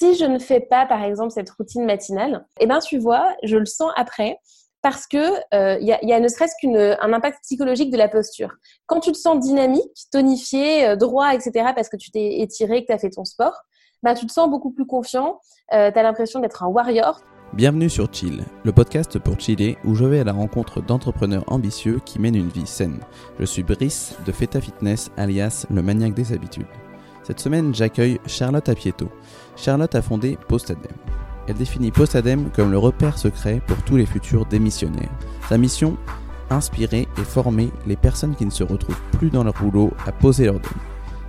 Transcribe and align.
Si 0.00 0.14
je 0.14 0.24
ne 0.24 0.38
fais 0.38 0.60
pas, 0.60 0.86
par 0.86 1.02
exemple, 1.02 1.30
cette 1.30 1.50
routine 1.50 1.84
matinale, 1.84 2.46
eh 2.58 2.66
ben, 2.66 2.78
tu 2.78 2.96
vois, 2.96 3.36
je 3.42 3.58
le 3.58 3.66
sens 3.66 3.92
après 3.96 4.38
parce 4.80 5.06
que 5.06 5.18
euh, 5.52 5.76
il 5.78 5.86
y, 5.86 6.12
a, 6.12 6.20
ne 6.20 6.28
serait-ce 6.28 6.54
qu'un 6.62 7.12
impact 7.12 7.40
psychologique 7.42 7.90
de 7.90 7.98
la 7.98 8.08
posture. 8.08 8.48
Quand 8.86 9.00
tu 9.00 9.12
te 9.12 9.18
sens 9.18 9.38
dynamique, 9.38 10.06
tonifié, 10.10 10.86
euh, 10.88 10.96
droit, 10.96 11.34
etc., 11.34 11.72
parce 11.74 11.90
que 11.90 11.98
tu 11.98 12.10
t'es 12.10 12.38
étiré, 12.38 12.80
que 12.80 12.86
tu 12.86 12.92
as 12.94 12.98
fait 12.98 13.10
ton 13.10 13.26
sport, 13.26 13.52
ben, 14.02 14.14
tu 14.14 14.24
te 14.24 14.32
sens 14.32 14.48
beaucoup 14.48 14.70
plus 14.70 14.86
confiant, 14.86 15.38
euh, 15.74 15.92
tu 15.92 15.98
as 15.98 16.02
l'impression 16.02 16.40
d'être 16.40 16.62
un 16.62 16.68
warrior. 16.68 17.20
Bienvenue 17.52 17.90
sur 17.90 18.10
Chill, 18.10 18.42
le 18.64 18.72
podcast 18.72 19.18
pour 19.18 19.38
chiller 19.38 19.76
où 19.84 19.94
je 19.94 20.06
vais 20.06 20.20
à 20.20 20.24
la 20.24 20.32
rencontre 20.32 20.80
d'entrepreneurs 20.80 21.44
ambitieux 21.46 22.00
qui 22.06 22.18
mènent 22.18 22.36
une 22.36 22.48
vie 22.48 22.66
saine. 22.66 23.00
Je 23.38 23.44
suis 23.44 23.64
Brice 23.64 24.16
de 24.24 24.32
Feta 24.32 24.62
Fitness, 24.62 25.10
alias 25.18 25.66
le 25.68 25.82
maniaque 25.82 26.14
des 26.14 26.32
habitudes. 26.32 26.64
Cette 27.22 27.40
semaine, 27.40 27.74
j'accueille 27.74 28.18
Charlotte 28.26 28.68
Apieto. 28.68 29.08
Charlotte 29.60 29.94
a 29.94 30.00
fondé 30.00 30.38
Postadem. 30.48 30.92
Elle 31.46 31.54
définit 31.54 31.90
Postadem 31.90 32.50
comme 32.56 32.70
le 32.70 32.78
repère 32.78 33.18
secret 33.18 33.60
pour 33.66 33.76
tous 33.82 33.96
les 33.96 34.06
futurs 34.06 34.46
démissionnaires. 34.46 35.10
Sa 35.48 35.58
mission 35.58 35.96
Inspirer 36.48 37.06
et 37.16 37.24
former 37.24 37.70
les 37.86 37.94
personnes 37.94 38.34
qui 38.34 38.44
ne 38.44 38.50
se 38.50 38.64
retrouvent 38.64 39.00
plus 39.12 39.30
dans 39.30 39.44
leur 39.44 39.54
boulot 39.54 39.92
à 40.04 40.10
poser 40.10 40.46
leur 40.46 40.58
dème. 40.58 40.72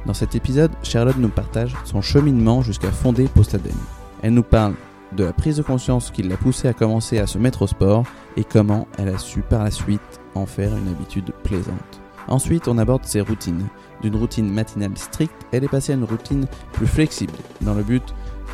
Dans 0.07 0.15
cet 0.15 0.33
épisode, 0.33 0.71
Charlotte 0.81 1.17
nous 1.17 1.29
partage 1.29 1.75
son 1.83 2.01
cheminement 2.01 2.63
jusqu'à 2.63 2.89
fonder 2.89 3.25
Postadem. 3.25 3.75
Elle 4.23 4.33
nous 4.33 4.43
parle 4.43 4.73
de 5.11 5.25
la 5.25 5.33
prise 5.33 5.57
de 5.57 5.61
conscience 5.61 6.09
qui 6.09 6.23
l'a 6.23 6.37
poussée 6.37 6.69
à 6.69 6.73
commencer 6.73 7.19
à 7.19 7.27
se 7.27 7.37
mettre 7.37 7.63
au 7.63 7.67
sport 7.67 8.05
et 8.37 8.43
comment 8.43 8.87
elle 8.97 9.09
a 9.09 9.17
su 9.17 9.41
par 9.41 9.63
la 9.63 9.71
suite 9.71 10.21
en 10.33 10.45
faire 10.45 10.75
une 10.75 10.87
habitude 10.87 11.33
plaisante. 11.43 12.01
Ensuite, 12.27 12.67
on 12.67 12.77
aborde 12.77 13.05
ses 13.05 13.21
routines. 13.21 13.67
D'une 14.01 14.15
routine 14.15 14.51
matinale 14.51 14.97
stricte, 14.97 15.45
elle 15.51 15.63
est 15.63 15.67
passée 15.67 15.91
à 15.91 15.95
une 15.95 16.03
routine 16.03 16.47
plus 16.73 16.87
flexible, 16.87 17.33
dans 17.61 17.73
le 17.73 17.83
but 17.83 18.03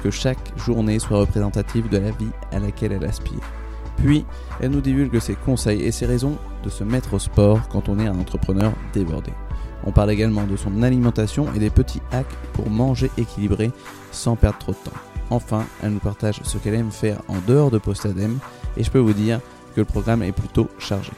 que 0.04 0.12
chaque 0.12 0.58
journée 0.58 1.00
soit 1.00 1.20
représentative 1.20 1.90
de 1.90 1.98
la 1.98 2.12
vie 2.12 2.32
à 2.52 2.60
laquelle 2.60 2.92
elle 2.92 3.06
aspire. 3.06 3.40
Puis, 3.98 4.26
elle 4.60 4.72
nous 4.72 4.82
divulgue 4.82 5.20
ses 5.20 5.36
conseils 5.36 5.82
et 5.82 5.92
ses 5.92 6.06
raisons 6.06 6.38
de 6.64 6.70
se 6.70 6.84
mettre 6.84 7.16
au 7.16 7.20
sport 7.20 7.68
quand 7.70 7.90
on 7.90 8.00
est 8.00 8.08
un 8.08 8.20
entrepreneur 8.20 8.72
débordé. 8.94 9.32
On 9.86 9.92
parle 9.92 10.12
également 10.12 10.44
de 10.44 10.56
son 10.56 10.84
alimentation 10.84 11.48
et 11.56 11.60
des 11.60 11.70
petits 11.70 12.02
hacks 12.12 12.26
pour 12.54 12.70
manger 12.70 13.10
équilibré 13.18 13.72
sans 14.12 14.36
perdre 14.36 14.60
trop 14.60 14.72
de 14.72 14.78
temps. 14.78 14.98
Enfin, 15.30 15.66
elle 15.84 15.92
nous 15.92 16.00
partage 16.00 16.40
ce 16.44 16.58
qu'elle 16.58 16.76
aime 16.76 16.92
faire 16.92 17.22
en 17.28 17.38
dehors 17.48 17.72
de 17.72 17.78
Postadem 17.78 18.40
et 18.76 18.84
je 18.84 18.92
peux 18.92 19.00
vous 19.00 19.14
dire 19.14 19.40
que 19.76 19.82
le 19.82 19.86
programme 19.86 20.24
est 20.24 20.32
plutôt 20.32 20.70
chargé. 20.80 21.12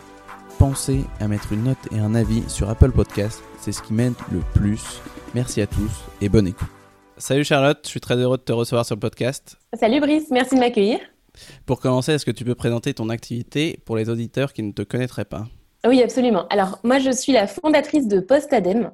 Pensez 0.58 1.06
à 1.20 1.28
mettre 1.28 1.54
une 1.54 1.64
note 1.64 1.88
et 1.92 2.00
un 2.00 2.16
avis 2.16 2.44
sur 2.48 2.70
Apple 2.70 2.92
Podcast, 2.92 3.44
c'est 3.60 3.72
ce 3.72 3.82
qui 3.82 3.94
m'aide 3.94 4.16
le 4.32 4.42
plus. 4.54 5.02
Merci 5.36 5.62
à 5.62 5.68
tous 5.68 6.04
et 6.22 6.30
bonne 6.30 6.48
écoute. 6.48 6.79
Salut 7.20 7.44
Charlotte, 7.44 7.80
je 7.84 7.90
suis 7.90 8.00
très 8.00 8.16
heureux 8.16 8.38
de 8.38 8.44
te 8.44 8.54
recevoir 8.54 8.86
sur 8.86 8.96
le 8.96 9.02
podcast. 9.02 9.58
Salut 9.78 10.00
Brice, 10.00 10.32
merci 10.32 10.56
de 10.56 10.62
m'accueillir. 10.62 11.00
Pour 11.66 11.82
commencer, 11.82 12.14
est-ce 12.14 12.26
que 12.26 12.32
tu 12.32 12.46
peux 12.46 12.56
présenter 12.56 12.94
ton 12.94 13.10
activité 13.10 13.78
pour 13.84 13.98
les 13.98 14.10
auditeurs 14.10 14.54
qui 14.54 14.64
ne 14.64 14.72
te 14.72 14.84
connaîtraient 14.84 15.26
pas? 15.26 15.46
Oui, 15.86 16.02
absolument. 16.02 16.48
Alors, 16.48 16.80
moi, 16.84 16.98
je 17.00 17.12
suis 17.12 17.34
la 17.34 17.46
fondatrice 17.46 18.08
de 18.08 18.22
Postadem. 18.22 18.92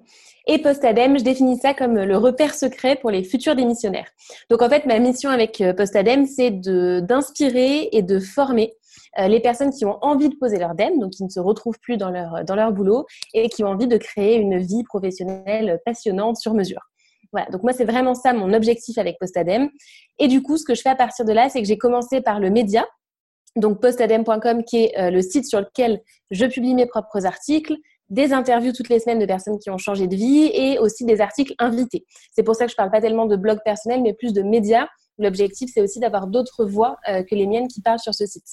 Et 0.47 0.57
Postadem, 0.57 1.19
je 1.19 1.23
définis 1.23 1.59
ça 1.59 1.75
comme 1.75 1.99
le 1.99 2.17
repère 2.17 2.55
secret 2.55 2.95
pour 2.95 3.11
les 3.11 3.23
futurs 3.23 3.55
démissionnaires. 3.55 4.09
Donc, 4.49 4.63
en 4.63 4.69
fait, 4.69 4.87
ma 4.87 4.97
mission 4.97 5.29
avec 5.29 5.61
euh, 5.61 5.73
Postadem, 5.73 6.25
c'est 6.25 6.49
d'inspirer 6.49 7.89
et 7.91 8.01
de 8.01 8.19
former 8.19 8.73
euh, 9.19 9.27
les 9.27 9.39
personnes 9.39 9.71
qui 9.71 9.85
ont 9.85 10.03
envie 10.03 10.29
de 10.29 10.35
poser 10.35 10.57
leur 10.57 10.73
DEM, 10.73 10.97
donc 10.97 11.11
qui 11.11 11.23
ne 11.23 11.29
se 11.29 11.39
retrouvent 11.39 11.79
plus 11.79 11.97
dans 11.97 12.09
leur, 12.09 12.43
dans 12.43 12.55
leur 12.55 12.71
boulot 12.71 13.05
et 13.35 13.49
qui 13.49 13.63
ont 13.63 13.69
envie 13.69 13.87
de 13.87 13.97
créer 13.97 14.37
une 14.37 14.57
vie 14.57 14.83
professionnelle 14.83 15.79
passionnante 15.85 16.37
sur 16.37 16.55
mesure. 16.55 16.89
Voilà, 17.31 17.49
donc 17.49 17.63
moi, 17.63 17.73
c'est 17.73 17.85
vraiment 17.85 18.15
ça 18.15 18.33
mon 18.33 18.53
objectif 18.53 18.97
avec 18.97 19.17
Postadem. 19.19 19.69
Et 20.19 20.27
du 20.27 20.41
coup, 20.41 20.57
ce 20.57 20.65
que 20.65 20.75
je 20.75 20.81
fais 20.81 20.89
à 20.89 20.95
partir 20.95 21.25
de 21.25 21.33
là, 21.33 21.49
c'est 21.49 21.61
que 21.61 21.67
j'ai 21.67 21.77
commencé 21.77 22.21
par 22.21 22.39
le 22.39 22.49
média, 22.49 22.85
donc 23.55 23.81
postadem.com, 23.81 24.63
qui 24.63 24.83
est 24.83 24.99
euh, 24.99 25.09
le 25.09 25.21
site 25.21 25.45
sur 25.45 25.59
lequel 25.59 26.01
je 26.31 26.45
publie 26.45 26.75
mes 26.75 26.85
propres 26.85 27.25
articles, 27.25 27.75
des 28.09 28.33
interviews 28.33 28.73
toutes 28.73 28.89
les 28.89 28.99
semaines 28.99 29.19
de 29.19 29.25
personnes 29.25 29.57
qui 29.57 29.69
ont 29.69 29.77
changé 29.77 30.07
de 30.07 30.15
vie 30.15 30.51
et 30.53 30.77
aussi 30.77 31.05
des 31.05 31.21
articles 31.21 31.55
invités. 31.57 32.05
C'est 32.35 32.43
pour 32.43 32.55
ça 32.55 32.65
que 32.65 32.71
je 32.71 32.75
parle 32.75 32.91
pas 32.91 33.01
tellement 33.01 33.25
de 33.25 33.35
blog 33.35 33.59
personnel, 33.63 34.01
mais 34.01 34.13
plus 34.13 34.33
de 34.33 34.43
médias. 34.43 34.87
L'objectif, 35.17 35.71
c'est 35.73 35.81
aussi 35.81 35.99
d'avoir 35.99 36.27
d'autres 36.27 36.65
voix 36.65 36.97
euh, 37.07 37.23
que 37.23 37.33
les 37.33 37.47
miennes 37.47 37.69
qui 37.69 37.81
parlent 37.81 37.99
sur 37.99 38.13
ce 38.13 38.25
site. 38.25 38.43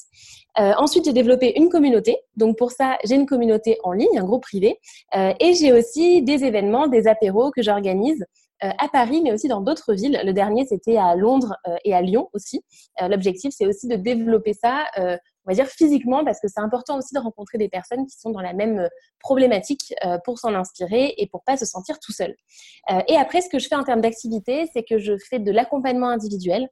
Euh, 0.57 0.71
ensuite, 0.77 1.03
j'ai 1.03 1.13
développé 1.13 1.53
une 1.57 1.67
communauté. 1.67 2.17
Donc 2.37 2.57
pour 2.57 2.71
ça, 2.71 2.97
j'ai 3.03 3.15
une 3.15 3.25
communauté 3.25 3.77
en 3.83 3.91
ligne, 3.91 4.17
un 4.17 4.23
groupe 4.23 4.43
privé. 4.43 4.79
et 5.13 5.53
j'ai 5.53 5.73
aussi 5.73 6.21
des 6.21 6.45
événements, 6.45 6.87
des 6.87 7.07
apéros 7.07 7.51
que 7.51 7.61
j'organise 7.61 8.25
à 8.77 8.87
Paris, 8.87 9.21
mais 9.21 9.33
aussi 9.33 9.47
dans 9.47 9.61
d'autres 9.61 9.93
villes. 9.93 10.21
Le 10.23 10.33
dernier, 10.33 10.65
c'était 10.65 10.97
à 10.97 11.15
Londres 11.15 11.55
euh, 11.67 11.75
et 11.83 11.93
à 11.93 12.01
Lyon 12.01 12.29
aussi. 12.33 12.63
Euh, 13.01 13.07
l'objectif, 13.07 13.53
c'est 13.55 13.65
aussi 13.65 13.87
de 13.87 13.95
développer 13.95 14.53
ça, 14.53 14.85
on 14.97 15.51
va 15.51 15.55
dire 15.55 15.67
physiquement, 15.67 16.23
parce 16.23 16.39
que 16.39 16.47
c'est 16.47 16.61
important 16.61 16.97
aussi 16.97 17.13
de 17.13 17.19
rencontrer 17.19 17.57
des 17.57 17.67
personnes 17.67 18.05
qui 18.05 18.17
sont 18.17 18.31
dans 18.31 18.41
la 18.41 18.53
même 18.53 18.87
problématique 19.19 19.93
pour 20.23 20.39
s'en 20.39 20.53
inspirer 20.53 21.13
et 21.17 21.27
pour 21.27 21.43
pas 21.43 21.57
se 21.57 21.65
sentir 21.65 21.99
tout 21.99 22.13
seul. 22.13 22.33
Et 23.09 23.17
après, 23.17 23.41
ce 23.41 23.49
que 23.49 23.59
je 23.59 23.67
fais 23.67 23.75
en 23.75 23.83
termes 23.83 23.99
d'activité, 23.99 24.69
c'est 24.71 24.83
que 24.83 24.99
je 24.99 25.17
fais 25.29 25.39
de 25.39 25.51
l'accompagnement 25.51 26.07
individuel. 26.07 26.69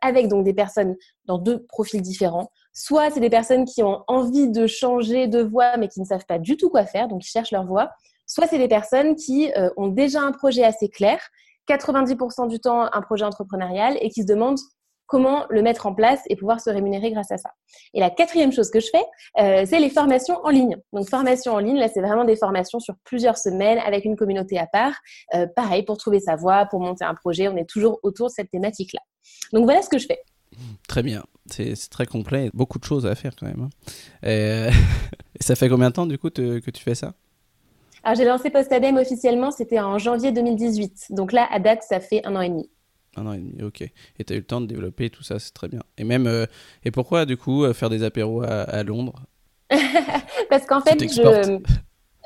avec 0.00 0.28
donc 0.28 0.44
des 0.44 0.54
personnes 0.54 0.94
dans 1.24 1.38
deux 1.38 1.64
profils 1.66 2.00
différents. 2.00 2.52
Soit 2.72 3.10
c'est 3.10 3.20
des 3.20 3.30
personnes 3.30 3.64
qui 3.64 3.82
ont 3.82 4.04
envie 4.06 4.48
de 4.48 4.68
changer 4.68 5.26
de 5.26 5.42
voie 5.42 5.76
mais 5.76 5.88
qui 5.88 6.00
ne 6.00 6.04
savent 6.04 6.26
pas 6.26 6.38
du 6.38 6.56
tout 6.56 6.70
quoi 6.70 6.86
faire, 6.86 7.08
donc 7.08 7.22
qui 7.22 7.30
cherchent 7.30 7.50
leur 7.50 7.66
voie 7.66 7.90
soit 8.26 8.46
c'est 8.46 8.58
des 8.58 8.68
personnes 8.68 9.14
qui 9.16 9.52
euh, 9.56 9.70
ont 9.76 9.88
déjà 9.88 10.20
un 10.20 10.32
projet 10.32 10.64
assez 10.64 10.88
clair, 10.88 11.20
90% 11.68 12.48
du 12.48 12.60
temps 12.60 12.88
un 12.92 13.00
projet 13.02 13.24
entrepreneurial 13.24 13.96
et 14.00 14.10
qui 14.10 14.22
se 14.22 14.26
demandent 14.26 14.58
comment 15.06 15.44
le 15.50 15.62
mettre 15.62 15.86
en 15.86 15.94
place 15.94 16.20
et 16.28 16.36
pouvoir 16.36 16.60
se 16.60 16.70
rémunérer 16.70 17.10
grâce 17.10 17.30
à 17.30 17.36
ça. 17.36 17.50
Et 17.92 18.00
la 18.00 18.10
quatrième 18.10 18.52
chose 18.52 18.70
que 18.70 18.80
je 18.80 18.88
fais, 18.90 19.04
euh, 19.38 19.64
c'est 19.66 19.78
les 19.78 19.90
formations 19.90 20.38
en 20.44 20.50
ligne. 20.50 20.76
Donc 20.92 21.08
formation 21.08 21.52
en 21.52 21.58
ligne, 21.58 21.76
là 21.76 21.88
c'est 21.92 22.00
vraiment 22.00 22.24
des 22.24 22.36
formations 22.36 22.80
sur 22.80 22.94
plusieurs 23.04 23.36
semaines 23.36 23.78
avec 23.78 24.04
une 24.04 24.16
communauté 24.16 24.58
à 24.58 24.66
part. 24.66 24.94
Euh, 25.34 25.46
pareil, 25.54 25.82
pour 25.84 25.98
trouver 25.98 26.20
sa 26.20 26.36
voie, 26.36 26.66
pour 26.66 26.80
monter 26.80 27.04
un 27.04 27.14
projet, 27.14 27.48
on 27.48 27.56
est 27.56 27.68
toujours 27.68 28.00
autour 28.02 28.28
de 28.28 28.32
cette 28.32 28.50
thématique-là. 28.50 29.00
Donc 29.52 29.64
voilà 29.64 29.82
ce 29.82 29.88
que 29.88 29.98
je 29.98 30.06
fais. 30.06 30.20
Très 30.88 31.02
bien, 31.02 31.24
c'est 31.46 31.74
très 31.90 32.06
complet, 32.06 32.50
beaucoup 32.54 32.78
de 32.78 32.84
choses 32.84 33.06
à 33.06 33.14
faire 33.14 33.34
quand 33.36 33.46
même. 33.46 33.68
Hein. 33.68 34.28
Et, 34.28 34.70
ça 35.40 35.56
fait 35.56 35.68
combien 35.68 35.90
de 35.90 35.94
temps 35.94 36.06
du 36.06 36.16
coup 36.18 36.30
que 36.30 36.70
tu 36.70 36.82
fais 36.82 36.94
ça? 36.94 37.14
Alors, 38.04 38.16
j'ai 38.18 38.26
lancé 38.26 38.50
Postadem 38.50 38.98
officiellement, 38.98 39.50
c'était 39.50 39.80
en 39.80 39.98
janvier 39.98 40.30
2018. 40.30 41.06
Donc 41.10 41.32
là, 41.32 41.48
à 41.50 41.58
date, 41.58 41.82
ça 41.82 42.00
fait 42.00 42.20
un 42.26 42.36
an 42.36 42.42
et 42.42 42.50
demi. 42.50 42.68
Un 43.16 43.26
an 43.26 43.32
et 43.32 43.38
demi, 43.38 43.62
ok. 43.62 43.80
Et 43.80 44.24
tu 44.24 44.32
as 44.34 44.36
eu 44.36 44.40
le 44.40 44.44
temps 44.44 44.60
de 44.60 44.66
développer 44.66 45.08
tout 45.08 45.22
ça, 45.22 45.38
c'est 45.38 45.54
très 45.54 45.68
bien. 45.68 45.80
Et 45.96 46.04
même, 46.04 46.26
euh, 46.26 46.44
et 46.84 46.90
pourquoi 46.90 47.24
du 47.24 47.38
coup 47.38 47.64
euh, 47.64 47.72
faire 47.72 47.88
des 47.88 48.02
apéros 48.02 48.42
à, 48.42 48.82
Londres? 48.82 49.24
Parce 50.50 50.66
qu'en 50.66 50.80
fait, 50.80 51.00
je. 51.00 51.58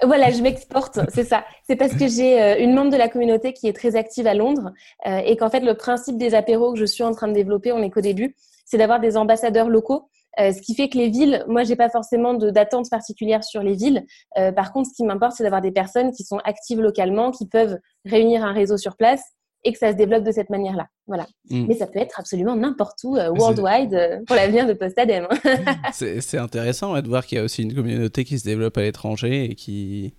Voilà, 0.04 0.30
je 0.30 0.40
m'exporte, 0.42 1.00
c'est 1.08 1.24
ça. 1.24 1.44
C'est 1.66 1.74
parce 1.74 1.92
que 1.92 2.06
j'ai 2.06 2.40
euh, 2.40 2.60
une 2.60 2.72
membre 2.72 2.92
de 2.92 2.96
la 2.96 3.08
communauté 3.08 3.52
qui 3.52 3.66
est 3.66 3.72
très 3.72 3.96
active 3.96 4.28
à 4.28 4.34
Londres 4.34 4.72
et 5.04 5.36
qu'en 5.36 5.50
fait, 5.50 5.58
le 5.58 5.74
principe 5.74 6.16
des 6.18 6.36
apéros 6.36 6.72
que 6.72 6.78
je 6.78 6.84
suis 6.84 7.02
en 7.02 7.10
train 7.10 7.26
de 7.26 7.32
développer, 7.32 7.72
on 7.72 7.82
est 7.82 7.90
qu'au 7.90 8.00
début, 8.00 8.36
c'est 8.64 8.78
d'avoir 8.78 9.00
des 9.00 9.16
ambassadeurs 9.16 9.68
locaux 9.68 10.08
euh, 10.38 10.52
ce 10.52 10.60
qui 10.60 10.74
fait 10.74 10.88
que 10.88 10.98
les 10.98 11.08
villes, 11.08 11.44
moi, 11.48 11.64
j'ai 11.64 11.76
pas 11.76 11.90
forcément 11.90 12.34
d'attente 12.34 12.88
particulière 12.90 13.42
sur 13.42 13.62
les 13.62 13.74
villes. 13.74 14.04
Euh, 14.36 14.52
par 14.52 14.72
contre, 14.72 14.88
ce 14.90 14.94
qui 14.94 15.04
m'importe, 15.04 15.32
c'est 15.36 15.42
d'avoir 15.42 15.62
des 15.62 15.72
personnes 15.72 16.12
qui 16.12 16.22
sont 16.22 16.38
actives 16.44 16.80
localement, 16.80 17.30
qui 17.30 17.46
peuvent 17.46 17.78
réunir 18.04 18.44
un 18.44 18.52
réseau 18.52 18.76
sur 18.76 18.96
place 18.96 19.22
et 19.64 19.72
que 19.72 19.78
ça 19.78 19.90
se 19.90 19.96
développe 19.96 20.22
de 20.22 20.30
cette 20.30 20.50
manière-là. 20.50 20.86
Voilà. 21.08 21.26
Mm. 21.50 21.66
Mais 21.66 21.74
ça 21.74 21.88
peut 21.88 21.98
être 21.98 22.20
absolument 22.20 22.54
n'importe 22.54 23.02
où, 23.02 23.16
euh, 23.16 23.30
worldwide, 23.30 24.22
pour 24.26 24.36
l'avenir 24.36 24.66
de 24.66 24.74
Postadem. 24.74 25.26
c'est 25.92 26.38
intéressant 26.38 27.00
de 27.00 27.08
voir 27.08 27.26
qu'il 27.26 27.38
y 27.38 27.40
a 27.40 27.44
aussi 27.44 27.62
une 27.62 27.74
communauté 27.74 28.24
qui 28.24 28.38
se 28.38 28.44
développe 28.44 28.76
à 28.78 28.82
l'étranger 28.82 29.50
et 29.50 29.54
qui, 29.56 30.14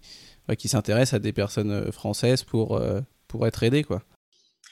qui 0.57 0.67
s'intéresse 0.67 1.13
à 1.13 1.19
des 1.19 1.31
personnes 1.31 1.89
françaises 1.93 2.43
pour, 2.43 2.81
pour 3.29 3.47
être 3.47 3.63
aidées, 3.63 3.83
quoi. 3.85 4.01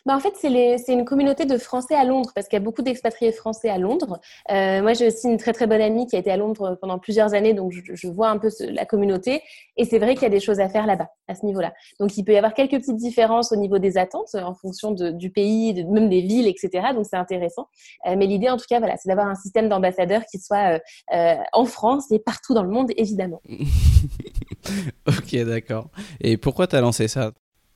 Bah, 0.07 0.15
en 0.15 0.21
fait, 0.21 0.33
c'est 0.39 0.93
une 0.93 1.03
communauté 1.03 1.43
de 1.43 1.57
Français 1.57 1.93
à 1.93 2.05
Londres, 2.05 2.31
parce 2.33 2.47
qu'il 2.47 2.55
y 2.55 2.61
a 2.61 2.63
beaucoup 2.63 2.81
d'expatriés 2.81 3.33
français 3.33 3.67
à 3.67 3.77
Londres. 3.77 4.21
Euh, 4.49 4.81
moi, 4.81 4.93
j'ai 4.93 5.07
aussi 5.07 5.27
une 5.27 5.35
très 5.35 5.51
très 5.51 5.67
bonne 5.67 5.81
amie 5.81 6.07
qui 6.07 6.15
a 6.15 6.19
été 6.19 6.31
à 6.31 6.37
Londres 6.37 6.77
pendant 6.79 6.97
plusieurs 6.97 7.33
années, 7.33 7.53
donc 7.53 7.73
je, 7.73 8.07
vois 8.07 8.29
un 8.29 8.37
peu 8.37 8.47
la 8.69 8.85
communauté. 8.85 9.41
Et 9.75 9.83
c'est 9.83 9.99
vrai 9.99 10.13
qu'il 10.13 10.23
y 10.23 10.27
a 10.27 10.29
des 10.29 10.39
choses 10.39 10.61
à 10.61 10.69
faire 10.69 10.87
là-bas, 10.87 11.09
à 11.27 11.35
ce 11.35 11.45
niveau-là. 11.45 11.73
Donc, 11.99 12.15
il 12.15 12.23
peut 12.23 12.31
y 12.31 12.37
avoir 12.37 12.53
quelques 12.53 12.79
petites 12.79 12.95
différences 12.95 13.51
au 13.51 13.57
niveau 13.57 13.79
des 13.79 13.97
attentes, 13.97 14.33
en 14.33 14.55
fonction 14.55 14.91
du 14.91 15.29
pays, 15.29 15.73
de, 15.73 15.83
même 15.83 16.07
des 16.07 16.21
villes, 16.21 16.47
etc. 16.47 16.93
Donc, 16.95 17.05
c'est 17.05 17.17
intéressant. 17.17 17.67
Euh, 18.07 18.15
mais 18.17 18.27
l'idée, 18.27 18.49
en 18.49 18.55
tout 18.55 18.65
cas, 18.69 18.79
voilà, 18.79 18.95
c'est 18.95 19.09
d'avoir 19.09 19.27
un 19.27 19.35
système 19.35 19.67
d'ambassadeurs 19.67 20.21
qui 20.31 20.39
soit 20.39 20.79
euh, 21.13 21.35
en 21.51 21.65
France 21.65 22.09
et 22.11 22.19
partout 22.19 22.53
dans 22.53 22.63
le 22.63 22.69
monde, 22.69 22.91
évidemment. 22.95 23.41
ok, 25.05 25.35
d'accord. 25.43 25.89
Et 26.21 26.37
pourquoi 26.37 26.65
tu 26.65 26.77
as 26.77 26.81
lancé 26.81 27.09
ça? 27.09 27.33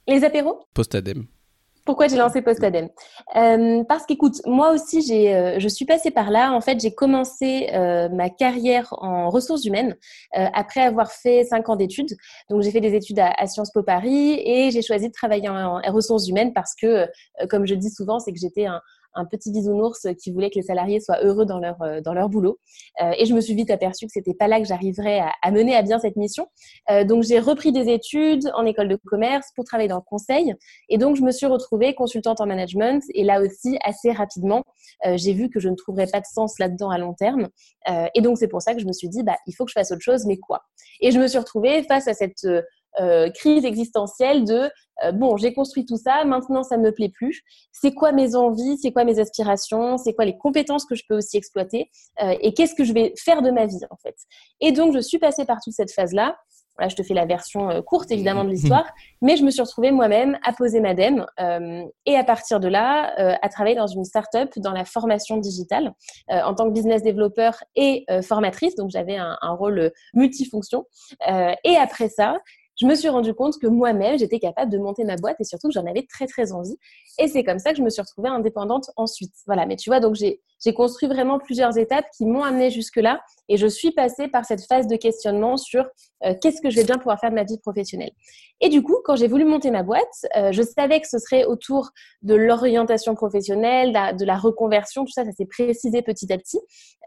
Les 0.07 0.23
apéros? 0.23 0.61
Postadem. 0.73 1.27
Pourquoi 1.85 2.07
j'ai 2.07 2.17
lancé 2.17 2.41
Postadem 2.41 2.89
euh, 3.35 3.83
Parce 3.87 4.05
qu'écoute, 4.05 4.35
moi 4.45 4.71
aussi, 4.71 5.01
j'ai, 5.01 5.33
euh, 5.33 5.59
je 5.59 5.67
suis 5.67 5.85
passée 5.85 6.11
par 6.11 6.29
là. 6.29 6.53
En 6.53 6.61
fait, 6.61 6.79
j'ai 6.79 6.93
commencé 6.93 7.69
euh, 7.73 8.07
ma 8.09 8.29
carrière 8.29 8.93
en 8.99 9.29
ressources 9.29 9.65
humaines 9.65 9.95
euh, 10.37 10.45
après 10.53 10.81
avoir 10.81 11.11
fait 11.11 11.43
cinq 11.43 11.69
ans 11.69 11.75
d'études. 11.75 12.15
Donc, 12.49 12.61
j'ai 12.61 12.71
fait 12.71 12.81
des 12.81 12.93
études 12.93 13.19
à, 13.19 13.47
Sciences 13.47 13.71
Po 13.71 13.81
Paris 13.81 14.39
et 14.45 14.69
j'ai 14.71 14.81
choisi 14.81 15.07
de 15.07 15.13
travailler 15.13 15.49
en, 15.49 15.81
ressources 15.91 16.27
humaines 16.27 16.53
parce 16.53 16.75
que, 16.75 17.07
comme 17.49 17.65
je 17.65 17.73
dis 17.73 17.89
souvent, 17.89 18.19
c'est 18.19 18.31
que 18.31 18.39
j'étais 18.39 18.65
un, 18.65 18.81
un 19.13 19.25
petit 19.25 19.51
bisounours 19.51 20.07
qui 20.21 20.31
voulait 20.31 20.49
que 20.49 20.55
les 20.55 20.63
salariés 20.63 20.99
soient 20.99 21.23
heureux 21.23 21.45
dans 21.45 21.59
leur, 21.59 21.77
dans 22.03 22.13
leur 22.13 22.29
boulot. 22.29 22.59
et 23.17 23.25
je 23.25 23.33
me 23.33 23.41
suis 23.41 23.53
vite 23.53 23.71
aperçue 23.71 24.05
que 24.05 24.11
c'était 24.13 24.33
pas 24.33 24.47
là 24.47 24.59
que 24.59 24.65
j'arriverais 24.65 25.21
à, 25.41 25.51
mener 25.51 25.75
à 25.75 25.81
bien 25.81 25.99
cette 25.99 26.15
mission. 26.15 26.47
donc, 27.05 27.23
j'ai 27.23 27.39
repris 27.39 27.71
des 27.71 27.89
études 27.89 28.51
en 28.55 28.65
école 28.65 28.87
de 28.87 28.97
commerce 29.05 29.47
pour 29.55 29.65
travailler 29.65 29.89
dans 29.89 29.97
le 29.97 30.01
conseil. 30.01 30.53
Et 30.89 30.97
donc, 30.97 31.15
je 31.15 31.21
me 31.21 31.31
suis 31.31 31.45
retrouvée 31.45 31.93
consultante 31.93 32.41
en 32.41 32.45
management. 32.45 33.03
Et 33.13 33.23
là 33.23 33.41
aussi, 33.41 33.77
assez 33.83 34.11
rapidement, 34.11 34.63
j'ai 35.15 35.33
vu 35.33 35.49
que 35.49 35.59
je 35.59 35.69
ne 35.69 35.75
trouverais 35.75 36.07
pas 36.07 36.19
de 36.19 36.25
sens 36.25 36.59
là-dedans 36.59 36.89
à 36.89 36.97
long 36.97 37.13
terme. 37.13 37.49
et 38.13 38.21
donc, 38.21 38.37
c'est 38.37 38.47
pour 38.47 38.61
ça 38.61 38.73
que 38.73 38.79
je 38.79 38.87
me 38.87 38.93
suis 38.93 39.09
dit, 39.09 39.23
bah, 39.23 39.37
il 39.47 39.53
faut 39.53 39.65
que 39.65 39.71
je 39.71 39.79
fasse 39.79 39.91
autre 39.91 40.01
chose, 40.01 40.25
mais 40.25 40.37
quoi? 40.37 40.61
Et 41.01 41.11
je 41.11 41.19
me 41.19 41.27
suis 41.27 41.39
retrouvée 41.39 41.83
face 41.83 42.07
à 42.07 42.13
cette 42.13 42.45
euh, 42.99 43.29
crise 43.29 43.63
existentielle 43.63 44.43
de 44.43 44.69
euh, 45.03 45.11
bon, 45.11 45.37
j'ai 45.37 45.53
construit 45.53 45.85
tout 45.85 45.97
ça, 45.97 46.25
maintenant 46.25 46.63
ça 46.63 46.77
ne 46.77 46.83
me 46.83 46.91
plaît 46.91 47.09
plus. 47.09 47.41
C'est 47.71 47.93
quoi 47.93 48.11
mes 48.11 48.35
envies, 48.35 48.77
c'est 48.77 48.91
quoi 48.91 49.05
mes 49.05 49.19
aspirations, 49.19 49.97
c'est 49.97 50.13
quoi 50.13 50.25
les 50.25 50.37
compétences 50.37 50.85
que 50.85 50.95
je 50.95 51.03
peux 51.07 51.15
aussi 51.15 51.37
exploiter? 51.37 51.89
Euh, 52.21 52.35
et 52.41 52.53
qu'est-ce 52.53 52.75
que 52.75 52.83
je 52.83 52.93
vais 52.93 53.13
faire 53.17 53.41
de 53.41 53.49
ma 53.49 53.65
vie 53.65 53.79
en 53.89 53.95
fait? 53.95 54.15
Et 54.59 54.71
donc 54.73 54.93
je 54.93 54.99
suis 54.99 55.19
passée 55.19 55.45
par 55.45 55.57
toute 55.63 55.73
cette 55.73 55.91
phase-là. 55.91 56.37
Là, 56.79 56.87
je 56.87 56.95
te 56.95 57.03
fais 57.03 57.13
la 57.13 57.25
version 57.25 57.81
courte 57.83 58.11
évidemment 58.11 58.43
de 58.43 58.49
l'histoire, 58.51 58.89
mais 59.21 59.35
je 59.37 59.43
me 59.43 59.51
suis 59.51 59.61
retrouvée 59.61 59.91
moi-même 59.91 60.37
à 60.43 60.53
poser 60.53 60.79
ma 60.79 60.93
dème 60.93 61.25
et 62.05 62.15
à 62.15 62.23
partir 62.23 62.59
de 62.59 62.69
là, 62.69 63.13
à 63.41 63.49
travailler 63.49 63.75
dans 63.75 63.87
une 63.87 64.05
start-up 64.05 64.49
dans 64.55 64.71
la 64.71 64.85
formation 64.85 65.37
digitale 65.37 65.93
en 66.29 66.55
tant 66.55 66.67
que 66.69 66.73
business 66.73 67.03
développeur 67.03 67.61
et 67.75 68.05
formatrice. 68.23 68.75
Donc 68.75 68.89
j'avais 68.89 69.17
un, 69.17 69.37
un, 69.41 69.51
rôle 69.51 69.91
multifonction. 70.13 70.85
et 71.27 71.75
après 71.75 72.07
ça, 72.07 72.37
je 72.81 72.87
me 72.87 72.95
suis 72.95 73.09
rendu 73.09 73.35
compte 73.35 73.59
que 73.59 73.67
moi-même, 73.67 74.17
j'étais 74.17 74.39
capable 74.39 74.71
de 74.71 74.79
monter 74.79 75.03
ma 75.03 75.15
boîte 75.15 75.35
et 75.39 75.43
surtout 75.43 75.67
que 75.67 75.73
j'en 75.73 75.85
avais 75.85 76.07
très, 76.09 76.25
très 76.25 76.51
envie. 76.51 76.77
Et 77.19 77.27
c'est 77.27 77.43
comme 77.43 77.59
ça 77.59 77.71
que 77.71 77.77
je 77.77 77.83
me 77.83 77.91
suis 77.91 78.01
retrouvée 78.01 78.29
indépendante 78.29 78.89
ensuite. 78.95 79.33
Voilà, 79.45 79.67
mais 79.67 79.75
tu 79.75 79.91
vois, 79.91 79.99
donc 79.99 80.15
j'ai 80.15 80.41
construit 80.69 81.09
vraiment 81.09 81.39
plusieurs 81.39 81.77
étapes 81.77 82.05
qui 82.15 82.25
m'ont 82.25 82.43
amenée 82.43 82.69
jusque-là 82.69 83.19
et 83.51 83.57
je 83.57 83.67
suis 83.67 83.91
passée 83.91 84.29
par 84.29 84.45
cette 84.45 84.65
phase 84.65 84.87
de 84.87 84.95
questionnement 84.95 85.57
sur 85.57 85.85
euh, 86.23 86.33
qu'est-ce 86.41 86.61
que 86.61 86.69
je 86.69 86.77
vais 86.77 86.85
bien 86.85 86.97
pouvoir 86.97 87.19
faire 87.19 87.31
de 87.31 87.35
ma 87.35 87.43
vie 87.43 87.57
professionnelle. 87.59 88.11
Et 88.61 88.69
du 88.69 88.81
coup, 88.81 88.95
quand 89.03 89.17
j'ai 89.17 89.27
voulu 89.27 89.43
monter 89.43 89.71
ma 89.71 89.83
boîte, 89.83 90.25
euh, 90.37 90.53
je 90.53 90.61
savais 90.61 91.01
que 91.01 91.07
ce 91.07 91.17
serait 91.17 91.43
autour 91.43 91.89
de 92.21 92.35
l'orientation 92.35 93.13
professionnelle, 93.13 93.91
de 94.17 94.23
la 94.23 94.37
reconversion, 94.37 95.03
tout 95.03 95.11
ça, 95.11 95.25
ça 95.25 95.31
s'est 95.31 95.47
précisé 95.47 96.01
petit 96.01 96.31
à 96.31 96.37
petit. 96.37 96.59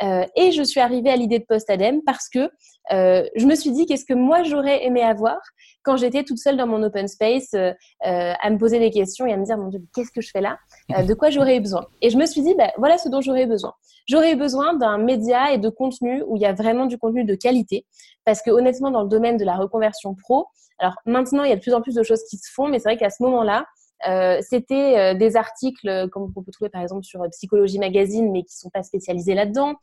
Euh, 0.02 0.26
et 0.36 0.50
je 0.50 0.62
suis 0.62 0.80
arrivée 0.80 1.10
à 1.10 1.16
l'idée 1.16 1.38
de 1.38 1.44
post-ADEME 1.44 2.02
parce 2.04 2.28
que 2.28 2.50
je 2.90 3.46
me 3.46 3.54
suis 3.54 3.70
dit 3.70 3.86
qu'est-ce 3.86 4.04
que 4.04 4.12
moi 4.12 4.42
j'aurais 4.42 4.84
aimé 4.84 5.00
avoir 5.00 5.38
quand 5.84 5.96
j'étais 5.96 6.22
toute 6.22 6.36
seule 6.36 6.58
dans 6.58 6.66
mon 6.66 6.82
open 6.82 7.08
space 7.08 7.54
à 7.54 8.50
me 8.50 8.58
poser 8.58 8.78
des 8.78 8.90
questions 8.90 9.24
et 9.24 9.32
à 9.32 9.38
me 9.38 9.44
dire, 9.46 9.56
mon 9.56 9.68
Dieu, 9.68 9.80
qu'est-ce 9.94 10.10
que 10.10 10.20
je 10.20 10.28
fais 10.30 10.42
là? 10.42 10.58
De 10.90 11.14
quoi 11.14 11.30
j'aurais 11.30 11.60
besoin? 11.60 11.86
Et 12.02 12.10
je 12.10 12.18
me 12.18 12.26
suis 12.26 12.42
dit, 12.42 12.54
bah, 12.58 12.72
voilà 12.76 12.98
ce 12.98 13.08
dont 13.08 13.22
j'aurais 13.22 13.44
besoin. 13.46 13.73
J'aurais 14.06 14.35
besoin 14.35 14.75
d'un 14.75 14.99
média 14.99 15.52
et 15.52 15.58
de 15.58 15.69
contenu 15.69 16.23
où 16.26 16.37
il 16.37 16.43
y 16.43 16.46
a 16.46 16.52
vraiment 16.52 16.87
du 16.87 16.99
contenu 16.99 17.25
de 17.25 17.35
qualité. 17.35 17.87
Parce 18.25 18.43
que 18.43 18.50
honnêtement, 18.50 18.91
dans 18.91 19.02
le 19.02 19.08
domaine 19.08 19.37
de 19.37 19.44
la 19.44 19.56
reconversion 19.56 20.14
pro, 20.14 20.46
alors 20.79 20.94
maintenant, 21.06 21.44
il 21.44 21.50
y 21.50 21.52
a 21.52 21.56
de 21.56 21.61
plus 21.61 21.75
en 21.75 21.81
plus 21.81 21.94
de 21.94 22.02
choses 22.02 22.23
qui 22.29 22.37
se 22.37 22.52
font, 22.52 22.69
mais 22.69 22.79
c'est 22.79 22.88
vrai 22.88 22.96
qu'à 22.96 23.11
ce 23.11 23.23
moment-là, 23.23 23.64
euh, 24.06 24.38
c'était 24.43 24.99
euh, 24.99 25.14
des 25.14 25.37
articles 25.37 25.88
euh, 25.88 26.08
comme 26.08 26.31
on 26.37 26.43
peut 26.43 26.52
trouver 26.52 26.69
par 26.69 26.82
exemple 26.82 27.05
sur 27.05 27.23
Psychologie 27.31 27.79
Magazine, 27.79 28.31
mais 28.32 28.43
qui 28.43 28.55
sont 28.56 28.69
pas 28.70 28.82
spécialisés 28.82 29.35
là-dedans. 29.35 29.75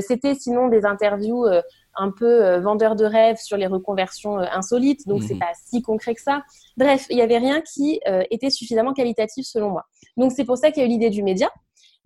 c'était 0.00 0.34
sinon 0.34 0.68
des 0.68 0.84
interviews 0.84 1.46
un 1.94 2.10
peu 2.10 2.58
vendeurs 2.58 2.96
de 2.96 3.04
rêves 3.04 3.38
sur 3.38 3.56
les 3.56 3.66
reconversions 3.66 4.38
insolites, 4.38 5.06
donc 5.06 5.22
c'est 5.22 5.34
mmh 5.34 5.38
pas 5.38 5.52
si 5.54 5.82
concret 5.82 6.14
que 6.14 6.22
ça. 6.22 6.42
Bref, 6.76 7.06
il 7.10 7.18
y 7.18 7.22
avait 7.22 7.38
rien 7.38 7.60
qui 7.60 8.00
était 8.30 8.50
suffisamment 8.50 8.92
qualitatif 8.92 9.46
selon 9.46 9.70
moi. 9.70 9.84
Donc 10.16 10.32
c'est 10.32 10.44
pour 10.44 10.56
ça 10.56 10.70
qu'il 10.70 10.82
y 10.82 10.86
a 10.86 10.86
eu 10.86 10.90
l'idée 10.90 11.10
du 11.10 11.22
média. 11.22 11.50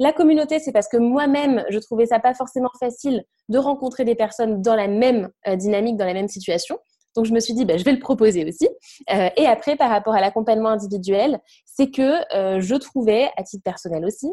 La 0.03 0.13
communauté, 0.13 0.59
c'est 0.59 0.73
parce 0.73 0.89
que 0.89 0.97
moi-même, 0.97 1.65
je 1.71 1.79
trouvais 1.79 2.07
ça 2.07 2.19
pas 2.19 2.35
forcément 2.35 2.73
facile 2.81 3.23
de 3.49 3.57
rencontrer 3.57 4.05
des 4.05 4.17
personnes 4.17 4.61
dans 4.61 4.75
la 4.75 4.89
même 4.89 5.31
euh, 5.47 5.55
dynamique, 5.55 5.97
dans 5.97 6.05
la 6.05 6.13
même 6.13 6.27
situation. 6.27 6.77
Donc, 7.15 7.25
je 7.25 7.33
me 7.33 7.39
suis 7.39 7.55
dit, 7.55 7.65
bah, 7.65 7.77
je 7.77 7.85
vais 7.85 7.93
le 7.93 8.01
proposer 8.01 8.45
aussi. 8.45 8.69
Euh, 9.13 9.29
et 9.37 9.47
après, 9.47 9.77
par 9.77 9.91
rapport 9.91 10.15
à 10.15 10.21
l'accompagnement 10.21 10.71
individuel, 10.71 11.39
c'est 11.67 11.93
que 11.93 12.35
euh, 12.35 12.61
je 12.61 12.75
trouvais, 12.75 13.31
à 13.37 13.45
titre 13.45 13.63
personnel 13.63 14.05
aussi, 14.05 14.29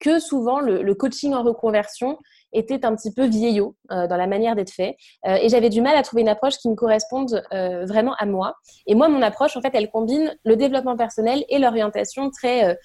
que 0.00 0.18
souvent 0.18 0.58
le, 0.58 0.94
coaching 0.94 1.32
en 1.32 1.44
reconversion 1.44 2.18
était 2.52 2.84
un 2.84 2.96
petit 2.96 3.14
peu 3.14 3.24
vieillot 3.24 3.76
dans 3.88 4.16
la 4.16 4.26
manière 4.26 4.56
d'être 4.56 4.72
fait. 4.72 4.96
et 5.24 5.48
j'avais 5.48 5.70
du 5.70 5.80
mal 5.80 5.96
à 5.96 6.02
trouver 6.02 6.22
une 6.22 6.28
approche 6.28 6.56
qui 6.56 6.68
me 6.68 6.74
corresponde 6.74 7.40
vraiment 7.52 8.14
à 8.18 8.26
moi. 8.26 8.56
Et 8.88 8.96
moi, 8.96 9.08
mon 9.08 9.22
approche, 9.22 9.56
en 9.56 9.60
fait, 9.60 9.70
elle 9.74 9.88
combine 9.88 10.36
le 10.44 10.56
développement 10.56 10.96
personnel 10.96 11.44
et 11.48 11.60
l'orientation 11.60 12.30
très 12.30 12.76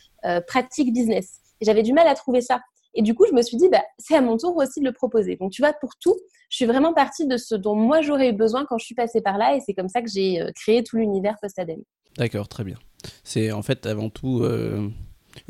pratique 0.46 0.94
business 0.94 1.42
j'avais 1.62 1.84
du 1.84 1.94
mal 1.94 2.08
à 2.08 2.16
trouver 2.16 2.42
ça. 2.42 2.60
Et 2.94 3.02
du 3.02 3.14
coup, 3.14 3.26
je 3.30 3.36
me 3.36 3.42
suis 3.42 3.58
dit, 3.58 3.70
bah, 3.70 3.84
c'est 4.00 4.16
à 4.16 4.22
mon 4.22 4.38
tour 4.38 4.56
aussi 4.58 4.80
de 4.80 4.86
le 4.86 4.92
proposer. 4.92 5.36
Donc, 5.36 5.52
tu 5.52 5.62
vois, 5.62 5.74
pour 5.74 5.92
tout, 6.00 6.16
je 6.50 6.56
suis 6.56 6.66
vraiment 6.66 6.94
partie 6.94 7.28
de 7.28 7.38
ce 7.38 7.54
dont 7.54 7.76
moi 7.76 8.02
j'aurais 8.02 8.30
eu 8.30 8.34
besoin 8.34 8.66
quand 8.66 8.78
je 8.78 8.86
suis 8.86 8.96
passée 8.96 9.22
par 9.22 9.38
là. 9.38 9.56
Et 9.56 9.60
c'est 9.60 9.74
comme 9.74 9.90
ça 9.90 10.02
que 10.02 10.10
j'ai 10.10 10.42
euh, 10.42 10.52
créé 10.56 10.84
tout 10.84 10.98
l'univers 10.98 11.36
post-ADEME. 11.42 11.84
D'accord, 12.18 12.48
très 12.48 12.64
bien. 12.64 12.78
C'est 13.24 13.52
en 13.52 13.62
fait 13.62 13.86
avant 13.86 14.10
tout 14.10 14.42
euh, 14.42 14.90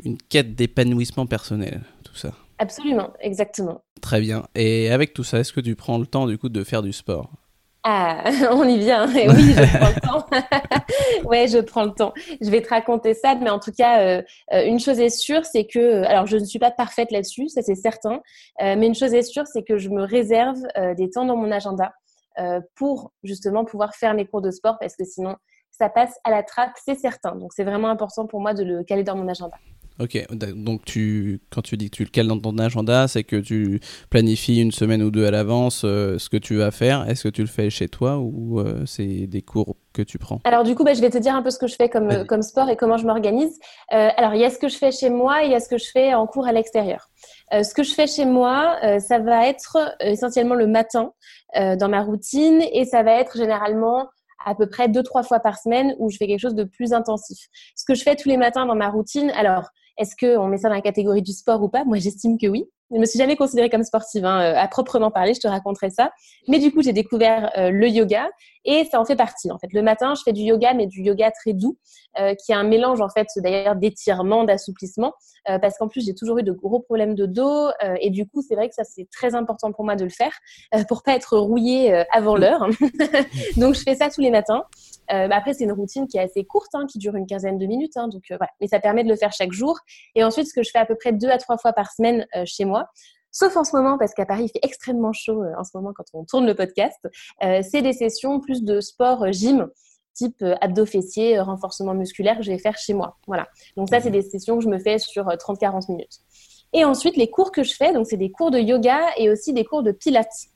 une 0.04 0.18
quête 0.18 0.54
d'épanouissement 0.54 1.26
personnel, 1.26 1.82
tout 2.04 2.14
ça. 2.14 2.34
Absolument, 2.58 3.12
exactement. 3.20 3.82
Très 4.02 4.20
bien. 4.20 4.46
Et 4.54 4.90
avec 4.90 5.14
tout 5.14 5.24
ça, 5.24 5.38
est-ce 5.38 5.52
que 5.52 5.60
tu 5.60 5.76
prends 5.76 5.98
le 5.98 6.06
temps 6.06 6.26
du 6.26 6.36
coup 6.38 6.48
de 6.48 6.64
faire 6.64 6.82
du 6.82 6.92
sport? 6.92 7.30
Ah, 7.90 8.22
on 8.52 8.68
y 8.68 8.78
vient. 8.78 9.06
oui, 9.06 9.24
je 9.24 9.78
prends 9.78 9.88
le 9.88 10.00
temps. 10.02 10.26
ouais, 11.24 11.48
je 11.48 11.58
prends 11.58 11.84
le 11.84 11.92
temps. 11.92 12.12
Je 12.38 12.50
vais 12.50 12.60
te 12.60 12.68
raconter 12.68 13.14
ça, 13.14 13.34
mais 13.34 13.48
en 13.48 13.58
tout 13.58 13.72
cas, 13.72 14.02
euh, 14.02 14.22
euh, 14.52 14.66
une 14.66 14.78
chose 14.78 15.00
est 15.00 15.08
sûre, 15.08 15.46
c'est 15.46 15.64
que, 15.64 16.04
alors 16.04 16.26
je 16.26 16.36
ne 16.36 16.44
suis 16.44 16.58
pas 16.58 16.70
parfaite 16.70 17.10
là-dessus, 17.10 17.48
ça 17.48 17.62
c'est 17.62 17.76
certain, 17.76 18.20
euh, 18.60 18.76
mais 18.76 18.88
une 18.88 18.94
chose 18.94 19.14
est 19.14 19.22
sûre, 19.22 19.46
c'est 19.46 19.62
que 19.62 19.78
je 19.78 19.88
me 19.88 20.02
réserve 20.02 20.58
des 20.98 21.08
temps 21.08 21.24
dans 21.24 21.36
mon 21.36 21.50
agenda 21.50 21.92
pour 22.76 23.12
justement 23.24 23.64
pouvoir 23.64 23.94
faire 23.94 24.12
mes 24.12 24.26
cours 24.26 24.42
de 24.42 24.50
sport, 24.50 24.76
parce 24.78 24.94
que 24.94 25.04
sinon, 25.04 25.34
ça 25.70 25.88
passe 25.88 26.14
à 26.24 26.30
la 26.30 26.42
trappe, 26.42 26.72
c'est 26.84 26.94
certain. 26.94 27.36
Donc 27.36 27.52
c'est 27.54 27.64
vraiment 27.64 27.88
important 27.88 28.26
pour 28.26 28.40
moi 28.40 28.52
de 28.52 28.64
le 28.64 28.84
caler 28.84 29.02
dans 29.02 29.16
mon 29.16 29.28
agenda. 29.28 29.56
Ok, 30.00 30.16
donc 30.30 30.84
tu, 30.84 31.40
quand 31.50 31.60
tu 31.60 31.76
dis 31.76 31.90
que 31.90 31.96
tu 31.96 32.04
le 32.04 32.10
cales 32.10 32.28
dans 32.28 32.38
ton 32.38 32.56
agenda, 32.58 33.08
c'est 33.08 33.24
que 33.24 33.34
tu 33.34 33.80
planifies 34.10 34.60
une 34.60 34.70
semaine 34.70 35.02
ou 35.02 35.10
deux 35.10 35.26
à 35.26 35.32
l'avance 35.32 35.82
euh, 35.84 36.18
ce 36.18 36.28
que 36.28 36.36
tu 36.36 36.54
vas 36.54 36.70
faire. 36.70 37.08
Est-ce 37.10 37.24
que 37.24 37.28
tu 37.28 37.40
le 37.40 37.48
fais 37.48 37.68
chez 37.68 37.88
toi 37.88 38.18
ou 38.18 38.60
euh, 38.60 38.84
c'est 38.86 39.26
des 39.26 39.42
cours 39.42 39.74
que 39.92 40.02
tu 40.02 40.18
prends? 40.18 40.40
Alors 40.44 40.62
du 40.62 40.76
coup, 40.76 40.84
bah, 40.84 40.94
je 40.94 41.00
vais 41.00 41.10
te 41.10 41.18
dire 41.18 41.34
un 41.34 41.42
peu 41.42 41.50
ce 41.50 41.58
que 41.58 41.66
je 41.66 41.74
fais 41.74 41.88
comme, 41.88 42.24
comme 42.26 42.42
sport 42.42 42.70
et 42.70 42.76
comment 42.76 42.96
je 42.96 43.06
m'organise. 43.06 43.58
Euh, 43.92 44.08
alors 44.16 44.34
il 44.34 44.40
y 44.40 44.44
a 44.44 44.50
ce 44.50 44.58
que 44.58 44.68
je 44.68 44.76
fais 44.76 44.92
chez 44.92 45.10
moi 45.10 45.42
et 45.42 45.46
il 45.46 45.50
y 45.50 45.56
a 45.56 45.60
ce 45.60 45.68
que 45.68 45.78
je 45.78 45.90
fais 45.92 46.14
en 46.14 46.28
cours 46.28 46.46
à 46.46 46.52
l'extérieur. 46.52 47.08
ce 47.50 47.74
que 47.74 47.82
je 47.82 47.92
fais 47.92 48.06
chez 48.06 48.24
moi, 48.24 48.78
ça 49.00 49.18
va 49.18 49.48
être 49.48 49.78
essentiellement 49.98 50.54
le 50.54 50.68
matin 50.68 51.12
dans 51.56 51.88
ma 51.88 52.02
routine 52.02 52.62
et 52.72 52.84
ça 52.84 53.02
va 53.02 53.18
être 53.18 53.36
généralement 53.36 54.06
à 54.46 54.54
peu 54.54 54.68
près 54.68 54.88
deux, 54.88 55.02
trois 55.02 55.22
fois 55.22 55.40
par 55.40 55.58
semaine 55.58 55.94
où 55.98 56.10
je 56.10 56.16
fais 56.16 56.26
quelque 56.26 56.40
chose 56.40 56.54
de 56.54 56.64
plus 56.64 56.92
intensif. 56.92 57.48
Ce 57.74 57.84
que 57.84 57.94
je 57.94 58.02
fais 58.02 58.14
tous 58.14 58.28
les 58.28 58.36
matins 58.36 58.66
dans 58.66 58.76
ma 58.76 58.88
routine, 58.88 59.30
alors 59.32 59.70
est-ce 59.98 60.14
qu'on 60.16 60.46
met 60.46 60.58
ça 60.58 60.68
dans 60.68 60.74
la 60.74 60.80
catégorie 60.80 61.22
du 61.22 61.32
sport 61.32 61.62
ou 61.62 61.68
pas? 61.68 61.84
Moi, 61.84 61.98
j'estime 61.98 62.38
que 62.38 62.46
oui. 62.46 62.64
Je 62.90 62.96
me 62.96 63.04
suis 63.04 63.18
jamais 63.18 63.36
considérée 63.36 63.68
comme 63.68 63.82
sportive, 63.82 64.24
hein, 64.24 64.40
euh, 64.40 64.54
à 64.56 64.66
proprement 64.66 65.10
parler, 65.10 65.34
je 65.34 65.40
te 65.40 65.48
raconterai 65.48 65.90
ça. 65.90 66.10
Mais 66.48 66.58
du 66.58 66.72
coup, 66.72 66.82
j'ai 66.82 66.94
découvert 66.94 67.50
euh, 67.58 67.70
le 67.70 67.86
yoga 67.86 68.28
et 68.68 68.84
ça 68.84 69.00
en 69.00 69.06
fait 69.06 69.16
partie. 69.16 69.50
En 69.50 69.58
fait, 69.58 69.72
le 69.72 69.80
matin, 69.80 70.12
je 70.14 70.22
fais 70.22 70.34
du 70.34 70.42
yoga, 70.42 70.74
mais 70.74 70.86
du 70.86 71.00
yoga 71.00 71.30
très 71.30 71.54
doux, 71.54 71.78
euh, 72.20 72.34
qui 72.34 72.52
est 72.52 72.54
un 72.54 72.64
mélange 72.64 73.00
en 73.00 73.08
fait 73.08 73.26
d'ailleurs 73.36 73.76
d'étirement, 73.76 74.44
d'assouplissement, 74.44 75.14
parce 75.62 75.78
qu'en 75.78 75.88
plus 75.88 76.04
j'ai 76.04 76.14
toujours 76.14 76.38
eu 76.38 76.42
de 76.42 76.52
gros 76.52 76.80
problèmes 76.80 77.14
de 77.14 77.24
dos 77.24 77.70
et 78.00 78.10
du 78.10 78.28
coup, 78.28 78.42
c'est 78.46 78.54
vrai 78.54 78.68
que 78.68 78.74
ça 78.74 78.84
c'est 78.84 79.08
très 79.10 79.34
important 79.34 79.72
pour 79.72 79.82
moi 79.82 79.96
de 79.96 80.04
le 80.04 80.10
faire 80.10 80.32
pour 80.88 81.02
pas 81.02 81.14
être 81.14 81.38
rouillée 81.38 82.04
avant 82.12 82.36
l'heure. 82.36 82.66
Donc, 83.56 83.74
je 83.74 83.80
fais 83.80 83.94
ça 83.94 84.10
tous 84.10 84.20
les 84.20 84.30
matins. 84.30 84.64
Bah, 85.08 85.28
après, 85.30 85.54
c'est 85.54 85.64
une 85.64 85.72
routine 85.72 86.06
qui 86.06 86.18
est 86.18 86.20
assez 86.20 86.44
courte, 86.44 86.74
hein, 86.74 86.84
qui 86.86 86.98
dure 86.98 87.14
une 87.14 87.26
quinzaine 87.26 87.56
de 87.56 87.64
minutes, 87.64 87.96
hein, 87.96 88.08
donc 88.08 88.24
voilà. 88.28 88.50
Mais 88.60 88.66
ça 88.66 88.78
permet 88.78 89.04
de 89.04 89.08
le 89.08 89.16
faire 89.16 89.32
chaque 89.32 89.52
jour. 89.52 89.78
Et 90.14 90.22
ensuite, 90.22 90.46
ce 90.48 90.52
que 90.52 90.62
je 90.62 90.70
fais 90.70 90.78
à 90.78 90.84
peu 90.84 90.96
près 90.96 91.12
deux 91.12 91.30
à 91.30 91.38
trois 91.38 91.56
fois 91.56 91.72
par 91.72 91.90
semaine 91.92 92.26
chez 92.44 92.66
moi 92.66 92.90
Sauf 93.38 93.56
en 93.56 93.62
ce 93.62 93.76
moment, 93.76 93.98
parce 93.98 94.14
qu'à 94.14 94.26
Paris, 94.26 94.46
il 94.46 94.48
fait 94.48 94.58
extrêmement 94.64 95.12
chaud 95.12 95.44
euh, 95.44 95.52
en 95.56 95.62
ce 95.62 95.70
moment 95.74 95.92
quand 95.94 96.06
on 96.12 96.24
tourne 96.24 96.44
le 96.44 96.56
podcast. 96.56 96.98
Euh, 97.44 97.62
c'est 97.62 97.82
des 97.82 97.92
sessions 97.92 98.40
plus 98.40 98.64
de 98.64 98.80
sport 98.80 99.22
euh, 99.22 99.30
gym 99.30 99.68
type 100.12 100.44
abdos 100.60 100.86
fessiers, 100.86 101.38
renforcement 101.38 101.94
musculaire 101.94 102.36
que 102.38 102.42
je 102.42 102.50
vais 102.50 102.58
faire 102.58 102.76
chez 102.76 102.94
moi. 102.94 103.16
Voilà. 103.28 103.46
Donc 103.76 103.90
ça, 103.90 104.00
c'est 104.00 104.10
des 104.10 104.22
sessions 104.22 104.58
que 104.58 104.64
je 104.64 104.68
me 104.68 104.80
fais 104.80 104.98
sur 104.98 105.26
30-40 105.26 105.92
minutes. 105.92 106.18
Et 106.72 106.84
ensuite, 106.84 107.16
les 107.16 107.30
cours 107.30 107.52
que 107.52 107.62
je 107.62 107.72
fais, 107.72 107.92
donc 107.92 108.08
c'est 108.08 108.16
des 108.16 108.32
cours 108.32 108.50
de 108.50 108.58
yoga 108.58 108.98
et 109.16 109.30
aussi 109.30 109.52
des 109.52 109.64
cours 109.64 109.84
de 109.84 109.92
pilates. 109.92 110.48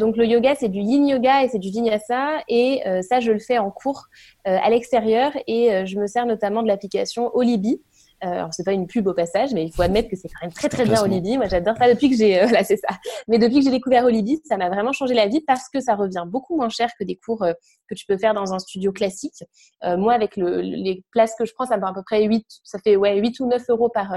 donc 0.00 0.16
le 0.16 0.26
yoga, 0.26 0.56
c'est 0.56 0.68
du 0.68 0.80
yin 0.80 1.06
yoga 1.06 1.44
et 1.44 1.48
c'est 1.48 1.60
du 1.60 1.70
vinyasa. 1.70 2.42
Et 2.48 2.82
ça, 3.08 3.20
je 3.20 3.30
le 3.30 3.38
fais 3.38 3.58
en 3.58 3.70
cours 3.70 4.06
à 4.44 4.68
l'extérieur 4.70 5.30
et 5.46 5.86
je 5.86 6.00
me 6.00 6.08
sers 6.08 6.26
notamment 6.26 6.64
de 6.64 6.66
l'application 6.66 7.30
Olibi. 7.32 7.80
Euh, 8.24 8.28
alors, 8.28 8.54
c'est 8.54 8.64
pas 8.64 8.72
une 8.72 8.86
pub 8.86 9.06
au 9.06 9.14
passage, 9.14 9.52
mais 9.52 9.64
il 9.64 9.72
faut 9.72 9.82
admettre 9.82 10.08
que 10.08 10.16
c'est 10.16 10.28
quand 10.28 10.46
même 10.46 10.52
très 10.52 10.68
très 10.68 10.84
bien 10.84 11.02
Olibi. 11.02 11.36
Moi, 11.36 11.46
j'adore 11.48 11.76
ça 11.76 11.92
depuis 11.92 12.10
que 12.10 12.16
j'ai, 12.16 12.42
euh, 12.42 12.46
là, 12.50 12.64
c'est 12.64 12.76
ça. 12.76 12.88
Mais 13.28 13.38
depuis 13.38 13.58
que 13.58 13.64
j'ai 13.64 13.70
découvert 13.70 14.04
Olibi, 14.04 14.40
ça 14.44 14.56
m'a 14.56 14.68
vraiment 14.68 14.92
changé 14.92 15.14
la 15.14 15.26
vie 15.26 15.42
parce 15.46 15.68
que 15.68 15.80
ça 15.80 15.94
revient 15.94 16.24
beaucoup 16.26 16.56
moins 16.56 16.68
cher 16.68 16.90
que 16.98 17.04
des 17.04 17.16
cours 17.16 17.42
euh, 17.42 17.52
que 17.88 17.94
tu 17.94 18.06
peux 18.06 18.16
faire 18.16 18.34
dans 18.34 18.54
un 18.54 18.58
studio 18.58 18.92
classique. 18.92 19.44
moi, 19.84 20.14
avec 20.14 20.36
le, 20.36 20.60
les 20.60 21.04
places 21.12 21.34
que 21.38 21.44
je 21.44 21.52
prends, 21.54 21.66
ça 21.66 21.76
me 21.76 21.82
fait 21.82 21.88
à 21.88 21.92
peu 21.92 22.02
près 22.04 22.24
8, 22.24 22.44
ça 22.64 22.78
fait 22.82 22.96
ouais 22.96 23.16
8 23.18 23.40
ou 23.40 23.46
9 23.46 23.62
euros 23.68 23.88
par 23.88 24.12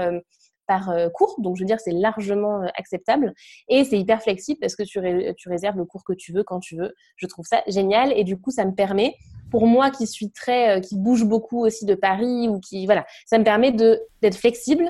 par 0.70 0.94
cours. 1.14 1.34
Donc, 1.38 1.56
je 1.56 1.62
veux 1.62 1.66
dire, 1.66 1.80
c'est 1.80 1.92
largement 1.92 2.62
acceptable. 2.76 3.34
Et 3.68 3.82
c'est 3.84 3.98
hyper 3.98 4.22
flexible 4.22 4.60
parce 4.60 4.76
que 4.76 4.84
tu, 4.84 5.00
réserves 5.48 5.76
le 5.76 5.84
cours 5.84 6.04
que 6.04 6.12
tu 6.12 6.32
veux 6.32 6.44
quand 6.44 6.60
tu 6.60 6.76
veux. 6.76 6.94
Je 7.16 7.26
trouve 7.26 7.44
ça 7.44 7.62
génial. 7.66 8.12
Et 8.16 8.22
du 8.22 8.38
coup, 8.38 8.52
ça 8.52 8.64
me 8.64 8.72
permet, 8.72 9.16
pour 9.50 9.66
moi 9.66 9.90
qui 9.90 10.06
suis 10.06 10.30
très, 10.30 10.80
qui 10.80 10.96
bouge 10.96 11.24
beaucoup 11.24 11.64
aussi 11.64 11.86
de 11.86 11.94
Paris 11.94 12.48
ou 12.48 12.60
qui, 12.60 12.86
voilà, 12.86 13.04
ça 13.26 13.38
me 13.38 13.44
permet 13.44 13.72
d'être 13.72 14.36
flexible. 14.36 14.88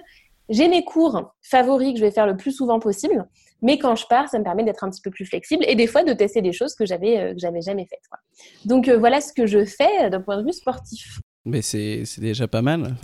J'ai 0.50 0.68
mes 0.68 0.84
cours 0.84 1.32
favoris 1.42 1.92
que 1.92 2.00
je 2.00 2.04
vais 2.04 2.10
faire 2.10 2.26
le 2.26 2.36
plus 2.36 2.52
souvent 2.52 2.80
possible. 2.80 3.26
Mais 3.62 3.78
quand 3.78 3.94
je 3.94 4.06
pars, 4.06 4.28
ça 4.28 4.38
me 4.38 4.44
permet 4.44 4.64
d'être 4.64 4.84
un 4.84 4.90
petit 4.90 5.02
peu 5.02 5.10
plus 5.10 5.26
flexible 5.26 5.64
et 5.66 5.74
des 5.74 5.86
fois 5.86 6.04
de 6.04 6.12
tester 6.12 6.42
des 6.42 6.52
choses 6.52 6.74
que 6.74 6.86
j'avais 6.86 7.18
euh, 7.18 7.32
que 7.32 7.38
j'avais 7.38 7.62
jamais 7.62 7.86
faites. 7.86 8.02
Donc 8.64 8.88
euh, 8.88 8.98
voilà 8.98 9.20
ce 9.20 9.32
que 9.32 9.46
je 9.46 9.64
fais 9.64 10.04
euh, 10.04 10.10
d'un 10.10 10.20
point 10.20 10.40
de 10.40 10.46
vue 10.46 10.52
sportif. 10.52 11.20
Mais 11.44 11.62
c'est 11.62 12.04
déjà 12.18 12.48
pas 12.48 12.62
mal. 12.62 12.96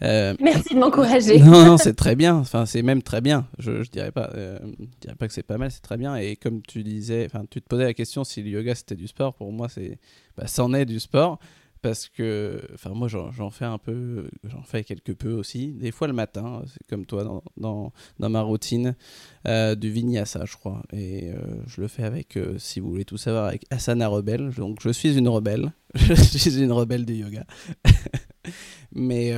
Merci 0.00 0.74
de 0.74 0.78
m'encourager. 0.78 1.38
non, 1.42 1.64
non 1.64 1.78
c'est 1.78 1.94
très 1.94 2.16
bien. 2.16 2.36
Enfin, 2.36 2.66
c'est 2.66 2.82
même 2.82 3.02
très 3.02 3.20
bien. 3.20 3.46
Je, 3.58 3.82
je 3.82 3.90
dirais 3.90 4.12
pas, 4.12 4.30
je 4.34 4.86
dirais 5.00 5.16
pas 5.16 5.26
que 5.26 5.34
c'est 5.34 5.42
pas 5.42 5.58
mal, 5.58 5.70
c'est 5.70 5.82
très 5.82 5.96
bien. 5.96 6.16
Et 6.16 6.36
comme 6.36 6.62
tu 6.62 6.82
disais, 6.82 7.26
enfin, 7.26 7.44
tu 7.50 7.60
te 7.60 7.66
posais 7.66 7.84
la 7.84 7.94
question 7.94 8.24
si 8.24 8.42
le 8.42 8.50
yoga 8.50 8.74
c'était 8.74 8.96
du 8.96 9.08
sport. 9.08 9.34
Pour 9.34 9.52
moi, 9.52 9.68
c'est, 9.68 9.98
bah, 10.36 10.46
c'en 10.46 10.72
est 10.74 10.84
du 10.86 11.00
sport 11.00 11.38
parce 11.82 12.08
que 12.08 12.60
enfin 12.74 12.90
moi 12.90 13.08
j'en 13.08 13.50
fais 13.50 13.64
un 13.64 13.78
peu 13.78 14.28
j'en 14.44 14.62
fais 14.62 14.84
quelque 14.84 15.12
peu 15.12 15.32
aussi 15.32 15.68
des 15.72 15.90
fois 15.90 16.06
le 16.06 16.12
matin 16.12 16.62
c'est 16.66 16.86
comme 16.88 17.06
toi 17.06 17.24
dans, 17.24 17.42
dans, 17.56 17.92
dans 18.18 18.28
ma 18.28 18.40
routine 18.40 18.96
euh, 19.46 19.74
du 19.74 19.90
vinyasa 19.90 20.44
je 20.44 20.56
crois 20.56 20.82
et 20.92 21.30
euh, 21.30 21.36
je 21.66 21.80
le 21.80 21.88
fais 21.88 22.02
avec 22.02 22.36
euh, 22.36 22.58
si 22.58 22.80
vous 22.80 22.88
voulez 22.88 23.04
tout 23.04 23.16
savoir 23.16 23.46
avec 23.46 23.64
Asana 23.70 24.08
Rebelle 24.08 24.50
donc 24.50 24.78
je 24.80 24.90
suis 24.90 25.16
une 25.16 25.28
rebelle 25.28 25.72
je 25.94 26.14
suis 26.14 26.60
une 26.60 26.72
rebelle 26.72 27.04
du 27.04 27.14
yoga 27.14 27.44
mais 28.92 29.32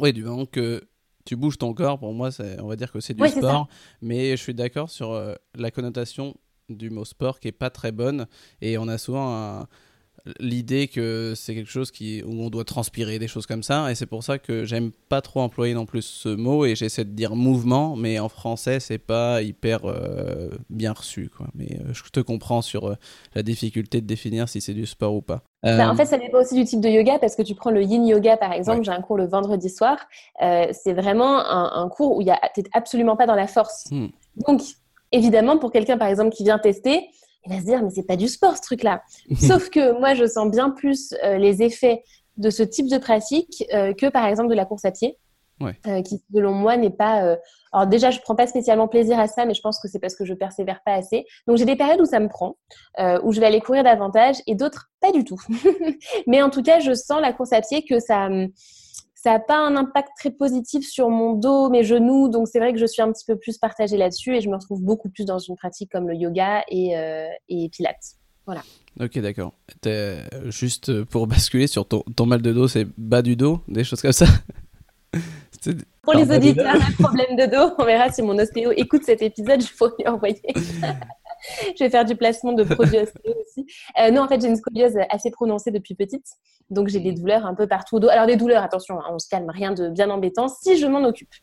oui 0.00 0.12
du 0.12 0.24
moment 0.24 0.46
que 0.46 0.82
tu 1.24 1.36
bouges 1.36 1.58
ton 1.58 1.74
corps 1.74 1.98
pour 1.98 2.12
moi 2.12 2.30
on 2.58 2.66
va 2.66 2.76
dire 2.76 2.90
que 2.90 3.00
c'est 3.00 3.14
du 3.14 3.28
sport. 3.28 3.68
mais 4.00 4.36
je 4.36 4.42
suis 4.42 4.54
d'accord 4.54 4.90
sur 4.90 5.36
la 5.54 5.70
connotation 5.70 6.34
du 6.70 6.90
mot 6.90 7.04
sport 7.04 7.40
qui 7.40 7.48
est 7.48 7.52
pas 7.52 7.70
très 7.70 7.92
bonne. 7.92 8.26
Et 8.60 8.78
on 8.78 8.88
a 8.88 8.98
souvent 8.98 9.34
un 9.36 9.68
l'idée 10.38 10.88
que 10.88 11.34
c'est 11.36 11.54
quelque 11.54 11.70
chose 11.70 11.90
qui, 11.90 12.22
où 12.24 12.42
on 12.42 12.50
doit 12.50 12.64
transpirer, 12.64 13.18
des 13.18 13.28
choses 13.28 13.46
comme 13.46 13.62
ça. 13.62 13.90
Et 13.90 13.94
c'est 13.94 14.06
pour 14.06 14.22
ça 14.22 14.38
que 14.38 14.64
j'aime 14.64 14.90
pas 15.08 15.20
trop 15.20 15.40
employer 15.40 15.74
non 15.74 15.86
plus 15.86 16.02
ce 16.02 16.28
mot 16.28 16.64
et 16.64 16.74
j'essaie 16.74 17.04
de 17.04 17.10
dire 17.10 17.34
mouvement, 17.34 17.96
mais 17.96 18.18
en 18.18 18.28
français, 18.28 18.80
c'est 18.80 18.98
pas 18.98 19.42
hyper 19.42 19.80
euh, 19.84 20.50
bien 20.68 20.92
reçu. 20.92 21.30
Quoi. 21.34 21.46
Mais 21.54 21.78
euh, 21.80 21.92
je 21.92 22.02
te 22.10 22.20
comprends 22.20 22.62
sur 22.62 22.86
euh, 22.86 22.94
la 23.34 23.42
difficulté 23.42 24.00
de 24.00 24.06
définir 24.06 24.48
si 24.48 24.60
c'est 24.60 24.74
du 24.74 24.86
sport 24.86 25.14
ou 25.14 25.22
pas. 25.22 25.42
Bah, 25.62 25.90
en 25.90 25.94
fait, 25.94 26.06
ça 26.06 26.16
dépend 26.16 26.40
aussi 26.40 26.54
du 26.54 26.64
type 26.64 26.80
de 26.80 26.88
yoga 26.88 27.18
parce 27.18 27.36
que 27.36 27.42
tu 27.42 27.54
prends 27.54 27.70
le 27.70 27.82
yin 27.82 28.06
yoga 28.06 28.36
par 28.36 28.52
exemple. 28.52 28.82
J'ai 28.82 28.92
un 28.92 29.02
cours 29.02 29.18
le 29.18 29.26
vendredi 29.26 29.68
soir. 29.68 29.98
c'est 30.40 30.94
vraiment 30.94 31.38
un, 31.38 31.88
cours 31.88 32.16
où 32.16 32.22
tu 32.22 32.28
n'es 32.28 32.68
absolument 32.72 33.16
pas 33.16 33.26
dans 33.26 33.34
la 33.34 33.46
force. 33.46 33.86
Hmm. 33.90 34.08
Donc, 34.46 34.62
évidemment, 35.12 35.58
pour 35.58 35.70
quelqu'un 35.70 35.98
par 35.98 36.08
exemple 36.08 36.30
qui 36.30 36.44
vient 36.44 36.58
tester, 36.58 37.08
il 37.46 37.52
va 37.52 37.60
se 37.60 37.64
dire 37.64 37.82
mais 37.82 37.90
c'est 37.90 38.06
pas 38.06 38.16
du 38.16 38.28
sport 38.28 38.56
ce 38.56 38.62
truc-là. 38.62 39.02
Sauf 39.40 39.70
que 39.70 39.98
moi 39.98 40.14
je 40.14 40.26
sens 40.26 40.50
bien 40.50 40.70
plus 40.70 41.14
euh, 41.24 41.36
les 41.38 41.62
effets 41.62 42.02
de 42.36 42.50
ce 42.50 42.62
type 42.62 42.88
de 42.88 42.98
pratique 42.98 43.64
euh, 43.74 43.92
que 43.92 44.06
par 44.08 44.26
exemple 44.26 44.48
de 44.48 44.54
la 44.54 44.64
course 44.64 44.84
à 44.84 44.92
pied. 44.92 45.16
Euh, 45.86 46.00
qui 46.00 46.22
selon 46.32 46.54
moi 46.54 46.78
n'est 46.78 46.88
pas. 46.88 47.36
Alors 47.70 47.86
déjà, 47.86 48.10
je 48.10 48.18
prends 48.20 48.34
pas 48.34 48.46
spécialement 48.46 48.88
plaisir 48.88 49.18
à 49.18 49.26
ça, 49.26 49.44
mais 49.44 49.52
je 49.52 49.60
pense 49.60 49.78
que 49.78 49.88
c'est 49.88 49.98
parce 49.98 50.16
que 50.16 50.24
je 50.24 50.32
persévère 50.32 50.80
pas 50.86 50.94
assez. 50.94 51.26
Donc 51.46 51.58
j'ai 51.58 51.66
des 51.66 51.76
périodes 51.76 52.00
où 52.00 52.06
ça 52.06 52.18
me 52.18 52.28
prend, 52.28 52.56
où 53.22 53.30
je 53.30 53.40
vais 53.40 53.44
aller 53.44 53.60
courir 53.60 53.84
davantage, 53.84 54.36
et 54.46 54.54
d'autres 54.54 54.90
pas 55.02 55.12
du 55.12 55.22
tout. 55.22 55.38
mais 56.26 56.40
en 56.40 56.48
tout 56.48 56.62
cas, 56.62 56.80
je 56.80 56.94
sens 56.94 57.20
la 57.20 57.34
course 57.34 57.52
à 57.52 57.60
pied 57.60 57.84
que 57.84 58.00
ça, 58.00 58.28
hum, 58.28 58.48
ça 59.22 59.32
n'a 59.32 59.38
pas 59.38 59.58
un 59.58 59.76
impact 59.76 60.08
très 60.18 60.30
positif 60.30 60.88
sur 60.88 61.10
mon 61.10 61.34
dos, 61.34 61.68
mes 61.68 61.84
genoux. 61.84 62.28
Donc, 62.30 62.48
c'est 62.48 62.58
vrai 62.58 62.72
que 62.72 62.78
je 62.78 62.86
suis 62.86 63.02
un 63.02 63.12
petit 63.12 63.26
peu 63.26 63.36
plus 63.36 63.58
partagée 63.58 63.98
là-dessus 63.98 64.34
et 64.34 64.40
je 64.40 64.48
me 64.48 64.54
retrouve 64.54 64.82
beaucoup 64.82 65.10
plus 65.10 65.26
dans 65.26 65.38
une 65.38 65.56
pratique 65.56 65.90
comme 65.92 66.08
le 66.08 66.14
yoga 66.14 66.64
et, 66.68 66.96
euh, 66.96 67.28
et 67.50 67.68
Pilates. 67.68 68.16
Voilà. 68.46 68.62
Ok, 68.98 69.18
d'accord. 69.18 69.52
Juste 70.46 71.04
pour 71.04 71.26
basculer 71.26 71.66
sur 71.66 71.86
ton, 71.86 72.02
ton 72.16 72.24
mal 72.24 72.40
de 72.40 72.52
dos, 72.52 72.66
c'est 72.66 72.86
bas 72.96 73.20
du 73.20 73.36
dos, 73.36 73.60
des 73.68 73.84
choses 73.84 74.00
comme 74.00 74.12
ça? 74.12 74.26
Pour 76.02 76.14
les 76.14 76.34
auditeurs, 76.34 76.74
un 76.74 77.02
problème 77.02 77.36
de 77.36 77.44
dos, 77.44 77.74
on 77.78 77.84
verra 77.84 78.10
si 78.10 78.22
mon 78.22 78.38
ostéo 78.38 78.72
écoute 78.74 79.02
cet 79.04 79.20
épisode, 79.20 79.60
je 79.60 79.70
pourrais 79.76 79.92
lui 79.98 80.08
envoyer. 80.08 80.40
je 80.54 81.84
vais 81.84 81.90
faire 81.90 82.06
du 82.06 82.16
placement 82.16 82.52
de 82.52 82.64
produits 82.64 83.00
ostéo. 83.00 83.34
Euh, 83.98 84.10
non, 84.10 84.22
en 84.22 84.28
fait, 84.28 84.40
j'ai 84.40 84.48
une 84.48 84.56
scoliose 84.56 84.96
assez 85.08 85.30
prononcée 85.30 85.70
depuis 85.70 85.94
petite. 85.94 86.26
Donc, 86.70 86.88
j'ai 86.88 87.00
des 87.00 87.12
douleurs 87.12 87.46
un 87.46 87.54
peu 87.54 87.66
partout 87.66 87.96
au 87.96 88.00
dos. 88.00 88.08
Alors, 88.08 88.26
des 88.26 88.36
douleurs, 88.36 88.62
attention, 88.62 89.00
hein, 89.00 89.10
on 89.10 89.18
se 89.18 89.28
calme, 89.28 89.50
rien 89.50 89.72
de 89.72 89.88
bien 89.88 90.10
embêtant 90.10 90.48
si 90.48 90.76
je 90.76 90.86
m'en 90.86 91.02
occupe. 91.04 91.34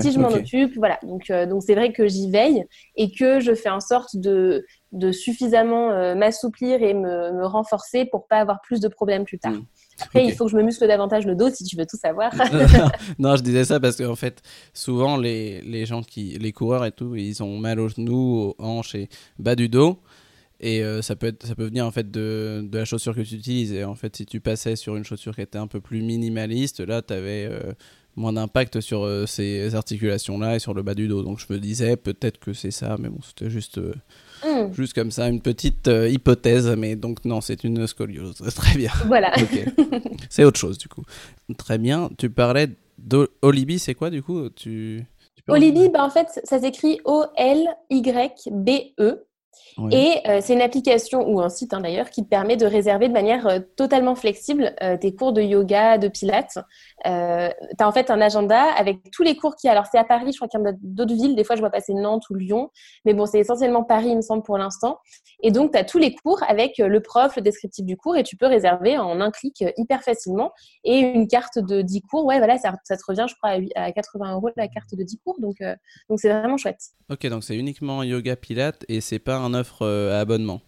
si 0.00 0.12
je 0.12 0.18
m'en 0.18 0.30
occupe, 0.30 0.76
voilà. 0.76 0.98
Donc, 1.02 1.30
euh, 1.30 1.46
donc 1.46 1.62
c'est 1.62 1.74
vrai 1.74 1.92
que 1.92 2.06
j'y 2.06 2.30
veille 2.30 2.64
et 2.96 3.10
que 3.12 3.40
je 3.40 3.54
fais 3.54 3.70
en 3.70 3.80
sorte 3.80 4.16
de, 4.16 4.64
de 4.92 5.12
suffisamment 5.12 5.90
euh, 5.90 6.14
m'assouplir 6.14 6.82
et 6.82 6.94
me, 6.94 7.32
me, 7.32 7.46
renforcer 7.46 8.04
pour 8.04 8.26
pas 8.26 8.38
avoir 8.38 8.60
plus 8.60 8.80
de 8.80 8.88
problèmes 8.88 9.24
plus 9.24 9.38
tard. 9.38 9.52
Hmm. 9.52 9.64
Après, 10.00 10.24
il 10.24 10.32
faut 10.32 10.46
que 10.46 10.50
je 10.50 10.56
me 10.56 10.62
muscle 10.62 10.86
davantage 10.86 11.26
le 11.26 11.34
dos 11.34 11.50
si 11.50 11.64
tu 11.64 11.76
veux 11.76 11.86
tout 11.86 11.96
savoir. 11.96 12.32
non, 13.18 13.36
je 13.36 13.42
disais 13.42 13.64
ça 13.64 13.80
parce 13.80 13.96
qu'en 13.96 14.16
fait, 14.16 14.42
souvent, 14.74 15.16
les, 15.16 15.60
les, 15.62 15.86
gens 15.86 16.02
qui, 16.02 16.38
les 16.38 16.52
coureurs 16.52 16.84
et 16.84 16.92
tout, 16.92 17.14
ils 17.14 17.42
ont 17.42 17.58
mal 17.58 17.80
aux 17.80 17.88
genoux, 17.88 18.54
aux 18.58 18.62
hanches 18.62 18.94
et 18.94 19.08
bas 19.38 19.54
du 19.54 19.68
dos. 19.68 19.98
Et 20.62 20.82
euh, 20.82 21.02
ça, 21.02 21.16
peut 21.16 21.26
être, 21.26 21.46
ça 21.46 21.54
peut 21.54 21.64
venir 21.64 21.84
en 21.84 21.90
fait 21.90 22.10
de, 22.10 22.64
de, 22.64 22.78
la 22.78 22.84
chaussure 22.84 23.14
que 23.14 23.20
tu 23.20 23.34
utilises. 23.34 23.72
Et 23.72 23.84
en 23.84 23.94
fait, 23.94 24.16
si 24.16 24.26
tu 24.26 24.40
passais 24.40 24.76
sur 24.76 24.96
une 24.96 25.04
chaussure 25.04 25.34
qui 25.34 25.42
était 25.42 25.58
un 25.58 25.66
peu 25.66 25.80
plus 25.80 26.02
minimaliste, 26.02 26.80
là, 26.80 27.02
tu 27.02 27.12
avais 27.12 27.48
euh, 27.50 27.72
moins 28.14 28.32
d'impact 28.32 28.80
sur 28.80 29.02
euh, 29.02 29.26
ces 29.26 29.74
articulations-là 29.74 30.56
et 30.56 30.58
sur 30.60 30.72
le 30.72 30.82
bas 30.82 30.94
du 30.94 31.08
dos. 31.08 31.22
Donc 31.22 31.40
je 31.40 31.52
me 31.52 31.58
disais 31.58 31.96
peut-être 31.96 32.38
que 32.38 32.52
c'est 32.52 32.70
ça, 32.70 32.96
mais 32.98 33.08
bon, 33.08 33.20
c'était 33.22 33.50
juste 33.50 33.80
Mm. 34.44 34.72
Juste 34.72 34.92
comme 34.94 35.12
ça, 35.12 35.28
une 35.28 35.40
petite 35.40 35.88
hypothèse, 35.88 36.66
mais 36.76 36.96
donc 36.96 37.24
non, 37.24 37.40
c'est 37.40 37.62
une 37.62 37.86
scoliose. 37.86 38.34
Très 38.56 38.76
bien. 38.76 38.90
Voilà. 39.06 39.32
c'est 40.30 40.42
autre 40.42 40.58
chose 40.58 40.78
du 40.78 40.88
coup. 40.88 41.04
Très 41.56 41.78
bien. 41.78 42.10
Tu 42.18 42.28
parlais 42.28 42.70
d'Olibi, 42.98 43.78
c'est 43.78 43.94
quoi 43.94 44.10
du 44.10 44.20
coup? 44.20 44.48
Tu, 44.50 45.04
Olibi, 45.48 45.88
bah, 45.88 46.04
en 46.04 46.10
fait, 46.10 46.28
ça 46.44 46.60
s'écrit 46.60 47.00
O-L-Y-B-E. 47.04 47.98
Et 49.90 50.20
euh, 50.28 50.40
c'est 50.42 50.52
une 50.52 50.60
application 50.60 51.28
ou 51.28 51.40
un 51.40 51.48
site 51.48 51.72
hein, 51.72 51.80
d'ailleurs 51.80 52.10
qui 52.10 52.22
te 52.22 52.28
permet 52.28 52.56
de 52.56 52.66
réserver 52.66 53.08
de 53.08 53.12
manière 53.12 53.46
euh, 53.46 53.58
totalement 53.76 54.14
flexible 54.14 54.74
euh, 54.82 54.96
tes 54.96 55.14
cours 55.14 55.32
de 55.32 55.40
yoga, 55.40 55.98
de 55.98 56.08
pilates. 56.08 56.58
tu 57.04 57.10
as 57.10 57.54
en 57.80 57.92
fait 57.92 58.10
un 58.10 58.20
agenda 58.20 58.62
avec 58.72 59.10
tous 59.10 59.22
les 59.22 59.36
cours 59.36 59.56
qui 59.56 59.68
Alors 59.68 59.86
c'est 59.90 59.98
à 59.98 60.04
Paris, 60.04 60.32
je 60.32 60.36
crois 60.36 60.48
qu'il 60.48 60.60
y 60.60 60.62
en 60.62 60.66
a 60.66 60.72
d'autres 60.80 61.14
villes. 61.14 61.36
Des 61.36 61.44
fois, 61.44 61.56
je 61.56 61.60
vois 61.60 61.70
passer 61.70 61.94
Nantes 61.94 62.28
ou 62.30 62.34
Lyon. 62.34 62.70
Mais 63.04 63.14
bon, 63.14 63.26
c'est 63.26 63.38
essentiellement 63.38 63.82
Paris, 63.82 64.08
il 64.10 64.16
me 64.16 64.22
semble, 64.22 64.42
pour 64.42 64.58
l'instant. 64.58 64.98
Et 65.42 65.50
donc, 65.50 65.72
tu 65.72 65.78
as 65.78 65.84
tous 65.84 65.98
les 65.98 66.14
cours 66.14 66.42
avec 66.46 66.78
le 66.78 67.00
prof, 67.00 67.36
le 67.36 67.42
descriptif 67.42 67.84
du 67.84 67.96
cours 67.96 68.16
et 68.16 68.22
tu 68.22 68.36
peux 68.36 68.46
réserver 68.46 68.98
en 68.98 69.20
un 69.20 69.30
clic 69.30 69.64
hyper 69.76 70.02
facilement. 70.02 70.52
Et 70.84 70.98
une 70.98 71.26
carte 71.26 71.58
de 71.58 71.82
10 71.82 72.02
cours, 72.02 72.24
ouais, 72.24 72.38
voilà, 72.38 72.58
ça, 72.58 72.74
ça 72.84 72.96
te 72.96 73.02
revient, 73.06 73.26
je 73.28 73.34
crois, 73.34 73.58
à 73.74 73.92
80 73.92 74.34
euros 74.34 74.50
la 74.56 74.68
carte 74.68 74.94
de 74.94 75.02
10 75.02 75.18
cours. 75.24 75.40
Donc, 75.40 75.56
donc 76.08 76.20
c'est 76.20 76.28
vraiment 76.28 76.56
chouette. 76.56 76.80
Ok, 77.10 77.26
donc 77.26 77.44
c'est 77.44 77.56
uniquement 77.56 78.02
yoga 78.02 78.36
pilates 78.36 78.84
et 78.88 79.00
c'est 79.00 79.18
pas 79.18 79.38
offre 79.54 79.82
euh, 79.82 80.16
à 80.16 80.20
abonnement 80.20 80.60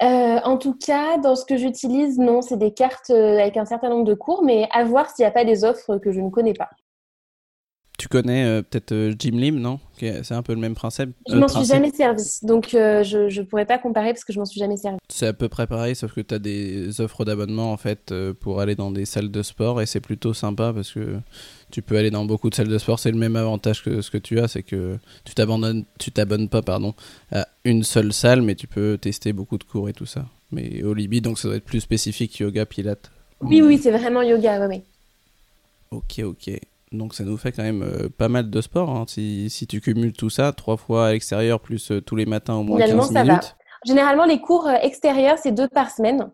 euh, 0.00 0.38
en 0.44 0.58
tout 0.58 0.74
cas, 0.74 1.18
dans 1.18 1.34
ce 1.34 1.44
que 1.44 1.56
j'utilise, 1.56 2.18
non, 2.18 2.40
c'est 2.40 2.56
des 2.56 2.72
cartes 2.72 3.10
euh, 3.10 3.40
avec 3.40 3.56
un 3.56 3.64
certain 3.64 3.88
nombre 3.88 4.04
de 4.04 4.14
cours, 4.14 4.44
mais 4.44 4.68
à 4.72 4.84
voir 4.84 5.10
s'il 5.10 5.24
n'y 5.24 5.26
a 5.26 5.32
pas 5.32 5.44
des 5.44 5.64
offres 5.64 5.98
que 5.98 6.12
je 6.12 6.20
ne 6.20 6.30
connais 6.30 6.54
pas. 6.54 6.70
Tu 7.98 8.06
connais 8.06 8.62
peut-être 8.62 9.14
Jim 9.18 9.32
Lim, 9.32 9.58
non? 9.58 9.80
C'est 9.98 10.32
un 10.32 10.42
peu 10.42 10.54
le 10.54 10.60
même 10.60 10.76
principe. 10.76 11.10
Je 11.28 11.34
m'en 11.34 11.48
suis 11.48 11.64
jamais 11.64 11.90
servi, 11.90 12.22
donc 12.42 12.68
je 12.70 13.40
ne 13.40 13.44
pourrais 13.44 13.66
pas 13.66 13.76
comparer 13.76 14.12
parce 14.12 14.24
que 14.24 14.32
je 14.32 14.38
m'en 14.38 14.44
suis 14.44 14.60
jamais 14.60 14.76
servi. 14.76 14.98
C'est 15.08 15.26
à 15.26 15.32
peu 15.32 15.48
près 15.48 15.66
pareil, 15.66 15.96
sauf 15.96 16.12
que 16.12 16.20
tu 16.20 16.32
as 16.32 16.38
des 16.38 17.00
offres 17.00 17.24
d'abonnement 17.24 17.72
en 17.72 17.76
fait 17.76 18.14
pour 18.40 18.60
aller 18.60 18.76
dans 18.76 18.92
des 18.92 19.04
salles 19.04 19.32
de 19.32 19.42
sport 19.42 19.82
et 19.82 19.86
c'est 19.86 19.98
plutôt 19.98 20.32
sympa 20.32 20.72
parce 20.72 20.92
que 20.92 21.18
tu 21.72 21.82
peux 21.82 21.96
aller 21.96 22.10
dans 22.10 22.24
beaucoup 22.24 22.48
de 22.50 22.54
salles 22.54 22.68
de 22.68 22.78
sport. 22.78 23.00
C'est 23.00 23.10
le 23.10 23.18
même 23.18 23.34
avantage 23.34 23.82
que 23.82 24.00
ce 24.00 24.12
que 24.12 24.18
tu 24.18 24.38
as, 24.38 24.46
c'est 24.46 24.62
que 24.62 24.96
tu 25.24 25.34
t'abandonnes, 25.34 25.84
tu 25.98 26.12
t'abonnes 26.12 26.48
pas 26.48 26.62
pardon, 26.62 26.94
à 27.32 27.48
une 27.64 27.82
seule 27.82 28.12
salle, 28.12 28.42
mais 28.42 28.54
tu 28.54 28.68
peux 28.68 28.96
tester 28.96 29.32
beaucoup 29.32 29.58
de 29.58 29.64
cours 29.64 29.88
et 29.88 29.92
tout 29.92 30.06
ça. 30.06 30.24
Mais 30.52 30.84
au 30.84 30.94
Libye, 30.94 31.20
donc 31.20 31.38
ça 31.40 31.48
doit 31.48 31.56
être 31.56 31.64
plus 31.64 31.80
spécifique 31.80 32.38
yoga, 32.38 32.64
pilates. 32.64 33.10
Oui, 33.40 33.60
oui, 33.60 33.76
c'est 33.82 33.90
vraiment 33.90 34.22
yoga, 34.22 34.68
oui. 34.68 34.82
Ok, 35.90 36.20
ok. 36.20 36.60
Donc 36.92 37.14
ça 37.14 37.24
nous 37.24 37.36
fait 37.36 37.52
quand 37.52 37.62
même 37.62 37.82
euh, 37.82 38.08
pas 38.08 38.28
mal 38.28 38.50
de 38.50 38.60
sport. 38.60 38.90
Hein. 38.90 39.04
Si, 39.06 39.50
si, 39.50 39.66
tu 39.66 39.80
cumules 39.80 40.12
tout 40.12 40.30
ça, 40.30 40.52
trois 40.52 40.76
fois 40.76 41.08
à 41.08 41.12
l'extérieur, 41.12 41.60
plus 41.60 41.90
euh, 41.90 42.00
tous 42.00 42.16
les 42.16 42.26
matins 42.26 42.54
au 42.54 42.62
moins 42.62 42.78
Finalement, 42.78 43.02
15 43.02 43.12
ça 43.12 43.24
minutes. 43.24 43.42
Va. 43.42 43.54
Généralement, 43.84 44.24
les 44.24 44.40
cours 44.40 44.66
euh, 44.66 44.74
extérieurs, 44.82 45.38
c'est 45.38 45.52
deux 45.52 45.68
par 45.68 45.90
semaine. 45.90 46.30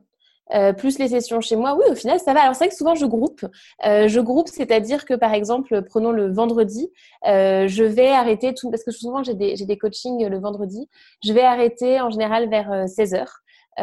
Euh, 0.55 0.73
plus 0.73 0.99
les 0.99 1.09
sessions 1.09 1.41
chez 1.41 1.57
moi, 1.57 1.75
oui, 1.75 1.85
au 1.91 1.95
final, 1.95 2.21
ça 2.21 2.35
va. 2.35 2.43
Alors, 2.43 2.55
c'est 2.55 2.65
vrai 2.65 2.69
que 2.69 2.77
souvent, 2.77 2.95
je 2.95 3.07
groupe. 3.07 3.47
Je 3.83 4.21
groupe, 4.21 4.49
c'est-à-dire 4.49 5.07
que, 5.07 5.15
par 5.15 5.33
exemple, 5.33 5.83
prenons 5.83 6.13
le 6.13 6.31
vendredi, 6.31 6.91
je 7.25 7.83
vais 7.83 8.11
arrêter 8.11 8.53
tout, 8.53 8.71
parce 8.71 8.85
que 8.85 8.91
souvent, 8.91 9.23
j'ai 9.25 9.33
des, 9.35 9.55
des 9.57 9.79
coachings 9.79 10.27
le 10.27 10.39
vendredi. 10.39 10.87
Je 11.25 11.33
vais 11.33 11.41
arrêter 11.41 11.99
en 12.03 12.11
général 12.11 12.51
vers 12.51 12.69
16h, 12.85 13.27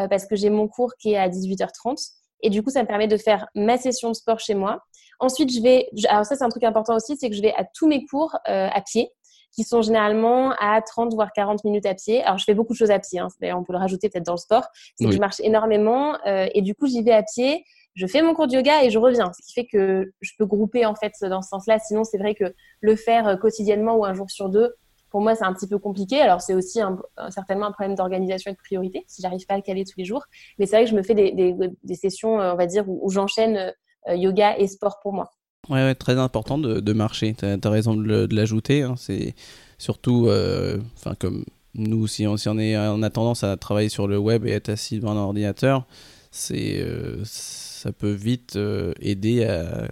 parce 0.08 0.24
que 0.24 0.36
j'ai 0.36 0.50
mon 0.50 0.68
cours 0.68 0.94
qui 1.00 1.14
est 1.14 1.18
à 1.18 1.28
18h30. 1.28 2.12
Et 2.42 2.48
du 2.48 2.62
coup, 2.62 2.70
ça 2.70 2.82
me 2.82 2.86
permet 2.86 3.08
de 3.08 3.16
faire 3.16 3.48
ma 3.56 3.76
session 3.76 4.10
de 4.10 4.14
sport 4.14 4.38
chez 4.38 4.54
moi. 4.54 4.84
Ensuite, 5.22 5.52
je 5.54 5.62
vais, 5.62 5.88
alors 6.08 6.26
ça 6.26 6.36
c'est 6.36 6.44
un 6.44 6.48
truc 6.48 6.64
important 6.64 6.94
aussi, 6.96 7.16
c'est 7.16 7.30
que 7.30 7.36
je 7.36 7.42
vais 7.42 7.54
à 7.54 7.64
tous 7.64 7.88
mes 7.88 8.04
cours 8.04 8.36
à 8.44 8.80
pied 8.82 9.10
qui 9.54 9.64
sont 9.64 9.82
généralement 9.82 10.52
à 10.60 10.80
30 10.80 11.12
voire 11.14 11.30
40 11.32 11.64
minutes 11.64 11.84
à 11.84 11.94
pied. 11.94 12.22
Alors, 12.22 12.38
je 12.38 12.44
fais 12.44 12.54
beaucoup 12.54 12.72
de 12.72 12.78
choses 12.78 12.90
à 12.90 12.98
pied. 12.98 13.18
Hein. 13.18 13.28
D'ailleurs, 13.38 13.58
on 13.58 13.64
peut 13.64 13.74
le 13.74 13.78
rajouter 13.78 14.08
peut-être 14.08 14.24
dans 14.24 14.32
le 14.32 14.38
sport. 14.38 14.66
C'est 14.96 15.04
que 15.04 15.12
je 15.12 15.18
marche 15.18 15.40
énormément 15.40 16.16
et 16.24 16.62
du 16.62 16.74
coup, 16.74 16.86
j'y 16.86 17.02
vais 17.02 17.12
à 17.12 17.22
pied 17.22 17.62
je 17.94 18.06
fais 18.06 18.22
mon 18.22 18.34
cours 18.34 18.46
de 18.46 18.54
yoga 18.54 18.84
et 18.84 18.90
je 18.90 18.98
reviens. 18.98 19.30
Ce 19.32 19.46
qui 19.46 19.52
fait 19.52 19.66
que 19.66 20.12
je 20.20 20.32
peux 20.38 20.46
grouper 20.46 20.86
en 20.86 20.94
fait 20.94 21.12
dans 21.22 21.42
ce 21.42 21.48
sens-là. 21.50 21.78
Sinon, 21.78 22.04
c'est 22.04 22.18
vrai 22.18 22.34
que 22.34 22.54
le 22.80 22.96
faire 22.96 23.28
euh, 23.28 23.36
quotidiennement 23.36 23.96
ou 23.96 24.04
un 24.04 24.14
jour 24.14 24.30
sur 24.30 24.48
deux, 24.48 24.74
pour 25.10 25.20
moi, 25.20 25.34
c'est 25.34 25.44
un 25.44 25.52
petit 25.52 25.68
peu 25.68 25.78
compliqué. 25.78 26.22
Alors, 26.22 26.40
c'est 26.40 26.54
aussi 26.54 26.80
certainement 27.28 27.66
un 27.66 27.72
problème 27.72 27.94
d'organisation 27.94 28.50
et 28.50 28.54
de 28.54 28.58
priorité 28.58 29.04
si 29.08 29.20
j'arrive 29.20 29.44
pas 29.44 29.54
à 29.54 29.56
le 29.58 29.62
caler 29.62 29.84
tous 29.84 29.98
les 29.98 30.06
jours. 30.06 30.24
Mais 30.58 30.64
c'est 30.64 30.76
vrai 30.76 30.84
que 30.84 30.90
je 30.90 30.96
me 30.96 31.02
fais 31.02 31.14
des, 31.14 31.94
sessions, 31.94 32.40
euh, 32.40 32.54
on 32.54 32.56
va 32.56 32.64
dire, 32.64 32.84
où, 32.88 33.10
j'enchaîne 33.10 33.58
euh, 33.58 33.70
yoga 34.08 34.56
et 34.58 34.66
sport 34.66 35.00
pour 35.00 35.12
moi. 35.12 35.30
Ouais, 35.68 35.94
très 35.94 36.18
important 36.18 36.58
de, 36.58 36.92
marcher. 36.92 37.34
Tu 37.38 37.44
as, 37.44 37.70
raison 37.70 37.94
de 37.94 38.34
l'ajouter. 38.34 38.82
Hein. 38.82 38.94
C'est 38.96 39.34
surtout, 39.78 40.28
enfin, 40.96 41.14
comme 41.18 41.44
nous, 41.74 42.06
si 42.06 42.26
on, 42.26 42.36
si 42.36 42.48
on, 42.48 42.58
est, 42.58 42.76
on 42.76 43.02
a 43.02 43.10
tendance 43.10 43.44
à 43.44 43.56
travailler 43.56 43.88
sur 43.88 44.08
le 44.08 44.18
web 44.18 44.46
et 44.46 44.50
être 44.50 44.70
assis 44.70 44.98
devant 44.98 45.12
un 45.12 45.16
ordinateur, 45.16 45.86
c'est 46.30 46.84
ça 47.82 47.90
peut 47.90 48.12
vite 48.12 48.54
euh, 48.54 48.92
aider 49.00 49.44
à 49.44 49.88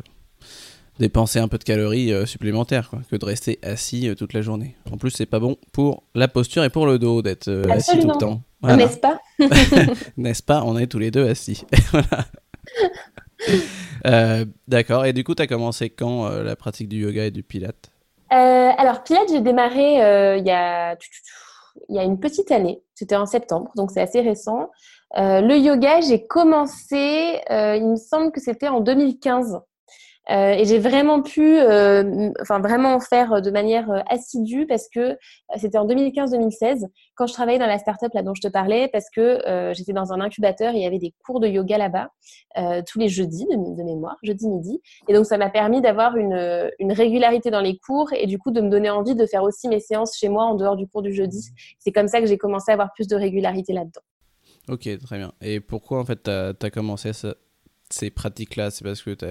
dépenser 1.00 1.40
un 1.40 1.48
peu 1.48 1.58
de 1.58 1.64
calories 1.64 2.12
euh, 2.12 2.24
supplémentaires 2.24 2.88
quoi, 2.88 3.00
que 3.10 3.16
de 3.16 3.24
rester 3.24 3.58
assis 3.62 4.08
euh, 4.08 4.14
toute 4.14 4.32
la 4.32 4.42
journée. 4.42 4.76
En 4.92 4.96
plus, 4.96 5.10
c'est 5.10 5.26
pas 5.26 5.40
bon 5.40 5.56
pour 5.72 6.04
la 6.14 6.28
posture 6.28 6.62
et 6.62 6.70
pour 6.70 6.86
le 6.86 7.00
dos 7.00 7.20
d'être 7.20 7.48
assis 7.68 7.98
tout 7.98 8.06
le 8.06 8.18
temps. 8.18 8.42
N'est-ce 8.62 8.98
pas? 8.98 9.18
N'est-ce 10.16 10.42
pas? 10.42 10.62
On 10.64 10.78
est 10.78 10.86
tous 10.86 11.00
les 11.00 11.10
deux 11.10 11.26
assis. 11.28 11.64
D'accord. 14.68 15.04
Et 15.04 15.12
du 15.12 15.24
coup, 15.24 15.34
tu 15.34 15.42
as 15.42 15.46
commencé 15.46 15.90
quand 15.90 16.28
la 16.28 16.56
pratique 16.56 16.88
du 16.88 17.02
yoga 17.02 17.26
et 17.26 17.30
du 17.30 17.42
pilate 17.42 17.90
Alors, 18.30 19.02
pilate, 19.02 19.28
j'ai 19.30 19.40
démarré 19.40 20.38
il 20.38 20.46
y 20.46 20.50
a 20.50 20.96
il 21.88 21.96
y 21.96 21.98
a 21.98 22.04
une 22.04 22.20
petite 22.20 22.50
année. 22.50 22.82
C'était 22.94 23.16
en 23.16 23.26
septembre, 23.26 23.70
donc 23.76 23.90
c'est 23.90 24.00
assez 24.00 24.20
récent. 24.20 24.70
Euh, 25.16 25.40
le 25.40 25.56
yoga, 25.56 26.00
j'ai 26.00 26.26
commencé, 26.26 27.40
euh, 27.50 27.76
il 27.76 27.88
me 27.88 27.96
semble 27.96 28.30
que 28.32 28.40
c'était 28.40 28.68
en 28.68 28.80
2015. 28.80 29.60
Euh, 30.30 30.52
et 30.52 30.64
j'ai 30.64 30.78
vraiment 30.78 31.22
pu, 31.22 31.58
enfin 32.40 32.60
vraiment 32.60 32.94
en 32.94 33.00
faire 33.00 33.42
de 33.42 33.50
manière 33.50 34.04
assidue 34.08 34.66
parce 34.66 34.88
que 34.88 35.16
c'était 35.56 35.78
en 35.78 35.86
2015-2016 35.86 36.86
quand 37.14 37.26
je 37.26 37.32
travaillais 37.32 37.58
dans 37.58 37.66
la 37.66 37.78
startup 37.78 38.12
là 38.14 38.22
dont 38.22 38.34
je 38.34 38.40
te 38.40 38.48
parlais 38.48 38.88
parce 38.88 39.06
que 39.10 39.40
j'étais 39.74 39.92
dans 39.92 40.12
un 40.12 40.20
incubateur 40.20 40.74
et 40.74 40.78
il 40.78 40.82
y 40.82 40.86
avait 40.86 40.98
des 40.98 41.14
cours 41.24 41.40
de 41.40 41.48
yoga 41.48 41.78
là-bas 41.78 42.10
tous 42.86 42.98
les 42.98 43.08
jeudis 43.08 43.46
de, 43.46 43.82
mémoire, 43.82 44.16
jeudi 44.22 44.48
midi. 44.48 44.80
Et 45.08 45.14
donc 45.14 45.26
ça 45.26 45.36
m'a 45.36 45.50
permis 45.50 45.80
d'avoir 45.80 46.16
une, 46.16 46.70
une, 46.78 46.92
régularité 46.92 47.50
dans 47.50 47.60
les 47.60 47.78
cours 47.78 48.12
et 48.12 48.26
du 48.26 48.38
coup 48.38 48.50
de 48.50 48.60
me 48.60 48.68
donner 48.68 48.90
envie 48.90 49.14
de 49.14 49.26
faire 49.26 49.42
aussi 49.42 49.68
mes 49.68 49.80
séances 49.80 50.16
chez 50.16 50.28
moi 50.28 50.44
en 50.44 50.54
dehors 50.54 50.76
du 50.76 50.86
cours 50.86 51.02
du 51.02 51.12
jeudi. 51.12 51.50
C'est 51.78 51.92
comme 51.92 52.08
ça 52.08 52.20
que 52.20 52.26
j'ai 52.26 52.38
commencé 52.38 52.70
à 52.70 52.74
avoir 52.74 52.92
plus 52.92 53.08
de 53.08 53.16
régularité 53.16 53.72
là-dedans. 53.72 54.00
Ok, 54.68 54.88
très 54.98 55.18
bien. 55.18 55.32
Et 55.40 55.60
pourquoi 55.60 56.00
en 56.00 56.04
fait 56.04 56.22
tu 56.22 56.30
as, 56.30 56.70
commencé 56.70 57.10
ces 57.90 58.10
pratiques-là? 58.10 58.70
C'est 58.70 58.84
parce 58.84 59.02
que 59.02 59.10
tu 59.10 59.24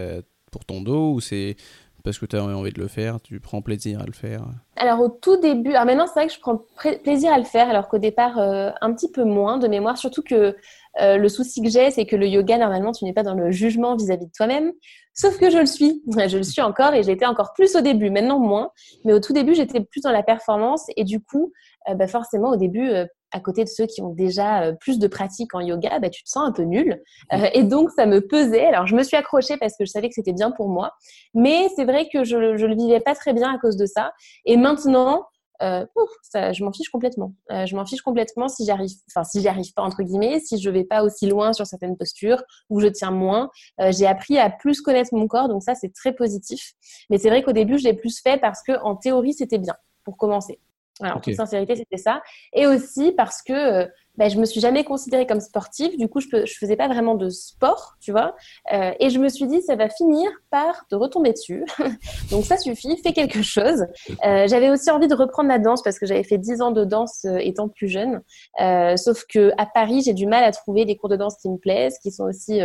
pour 0.50 0.65
ton 0.65 0.82
dos 0.82 1.13
ou 1.13 1.22
c'est 1.22 1.56
parce 2.03 2.18
que 2.18 2.25
tu 2.25 2.36
as 2.36 2.44
envie 2.44 2.72
de 2.72 2.79
le 2.79 2.88
faire, 2.88 3.20
tu 3.22 3.39
prends 3.39 3.62
plaisir 3.62 4.01
à 4.01 4.06
le 4.06 4.13
faire? 4.13 4.44
Alors 4.77 5.01
au 5.01 5.10
tout 5.10 5.38
début, 5.38 5.72
alors 5.72 5.86
maintenant 5.86 6.08
c'est 6.08 6.13
vrai 6.13 6.27
que 6.27 6.34
je 6.34 6.39
prends 6.39 6.63
plaisir 7.03 7.34
à 7.34 7.38
le 7.38 7.44
faire 7.44 7.70
alors 7.70 7.88
qu'au 7.89 7.98
départ 7.98 8.39
euh, 8.39 8.72
un 8.82 8.94
petit 8.94 9.12
peu 9.12 9.24
moins 9.24 9.58
de 9.58 9.68
mémoire, 9.68 9.98
surtout 9.98 10.24
que 10.24 10.56
euh, 11.01 11.18
le 11.18 11.29
souci 11.29 11.62
que 11.62 11.70
j'ai 11.70 11.91
c'est 11.91 12.06
que 12.06 12.15
le 12.15 12.27
yoga 12.27 12.58
normalement 12.58 12.91
tu 12.91 13.06
n'es 13.06 13.13
pas 13.13 13.24
dans 13.24 13.36
le 13.36 13.51
jugement 13.51 13.96
vis-à-vis 13.96 14.27
de 14.27 14.32
toi-même, 14.36 14.72
sauf 15.13 15.38
que 15.38 15.50
je 15.50 15.58
le 15.58 15.65
suis, 15.65 16.01
je 16.27 16.38
le 16.38 16.44
suis 16.44 16.62
encore 16.62 16.94
et 16.94 17.03
j'étais 17.03 17.25
encore 17.25 17.53
plus 17.53 17.75
au 17.75 17.82
début, 17.82 18.10
maintenant 18.10 18.39
moins, 18.39 18.72
mais 19.03 19.13
au 19.13 19.20
tout 19.20 19.34
début 19.34 19.53
j'étais 19.53 19.82
plus 19.82 20.01
dans 20.01 20.12
la 20.12 20.24
performance 20.24 20.86
et 20.96 21.03
du 21.03 21.20
coup 21.20 21.51
euh, 21.89 21.96
bah 21.96 22.08
forcément 22.08 22.50
au 22.50 22.58
début 22.58 22.91
à 23.31 23.39
côté 23.39 23.63
de 23.63 23.70
ceux 23.70 23.85
qui 23.85 24.01
ont 24.01 24.09
déjà 24.09 24.63
euh, 24.63 24.74
plus 24.74 25.00
de 25.00 25.07
pratique 25.07 25.53
en 25.53 25.59
yoga, 25.59 26.00
bah, 26.00 26.09
tu 26.09 26.24
te 26.24 26.29
sens 26.29 26.48
un 26.48 26.51
peu 26.51 26.63
nul. 26.63 27.01
Euh, 27.33 27.48
et 27.53 27.63
donc, 27.63 27.92
ça 27.92 28.05
me 28.05 28.22
pesait. 28.22 28.65
Alors, 28.65 28.87
je 28.87 28.96
me 28.96 29.03
suis 29.03 29.18
accrochée 29.18 29.57
parce 29.57 29.74
que 29.77 29.85
je 29.85 29.92
savais 29.92 30.09
que 30.09 30.15
c'était 30.15 30.33
bien 30.33 30.51
pour 30.51 30.70
moi. 30.70 30.94
Mais 31.33 31.68
c'est 31.75 31.85
vrai 31.85 32.07
que 32.11 32.24
je 32.24 32.35
ne 32.35 32.65
le 32.65 32.75
vivais 32.75 33.00
pas 33.00 33.15
très 33.15 33.33
bien 33.33 33.53
à 33.53 33.57
cause 33.57 33.77
de 33.77 33.85
ça. 33.85 34.13
Et 34.46 34.57
maintenant, 34.57 35.25
euh, 35.61 35.85
ça, 36.24 36.53
je 36.53 36.63
m'en 36.63 36.72
fiche 36.72 36.89
complètement. 36.89 37.33
je 37.50 37.75
m'en 37.75 37.85
fiche 37.85 38.01
complètement 38.01 38.48
si 38.48 38.65
j'arrive, 38.65 38.92
enfin 39.09 39.25
si 39.25 39.42
j'y 39.42 39.48
arrive 39.50 39.74
pas 39.74 39.81
entre 39.81 40.03
guillemets, 40.03 40.39
si 40.39 40.57
je 40.57 40.70
vais 40.70 40.85
pas 40.85 41.03
aussi 41.03 41.27
loin 41.27 41.51
sur 41.51 41.68
certaines 41.68 41.98
postures 41.98 42.42
ou 42.70 42.79
je 42.79 42.87
tiens 42.87 43.11
moins. 43.11 43.50
j'ai 43.89 44.07
appris 44.07 44.37
à 44.37 44.50
plus 44.50 44.79
connaître 44.79 45.13
mon 45.13 45.27
corps, 45.27 45.50
donc 45.50 45.61
ça 45.61 45.75
c'est 45.75 45.94
très 45.94 46.13
positif. 46.13 46.72
Mais 47.09 47.18
c'est 47.18 47.27
vrai 47.27 47.44
qu'au 47.44 47.51
début 47.51 47.77
je 47.77 47.83
l'ai 47.83 47.94
plus 47.94 48.22
fait 48.22 48.39
parce 48.39 48.63
que 48.63 48.72
en 48.83 48.96
théorie 48.96 49.33
c'était 49.33 49.57
bien 49.57 49.75
pour 50.05 50.15
commencer. 50.15 50.61
Alors, 51.01 51.18
en 51.18 51.20
toute 51.20 51.35
sincérité, 51.35 51.75
c'était 51.75 51.98
ça. 51.98 52.22
Et 52.53 52.68
aussi 52.68 53.12
parce 53.14 53.42
que 53.42 53.53
euh, 53.53 53.85
ben, 54.20 54.29
je 54.29 54.38
me 54.38 54.44
suis 54.46 54.59
jamais 54.59 54.83
considérée 54.83 55.25
comme 55.25 55.40
sportive. 55.40 55.98
Du 55.98 56.09
coup, 56.09 56.20
je 56.20 56.27
ne 56.35 56.46
faisais 56.46 56.75
pas 56.75 56.90
vraiment 56.90 57.16
de 57.16 57.29
sport, 57.29 57.96
tu 58.01 58.12
vois. 58.12 58.35
Euh, 58.74 58.92
et 59.00 59.09
je 59.09 59.18
me 59.18 59.29
suis 59.29 59.48
dit, 59.48 59.62
ça 59.62 59.77
va 59.77 59.88
finir 59.88 60.29
par 60.51 60.85
te 60.90 60.96
retomber 60.96 61.31
dessus. 61.31 61.64
Donc, 62.29 62.44
ça 62.44 62.57
suffit, 62.57 62.98
fais 63.01 63.14
quelque 63.14 63.42
chose. 63.42 63.85
Euh, 64.25 64.46
j'avais 64.48 64.70
aussi 64.70 64.92
envie 64.92 65.07
de 65.07 65.16
reprendre 65.16 65.48
la 65.48 65.57
danse 65.57 65.81
parce 65.83 65.98
que 65.98 66.05
j'avais 66.05 66.25
fait 66.25 66.38
10 66.38 66.62
ans 66.62 66.72
de 66.72 66.83
danse 66.83 67.24
euh, 67.24 67.38
étant 67.38 67.70
plus 67.70 67.88
jeune. 67.88 68.22
Euh, 68.59 68.98
sauf 68.98 69.24
que 69.24 69.53
à 69.57 69.66
Paris, 69.66 70.01
j'ai 70.05 70.14
du 70.14 70.25
mal 70.25 70.44
à 70.44 70.51
trouver 70.51 70.83
des 70.83 70.98
cours 70.98 71.07
de 71.09 71.16
danse 71.16 71.38
qui 71.38 71.50
me 71.50 71.57
plaisent, 71.57 71.98
qui 72.00 72.12
sont 72.12 72.25
aussi 72.25 72.62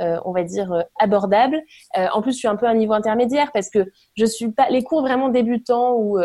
euh, 0.00 0.16
on 0.24 0.30
va 0.30 0.44
dire, 0.44 0.72
euh, 0.72 0.82
abordable. 1.00 1.60
Euh, 1.96 2.06
en 2.12 2.22
plus, 2.22 2.32
je 2.32 2.38
suis 2.38 2.46
un 2.46 2.54
peu 2.54 2.66
à 2.66 2.70
un 2.70 2.74
niveau 2.74 2.92
intermédiaire 2.92 3.50
parce 3.52 3.68
que 3.68 3.80
je 4.16 4.24
suis 4.24 4.52
pas 4.52 4.68
les 4.70 4.84
cours 4.84 5.00
vraiment 5.00 5.28
débutants 5.28 5.94
ou 5.94 6.20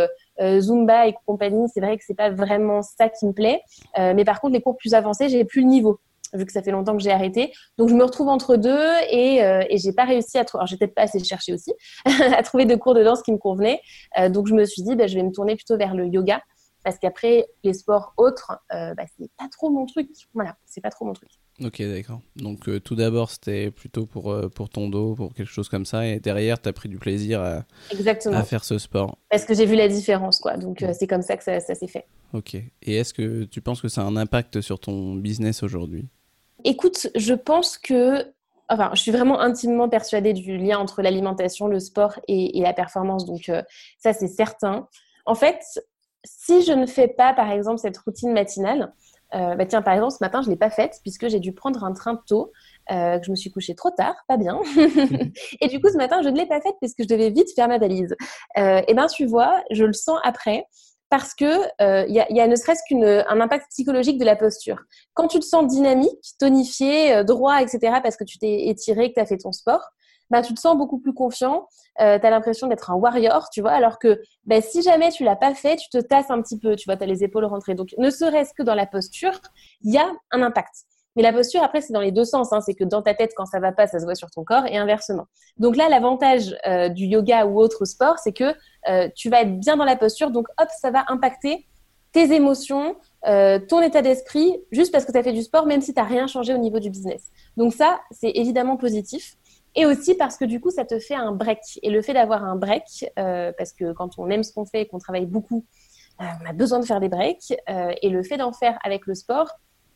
Zumba 0.59 1.07
et 1.07 1.15
compagnie, 1.25 1.67
c'est 1.73 1.81
vrai 1.81 1.97
que 1.97 2.03
c'est 2.05 2.15
pas 2.15 2.29
vraiment 2.29 2.81
ça 2.81 3.09
qui 3.09 3.25
me 3.25 3.33
plaît. 3.33 3.61
mais 3.97 4.25
par 4.25 4.41
contre, 4.41 4.53
les 4.53 4.61
cours 4.61 4.77
plus 4.77 4.93
avancés, 4.93 5.29
j'ai 5.29 5.45
plus 5.45 5.61
le 5.61 5.67
niveau 5.67 5.99
vu 6.33 6.47
que 6.47 6.51
ça 6.51 6.63
fait 6.63 6.71
longtemps 6.71 6.97
que 6.97 7.03
j'ai 7.03 7.11
arrêté. 7.11 7.53
Donc 7.77 7.89
je 7.89 7.93
me 7.93 8.03
retrouve 8.03 8.27
entre 8.27 8.55
deux 8.55 8.87
et, 9.11 9.37
et 9.69 9.77
j'ai 9.77 9.93
pas 9.93 10.05
réussi 10.05 10.37
à 10.37 10.45
trouver. 10.45 10.61
Alors 10.61 10.67
j'ai 10.67 10.77
peut-être 10.77 10.95
pas 10.95 11.03
assez 11.03 11.23
cherché 11.23 11.53
aussi 11.53 11.73
à 12.05 12.41
trouver 12.41 12.65
de 12.65 12.75
cours 12.75 12.95
de 12.95 13.03
danse 13.03 13.21
qui 13.21 13.31
me 13.31 13.37
convenaient. 13.37 13.79
donc 14.29 14.47
je 14.47 14.55
me 14.55 14.65
suis 14.65 14.81
dit, 14.81 14.95
bah, 14.95 15.07
je 15.07 15.15
vais 15.15 15.23
me 15.23 15.31
tourner 15.31 15.55
plutôt 15.55 15.77
vers 15.77 15.93
le 15.93 16.07
yoga 16.07 16.41
parce 16.83 16.97
qu'après 16.97 17.47
les 17.63 17.73
sports 17.73 18.13
autres, 18.17 18.59
bah, 18.71 19.03
c'est 19.17 19.31
pas 19.37 19.47
trop 19.51 19.69
mon 19.69 19.85
truc. 19.85 20.09
Voilà, 20.33 20.55
c'est 20.65 20.81
pas 20.81 20.89
trop 20.89 21.05
mon 21.05 21.13
truc. 21.13 21.29
Ok, 21.61 21.81
d'accord. 21.81 22.21
Donc 22.35 22.67
euh, 22.67 22.79
tout 22.79 22.95
d'abord, 22.95 23.29
c'était 23.29 23.69
plutôt 23.69 24.05
pour, 24.07 24.31
euh, 24.31 24.49
pour 24.49 24.69
ton 24.69 24.89
dos, 24.89 25.13
pour 25.13 25.33
quelque 25.35 25.51
chose 25.51 25.69
comme 25.69 25.85
ça, 25.85 26.07
et 26.07 26.19
derrière, 26.19 26.59
tu 26.59 26.67
as 26.67 26.73
pris 26.73 26.89
du 26.89 26.97
plaisir 26.97 27.41
à, 27.41 27.63
à 28.31 28.43
faire 28.43 28.63
ce 28.63 28.79
sport. 28.79 29.17
Parce 29.29 29.45
que 29.45 29.53
j'ai 29.53 29.67
vu 29.67 29.75
la 29.75 29.87
différence, 29.87 30.39
quoi. 30.39 30.57
Donc 30.57 30.81
euh, 30.81 30.93
c'est 30.97 31.05
comme 31.05 31.21
ça 31.21 31.37
que 31.37 31.43
ça, 31.43 31.59
ça 31.59 31.75
s'est 31.75 31.87
fait. 31.87 32.05
Ok. 32.33 32.55
Et 32.55 32.95
est-ce 32.95 33.13
que 33.13 33.43
tu 33.43 33.61
penses 33.61 33.81
que 33.81 33.87
ça 33.87 34.01
a 34.01 34.05
un 34.05 34.17
impact 34.17 34.61
sur 34.61 34.79
ton 34.79 35.13
business 35.13 35.61
aujourd'hui? 35.61 36.07
Écoute, 36.63 37.07
je 37.15 37.35
pense 37.35 37.77
que... 37.77 38.33
Enfin, 38.69 38.89
je 38.93 39.01
suis 39.01 39.11
vraiment 39.11 39.39
intimement 39.39 39.89
persuadée 39.89 40.33
du 40.33 40.57
lien 40.57 40.79
entre 40.79 41.03
l'alimentation, 41.03 41.67
le 41.67 41.79
sport 41.79 42.19
et, 42.27 42.57
et 42.57 42.61
la 42.61 42.73
performance. 42.73 43.25
Donc 43.25 43.51
ça, 43.99 44.13
c'est 44.13 44.27
certain. 44.27 44.87
En 45.25 45.35
fait, 45.35 45.59
si 46.23 46.63
je 46.63 46.71
ne 46.71 46.87
fais 46.87 47.09
pas, 47.09 47.33
par 47.33 47.51
exemple, 47.51 47.77
cette 47.79 47.97
routine 47.97 48.31
matinale, 48.31 48.91
euh, 49.35 49.55
bah 49.55 49.65
tiens, 49.65 49.81
par 49.81 49.93
exemple, 49.93 50.13
ce 50.13 50.17
matin, 50.21 50.41
je 50.41 50.47
ne 50.47 50.51
l'ai 50.51 50.57
pas 50.57 50.69
faite 50.69 50.99
puisque 51.01 51.27
j'ai 51.27 51.39
dû 51.39 51.53
prendre 51.53 51.83
un 51.83 51.93
train 51.93 52.21
tôt, 52.27 52.51
euh, 52.91 53.19
que 53.19 53.25
je 53.25 53.31
me 53.31 53.35
suis 53.35 53.51
couchée 53.51 53.75
trop 53.75 53.91
tard, 53.91 54.15
pas 54.27 54.37
bien. 54.37 54.59
et 55.61 55.67
du 55.67 55.81
coup, 55.81 55.89
ce 55.89 55.97
matin, 55.97 56.21
je 56.21 56.29
ne 56.29 56.37
l'ai 56.37 56.45
pas 56.45 56.61
faite 56.61 56.75
parce 56.81 56.93
que 56.93 57.03
je 57.03 57.07
devais 57.07 57.29
vite 57.29 57.49
faire 57.55 57.67
ma 57.67 57.77
valise. 57.77 58.15
Euh, 58.57 58.81
et 58.87 58.93
bien, 58.93 59.07
tu 59.07 59.25
vois, 59.25 59.63
je 59.71 59.85
le 59.85 59.93
sens 59.93 60.19
après 60.23 60.65
parce 61.09 61.35
que 61.35 61.45
il 62.07 62.11
y, 62.11 62.33
y, 62.33 62.41
a 62.41 62.47
ne 62.47 62.55
serait-ce 62.55 62.81
qu'un 62.89 63.39
impact 63.39 63.67
psychologique 63.69 64.17
de 64.17 64.25
la 64.25 64.35
posture. 64.35 64.79
Quand 65.13 65.27
tu 65.27 65.39
te 65.39 65.45
sens 65.45 65.67
dynamique, 65.67 66.33
tonifié, 66.39 67.23
droit, 67.23 67.61
etc., 67.61 67.99
parce 68.01 68.17
que 68.17 68.23
tu 68.23 68.39
t'es 68.39 68.67
étiré, 68.67 69.09
que 69.09 69.13
tu 69.13 69.19
as 69.19 69.27
fait 69.27 69.37
ton 69.37 69.51
sport, 69.51 69.91
bah, 70.29 70.41
tu 70.41 70.53
te 70.53 70.59
sens 70.59 70.77
beaucoup 70.77 70.99
plus 70.99 71.13
confiant, 71.13 71.67
euh, 72.01 72.19
tu 72.19 72.25
as 72.25 72.29
l'impression 72.29 72.67
d'être 72.67 72.91
un 72.91 72.95
warrior, 72.95 73.49
tu 73.51 73.61
vois, 73.61 73.71
alors 73.71 73.99
que 73.99 74.21
bah, 74.45 74.61
si 74.61 74.81
jamais 74.81 75.11
tu 75.11 75.23
l'as 75.23 75.35
pas 75.35 75.53
fait, 75.53 75.75
tu 75.75 75.89
te 75.89 75.97
tasses 75.99 76.31
un 76.31 76.41
petit 76.41 76.57
peu, 76.57 76.75
tu 76.75 76.85
vois, 76.85 76.97
tu 76.97 77.03
as 77.03 77.07
les 77.07 77.23
épaules 77.23 77.45
rentrées. 77.45 77.75
Donc, 77.75 77.89
ne 77.97 78.09
serait-ce 78.09 78.53
que 78.53 78.63
dans 78.63 78.75
la 78.75 78.85
posture, 78.85 79.39
il 79.81 79.93
y 79.93 79.97
a 79.97 80.09
un 80.31 80.41
impact. 80.41 80.73
Mais 81.15 81.21
la 81.21 81.31
posture, 81.31 81.61
après, 81.61 81.81
c'est 81.81 81.93
dans 81.93 82.01
les 82.01 82.11
deux 82.11 82.25
sens. 82.25 82.51
Hein. 82.53 82.61
C'est 82.61 82.73
que 82.73 82.83
dans 82.83 83.01
ta 83.01 83.13
tête, 83.13 83.33
quand 83.35 83.45
ça 83.45 83.59
va 83.59 83.71
pas, 83.71 83.85
ça 83.85 83.99
se 83.99 84.05
voit 84.05 84.15
sur 84.15 84.31
ton 84.31 84.43
corps 84.43 84.65
et 84.65 84.77
inversement. 84.77 85.27
Donc 85.57 85.75
là, 85.75 85.87
l'avantage 85.89 86.55
euh, 86.67 86.89
du 86.89 87.05
yoga 87.05 87.45
ou 87.45 87.59
autre 87.59 87.85
sport, 87.85 88.17
c'est 88.17 88.33
que 88.33 88.55
euh, 88.89 89.09
tu 89.15 89.29
vas 89.29 89.41
être 89.41 89.59
bien 89.59 89.77
dans 89.77 89.85
la 89.85 89.95
posture. 89.95 90.31
Donc, 90.31 90.47
hop, 90.59 90.67
ça 90.81 90.89
va 90.89 91.05
impacter 91.07 91.67
tes 92.13 92.31
émotions, 92.31 92.95
euh, 93.27 93.59
ton 93.59 93.81
état 93.81 94.01
d'esprit, 94.01 94.55
juste 94.71 94.91
parce 94.91 95.03
que 95.03 95.11
tu 95.11 95.17
as 95.17 95.23
fait 95.23 95.33
du 95.33 95.41
sport, 95.41 95.65
même 95.65 95.81
si 95.81 95.93
tu 95.93 95.99
n'as 95.99 96.05
rien 96.05 96.27
changé 96.27 96.53
au 96.53 96.59
niveau 96.59 96.79
du 96.79 96.91
business. 96.91 97.29
Donc 97.57 97.73
ça, 97.73 97.99
c'est 98.11 98.31
évidemment 98.35 98.77
positif. 98.77 99.35
Et 99.75 99.85
aussi 99.85 100.15
parce 100.15 100.37
que 100.37 100.45
du 100.45 100.59
coup, 100.59 100.69
ça 100.69 100.85
te 100.85 100.99
fait 100.99 101.15
un 101.15 101.31
break. 101.31 101.59
Et 101.81 101.89
le 101.89 102.01
fait 102.01 102.13
d'avoir 102.13 102.43
un 102.43 102.55
break, 102.55 103.05
euh, 103.17 103.51
parce 103.57 103.73
que 103.73 103.91
quand 103.93 104.11
on 104.17 104.29
aime 104.29 104.43
ce 104.43 104.53
qu'on 104.53 104.65
fait 104.65 104.81
et 104.81 104.87
qu'on 104.87 104.99
travaille 104.99 105.25
beaucoup, 105.25 105.65
euh, 106.21 106.25
on 106.43 106.49
a 106.49 106.53
besoin 106.53 106.79
de 106.79 106.85
faire 106.85 106.99
des 106.99 107.09
breaks. 107.09 107.53
Euh, 107.69 107.93
et 108.01 108.09
le 108.09 108.23
fait 108.23 108.37
d'en 108.37 108.53
faire 108.53 108.77
avec 108.83 109.07
le 109.07 109.15
sport, 109.15 109.49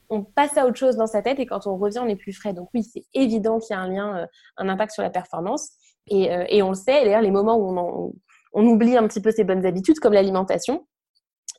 on 0.10 0.24
passe 0.24 0.58
à 0.58 0.66
autre 0.66 0.78
chose 0.78 0.96
dans 0.96 1.08
sa 1.08 1.22
tête 1.22 1.40
et 1.40 1.46
quand 1.46 1.68
on 1.68 1.78
revient, 1.78 2.00
on 2.00 2.08
est 2.08 2.16
plus 2.16 2.34
frais. 2.34 2.54
Donc 2.54 2.70
oui, 2.74 2.84
c'est 2.84 3.04
évident 3.14 3.60
qu'il 3.60 3.76
y 3.76 3.78
a 3.78 3.82
un 3.82 3.90
lien, 3.90 4.28
un 4.56 4.70
impact 4.70 4.94
sur 4.94 5.04
la 5.04 5.10
performance. 5.10 5.72
Et, 6.10 6.64
on 6.64 6.70
le 6.70 6.76
sait, 6.76 7.04
d'ailleurs, 7.04 7.22
les 7.22 7.32
moments 7.32 7.58
où 7.58 7.78
on, 7.78 8.14
on 8.54 8.66
oublie 8.66 8.96
un 8.96 9.06
petit 9.08 9.22
peu 9.22 9.32
ses 9.32 9.44
bonnes 9.44 9.66
habitudes, 9.66 10.00
comme 10.00 10.14
l'alimentation, 10.14 10.88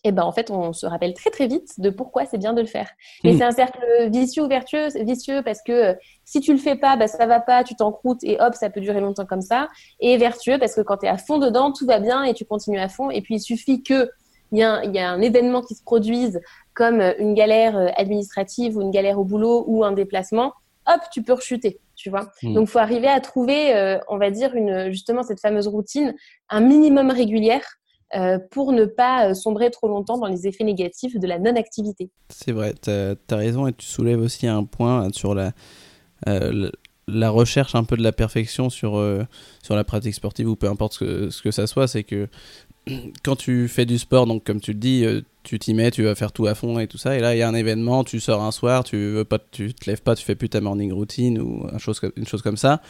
et 0.04 0.12
ben 0.12 0.22
en 0.22 0.32
fait, 0.32 0.50
on 0.50 0.72
se 0.72 0.86
rappelle 0.86 1.14
très 1.14 1.30
très 1.30 1.46
vite 1.46 1.78
de 1.78 1.90
pourquoi 1.90 2.24
c'est 2.24 2.38
bien 2.38 2.52
de 2.52 2.60
le 2.60 2.66
faire. 2.66 2.88
Mais 3.24 3.32
hmm. 3.32 3.38
c'est 3.38 3.44
un 3.44 3.50
cercle 3.50 3.80
vicieux 4.08 4.44
ou 4.44 4.48
vertueux, 4.48 4.88
vicieux 5.00 5.42
parce 5.42 5.60
que 5.62 5.72
euh, 5.72 5.94
si 6.24 6.40
tu 6.40 6.52
le 6.52 6.58
fais 6.58 6.76
pas, 6.76 6.96
bah 6.96 7.08
ça 7.08 7.26
va 7.26 7.40
pas, 7.40 7.64
tu 7.64 7.74
t'encroutes 7.74 8.22
et 8.22 8.40
hop, 8.40 8.54
ça 8.54 8.70
peut 8.70 8.80
durer 8.80 9.00
longtemps 9.00 9.26
comme 9.26 9.40
ça. 9.40 9.68
Et 10.00 10.16
vertueux 10.16 10.58
parce 10.58 10.74
que 10.74 10.82
quand 10.82 10.98
tu 10.98 11.06
es 11.06 11.08
à 11.08 11.18
fond 11.18 11.38
dedans, 11.38 11.72
tout 11.72 11.86
va 11.86 11.98
bien 11.98 12.22
et 12.22 12.34
tu 12.34 12.44
continues 12.44 12.78
à 12.78 12.88
fond. 12.88 13.10
Et 13.10 13.22
puis 13.22 13.36
il 13.36 13.40
suffit 13.40 13.82
que 13.82 14.10
il 14.50 14.58
y, 14.58 14.62
a 14.62 14.76
un, 14.76 14.82
y 14.84 14.98
a 14.98 15.10
un 15.10 15.20
événement 15.20 15.60
qui 15.60 15.74
se 15.74 15.82
produise 15.82 16.40
comme 16.72 17.00
euh, 17.00 17.12
une 17.18 17.34
galère 17.34 17.76
euh, 17.76 17.88
administrative 17.96 18.76
ou 18.76 18.82
une 18.82 18.90
galère 18.90 19.18
au 19.18 19.24
boulot 19.24 19.64
ou 19.66 19.84
un 19.84 19.92
déplacement, 19.92 20.54
hop, 20.86 21.00
tu 21.12 21.22
peux 21.22 21.34
rechuter, 21.34 21.80
tu 21.96 22.08
vois. 22.08 22.30
Hmm. 22.42 22.54
Donc, 22.54 22.68
faut 22.68 22.78
arriver 22.78 23.08
à 23.08 23.20
trouver, 23.20 23.98
on 24.08 24.16
va 24.16 24.30
dire, 24.30 24.54
une, 24.54 24.90
justement 24.90 25.22
cette 25.22 25.40
fameuse 25.40 25.68
routine, 25.68 26.14
un 26.48 26.60
minimum 26.60 27.10
régulière 27.10 27.77
euh, 28.14 28.38
pour 28.50 28.72
ne 28.72 28.86
pas 28.86 29.28
euh, 29.28 29.34
sombrer 29.34 29.70
trop 29.70 29.86
longtemps 29.86 30.16
dans 30.16 30.28
les 30.28 30.46
effets 30.46 30.64
négatifs 30.64 31.18
de 31.18 31.26
la 31.26 31.38
non-activité. 31.38 32.08
C'est 32.30 32.52
vrai, 32.52 32.72
tu 32.80 32.90
as, 32.90 33.16
raison 33.36 33.66
et 33.66 33.72
tu 33.74 33.84
soulèves 33.84 34.20
aussi 34.20 34.46
un 34.46 34.64
point 34.64 35.10
sur 35.12 35.34
la, 35.34 35.52
euh, 36.26 36.70
la 37.06 37.28
recherche 37.28 37.74
un 37.74 37.84
peu 37.84 37.98
de 37.98 38.02
la 38.02 38.12
perfection 38.12 38.70
sur, 38.70 38.92
sur 39.62 39.76
la 39.76 39.84
pratique 39.84 40.14
sportive 40.14 40.48
ou 40.48 40.56
peu 40.56 40.68
importe 40.68 40.94
ce 40.94 40.98
que, 41.00 41.30
ce 41.30 41.42
que 41.42 41.50
ça 41.50 41.66
soit, 41.66 41.86
c'est 41.86 42.02
que 42.02 42.28
quand 43.22 43.36
tu 43.36 43.68
fais 43.68 43.84
du 43.84 43.98
sport, 43.98 44.26
donc 44.26 44.42
comme 44.42 44.62
tu 44.62 44.72
le 44.72 44.78
dis, 44.78 45.04
tu 45.42 45.58
t'y 45.58 45.74
mets, 45.74 45.90
tu 45.90 46.02
vas 46.02 46.14
faire 46.14 46.32
tout 46.32 46.46
à 46.46 46.54
fond 46.54 46.78
et 46.78 46.86
tout 46.86 46.98
ça, 46.98 47.14
et 47.14 47.20
là 47.20 47.34
il 47.34 47.38
y 47.38 47.42
a 47.42 47.48
un 47.48 47.54
événement, 47.54 48.04
tu 48.04 48.20
sors 48.20 48.42
un 48.42 48.52
soir, 48.52 48.84
tu 48.84 48.96
veux 48.96 49.24
pas, 49.24 49.38
tu 49.38 49.74
te 49.74 49.88
lèves 49.88 50.02
pas, 50.02 50.14
tu 50.14 50.24
fais 50.24 50.34
plus 50.34 50.48
ta 50.48 50.62
morning 50.62 50.92
routine 50.92 51.38
ou 51.38 51.66
une 51.70 51.78
chose, 51.78 52.00
une 52.16 52.26
chose 52.26 52.40
comme 52.40 52.56
ça. 52.56 52.80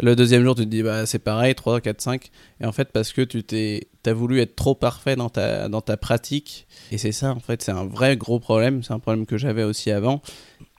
Le 0.00 0.14
deuxième 0.14 0.44
jour, 0.44 0.54
tu 0.54 0.62
te 0.62 0.68
dis, 0.68 0.82
bah, 0.82 1.06
c'est 1.06 1.18
pareil, 1.18 1.54
3, 1.54 1.80
4, 1.80 2.00
5. 2.00 2.30
Et 2.60 2.66
en 2.66 2.72
fait, 2.72 2.92
parce 2.92 3.12
que 3.12 3.22
tu 3.22 3.42
t'es, 3.42 3.88
as 4.06 4.12
voulu 4.12 4.40
être 4.40 4.54
trop 4.54 4.74
parfait 4.74 5.16
dans 5.16 5.28
ta, 5.28 5.68
dans 5.68 5.80
ta 5.80 5.96
pratique. 5.96 6.66
Et 6.92 6.98
c'est 6.98 7.12
ça, 7.12 7.32
en 7.32 7.40
fait, 7.40 7.62
c'est 7.62 7.72
un 7.72 7.84
vrai 7.84 8.16
gros 8.16 8.38
problème. 8.38 8.82
C'est 8.82 8.92
un 8.92 9.00
problème 9.00 9.26
que 9.26 9.36
j'avais 9.36 9.64
aussi 9.64 9.90
avant. 9.90 10.22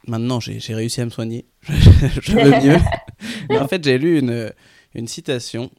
Maintenant, 0.07 0.39
j'ai 0.39 0.73
réussi 0.73 1.01
à 1.01 1.05
me 1.05 1.09
soigner. 1.09 1.45
je 1.63 2.31
veux 2.31 2.65
mieux. 2.65 2.79
Mais 3.49 3.59
en 3.59 3.67
fait, 3.67 3.83
j'ai 3.83 3.97
lu 3.97 4.19
une, 4.19 4.53
une 4.95 5.07
citation 5.07 5.69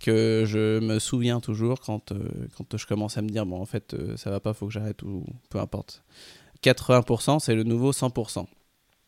que 0.00 0.44
je 0.46 0.80
me 0.80 0.98
souviens 0.98 1.40
toujours 1.40 1.80
quand, 1.80 2.12
euh, 2.12 2.18
quand 2.56 2.76
je 2.76 2.86
commence 2.86 3.16
à 3.16 3.22
me 3.22 3.28
dire, 3.28 3.46
bon, 3.46 3.60
en 3.60 3.66
fait, 3.66 3.94
euh, 3.94 4.16
ça 4.16 4.30
va 4.30 4.40
pas, 4.40 4.52
faut 4.52 4.66
que 4.66 4.72
j'arrête 4.72 5.02
ou 5.02 5.24
peu 5.48 5.58
importe. 5.58 6.02
80%, 6.62 7.38
c'est 7.38 7.54
le 7.54 7.64
nouveau 7.64 7.92
100%. 7.92 8.46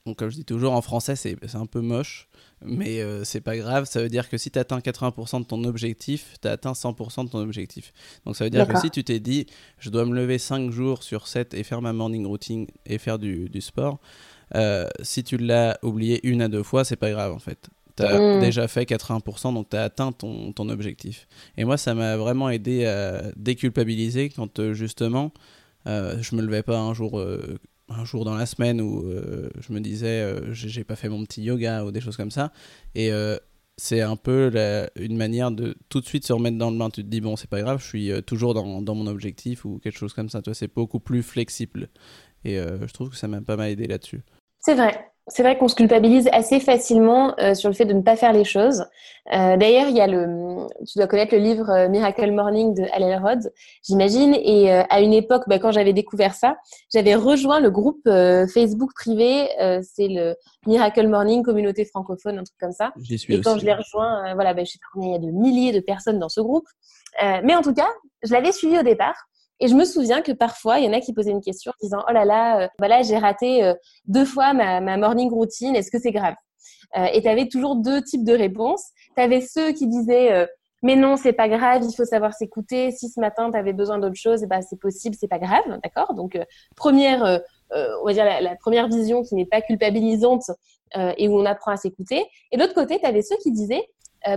Donc, 0.07 0.19
comme 0.19 0.31
je 0.31 0.37
dis 0.37 0.45
toujours, 0.45 0.73
en 0.73 0.83
français, 0.83 1.17
c'est 1.17 1.37
un 1.55 1.67
peu 1.67 1.81
moche, 1.81 2.29
mais 2.65 3.01
euh, 3.01 3.25
c'est 3.25 3.41
pas 3.41 3.57
grave. 3.57 3.85
Ça 3.87 4.03
veut 4.03 4.09
dire 4.09 4.29
que 4.29 4.37
si 4.39 4.51
tu 4.51 4.59
atteins 4.59 4.79
80% 4.79 5.41
de 5.41 5.45
ton 5.45 5.65
objectif, 5.65 6.35
tu 6.41 6.49
as 6.49 6.53
atteint 6.53 6.73
100% 6.73 7.25
de 7.25 7.31
ton 7.31 7.39
objectif. 7.39 7.93
Donc, 8.25 8.37
ça 8.37 8.45
veut 8.45 8.51
dire 8.51 8.67
que 8.67 8.79
si 8.79 8.91
tu 8.91 9.05
t'es 9.05 9.21
dit, 9.21 9.47
je 9.79 9.91
dois 9.91 10.05
me 10.05 10.15
lever 10.15 10.39
5 10.39 10.71
jours 10.71 11.03
sur 11.03 11.29
7 11.29 11.55
et 11.55 11.63
faire 11.65 11.83
ma 11.83 11.93
morning 11.93 12.27
routine 12.27 12.67
et 12.87 12.99
faire 12.99 13.19
du, 13.19 13.49
du 13.49 13.61
sport, 13.61 14.01
euh, 14.55 14.89
si 15.03 15.25
tu 15.25 15.37
l'as 15.37 15.79
oublié 15.83 16.21
une 16.27 16.43
à 16.43 16.49
deux 16.49 16.63
fois, 16.63 16.85
c'est 16.85 16.97
pas 16.97 17.11
grave 17.11 17.33
en 17.33 17.39
fait. 17.39 17.69
Tu 17.97 18.03
as 18.03 18.19
mm. 18.19 18.41
déjà 18.41 18.69
fait 18.69 18.85
80%, 18.85 19.55
donc 19.55 19.69
tu 19.71 19.77
as 19.77 19.85
atteint 19.85 20.13
ton, 20.13 20.53
ton, 20.53 20.69
objectif. 20.69 21.27
Et 21.57 21.65
moi, 21.65 21.77
ça 21.77 21.95
m'a 21.95 22.17
vraiment 22.17 22.49
aidé 22.51 22.87
à 22.87 23.33
déculpabiliser 23.37 24.31
quand 24.31 24.59
euh, 24.59 24.73
justement, 24.73 25.33
je 25.87 26.37
me 26.37 26.43
levais 26.43 26.63
pas 26.63 26.79
un 26.79 26.95
jour 26.95 27.21
un 27.99 28.05
jour 28.05 28.25
dans 28.25 28.35
la 28.35 28.47
semaine 28.47 28.81
où 28.81 29.03
euh, 29.07 29.51
je 29.61 29.73
me 29.73 29.81
disais 29.81 30.21
euh, 30.21 30.53
j'ai 30.53 30.85
pas 30.85 30.97
fait 30.97 31.09
mon 31.09 31.25
petit 31.25 31.43
yoga 31.43 31.85
ou 31.85 31.91
des 31.91 32.01
choses 32.01 32.17
comme 32.17 32.31
ça. 32.31 32.53
Et 32.95 33.13
euh, 33.13 33.37
c'est 33.77 34.01
un 34.01 34.17
peu 34.17 34.51
une 34.97 35.17
manière 35.17 35.51
de 35.51 35.77
tout 35.89 36.01
de 36.01 36.07
suite 36.07 36.27
se 36.27 36.33
remettre 36.33 36.59
dans 36.59 36.71
le 36.71 36.79
bain. 36.79 36.91
Tu 36.91 37.03
te 37.03 37.09
dis 37.09 37.21
bon 37.21 37.37
c'est 37.37 37.51
pas 37.51 37.61
grave 37.61 37.81
je 37.81 37.87
suis 37.87 38.23
toujours 38.25 38.55
dans, 38.55 38.83
dans, 38.83 38.95
mon 38.95 39.07
objectif 39.07 39.65
ou 39.65 39.79
quelque 39.79 39.99
chose 39.99 40.15
comme 40.15 40.29
ça. 40.29 40.43
Toi 40.43 40.55
c'est 40.55 40.73
beaucoup 40.73 41.01
plus 41.01 41.23
flexible. 41.23 41.89
Et 42.45 42.57
je 42.57 42.93
trouve 42.93 43.11
que 43.11 43.17
ça 43.17 43.29
m'a 43.29 43.41
pas 43.41 43.57
mal 43.57 43.71
aidé 43.71 43.87
là-dessus. 43.87 44.23
C'est 44.61 44.75
vrai 44.75 45.12
c'est 45.29 45.43
vrai 45.43 45.57
qu'on 45.57 45.69
se 45.69 45.75
culpabilise 45.75 46.29
assez 46.33 46.59
facilement 46.59 47.35
euh, 47.39 47.55
sur 47.55 47.69
le 47.69 47.75
fait 47.75 47.85
de 47.85 47.93
ne 47.93 48.03
pas 48.03 48.17
faire 48.17 48.33
les 48.33 48.45
choses. 48.45 48.85
Euh, 49.33 49.57
D'ailleurs, 49.57 49.89
il 49.89 49.97
y 49.97 50.01
a 50.01 50.09
le, 50.09 50.67
tu 50.87 50.99
dois 50.99 51.07
connaître 51.07 51.35
le 51.35 51.41
livre 51.41 51.71
euh, 51.71 51.89
Miracle 51.89 52.33
Morning 52.33 52.75
de 52.75 52.83
Hal 52.93 53.03
Elrod, 53.05 53.53
j'imagine. 53.87 54.35
Et 54.35 54.73
euh, 54.73 54.83
à 54.91 55.01
une 55.01 55.13
époque, 55.13 55.45
bah, 55.47 55.61
quand 55.61 55.71
j'avais 55.71 55.93
découvert 55.93 56.35
ça, 56.35 56.57
j'avais 56.93 57.15
rejoint 57.15 57.61
le 57.61 57.71
groupe 57.71 58.03
Facebook 58.05 58.91
privé. 58.95 59.49
c'est 59.83 60.09
le 60.09 60.35
Miracle 60.67 61.07
Morning 61.07 61.43
Communauté 61.43 61.85
francophone, 61.85 62.39
un 62.39 62.45
truc 62.45 62.59
comme 62.59 62.73
ça. 62.73 62.93
J'y 63.01 63.19
suis 63.19 63.35
et 63.35 63.41
quand 63.41 63.59
je 63.59 63.65
l'ai 63.65 63.75
rejoint, 63.75 64.35
voilà, 64.35 64.55
bah, 64.55 64.65
je 64.65 64.73
sais 64.73 64.79
il 64.97 65.11
y 65.11 65.15
a 65.15 65.19
de 65.19 65.31
milliers 65.31 65.73
de 65.73 65.81
personnes 65.81 66.19
dans 66.19 66.29
ce 66.29 66.41
groupe. 66.41 66.67
mais 67.21 67.55
en 67.55 67.63
tout 67.63 67.75
cas, 67.75 67.89
je 68.23 68.33
l'avais 68.33 68.53
suivi 68.53 68.79
au 68.79 68.83
départ. 68.83 69.15
Et 69.63 69.69
je 69.69 69.77
me 69.77 69.85
souviens 69.85 70.23
que 70.23 70.33
parfois, 70.33 70.81
il 70.81 70.85
y 70.85 70.89
en 70.89 70.93
a 70.93 71.01
qui 71.01 71.13
posaient 71.13 71.31
une 71.31 71.41
question 71.41 71.71
en 71.71 71.79
disant 71.81 72.05
Oh 72.09 72.13
là 72.13 72.25
là, 72.25 72.69
voilà, 72.79 72.99
euh, 72.99 73.03
j'ai 73.05 73.17
raté 73.17 73.63
euh, 73.63 73.75
deux 74.07 74.25
fois 74.25 74.53
ma, 74.55 74.97
morning 74.97 75.31
routine, 75.31 75.77
est-ce 75.77 75.91
que 75.91 76.01
c'est 76.01 76.11
grave? 76.11 76.35
Euh, 76.99 77.05
Et 77.13 77.23
tu 77.23 77.29
avais 77.29 77.47
toujours 77.47 77.77
deux 77.77 78.03
types 78.03 78.25
de 78.25 78.33
réponses. 78.33 78.85
Tu 79.17 79.23
avais 79.23 79.41
ceux 79.41 79.71
qui 79.71 79.87
disaient 79.87 80.49
Mais 80.83 80.97
non, 80.97 81.17
c'est 81.17 81.33
pas 81.33 81.49
grave, 81.49 81.83
il 81.89 81.95
faut 81.95 82.05
savoir 82.05 82.35
s'écouter. 82.35 82.91
Si 82.91 83.09
ce 83.09 83.21
matin, 83.21 83.53
tu 83.53 83.57
avais 83.57 83.73
besoin 83.73 83.99
d'autre 83.99 84.17
chose, 84.17 84.43
bah, 84.47 84.63
c'est 84.63 84.81
possible, 84.81 85.15
c'est 85.19 85.29
pas 85.29 85.39
grave. 85.39 85.79
D'accord? 85.85 86.13
Donc, 86.15 86.37
première, 86.75 87.41
on 87.71 88.05
va 88.05 88.13
dire 88.13 88.25
la, 88.25 88.57
première 88.57 88.89
vision 88.89 89.23
qui 89.23 89.37
n'est 89.37 89.47
pas 89.47 89.61
culpabilisante 89.61 90.51
et 90.97 91.29
où 91.29 91.39
on 91.39 91.45
apprend 91.45 91.71
à 91.71 91.77
s'écouter. 91.77 92.27
Et 92.51 92.57
de 92.57 92.63
l'autre 92.63 92.75
côté, 92.75 92.99
tu 92.99 93.07
avais 93.07 93.23
ceux 93.23 93.37
qui 93.37 93.53
disaient 93.53 93.87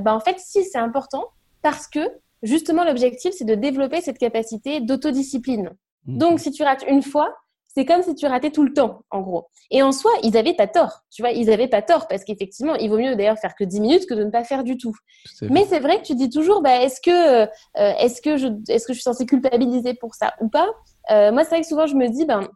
bah, 0.02 0.14
En 0.14 0.20
fait, 0.20 0.38
si, 0.38 0.64
c'est 0.64 0.78
important 0.78 1.26
parce 1.64 1.88
que 1.88 2.00
justement, 2.46 2.84
l'objectif, 2.84 3.34
c'est 3.38 3.46
de 3.46 3.56
développer 3.56 4.02
cette 4.02 4.18
capacité 4.18 4.80
d'autodiscipline. 4.80 5.72
Mhm. 6.06 6.18
Donc, 6.18 6.40
si 6.40 6.52
tu 6.52 6.64
rates 6.64 6.84
une 6.88 7.02
fois, 7.02 7.36
c'est 7.76 7.86
comme 7.86 8.04
si 8.04 8.16
tu 8.16 8.26
ratais 8.26 8.52
tout 8.52 8.64
le 8.64 8.74
temps, 8.74 9.02
en 9.12 9.22
gros. 9.22 9.48
Et 9.70 9.84
en 9.84 9.92
soi, 9.92 10.12
ils 10.24 10.32
n'avaient 10.32 10.54
pas 10.54 10.68
tort. 10.68 11.02
Tu 11.12 11.22
vois, 11.22 11.32
ils 11.32 11.48
n'avaient 11.48 11.68
pas 11.68 11.82
tort 11.82 12.08
parce 12.08 12.24
qu'effectivement, 12.24 12.76
il 12.76 12.90
vaut 12.90 12.98
mieux 12.98 13.16
d'ailleurs 13.18 13.38
faire 13.38 13.54
que 13.54 13.66
10 13.66 13.82
minutes 13.82 14.06
que 14.08 14.14
de 14.14 14.24
ne 14.24 14.30
pas 14.30 14.46
faire 14.46 14.64
du 14.64 14.78
tout. 14.78 14.94
Mais 15.42 15.66
c'est 15.66 15.82
vrai 15.82 16.02
que 16.02 16.06
tu 16.06 16.16
dis 16.16 16.30
toujours, 16.30 16.62
bah, 16.62 16.82
est-ce 16.82 17.02
que, 17.02 17.44
euh, 17.44 17.48
est-ce 17.76 18.22
que 18.22 18.38
je, 18.38 18.48
est-ce 18.70 18.88
que 18.88 18.94
je 18.94 19.00
suis 19.00 19.04
censée 19.04 19.26
culpabiliser 19.26 19.94
pour 19.94 20.16
ça 20.16 20.34
ou 20.40 20.48
pas? 20.48 20.70
Euh, 21.12 21.34
Moi, 21.34 21.44
c'est 21.44 21.50
vrai 21.50 21.62
que 21.62 21.68
souvent, 21.68 21.86
je 21.86 21.96
me 21.96 22.08
dis, 22.08 22.26
ben, 22.26 22.48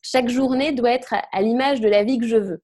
chaque 0.00 0.30
journée 0.30 0.72
doit 0.72 0.92
être 0.92 1.14
à, 1.32 1.42
l'image 1.42 1.82
de 1.82 1.88
la 1.88 2.02
vie 2.02 2.18
que 2.18 2.26
je 2.26 2.36
veux. 2.36 2.62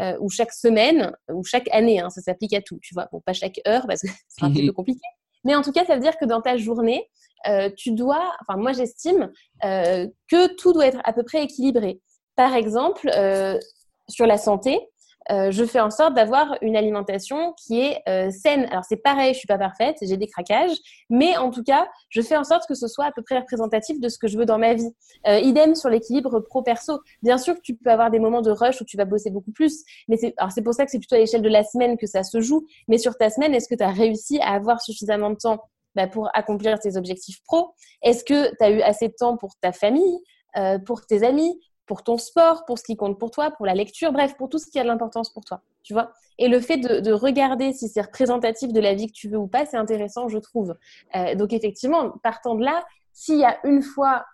Euh, 0.00 0.16
ou 0.20 0.30
chaque 0.30 0.52
semaine, 0.52 1.12
ou 1.30 1.44
chaque 1.44 1.68
année, 1.72 2.00
hein, 2.00 2.10
ça 2.10 2.20
s'applique 2.20 2.54
à 2.54 2.62
tout, 2.62 2.78
tu 2.80 2.94
vois. 2.94 3.08
Bon, 3.12 3.20
pas 3.20 3.32
chaque 3.32 3.60
heure 3.68 3.86
parce 3.86 4.00
que 4.00 4.08
c'est 4.28 4.44
un 4.44 4.50
petit 4.50 4.66
peu 4.66 4.72
compliqué, 4.72 5.06
mais 5.44 5.54
en 5.54 5.62
tout 5.62 5.72
cas, 5.72 5.84
ça 5.84 5.94
veut 5.94 6.00
dire 6.00 6.16
que 6.18 6.24
dans 6.24 6.40
ta 6.40 6.56
journée, 6.56 7.08
euh, 7.46 7.68
tu 7.76 7.92
dois, 7.92 8.34
enfin 8.40 8.58
moi 8.58 8.72
j'estime 8.72 9.30
euh, 9.64 10.06
que 10.30 10.54
tout 10.54 10.72
doit 10.72 10.86
être 10.86 11.00
à 11.04 11.12
peu 11.12 11.22
près 11.22 11.42
équilibré. 11.42 12.00
Par 12.36 12.54
exemple, 12.54 13.10
euh, 13.14 13.58
sur 14.08 14.26
la 14.26 14.38
santé, 14.38 14.80
euh, 15.30 15.50
je 15.50 15.64
fais 15.64 15.80
en 15.80 15.90
sorte 15.90 16.14
d'avoir 16.14 16.56
une 16.60 16.76
alimentation 16.76 17.54
qui 17.54 17.80
est 17.80 18.02
euh, 18.08 18.30
saine. 18.30 18.66
Alors 18.70 18.84
c'est 18.84 18.96
pareil, 18.96 19.32
je 19.32 19.38
suis 19.38 19.46
pas 19.46 19.58
parfaite, 19.58 19.96
j'ai 20.02 20.16
des 20.16 20.26
craquages, 20.26 20.76
mais 21.08 21.36
en 21.36 21.50
tout 21.50 21.62
cas, 21.62 21.88
je 22.10 22.20
fais 22.20 22.36
en 22.36 22.44
sorte 22.44 22.66
que 22.66 22.74
ce 22.74 22.86
soit 22.88 23.06
à 23.06 23.12
peu 23.12 23.22
près 23.22 23.38
représentatif 23.38 24.00
de 24.00 24.08
ce 24.08 24.18
que 24.18 24.28
je 24.28 24.36
veux 24.36 24.44
dans 24.44 24.58
ma 24.58 24.74
vie. 24.74 24.90
Euh, 25.26 25.38
idem 25.38 25.74
sur 25.74 25.88
l'équilibre 25.88 26.40
pro-perso. 26.40 27.00
Bien 27.22 27.38
sûr 27.38 27.54
que 27.54 27.60
tu 27.62 27.74
peux 27.74 27.90
avoir 27.90 28.10
des 28.10 28.18
moments 28.18 28.42
de 28.42 28.50
rush 28.50 28.80
où 28.80 28.84
tu 28.84 28.96
vas 28.96 29.04
bosser 29.04 29.30
beaucoup 29.30 29.52
plus, 29.52 29.84
mais 30.08 30.16
c'est 30.16 30.62
pour 30.62 30.74
ça 30.74 30.84
que 30.84 30.90
c'est 30.90 30.98
plutôt 30.98 31.16
à 31.16 31.18
l'échelle 31.18 31.42
de 31.42 31.48
la 31.48 31.64
semaine 31.64 31.96
que 31.96 32.06
ça 32.06 32.22
se 32.22 32.40
joue. 32.40 32.66
Mais 32.88 32.98
sur 32.98 33.16
ta 33.16 33.30
semaine, 33.30 33.54
est-ce 33.54 33.68
que 33.68 33.74
tu 33.74 33.84
as 33.84 33.90
réussi 33.90 34.38
à 34.40 34.52
avoir 34.52 34.80
suffisamment 34.82 35.30
de 35.30 35.36
temps 35.36 35.60
bah, 35.94 36.06
pour 36.06 36.28
accomplir 36.34 36.78
tes 36.78 36.96
objectifs 36.96 37.38
pro? 37.44 37.74
Est-ce 38.02 38.24
que 38.24 38.50
tu 38.50 38.64
as 38.64 38.70
eu 38.70 38.82
assez 38.82 39.08
de 39.08 39.14
temps 39.18 39.36
pour 39.36 39.54
ta 39.60 39.72
famille, 39.72 40.18
pour 40.86 41.04
tes 41.06 41.24
amis, 41.24 41.58
pour 41.86 42.02
ton 42.02 42.18
sport, 42.18 42.64
pour 42.64 42.78
ce 42.78 42.84
qui 42.84 42.96
compte 42.96 43.18
pour 43.18 43.30
toi, 43.30 43.50
pour 43.50 43.66
la 43.66 43.74
lecture, 43.74 44.12
bref, 44.12 44.36
pour 44.36 44.48
tout 44.48 44.58
ce 44.58 44.70
qui 44.70 44.78
a 44.78 44.82
de 44.82 44.88
l'importance 44.88 45.32
pour 45.32 45.44
toi, 45.44 45.62
tu 45.82 45.92
vois. 45.92 46.12
Et 46.38 46.48
le 46.48 46.60
fait 46.60 46.78
de, 46.78 47.12
regarder 47.12 47.72
si 47.72 47.88
c'est 47.88 48.00
représentatif 48.00 48.72
de 48.72 48.80
la 48.80 48.94
vie 48.94 49.06
que 49.06 49.12
tu 49.12 49.28
veux 49.28 49.38
ou 49.38 49.46
pas, 49.46 49.66
c'est 49.66 49.76
intéressant, 49.76 50.28
je 50.28 50.38
trouve. 50.38 50.74
Euh, 51.14 51.34
donc 51.34 51.52
effectivement, 51.52 52.10
partant 52.22 52.54
de 52.54 52.64
là, 52.64 52.84
s'il 53.12 53.38
y 53.38 53.44
a 53.44 53.58
une 53.64 53.82
fois 53.82 54.24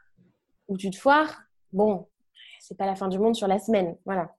où 0.68 0.76
tu 0.76 0.90
te 0.90 0.96
foires, 0.96 1.42
bon, 1.72 2.06
c'est 2.60 2.76
pas 2.76 2.86
la 2.86 2.94
fin 2.94 3.08
du 3.08 3.18
monde 3.18 3.34
sur 3.34 3.48
la 3.48 3.58
semaine, 3.58 3.96
voilà. 4.04 4.34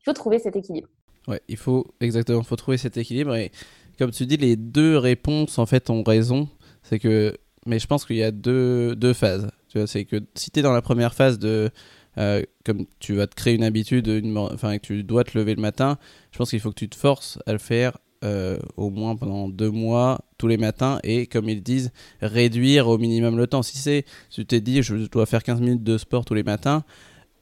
Il 0.00 0.04
faut 0.04 0.12
trouver 0.12 0.38
cet 0.38 0.56
équilibre. 0.56 0.88
Ouais, 1.28 1.40
il 1.48 1.56
faut 1.56 1.86
exactement, 2.00 2.40
il 2.40 2.46
faut 2.46 2.56
trouver 2.56 2.78
cet 2.78 2.96
équilibre 2.96 3.34
et 3.36 3.52
comme 3.98 4.10
tu 4.10 4.26
dis, 4.26 4.36
les 4.36 4.56
deux 4.56 4.96
réponses 4.96 5.58
en 5.58 5.66
fait 5.66 5.90
ont 5.90 6.02
raison. 6.02 6.48
C'est 6.82 6.98
que, 6.98 7.36
mais 7.66 7.78
je 7.78 7.86
pense 7.86 8.04
qu'il 8.04 8.16
y 8.16 8.22
a 8.22 8.30
deux, 8.30 8.96
deux 8.96 9.12
phases. 9.12 9.48
Tu 9.68 9.78
vois, 9.78 9.86
c'est 9.86 10.04
que 10.04 10.16
si 10.34 10.50
tu 10.50 10.60
es 10.60 10.62
dans 10.62 10.72
la 10.72 10.82
première 10.82 11.14
phase 11.14 11.38
de 11.38 11.70
euh, 12.18 12.42
comme 12.64 12.86
tu 12.98 13.14
vas 13.14 13.26
te 13.26 13.34
créer 13.34 13.54
une 13.54 13.64
habitude, 13.64 14.08
enfin 14.52 14.78
que 14.78 14.86
tu 14.86 15.02
dois 15.02 15.24
te 15.24 15.36
lever 15.36 15.54
le 15.54 15.62
matin, 15.62 15.98
je 16.30 16.38
pense 16.38 16.50
qu'il 16.50 16.60
faut 16.60 16.70
que 16.70 16.78
tu 16.78 16.88
te 16.88 16.96
forces 16.96 17.38
à 17.46 17.52
le 17.52 17.58
faire 17.58 17.98
euh, 18.24 18.58
au 18.76 18.90
moins 18.90 19.16
pendant 19.16 19.48
deux 19.48 19.70
mois 19.70 20.20
tous 20.38 20.46
les 20.46 20.56
matins 20.56 21.00
et 21.02 21.26
comme 21.26 21.48
ils 21.48 21.62
disent 21.62 21.90
réduire 22.20 22.86
au 22.86 22.96
minimum 22.96 23.36
le 23.36 23.48
temps. 23.48 23.62
Si 23.62 23.78
c'est 23.78 24.04
tu 24.30 24.46
t'es 24.46 24.60
dit 24.60 24.82
je 24.82 24.94
dois 25.08 25.26
faire 25.26 25.42
15 25.42 25.60
minutes 25.60 25.82
de 25.82 25.98
sport 25.98 26.24
tous 26.24 26.34
les 26.34 26.44
matins 26.44 26.84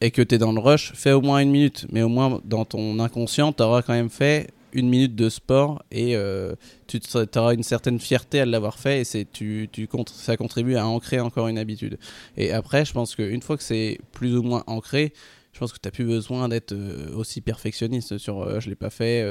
et 0.01 0.11
que 0.11 0.23
tu 0.23 0.37
es 0.37 0.39
dans 0.39 0.53
le 0.53 0.61
rush 0.61 0.93
fais 0.95 1.13
au 1.13 1.21
moins 1.21 1.41
une 1.41 1.51
minute. 1.51 1.87
Mais 1.93 2.03
au 2.03 2.09
moins 2.09 2.41
dans 2.45 2.65
ton 2.65 2.99
inconscient 2.99 3.53
tu 3.53 3.63
auras 3.63 3.83
quand 3.83 3.93
même 3.93 4.09
fait 4.09 4.49
une 4.73 4.89
minute 4.89 5.15
de 5.15 5.29
sport 5.29 5.83
et 5.91 6.17
euh, 6.17 6.55
tu 6.87 7.01
auras 7.37 7.55
une 7.55 7.63
certaine 7.63 7.99
fierté 7.99 8.41
à 8.41 8.47
l'avoir 8.47 8.79
fait 8.79 9.01
et 9.01 9.05
c'est 9.05 9.31
tu, 9.31 9.69
tu 9.73 9.89
ça 10.07 10.37
contribue 10.37 10.77
à 10.77 10.87
ancrer 10.87 11.21
encore 11.21 11.49
une 11.49 11.59
habitude. 11.59 11.99
Et 12.37 12.53
après, 12.53 12.85
je 12.85 12.93
pense 12.93 13.15
qu'une 13.15 13.43
fois 13.43 13.57
que 13.57 13.63
c'est 13.63 13.99
plus 14.13 14.37
ou 14.37 14.43
moins 14.43 14.65
ancré, 14.67 15.13
je 15.53 15.59
pense 15.59 15.73
que 15.73 15.79
tu 15.79 15.87
n'as 15.87 15.93
plus 15.93 16.05
besoin 16.05 16.49
d'être 16.49 16.73
euh, 16.73 17.15
aussi 17.15 17.41
perfectionniste 17.41 18.19
sur 18.19 18.43
euh, 18.43 18.61
je 18.61 18.69
l'ai 18.69 18.77
pas 18.77 18.91
fait 18.91 19.27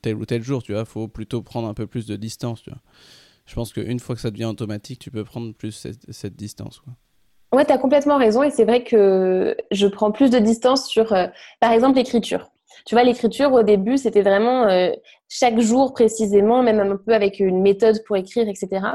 tel 0.00 0.16
ou 0.16 0.24
tel 0.24 0.42
jour, 0.42 0.62
tu 0.62 0.72
vois, 0.72 0.84
faut 0.84 1.08
plutôt 1.08 1.42
prendre 1.42 1.68
un 1.68 1.74
peu 1.74 1.86
plus 1.86 2.06
de 2.06 2.16
distance, 2.16 2.62
tu 2.62 2.70
vois. 2.70 2.80
Je 3.44 3.54
pense 3.54 3.72
qu'une 3.72 3.98
fois 3.98 4.14
que 4.14 4.20
ça 4.20 4.30
devient 4.30 4.44
automatique, 4.44 5.00
tu 5.00 5.10
peux 5.10 5.24
prendre 5.24 5.52
plus 5.52 5.72
cette, 5.72 6.10
cette 6.12 6.36
distance, 6.36 6.80
quoi. 6.80 6.92
Ouais, 7.52 7.66
tu 7.66 7.72
as 7.72 7.76
complètement 7.76 8.16
raison 8.16 8.42
et 8.42 8.50
c'est 8.50 8.64
vrai 8.64 8.82
que 8.82 9.54
je 9.70 9.86
prends 9.86 10.10
plus 10.10 10.30
de 10.30 10.38
distance 10.38 10.88
sur, 10.88 11.14
par 11.60 11.72
exemple, 11.72 11.96
l'écriture. 11.96 12.50
Tu 12.86 12.94
vois, 12.94 13.04
l'écriture, 13.04 13.52
au 13.52 13.62
début, 13.62 13.96
c'était 13.96 14.22
vraiment 14.22 14.64
euh, 14.64 14.90
chaque 15.28 15.58
jour 15.60 15.92
précisément, 15.92 16.62
même 16.62 16.80
un 16.80 16.96
peu 16.96 17.12
avec 17.12 17.40
une 17.40 17.62
méthode 17.62 18.02
pour 18.06 18.16
écrire, 18.16 18.48
etc. 18.48 18.86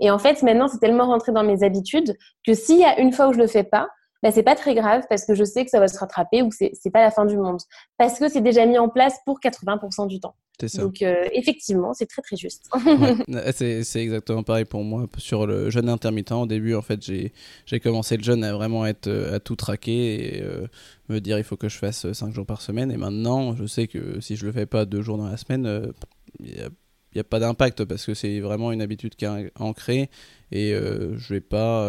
Et 0.00 0.10
en 0.10 0.18
fait, 0.18 0.42
maintenant, 0.42 0.68
c'est 0.68 0.78
tellement 0.78 1.06
rentré 1.06 1.32
dans 1.32 1.44
mes 1.44 1.62
habitudes 1.62 2.16
que 2.46 2.54
s'il 2.54 2.78
y 2.78 2.84
a 2.84 2.98
une 3.00 3.12
fois 3.12 3.28
où 3.28 3.32
je 3.32 3.38
le 3.38 3.46
fais 3.46 3.64
pas, 3.64 3.88
bah, 4.26 4.32
c'est 4.32 4.42
pas 4.42 4.56
très 4.56 4.74
grave 4.74 5.04
parce 5.08 5.24
que 5.24 5.36
je 5.36 5.44
sais 5.44 5.64
que 5.64 5.70
ça 5.70 5.78
va 5.78 5.86
se 5.86 5.96
rattraper 5.98 6.42
ou 6.42 6.50
c'est, 6.50 6.72
c'est 6.74 6.90
pas 6.90 7.00
la 7.00 7.12
fin 7.12 7.26
du 7.26 7.36
monde. 7.36 7.60
Parce 7.96 8.18
que 8.18 8.28
c'est 8.28 8.40
déjà 8.40 8.66
mis 8.66 8.76
en 8.76 8.88
place 8.88 9.14
pour 9.24 9.38
80% 9.38 10.08
du 10.08 10.18
temps. 10.18 10.34
Ça. 10.66 10.82
Donc 10.82 11.00
euh, 11.00 11.28
effectivement, 11.32 11.94
c'est 11.94 12.06
très 12.06 12.22
très 12.22 12.36
juste. 12.36 12.68
c'est, 13.52 13.84
c'est 13.84 14.00
exactement 14.00 14.42
pareil 14.42 14.64
pour 14.64 14.82
moi 14.82 15.06
sur 15.18 15.46
le 15.46 15.70
jeûne 15.70 15.88
intermittent. 15.88 16.32
Au 16.32 16.46
début, 16.46 16.74
en 16.74 16.82
fait, 16.82 17.04
j'ai, 17.04 17.80
commencé 17.80 18.16
le 18.16 18.24
jeûne 18.24 18.42
à 18.42 18.52
vraiment 18.52 18.84
être 18.84 19.08
à 19.32 19.38
tout 19.38 19.54
traquer 19.54 20.38
et 20.38 20.42
euh, 20.42 20.66
me 21.08 21.20
dire 21.20 21.38
il 21.38 21.44
faut 21.44 21.56
que 21.56 21.68
je 21.68 21.78
fasse 21.78 22.10
5 22.10 22.34
jours 22.34 22.46
par 22.46 22.62
semaine. 22.62 22.90
Et 22.90 22.96
maintenant, 22.96 23.54
je 23.54 23.64
sais 23.66 23.86
que 23.86 24.20
si 24.20 24.34
je 24.34 24.44
le 24.44 24.50
fais 24.50 24.66
pas 24.66 24.86
deux 24.86 25.02
jours 25.02 25.18
dans 25.18 25.28
la 25.28 25.36
semaine, 25.36 25.66
euh, 25.66 25.92
il 26.40 26.52
n'y 26.52 26.62
a, 26.62 27.20
a, 27.20 27.24
pas 27.24 27.38
d'impact 27.38 27.84
parce 27.84 28.04
que 28.04 28.14
c'est 28.14 28.40
vraiment 28.40 28.72
une 28.72 28.82
habitude 28.82 29.14
qui 29.14 29.24
est 29.24 29.52
ancrée 29.60 30.10
et 30.50 30.72
je 30.72 31.32
vais 31.32 31.40
pas 31.40 31.88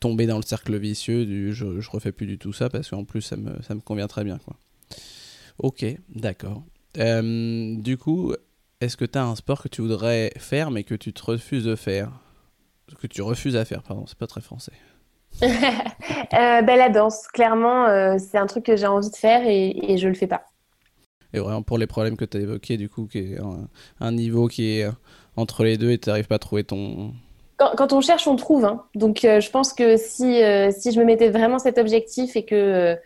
tomber 0.00 0.26
dans 0.26 0.36
le 0.36 0.42
cercle 0.42 0.76
vicieux 0.76 1.26
du 1.26 1.52
je, 1.52 1.80
je 1.80 1.90
refais 1.90 2.12
plus 2.12 2.26
du 2.26 2.38
tout 2.38 2.52
ça 2.52 2.68
parce 2.68 2.90
qu'en 2.90 3.04
plus 3.04 3.22
ça 3.22 3.36
me, 3.36 3.60
ça 3.62 3.74
me 3.74 3.80
convient 3.80 4.08
très 4.08 4.24
bien 4.24 4.38
quoi. 4.38 4.56
Ok, 5.58 5.84
d'accord. 6.08 6.62
Euh, 6.98 7.74
du 7.76 7.98
coup, 7.98 8.32
est-ce 8.80 8.96
que 8.96 9.04
tu 9.04 9.18
as 9.18 9.24
un 9.24 9.34
sport 9.34 9.62
que 9.62 9.68
tu 9.68 9.82
voudrais 9.82 10.32
faire 10.38 10.70
mais 10.70 10.84
que 10.84 10.94
tu 10.94 11.12
te 11.12 11.24
refuses 11.24 11.64
de 11.64 11.74
faire? 11.74 12.12
Que 13.00 13.06
tu 13.06 13.22
refuses 13.22 13.56
à 13.56 13.64
faire, 13.64 13.82
pardon, 13.82 14.06
c'est 14.06 14.18
pas 14.18 14.26
très 14.26 14.40
français. 14.40 14.72
euh, 15.42 15.46
ben, 16.32 16.76
la 16.76 16.88
danse, 16.88 17.26
clairement, 17.28 17.86
euh, 17.86 18.16
c'est 18.18 18.38
un 18.38 18.46
truc 18.46 18.64
que 18.64 18.76
j'ai 18.76 18.86
envie 18.86 19.10
de 19.10 19.16
faire 19.16 19.46
et, 19.46 19.92
et 19.92 19.98
je 19.98 20.08
le 20.08 20.14
fais 20.14 20.26
pas. 20.26 20.44
Et 21.34 21.40
vraiment 21.40 21.62
pour 21.62 21.76
les 21.76 21.86
problèmes 21.86 22.16
que 22.16 22.24
tu 22.24 22.38
as 22.38 22.40
évoqués, 22.40 22.76
du 22.76 22.88
coup, 22.88 23.06
qui 23.06 23.18
est 23.18 23.38
un, 24.00 24.12
niveau 24.12 24.48
qui 24.48 24.70
est 24.70 24.88
entre 25.36 25.64
les 25.64 25.76
deux 25.76 25.90
et 25.90 25.98
tu 25.98 26.08
n'arrives 26.08 26.26
pas 26.26 26.36
à 26.36 26.38
trouver 26.38 26.64
ton, 26.64 27.12
quand, 27.58 27.92
on 27.92 28.00
cherche, 28.00 28.26
on 28.26 28.36
trouve. 28.36 28.64
Hein. 28.64 28.84
Donc, 28.94 29.24
euh, 29.24 29.40
je 29.40 29.50
pense 29.50 29.72
que 29.72 29.96
si, 29.96 30.42
euh, 30.42 30.70
si 30.70 30.92
je 30.92 31.00
me 31.00 31.04
mettais 31.04 31.28
vraiment 31.28 31.58
cet 31.58 31.76
objectif 31.76 32.36
et 32.36 32.44
que 32.44 32.96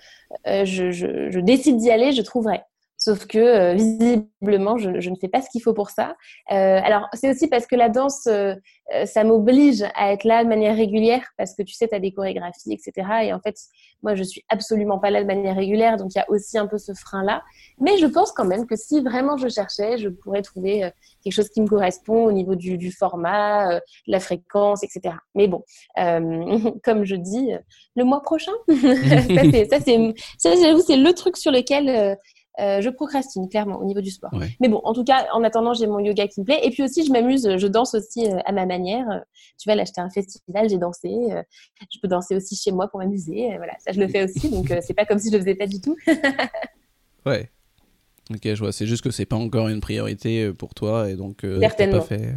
euh, 0.47 0.65
je, 0.65 0.91
je, 0.91 1.31
je, 1.31 1.41
décide 1.41 1.79
d'y 1.79 1.91
aller, 1.91 2.13
je 2.13 2.23
trouverais. 2.23 2.65
Sauf 3.03 3.27
que 3.27 3.39
euh, 3.39 3.75
visiblement, 3.75 4.79
je, 4.79 4.89
ne 4.89 5.17
fais 5.21 5.27
pas 5.27 5.43
ce 5.43 5.51
qu'il 5.51 5.61
faut 5.61 5.75
pour 5.75 5.91
ça. 5.91 6.15
Euh, 6.53 6.81
alors, 6.85 7.09
c'est 7.15 7.29
aussi 7.29 7.49
parce 7.49 7.67
que 7.67 7.75
la 7.75 7.89
danse, 7.89 8.29
euh, 8.29 8.55
ça 9.07 9.25
m'oblige 9.25 9.83
à 9.97 10.13
être 10.13 10.23
là 10.23 10.45
de 10.45 10.49
manière 10.49 10.77
régulière, 10.77 11.25
parce 11.37 11.53
que 11.57 11.65
tu 11.65 11.75
sais, 11.75 11.89
tu 11.89 11.97
as 11.97 11.99
des 11.99 12.13
chorégraphies, 12.13 12.73
etc. 12.73 13.09
Et 13.25 13.33
en 13.33 13.41
fait, 13.41 13.57
moi, 14.05 14.15
je 14.15 14.23
suis 14.23 14.45
absolument 14.49 15.01
pas 15.01 15.11
là 15.11 15.21
de 15.21 15.27
manière 15.27 15.57
régulière, 15.57 15.97
donc 15.97 16.15
il 16.15 16.19
y 16.19 16.21
a 16.21 16.31
aussi 16.31 16.57
un 16.59 16.69
peu 16.69 16.79
ce 16.79 16.93
frein-là. 16.95 17.43
Mais 17.81 17.99
je 17.99 18.07
pense 18.07 18.31
quand 18.31 18.45
même 18.45 18.67
que 18.67 18.77
si 18.77 19.01
vraiment 19.01 19.37
je 19.37 19.49
cherchais, 19.49 19.99
je 19.99 20.09
pourrais 20.09 20.43
trouver 20.43 20.89
quelque 21.25 21.33
chose 21.33 21.49
qui 21.49 21.61
me 21.61 21.67
correspond 21.67 22.27
au 22.27 22.31
niveau 22.31 22.55
du, 22.55 22.93
format, 22.93 23.81
la 24.07 24.21
fréquence, 24.21 24.85
etc. 24.85 25.17
Mais 25.35 25.49
bon, 25.49 25.65
comme 26.85 27.05
je 27.05 27.17
dis, 27.17 27.51
le 27.97 28.05
mois 28.05 28.23
prochain, 28.23 28.53
ça, 28.69 29.81
c'est, 29.85 30.15
c'est 30.39 30.97
le 30.97 31.13
truc 31.15 31.37
sur 31.37 31.51
lequel 31.51 32.17
euh, 32.61 32.83
je 32.83 32.91
procrastine 32.91 33.49
clairement 33.49 33.79
au 33.79 33.85
niveau 33.85 34.03
du 34.03 34.11
sport. 34.11 34.31
Mais 34.61 34.69
bon, 34.69 34.81
en 34.85 34.93
tout 34.93 35.05
cas, 35.05 35.27
en 35.33 35.43
attendant, 35.43 35.73
j'ai 35.73 35.87
mon 35.87 36.01
yoga 36.01 36.29
qui 36.29 36.41
me 36.41 36.45
plaît. 36.45 36.61
Et 36.63 36.71
puis 36.71 36.83
aussi, 36.83 37.05
je 37.05 37.11
m'amuse, 37.11 37.57
je 37.57 37.67
danse 37.67 37.95
aussi 37.95 38.27
euh, 38.27 38.39
à 38.45 38.53
ma 38.53 38.67
manière. 38.67 39.09
Euh, 39.09 39.19
tu 39.59 39.69
vois, 39.69 39.75
là, 39.75 39.85
j'étais 39.85 40.01
à 40.03 40.05
un 40.05 40.11
festival, 40.11 40.69
j'ai 40.69 40.77
dansé. 40.77 41.11
je 41.91 41.99
peux 42.01 42.09
danser 42.09 42.37
aussi 42.37 42.55
chez 42.57 42.71
moi 42.71 42.89
pour 42.89 43.01
m'amuser. 43.01 43.57
Voilà, 43.57 43.73
ça, 43.79 43.93
je 43.93 44.01
le 44.01 44.09
fais 44.09 44.25
aussi. 44.25 44.51
Donc, 44.51 44.73
c'est 44.83 44.95
pas 44.95 45.07
comme 45.07 45.19
si 45.19 45.29
je 45.31 45.37
le 45.37 45.41
faisais 45.41 45.55
pas 45.55 45.67
du 45.67 45.81
tout. 45.81 45.97
ouais. 47.27 47.51
Ok, 48.31 48.41
je 48.45 48.59
vois. 48.59 48.73
C'est 48.73 48.87
juste 48.87 49.03
que 49.03 49.11
c'est 49.11 49.27
pas 49.27 49.37
encore 49.37 49.69
une 49.69 49.81
priorité 49.81 50.53
pour 50.53 50.75
toi 50.75 51.11
et 51.11 51.17
donc 51.17 51.39
t'as 51.39 51.89
pas 51.89 52.01
fait, 52.03 52.35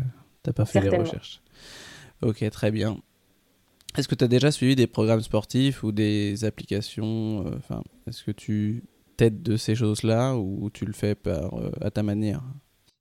as 0.47 0.53
pas 0.53 0.65
fait 0.65 0.81
les 0.81 0.97
recherches. 0.97 1.41
Ok, 2.21 2.49
très 2.49 2.71
bien. 2.71 2.97
Est-ce 3.97 4.07
que 4.07 4.15
tu 4.15 4.23
as 4.23 4.27
déjà 4.27 4.51
suivi 4.51 4.75
des 4.75 4.87
programmes 4.87 5.21
sportifs 5.21 5.83
ou 5.83 5.91
des 5.91 6.43
applications 6.43 7.45
Enfin, 7.57 7.81
est-ce 8.07 8.23
que 8.23 8.31
tu 8.31 8.83
tête 9.15 9.41
de 9.41 9.57
ces 9.57 9.75
choses-là 9.75 10.35
ou 10.35 10.69
tu 10.73 10.85
le 10.85 10.93
fais 10.93 11.15
par, 11.15 11.55
euh, 11.55 11.71
à 11.81 11.91
ta 11.91 12.03
manière? 12.03 12.41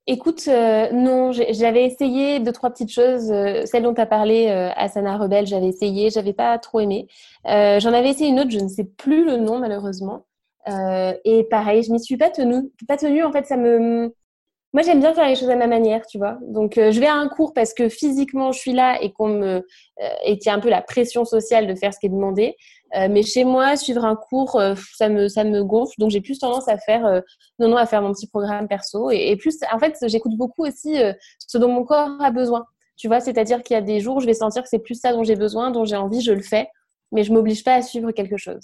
Écoute, 0.07 0.43
euh, 0.47 0.91
non, 0.91 1.31
j'avais 1.31 1.85
essayé 1.85 2.39
deux, 2.39 2.51
trois 2.51 2.69
petites 2.69 2.91
choses. 2.91 3.31
Euh, 3.31 3.65
celle 3.65 3.83
dont 3.83 3.93
tu 3.93 4.01
as 4.01 4.05
parlé, 4.05 4.49
Asana 4.75 5.17
Rebelle, 5.17 5.47
j'avais 5.47 5.67
essayé, 5.67 6.11
j'avais 6.11 6.33
pas 6.33 6.57
trop 6.59 6.79
aimé. 6.79 7.07
J'en 7.45 7.93
avais 7.93 8.09
essayé 8.09 8.29
une 8.29 8.39
autre, 8.39 8.51
je 8.51 8.59
ne 8.59 8.67
sais 8.67 8.83
plus 8.83 9.25
le 9.25 9.37
nom 9.37 9.59
malheureusement. 9.59 10.25
et 10.67 11.47
pareil, 11.49 11.83
je 11.83 11.91
m'y 11.91 11.99
suis 11.99 12.17
pas 12.17 12.29
tenue. 12.29 12.71
Pas 12.87 12.97
tenue, 12.97 13.23
en 13.23 13.31
fait, 13.31 13.45
ça 13.47 13.57
me, 13.57 14.13
moi, 14.75 14.81
j'aime 14.81 14.99
bien 14.99 15.13
faire 15.13 15.29
les 15.29 15.35
choses 15.35 15.49
à 15.49 15.55
ma 15.55 15.67
manière, 15.67 16.05
tu 16.05 16.17
vois. 16.17 16.37
Donc, 16.41 16.77
euh, 16.77 16.91
je 16.91 16.99
vais 16.99 17.07
à 17.07 17.15
un 17.15 17.29
cours 17.29 17.53
parce 17.53 17.73
que 17.73 17.87
physiquement, 17.87 18.51
je 18.51 18.59
suis 18.59 18.73
là 18.73 19.01
et 19.01 19.13
qu'on 19.13 19.29
me 19.29 19.47
euh, 19.47 20.09
et 20.25 20.37
qu'il 20.37 20.47
y 20.47 20.49
a 20.49 20.53
un 20.53 20.59
peu 20.59 20.67
la 20.67 20.81
pression 20.81 21.23
sociale 21.23 21.65
de 21.65 21.75
faire 21.75 21.93
ce 21.93 21.99
qui 22.01 22.07
est 22.07 22.09
demandé. 22.09 22.57
Euh, 22.95 23.07
mais 23.09 23.23
chez 23.23 23.43
moi, 23.43 23.75
suivre 23.75 24.05
un 24.05 24.15
cours, 24.15 24.61
ça 24.95 25.09
me 25.09 25.27
ça 25.27 25.43
me 25.43 25.63
gonfle. 25.63 25.95
Donc, 25.97 26.11
j'ai 26.11 26.21
plus 26.21 26.39
tendance 26.39 26.67
à 26.67 26.77
faire 26.77 27.21
non 27.59 27.67
non 27.67 27.77
à 27.77 27.85
faire 27.85 28.01
mon 28.01 28.13
petit 28.13 28.27
programme 28.27 28.67
perso 28.67 29.09
et, 29.11 29.29
et 29.29 29.35
plus 29.35 29.57
en 29.73 29.79
fait, 29.79 29.97
j'écoute 30.07 30.37
beaucoup 30.37 30.65
aussi 30.65 30.95
ce 31.39 31.57
dont 31.57 31.69
mon 31.69 31.83
corps 31.83 32.21
a 32.21 32.31
besoin. 32.31 32.65
Tu 32.97 33.07
vois, 33.07 33.19
c'est-à-dire 33.19 33.61
qu'il 33.61 33.73
y 33.73 33.77
a 33.77 33.81
des 33.81 33.99
jours, 33.99 34.17
où 34.17 34.19
je 34.21 34.25
vais 34.25 34.33
sentir 34.33 34.63
que 34.63 34.69
c'est 34.69 34.79
plus 34.79 34.95
ça 34.95 35.11
dont 35.11 35.23
j'ai 35.23 35.35
besoin, 35.35 35.71
dont 35.71 35.83
j'ai 35.83 35.97
envie, 35.97 36.21
je 36.21 36.31
le 36.31 36.41
fais, 36.41 36.69
mais 37.11 37.23
je 37.23 37.33
m'oblige 37.33 37.63
pas 37.63 37.73
à 37.73 37.81
suivre 37.81 38.11
quelque 38.11 38.37
chose. 38.37 38.63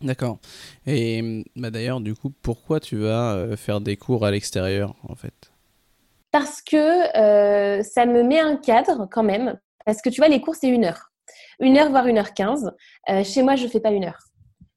D'accord. 0.00 0.38
Et 0.86 1.44
bah 1.56 1.70
d'ailleurs, 1.70 2.00
du 2.00 2.14
coup, 2.14 2.30
pourquoi 2.42 2.80
tu 2.80 2.96
vas 2.96 3.34
euh, 3.34 3.56
faire 3.56 3.80
des 3.80 3.96
cours 3.96 4.24
à 4.24 4.30
l'extérieur, 4.30 4.94
en 5.08 5.14
fait? 5.14 5.52
Parce 6.30 6.62
que 6.62 7.16
euh, 7.16 7.82
ça 7.82 8.06
me 8.06 8.22
met 8.22 8.40
un 8.40 8.56
cadre 8.56 9.06
quand 9.10 9.22
même. 9.22 9.58
Parce 9.84 10.00
que 10.00 10.08
tu 10.08 10.20
vois, 10.20 10.28
les 10.28 10.40
cours, 10.40 10.54
c'est 10.54 10.68
une 10.68 10.84
heure. 10.84 11.11
Une 11.60 11.78
heure, 11.78 11.90
voire 11.90 12.06
une 12.06 12.18
heure 12.18 12.34
quinze. 12.34 12.72
Euh, 13.08 13.24
chez 13.24 13.42
moi, 13.42 13.56
je 13.56 13.64
ne 13.64 13.68
fais 13.68 13.80
pas 13.80 13.90
une 13.90 14.04
heure. 14.04 14.18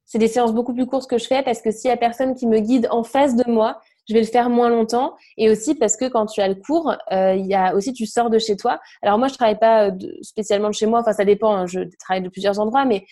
C'est 0.04 0.18
des 0.18 0.28
séances 0.28 0.54
beaucoup 0.54 0.72
plus 0.72 0.86
courtes 0.86 1.10
que 1.10 1.18
je 1.18 1.26
fais 1.26 1.42
parce 1.42 1.60
que 1.60 1.72
s'il 1.72 1.88
y 1.88 1.92
a 1.92 1.96
personne 1.96 2.36
qui 2.36 2.46
me 2.46 2.60
guide 2.60 2.86
en 2.92 3.02
face 3.02 3.34
de 3.34 3.50
moi, 3.50 3.80
je 4.08 4.14
vais 4.14 4.20
le 4.20 4.26
faire 4.26 4.48
moins 4.50 4.68
longtemps. 4.68 5.16
Et 5.36 5.50
aussi 5.50 5.74
parce 5.74 5.96
que 5.96 6.04
quand 6.04 6.26
tu 6.26 6.40
as 6.40 6.46
le 6.46 6.54
cours, 6.54 6.94
euh, 7.10 7.34
y 7.34 7.54
a 7.54 7.74
aussi 7.74 7.92
tu 7.92 8.06
sors 8.06 8.30
de 8.30 8.38
chez 8.38 8.56
toi. 8.56 8.78
Alors 9.02 9.18
moi, 9.18 9.26
je 9.26 9.34
travaille 9.34 9.58
pas 9.58 9.88
euh, 9.88 9.92
spécialement 10.22 10.68
de 10.68 10.74
chez 10.74 10.86
moi. 10.86 11.00
Enfin, 11.00 11.12
ça 11.12 11.24
dépend. 11.24 11.56
Hein, 11.56 11.66
je 11.66 11.80
travaille 11.98 12.22
de 12.22 12.28
plusieurs 12.28 12.60
endroits, 12.60 12.84
mais 12.84 13.04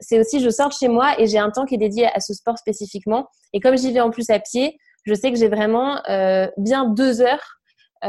c'est 0.00 0.18
aussi 0.18 0.40
je 0.40 0.48
sors 0.48 0.68
de 0.68 0.74
chez 0.74 0.88
moi 0.88 1.20
et 1.20 1.26
j'ai 1.26 1.38
un 1.38 1.50
temps 1.50 1.66
qui 1.66 1.74
est 1.74 1.78
dédié 1.78 2.06
à 2.06 2.20
ce 2.20 2.32
sport 2.32 2.56
spécifiquement. 2.56 3.28
Et 3.52 3.60
comme 3.60 3.76
j'y 3.76 3.92
vais 3.92 4.00
en 4.00 4.10
plus 4.10 4.30
à 4.30 4.38
pied, 4.38 4.78
je 5.04 5.12
sais 5.12 5.30
que 5.30 5.36
j'ai 5.36 5.48
vraiment 5.48 6.00
bien 6.56 6.86
deux 6.86 7.20
heures 7.20 7.60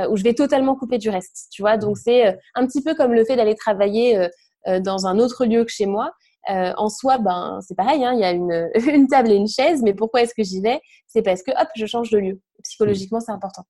où 0.10 0.16
je 0.16 0.24
vais 0.24 0.34
totalement 0.34 0.76
couper 0.76 0.98
du 0.98 1.10
reste. 1.10 1.48
Tu 1.52 1.62
vois, 1.62 1.78
donc 1.78 1.98
c'est 1.98 2.38
un 2.54 2.66
petit 2.66 2.82
peu 2.82 2.96
comme 2.96 3.14
le 3.14 3.26
fait 3.26 3.36
d'aller 3.36 3.56
travailler 3.56 4.30
dans 4.68 5.06
un 5.06 5.20
autre 5.20 5.46
lieu 5.46 5.64
que 5.64 5.72
chez 5.72 5.86
moi. 5.86 6.12
Euh, 6.50 6.74
en 6.78 6.90
soi, 6.90 7.18
ben, 7.18 7.60
c'est 7.66 7.76
pareil, 7.76 8.06
hein, 8.06 8.14
il 8.14 8.20
y 8.20 8.24
a 8.24 8.32
une, 8.32 8.70
une, 8.94 9.08
table 9.08 9.32
et 9.32 9.36
une 9.36 9.48
chaise, 9.48 9.82
mais 9.82 9.94
pourquoi 9.94 10.22
est-ce 10.22 10.36
que 10.36 10.44
j'y 10.44 10.62
vais? 10.62 10.80
C'est 11.08 11.24
parce 11.24 11.42
que, 11.42 11.52
hop, 11.52 11.68
je 11.76 11.86
change 11.86 12.12
de 12.12 12.20
lieu. 12.20 12.42
Psychologiquement, 12.64 13.20
c'est 13.20 13.32
important. 13.32 13.66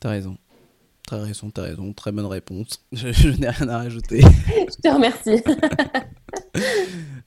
T'as 0.00 0.10
raison. 0.10 0.36
T'as 1.06 1.18
raison, 1.18 1.50
t'as 1.50 1.62
raison. 1.62 1.92
Très 1.92 2.12
bonne 2.12 2.24
réponse. 2.24 2.82
Je, 2.92 3.28
n'ai 3.38 3.50
rien 3.50 3.68
à 3.68 3.76
rajouter. 3.76 4.20
je 4.48 4.80
te 4.82 4.88
remercie. 4.88 5.42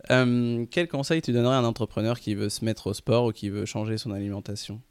euh, 0.10 0.66
quel 0.72 0.88
conseil 0.88 1.22
tu 1.22 1.32
donnerais 1.32 1.56
à 1.56 1.60
un 1.60 1.64
entrepreneur 1.64 2.20
qui 2.20 2.34
veut 2.34 2.50
se 2.50 2.66
mettre 2.66 2.88
au 2.88 2.94
sport 2.94 3.26
ou 3.26 3.32
qui 3.32 3.50
veut 3.50 3.66
changer 3.66 4.00
son 4.00 4.12
alimentation? 4.12 4.82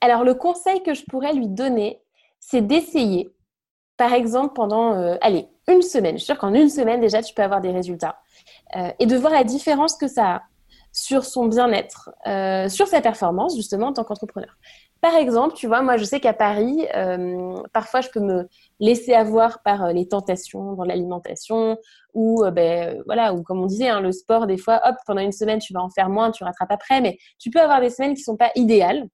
Alors, 0.00 0.24
le 0.24 0.32
conseil 0.32 0.82
que 0.82 0.94
je 0.94 1.04
pourrais 1.04 1.34
lui 1.34 1.48
donner, 1.48 2.00
c'est 2.40 2.66
d'essayer, 2.66 3.30
par 3.96 4.12
exemple, 4.12 4.54
pendant, 4.54 4.94
euh, 4.94 5.16
allez, 5.20 5.48
une 5.68 5.82
semaine. 5.82 6.14
Je 6.14 6.18
suis 6.18 6.26
sûre 6.26 6.38
qu'en 6.38 6.54
une 6.54 6.68
semaine, 6.68 7.00
déjà, 7.00 7.22
tu 7.22 7.34
peux 7.34 7.42
avoir 7.42 7.60
des 7.60 7.70
résultats. 7.70 8.18
Euh, 8.76 8.90
et 8.98 9.06
de 9.06 9.16
voir 9.16 9.32
la 9.32 9.44
différence 9.44 9.96
que 9.96 10.08
ça 10.08 10.36
a 10.36 10.42
sur 10.92 11.24
son 11.24 11.46
bien-être, 11.46 12.10
euh, 12.26 12.68
sur 12.68 12.86
sa 12.86 13.00
performance, 13.00 13.56
justement, 13.56 13.88
en 13.88 13.92
tant 13.92 14.04
qu'entrepreneur. 14.04 14.56
Par 15.00 15.16
exemple, 15.16 15.54
tu 15.54 15.66
vois, 15.66 15.82
moi, 15.82 15.98
je 15.98 16.04
sais 16.04 16.18
qu'à 16.18 16.32
Paris, 16.32 16.86
euh, 16.94 17.62
parfois, 17.74 18.00
je 18.00 18.08
peux 18.08 18.20
me 18.20 18.48
laisser 18.80 19.12
avoir 19.12 19.62
par 19.62 19.84
euh, 19.84 19.92
les 19.92 20.08
tentations 20.08 20.72
dans 20.72 20.84
l'alimentation 20.84 21.76
ou, 22.14 22.42
euh, 22.42 22.50
ben, 22.50 23.02
voilà, 23.04 23.34
ou 23.34 23.42
comme 23.42 23.60
on 23.60 23.66
disait, 23.66 23.88
hein, 23.88 24.00
le 24.00 24.12
sport, 24.12 24.46
des 24.46 24.56
fois, 24.56 24.80
hop, 24.84 24.96
pendant 25.06 25.20
une 25.20 25.32
semaine, 25.32 25.58
tu 25.58 25.74
vas 25.74 25.82
en 25.82 25.90
faire 25.90 26.08
moins, 26.08 26.30
tu 26.30 26.42
rattrapes 26.42 26.72
après, 26.72 27.02
mais 27.02 27.18
tu 27.38 27.50
peux 27.50 27.60
avoir 27.60 27.82
des 27.82 27.90
semaines 27.90 28.14
qui 28.14 28.22
sont 28.22 28.36
pas 28.38 28.50
idéales. 28.54 29.06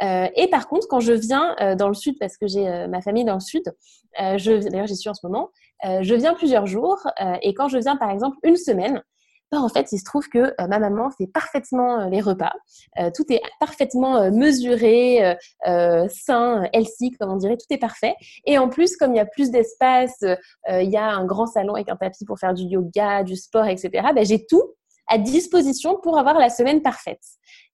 Et 0.00 0.48
par 0.50 0.68
contre, 0.68 0.86
quand 0.88 1.00
je 1.00 1.12
viens 1.12 1.54
dans 1.76 1.88
le 1.88 1.94
sud, 1.94 2.16
parce 2.18 2.36
que 2.36 2.46
j'ai 2.46 2.86
ma 2.88 3.00
famille 3.00 3.24
dans 3.24 3.34
le 3.34 3.40
sud, 3.40 3.62
d'ailleurs, 4.18 4.86
j'y 4.86 4.96
suis 4.96 5.10
en 5.10 5.14
ce 5.14 5.26
moment, 5.26 5.50
je 5.82 6.14
viens 6.14 6.34
plusieurs 6.34 6.66
jours 6.66 6.98
et 7.42 7.54
quand 7.54 7.68
je 7.68 7.78
viens, 7.78 7.96
par 7.96 8.10
exemple, 8.10 8.36
une 8.42 8.56
semaine, 8.56 9.02
en 9.58 9.68
fait, 9.68 9.92
il 9.92 9.98
se 9.98 10.04
trouve 10.04 10.28
que 10.28 10.38
euh, 10.38 10.66
ma 10.68 10.78
maman 10.78 11.10
fait 11.10 11.26
parfaitement 11.26 12.00
euh, 12.00 12.08
les 12.08 12.20
repas. 12.20 12.52
Euh, 12.98 13.10
tout 13.14 13.24
est 13.30 13.40
parfaitement 13.60 14.30
mesuré, 14.30 15.36
sain, 16.08 16.68
healthy, 16.72 17.12
comme 17.12 17.30
on 17.30 17.36
dirait, 17.36 17.56
tout 17.56 17.66
est 17.70 17.78
parfait. 17.78 18.14
Et 18.44 18.58
en 18.58 18.68
plus, 18.68 18.96
comme 18.96 19.12
il 19.12 19.16
y 19.16 19.20
a 19.20 19.26
plus 19.26 19.50
d'espace, 19.50 20.24
il 20.68 20.90
y 20.90 20.96
a 20.96 21.10
un 21.10 21.24
grand 21.24 21.46
salon 21.46 21.74
avec 21.74 21.88
un 21.88 21.96
tapis 21.96 22.24
pour 22.24 22.38
faire 22.38 22.54
du 22.54 22.64
yoga, 22.64 23.22
du 23.22 23.36
sport, 23.36 23.66
etc. 23.66 23.90
Ben, 24.14 24.24
j'ai 24.24 24.44
tout 24.46 24.62
à 25.06 25.18
disposition 25.18 25.98
pour 26.02 26.18
avoir 26.18 26.38
la 26.38 26.48
semaine 26.48 26.82
parfaite. 26.82 27.22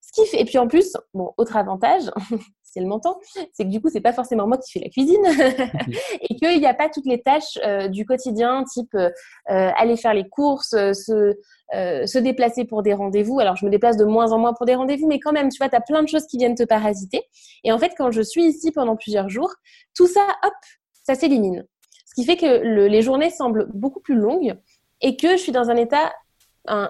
Ce 0.01 0.13
qui 0.13 0.29
fait, 0.29 0.41
et 0.41 0.45
puis 0.45 0.59
en 0.59 0.67
plus, 0.67 0.97
bon, 1.15 1.33
autre 1.37 1.57
avantage, 1.57 2.03
si 2.63 2.79
elle 2.79 2.87
m'entend, 2.87 3.19
c'est 3.53 3.65
que 3.65 3.69
du 3.69 3.81
coup, 3.81 3.89
c'est 3.93 4.01
pas 4.01 4.13
forcément 4.13 4.47
moi 4.47 4.59
qui 4.59 4.71
fais 4.73 4.81
la 4.81 4.89
cuisine 4.89 5.25
et 6.21 6.35
qu'il 6.37 6.59
n'y 6.59 6.67
a 6.67 6.75
pas 6.75 6.89
toutes 6.89 7.07
les 7.07 7.21
tâches 7.21 7.59
euh, 7.65 7.89
du 7.89 8.05
quotidien, 8.05 8.65
type 8.65 8.95
euh, 8.95 9.11
euh, 9.51 9.71
aller 9.77 9.97
faire 9.97 10.15
les 10.15 10.29
courses, 10.29 10.71
se, 10.71 11.35
se 11.73 12.19
déplacer 12.19 12.65
pour 12.65 12.83
des 12.83 12.95
rendez-vous. 12.95 13.39
Alors, 13.41 13.57
je 13.57 13.65
me 13.65 13.71
déplace 13.71 13.97
de 13.97 14.05
moins 14.05 14.33
en 14.33 14.39
moins 14.39 14.53
pour 14.53 14.67
des 14.67 14.75
rendez-vous, 14.75 15.07
mais 15.07 15.21
quand 15.21 15.33
même, 15.33 15.49
tu 15.49 15.59
vois, 15.59 15.69
tu 15.69 15.77
as 15.77 15.81
plein 15.81 16.03
de 16.03 16.09
choses 16.09 16.27
qui 16.27 16.39
viennent 16.39 16.57
te 16.57 16.65
parasiter. 16.65 17.23
Et 17.65 17.73
en 17.73 17.79
fait, 17.79 17.93
quand 17.97 18.11
je 18.11 18.23
suis 18.23 18.45
ici 18.45 18.73
pendant 18.73 18.97
plusieurs 18.97 19.29
jours, 19.29 19.53
tout 19.95 20.07
ça, 20.07 20.27
hop, 20.45 20.55
ça 21.05 21.15
s'élimine. 21.15 21.65
Ce 22.07 22.15
qui 22.15 22.25
fait 22.25 22.37
que 22.37 22.87
les 22.89 23.03
journées 23.03 23.31
semblent 23.31 23.69
beaucoup 23.73 24.01
plus 24.01 24.17
longues 24.17 24.57
et 25.01 25.17
que 25.17 25.33
je 25.33 25.37
suis 25.37 25.53
dans 25.53 25.71
un 25.71 25.77
état 25.77 26.13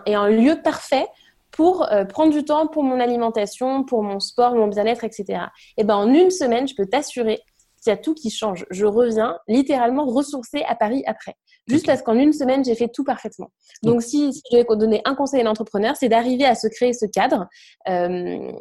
et 0.06 0.14
un 0.14 0.28
lieu 0.28 0.60
parfait 0.62 1.06
pour 1.50 1.90
euh, 1.92 2.04
prendre 2.04 2.32
du 2.32 2.44
temps 2.44 2.66
pour 2.66 2.82
mon 2.82 3.00
alimentation, 3.00 3.84
pour 3.84 4.02
mon 4.02 4.20
sport, 4.20 4.54
mon 4.54 4.68
bien-être, 4.68 5.04
etc. 5.04 5.44
Et 5.76 5.84
ben 5.84 5.96
en 5.96 6.12
une 6.12 6.30
semaine, 6.30 6.68
je 6.68 6.74
peux 6.74 6.86
t'assurer 6.86 7.40
qu'il 7.82 7.90
y 7.90 7.94
a 7.94 7.96
tout 7.96 8.14
qui 8.14 8.30
change. 8.30 8.66
Je 8.70 8.84
reviens 8.84 9.38
littéralement 9.48 10.04
ressourcée 10.04 10.62
à 10.68 10.74
Paris 10.74 11.02
après. 11.06 11.34
Juste 11.66 11.86
parce 11.86 12.02
qu'en 12.02 12.14
une 12.14 12.32
semaine, 12.32 12.64
j'ai 12.64 12.74
fait 12.74 12.88
tout 12.88 13.04
parfaitement. 13.04 13.50
Donc, 13.82 14.02
si, 14.02 14.32
si 14.32 14.42
je 14.50 14.56
devais 14.56 14.76
donner 14.76 15.00
un 15.04 15.14
conseil 15.14 15.40
à 15.40 15.44
l'entrepreneur, 15.44 15.96
c'est 15.96 16.08
d'arriver 16.08 16.44
à 16.44 16.54
se 16.54 16.66
créer 16.66 16.92
ce 16.92 17.06
cadre. 17.06 17.46
Euh, 17.88 18.52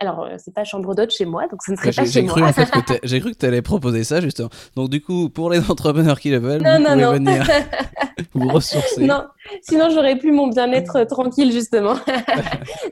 alors, 0.00 0.24
euh, 0.24 0.36
c'est 0.38 0.54
pas 0.54 0.64
chambre 0.64 0.94
d'hôte 0.94 1.10
chez 1.10 1.26
moi, 1.26 1.46
donc 1.48 1.62
ce 1.62 1.72
ne 1.72 1.76
serait 1.76 1.92
pas 1.92 2.06
chez 2.06 2.24
cru, 2.24 2.40
moi. 2.40 2.52
j'ai 3.02 3.20
cru 3.20 3.32
que 3.32 3.36
tu 3.36 3.44
allais 3.44 3.60
proposer 3.60 4.02
ça, 4.02 4.22
justement. 4.22 4.48
Donc, 4.74 4.88
du 4.88 5.02
coup, 5.02 5.28
pour 5.28 5.50
les 5.50 5.58
entrepreneurs 5.70 6.18
qui 6.18 6.30
le 6.30 6.38
veulent, 6.38 6.62
vous 6.62 6.84
pouvez 6.84 7.18
venir 7.18 7.46
vous 8.32 8.48
ressourcer. 8.48 9.04
Non, 9.04 9.24
sinon, 9.60 9.90
j'aurais 9.90 10.16
plus 10.16 10.32
mon 10.32 10.48
bien-être 10.48 11.04
tranquille, 11.04 11.52
justement. 11.52 11.96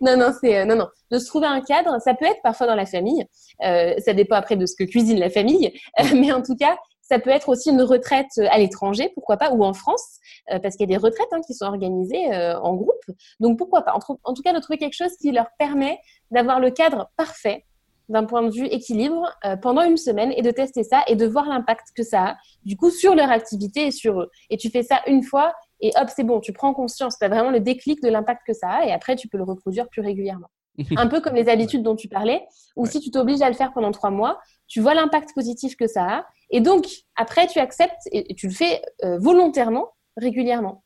non, 0.03 0.18
non, 0.18 0.33
c'est, 0.38 0.59
euh, 0.59 0.64
non, 0.66 0.77
non. 0.77 0.88
De 1.11 1.18
se 1.18 1.27
trouver 1.27 1.47
un 1.47 1.62
cadre, 1.62 1.97
ça 2.05 2.12
peut 2.12 2.27
être 2.27 2.42
parfois 2.42 2.66
dans 2.66 2.75
la 2.75 2.85
famille. 2.85 3.25
Euh, 3.64 3.94
ça 4.05 4.12
dépend 4.12 4.37
après 4.37 4.57
de 4.57 4.66
ce 4.66 4.77
que 4.77 4.85
cuisine 4.85 5.18
la 5.18 5.31
famille. 5.31 5.73
mais 6.14 6.31
en 6.31 6.42
tout 6.42 6.57
cas, 6.57 6.77
ça 7.09 7.18
peut 7.18 7.31
être 7.31 7.49
aussi 7.49 7.71
une 7.71 7.83
retraite 7.83 8.27
euh, 8.38 8.47
à 8.51 8.59
l'étranger, 8.59 9.11
pourquoi 9.14 9.37
pas, 9.37 9.51
ou 9.53 9.64
en 9.64 9.73
France, 9.73 10.18
euh, 10.53 10.59
parce 10.59 10.77
qu'il 10.77 10.88
y 10.88 10.94
a 10.94 10.99
des 10.99 11.03
retraites 11.03 11.29
hein, 11.33 11.40
qui 11.47 11.55
sont 11.55 11.64
organisées 11.64 12.33
euh, 12.33 12.59
en 12.61 12.75
groupe. 12.75 13.03
Donc 13.40 13.59
pourquoi 13.59 13.83
pas. 13.83 13.94
En, 13.94 14.35
tout 14.35 14.42
cas, 14.42 14.53
de 14.53 14.61
trouver 14.61 14.79
quelque 14.79 14.97
chose 14.97 15.16
qui 15.21 15.33
leur 15.33 15.47
permet 15.59 15.99
d'avoir 16.31 16.61
le 16.61 16.71
cadre 16.71 17.11
parfait 17.16 17.64
d'un 18.09 18.25
point 18.25 18.42
de 18.42 18.51
vue 18.51 18.64
équilibre 18.64 19.31
pendant 19.61 19.83
une 19.83 19.99
semaine 19.99 20.33
et 20.35 20.40
de 20.40 20.51
tester 20.51 20.83
ça 20.83 21.03
et 21.09 21.14
de 21.14 21.27
voir 21.27 21.47
l'impact 21.47 21.88
que 21.94 22.03
ça 22.03 22.23
a 22.23 22.37
du 22.64 22.75
coup 22.75 22.88
sur 22.88 23.14
leur 23.14 23.31
activité 23.31 23.88
et 23.88 23.90
sur 23.90 24.23
eux. 24.23 24.31
Et 24.49 24.57
tu 24.57 24.71
fais 24.71 24.83
ça 24.83 25.03
une 25.07 25.23
fois 25.23 25.53
et 25.81 25.92
hop, 25.94 26.09
c'est 26.09 26.25
bon, 26.25 26.40
tu 26.40 26.55
prends 26.55 26.73
conscience, 26.73 27.18
tu 27.18 27.27
as 27.27 27.29
vraiment 27.29 27.51
le 27.51 27.61
déclic 27.61 28.03
de 28.03 28.09
l'impact 28.09 28.47
que 28.47 28.55
ça 28.55 28.68
a 28.71 28.87
et 28.87 28.92
après 28.92 29.14
tu 29.14 29.29
peux 29.29 29.37
le 29.37 29.44
reproduire 29.44 29.90
plus 29.90 30.01
régulièrement. 30.01 30.49
un 30.97 31.07
peu 31.07 31.21
comme 31.21 31.35
les 31.35 31.49
habitudes 31.49 31.83
dont 31.83 31.97
tu 31.97 32.09
parlais, 32.09 32.47
ou 32.77 32.87
si 32.87 33.01
tu 33.01 33.11
t'obliges 33.11 33.42
à 33.42 33.49
le 33.49 33.55
faire 33.55 33.73
pendant 33.73 33.92
trois 33.92 34.11
mois, 34.11 34.38
tu 34.68 34.81
vois 34.81 34.94
l'impact 34.94 35.35
positif 35.35 35.77
que 35.77 35.87
ça 35.87 36.05
a, 36.05 36.27
et 36.50 36.61
donc 36.61 36.87
après 37.16 37.46
tu 37.46 37.58
acceptes 37.58 38.08
et 38.12 38.34
tu 38.34 38.48
le 38.48 38.52
fais 38.52 38.82
euh, 39.04 39.18
volontairement, 39.18 39.94
régulièrement. 40.16 40.84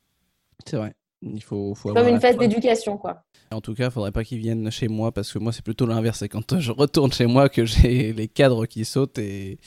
C'est 0.66 0.76
vrai. 0.76 0.94
Il 1.22 1.42
faut, 1.42 1.74
faut 1.74 1.94
comme 1.94 2.08
une 2.08 2.20
phase 2.20 2.36
d'éducation, 2.36 2.98
quoi. 2.98 3.22
En 3.52 3.60
tout 3.60 3.74
cas, 3.74 3.86
il 3.86 3.90
faudrait 3.92 4.10
pas 4.10 4.24
qu'ils 4.24 4.38
viennent 4.38 4.70
chez 4.72 4.88
moi 4.88 5.12
parce 5.12 5.32
que 5.32 5.38
moi, 5.38 5.52
c'est 5.52 5.64
plutôt 5.64 5.86
l'inverse. 5.86 6.18
C'est 6.18 6.28
quand 6.28 6.58
je 6.58 6.72
retourne 6.72 7.12
chez 7.12 7.26
moi 7.26 7.48
que 7.48 7.64
j'ai 7.64 8.12
les 8.12 8.26
cadres 8.26 8.66
qui 8.66 8.84
sautent 8.84 9.18
et, 9.18 9.60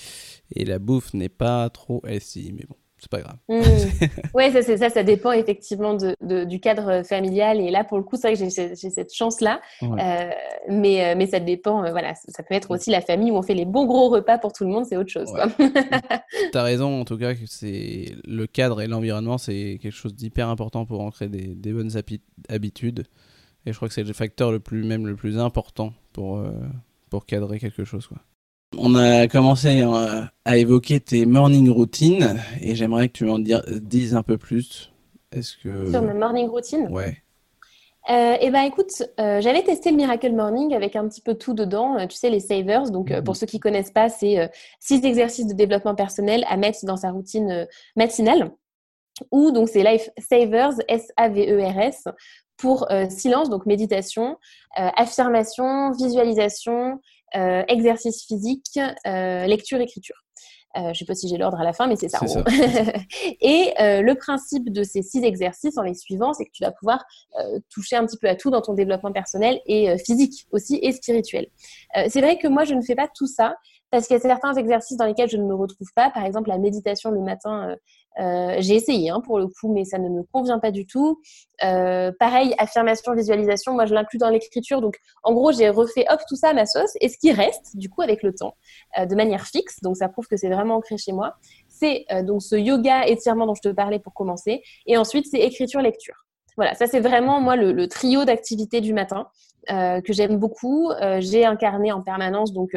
et 0.54 0.66
la 0.66 0.80
bouffe 0.80 1.14
n'est 1.14 1.30
pas 1.30 1.70
trop 1.70 2.02
healthy. 2.06 2.52
Mais 2.52 2.66
bon 2.68 2.76
c'est 3.06 3.12
pas 3.12 3.22
grave. 3.22 3.38
Mmh. 3.56 3.62
oui, 4.34 4.52
ça, 4.52 4.62
ça, 4.62 4.90
ça 4.90 5.04
dépend 5.04 5.32
effectivement 5.32 5.94
de, 5.94 6.44
du 6.44 6.60
cadre 6.60 7.04
familial. 7.04 7.62
Et 7.62 7.70
là, 7.70 7.84
pour 7.84 7.98
le 7.98 8.04
coup, 8.04 8.16
c'est 8.16 8.34
vrai 8.34 8.34
que 8.34 8.50
j'ai 8.50 8.76
cette 8.90 9.14
chance-là. 9.14 9.62
Euh, 9.84 10.30
mais, 10.68 11.06
euh, 11.06 11.16
mais 11.16 11.28
ça 11.28 11.40
dépend, 11.40 11.84
euh, 11.84 11.92
voilà, 11.92 12.16
ça 12.16 12.44
peut 12.44 12.56
être 12.56 12.72
aussi 12.72 12.90
la 12.90 13.02
famille 13.02 13.32
où 13.32 13.36
on 13.36 13.42
fait 13.42 13.54
les 13.54 13.66
bons 13.66 13.86
gros 13.86 14.10
repas 14.10 14.38
pour 14.38 14.52
tout 14.52 14.66
le 14.66 14.72
monde, 14.72 14.86
c'est 14.86 14.98
autre 14.98 15.12
chose. 15.12 15.32
tu 16.52 16.58
as 16.58 16.64
raison, 16.64 17.02
en 17.02 17.06
tout 17.06 17.18
cas, 17.18 17.36
que 17.36 17.46
c'est 17.46 18.16
le 18.26 18.48
cadre 18.48 18.82
et 18.82 18.88
l'environnement, 18.88 19.38
c'est 19.38 19.80
quelque 19.82 19.96
chose 19.96 20.16
d'hyper 20.16 20.50
important 20.50 20.86
pour 20.86 21.02
ancrer 21.02 21.30
des, 21.30 21.56
des, 21.56 21.72
bonnes 21.72 21.92
habitudes. 22.50 23.06
Et 23.66 23.72
je 23.72 23.78
crois 23.78 23.88
que 23.88 23.94
c'est 23.94 24.04
le 24.04 24.14
facteur 24.14 24.52
le 24.52 24.60
plus, 24.60 24.84
même 24.84 25.08
le 25.08 25.16
plus 25.16 25.38
important 25.38 25.94
pour, 26.12 26.44
pour 27.10 27.26
cadrer 27.26 27.60
quelque 27.60 27.84
chose. 27.84 28.08
Quoi. 28.08 28.18
On 28.78 28.96
a 28.96 29.28
commencé 29.28 29.82
euh, 29.82 30.22
à 30.44 30.58
évoquer 30.58 31.00
tes 31.00 31.26
morning 31.26 31.70
routines 31.70 32.40
et 32.62 32.76
j'aimerais 32.76 33.10
que 33.10 33.14
tu 33.14 33.26
m'en 33.26 33.40
dises 33.40 34.16
un 34.16 34.24
peu 34.24 34.38
plus. 34.38 34.92
Est-ce 35.32 35.58
que 35.58 35.90
sur 35.92 36.02
mes 36.02 36.14
morning 36.14 36.48
routines? 36.48 36.88
Ouais. 36.90 37.18
Euh, 38.10 38.38
eh 38.40 38.52
ben 38.52 38.62
écoute, 38.62 39.04
euh, 39.20 39.42
j'avais 39.42 39.64
testé 39.64 39.90
le 39.90 39.98
Miracle 39.98 40.32
Morning 40.32 40.76
avec 40.76 40.96
un 40.96 41.08
petit 41.08 41.22
peu 41.22 41.34
tout 41.34 41.54
dedans. 41.54 42.06
tu 42.08 42.16
sais 42.16 42.30
les 42.30 42.40
savers. 42.40 42.92
Donc 42.92 43.08
pour 43.22 43.34
mhm. 43.34 43.40
ceux 43.40 43.46
qui 43.48 43.60
connaissent 43.60 43.92
pas, 43.92 44.10
c'est 44.10 44.52
six 44.80 45.04
exercices 45.04 45.48
de 45.48 45.54
développement 45.54 45.96
personnel 45.96 46.46
à 46.48 46.58
mettre 46.58 46.86
dans 46.86 46.98
sa 46.98 47.12
routine 47.12 47.68
matinale. 47.96 48.52
Ou 49.32 49.52
donc 49.52 49.70
c'est 49.70 49.84
Life 49.84 50.10
Savers, 50.18 50.74
S-A-V-E-R-S, 50.88 52.04
pour 52.58 52.88
silence, 53.10 53.50
donc 53.50 53.66
méditation, 53.66 54.38
affirmation, 54.76 55.92
visualisation, 55.92 57.00
euh, 57.36 57.64
exercice 57.68 58.26
physique, 58.26 58.80
euh, 59.08 59.46
lecture, 59.46 59.80
écriture. 59.82 60.16
Euh, 60.78 60.82
je 60.82 60.88
ne 60.90 60.94
sais 60.94 61.06
pas 61.06 61.16
si 61.16 61.30
j'ai 61.30 61.38
l'ordre 61.38 61.60
à 61.60 61.64
la 61.64 61.72
fin, 61.72 61.88
mais 61.88 61.96
c'est 61.96 62.10
ça. 62.10 62.20
et 63.42 63.74
le 63.80 64.14
principe 64.14 64.72
de 64.72 64.84
ces 64.84 65.02
six 65.02 65.24
exercices 65.24 65.78
en 65.78 65.84
les 65.84 65.94
suivant, 65.94 66.34
c'est 66.34 66.46
que 66.46 66.52
tu 66.52 66.64
vas 66.64 66.72
pouvoir 66.72 67.06
toucher 67.70 67.96
un 67.96 68.06
petit 68.06 68.18
peu 68.18 68.28
à 68.28 68.36
tout 68.36 68.50
dans 68.50 68.62
ton 68.62 68.74
développement 68.74 69.14
personnel 69.14 69.62
et 69.68 69.98
physique 69.98 70.46
aussi 70.52 70.80
et 70.82 70.92
spirituel. 70.92 71.48
c'est 72.10 72.20
vrai 72.20 72.38
que 72.38 72.50
moi, 72.50 72.66
je 72.66 72.74
ne 72.74 72.82
fais 72.82 72.96
pas 72.96 73.08
tout 73.16 73.28
ça 73.28 73.56
parce 73.92 74.08
qu'il 74.08 74.16
y 74.16 74.20
a 74.20 74.22
certains 74.22 74.54
exercices 74.54 74.98
dans 74.98 75.06
lesquels 75.06 75.30
je 75.30 75.38
ne 75.38 75.46
me 75.46 75.56
retrouve 75.56 75.88
pas. 75.96 76.10
Par 76.10 76.26
exemple, 76.26 76.50
la 76.50 76.58
méditation 76.58 77.12
le 77.12 77.22
matin, 77.22 77.76
euh, 78.20 78.56
j'ai 78.60 78.76
essayé 78.76 79.10
hein, 79.10 79.22
pour 79.22 79.40
le 79.40 79.48
coup, 79.48 79.74
mais 79.74 79.84
ça 79.84 79.98
ne 79.98 80.10
me 80.10 80.24
convient 80.24 80.60
pas 80.60 80.72
du 80.72 80.86
tout. 80.86 81.20
Euh, 81.64 82.12
pareil, 82.20 82.54
affirmation, 82.58 83.14
visualisation, 83.14 83.74
moi 83.74 83.86
je 83.86 83.94
l'inclus 83.94 84.18
dans 84.18 84.30
l'écriture. 84.30 84.82
Donc 84.82 84.98
en 85.24 85.34
gros, 85.34 85.52
j'ai 85.52 85.70
refait 85.70 86.06
hop 86.10 86.20
tout 86.28 86.36
ça 86.36 86.50
à 86.50 86.54
ma 86.54 86.66
sauce. 86.66 86.92
Et 87.02 87.10
ce 87.10 87.18
qui 87.18 87.32
reste, 87.32 87.76
du 87.76 87.90
coup, 87.90 88.02
avec 88.02 88.24
le 88.24 88.34
temps, 88.34 88.56
euh, 89.00 89.06
de 89.06 89.16
manière 89.16 89.46
fixe, 89.46 89.82
donc 89.82 89.98
ça 89.98 90.10
prouve 90.10 90.28
que 90.28 90.38
c'est 90.38 90.50
vraiment 90.50 90.76
ancré 90.76 90.98
chez 90.98 91.12
moi, 91.12 91.36
c'est 91.68 92.06
donc 92.24 92.42
ce 92.42 92.56
yoga 92.56 93.06
étirement 93.06 93.46
dont 93.46 93.54
je 93.54 93.62
te 93.62 93.68
parlais 93.74 94.00
pour 94.00 94.14
commencer. 94.14 94.64
Et 94.86 94.96
ensuite, 94.96 95.26
c'est 95.30 95.40
écriture-lecture. 95.40 96.26
Voilà, 96.58 96.74
ça 96.74 96.88
c'est 96.88 97.02
vraiment 97.02 97.42
moi 97.42 97.56
le, 97.56 97.88
trio 97.88 98.24
d'activités 98.24 98.80
du 98.80 98.94
matin 98.94 99.28
que 99.68 100.14
j'aime 100.14 100.38
beaucoup. 100.38 100.92
j'ai 101.20 101.46
un 101.46 101.56
carnet 101.56 101.92
en 101.92 102.02
permanence, 102.02 102.54
donc 102.54 102.72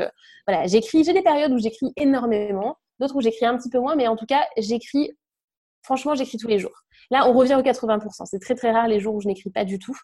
voilà, 0.46 0.66
j'écris. 0.66 1.04
J'ai 1.04 1.12
des 1.12 1.22
périodes 1.22 1.52
où 1.52 1.58
j'écris 1.58 1.92
énormément, 1.96 2.76
d'autres 2.98 3.16
où 3.16 3.20
j'écris 3.20 3.46
un 3.46 3.56
petit 3.56 3.70
peu 3.70 3.78
moins, 3.78 3.96
mais 3.96 4.08
en 4.08 4.16
tout 4.16 4.26
cas, 4.26 4.44
j'écris 4.56 5.12
Franchement, 5.88 6.14
j'écris 6.14 6.36
tous 6.36 6.48
les 6.48 6.58
jours. 6.58 6.84
Là, 7.10 7.26
on 7.26 7.32
revient 7.32 7.54
aux 7.54 7.62
80%. 7.62 8.26
C'est 8.26 8.40
très 8.40 8.54
très 8.54 8.72
rare 8.72 8.88
les 8.88 9.00
jours 9.00 9.14
où 9.14 9.22
je 9.22 9.26
n'écris 9.26 9.48
pas 9.48 9.64
du 9.64 9.78
tout. 9.78 9.96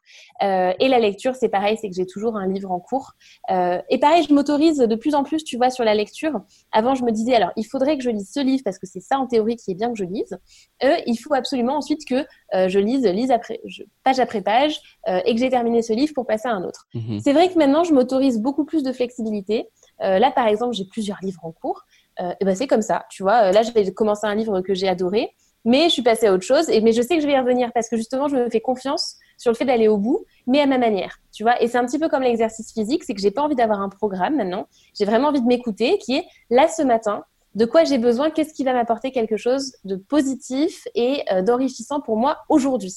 Euh, 0.42 0.72
et 0.80 0.88
la 0.88 0.98
lecture, 0.98 1.34
c'est 1.34 1.50
pareil, 1.50 1.76
c'est 1.78 1.90
que 1.90 1.94
j'ai 1.94 2.06
toujours 2.06 2.38
un 2.38 2.46
livre 2.46 2.70
en 2.70 2.80
cours. 2.80 3.12
Euh, 3.50 3.82
et 3.90 3.98
pareil, 3.98 4.24
je 4.26 4.32
m'autorise 4.32 4.78
de 4.78 4.94
plus 4.94 5.14
en 5.14 5.24
plus, 5.24 5.44
tu 5.44 5.58
vois, 5.58 5.68
sur 5.68 5.84
la 5.84 5.94
lecture. 5.94 6.40
Avant, 6.72 6.94
je 6.94 7.04
me 7.04 7.12
disais, 7.12 7.34
alors, 7.34 7.50
il 7.56 7.64
faudrait 7.64 7.98
que 7.98 8.02
je 8.02 8.08
lise 8.08 8.32
ce 8.32 8.40
livre 8.40 8.62
parce 8.64 8.78
que 8.78 8.86
c'est 8.86 9.00
ça 9.00 9.18
en 9.18 9.26
théorie 9.26 9.56
qui 9.56 9.72
est 9.72 9.74
bien 9.74 9.92
que 9.92 9.98
je 9.98 10.04
lise. 10.04 10.38
Euh, 10.82 10.96
il 11.04 11.16
faut 11.16 11.34
absolument 11.34 11.76
ensuite 11.76 12.06
que 12.06 12.24
je 12.54 12.78
lise, 12.78 13.04
lise 13.04 13.30
après, 13.30 13.60
page 14.04 14.20
après 14.20 14.40
page, 14.40 14.80
et 15.06 15.34
que 15.34 15.40
j'ai 15.40 15.50
terminé 15.50 15.82
ce 15.82 15.92
livre 15.92 16.14
pour 16.14 16.24
passer 16.24 16.48
à 16.48 16.52
un 16.52 16.62
autre. 16.62 16.86
Mhm. 16.94 17.20
C'est 17.20 17.34
vrai 17.34 17.50
que 17.50 17.58
maintenant, 17.58 17.84
je 17.84 17.92
m'autorise 17.92 18.40
beaucoup 18.40 18.64
plus 18.64 18.82
de 18.82 18.92
flexibilité. 18.92 19.68
là, 20.00 20.30
par 20.30 20.46
exemple, 20.46 20.72
j'ai 20.72 20.86
plusieurs 20.86 21.18
livres 21.20 21.44
en 21.44 21.52
cours. 21.52 21.82
et 22.18 22.44
ben, 22.44 22.54
c'est 22.54 22.68
comme 22.68 22.80
ça, 22.80 23.04
tu 23.10 23.22
vois. 23.24 23.52
Là, 23.52 23.62
je 23.62 23.72
vais 23.72 23.92
commencer 23.92 24.26
un 24.26 24.34
livre 24.34 24.62
que 24.62 24.72
j'ai 24.72 24.88
adoré. 24.88 25.34
Mais 25.64 25.84
je 25.84 25.94
suis 25.94 26.02
passée 26.02 26.26
à 26.26 26.32
autre 26.32 26.44
chose. 26.44 26.68
Et, 26.68 26.80
mais 26.80 26.92
je 26.92 27.02
sais 27.02 27.16
que 27.16 27.22
je 27.22 27.26
vais 27.26 27.34
y 27.34 27.38
revenir 27.38 27.72
parce 27.72 27.88
que 27.88 27.96
justement, 27.96 28.28
je 28.28 28.36
me 28.36 28.50
fais 28.50 28.60
confiance 28.60 29.16
sur 29.36 29.50
le 29.50 29.56
fait 29.56 29.64
d'aller 29.64 29.88
au 29.88 29.98
bout, 29.98 30.24
mais 30.46 30.60
à 30.60 30.66
ma 30.66 30.78
manière, 30.78 31.18
tu 31.32 31.42
vois. 31.42 31.60
Et 31.62 31.68
c'est 31.68 31.78
un 31.78 31.86
petit 31.86 31.98
peu 31.98 32.08
comme 32.08 32.22
l'exercice 32.22 32.72
physique, 32.72 33.04
c'est 33.04 33.14
que 33.14 33.20
j'ai 33.20 33.30
pas 33.30 33.42
envie 33.42 33.56
d'avoir 33.56 33.80
un 33.80 33.88
programme 33.88 34.36
maintenant. 34.36 34.68
J'ai 34.98 35.04
vraiment 35.04 35.28
envie 35.28 35.42
de 35.42 35.46
m'écouter, 35.46 35.98
qui 35.98 36.16
est 36.16 36.24
là 36.50 36.68
ce 36.68 36.82
matin, 36.82 37.24
de 37.54 37.64
quoi 37.64 37.84
j'ai 37.84 37.98
besoin, 37.98 38.30
qu'est-ce 38.30 38.52
qui 38.52 38.64
va 38.64 38.72
m'apporter 38.72 39.10
quelque 39.10 39.36
chose 39.36 39.72
de 39.84 39.96
positif 39.96 40.86
et 40.94 41.22
euh, 41.32 41.42
d'enrichissant 41.42 42.00
pour 42.00 42.16
moi 42.16 42.38
aujourd'hui. 42.48 42.94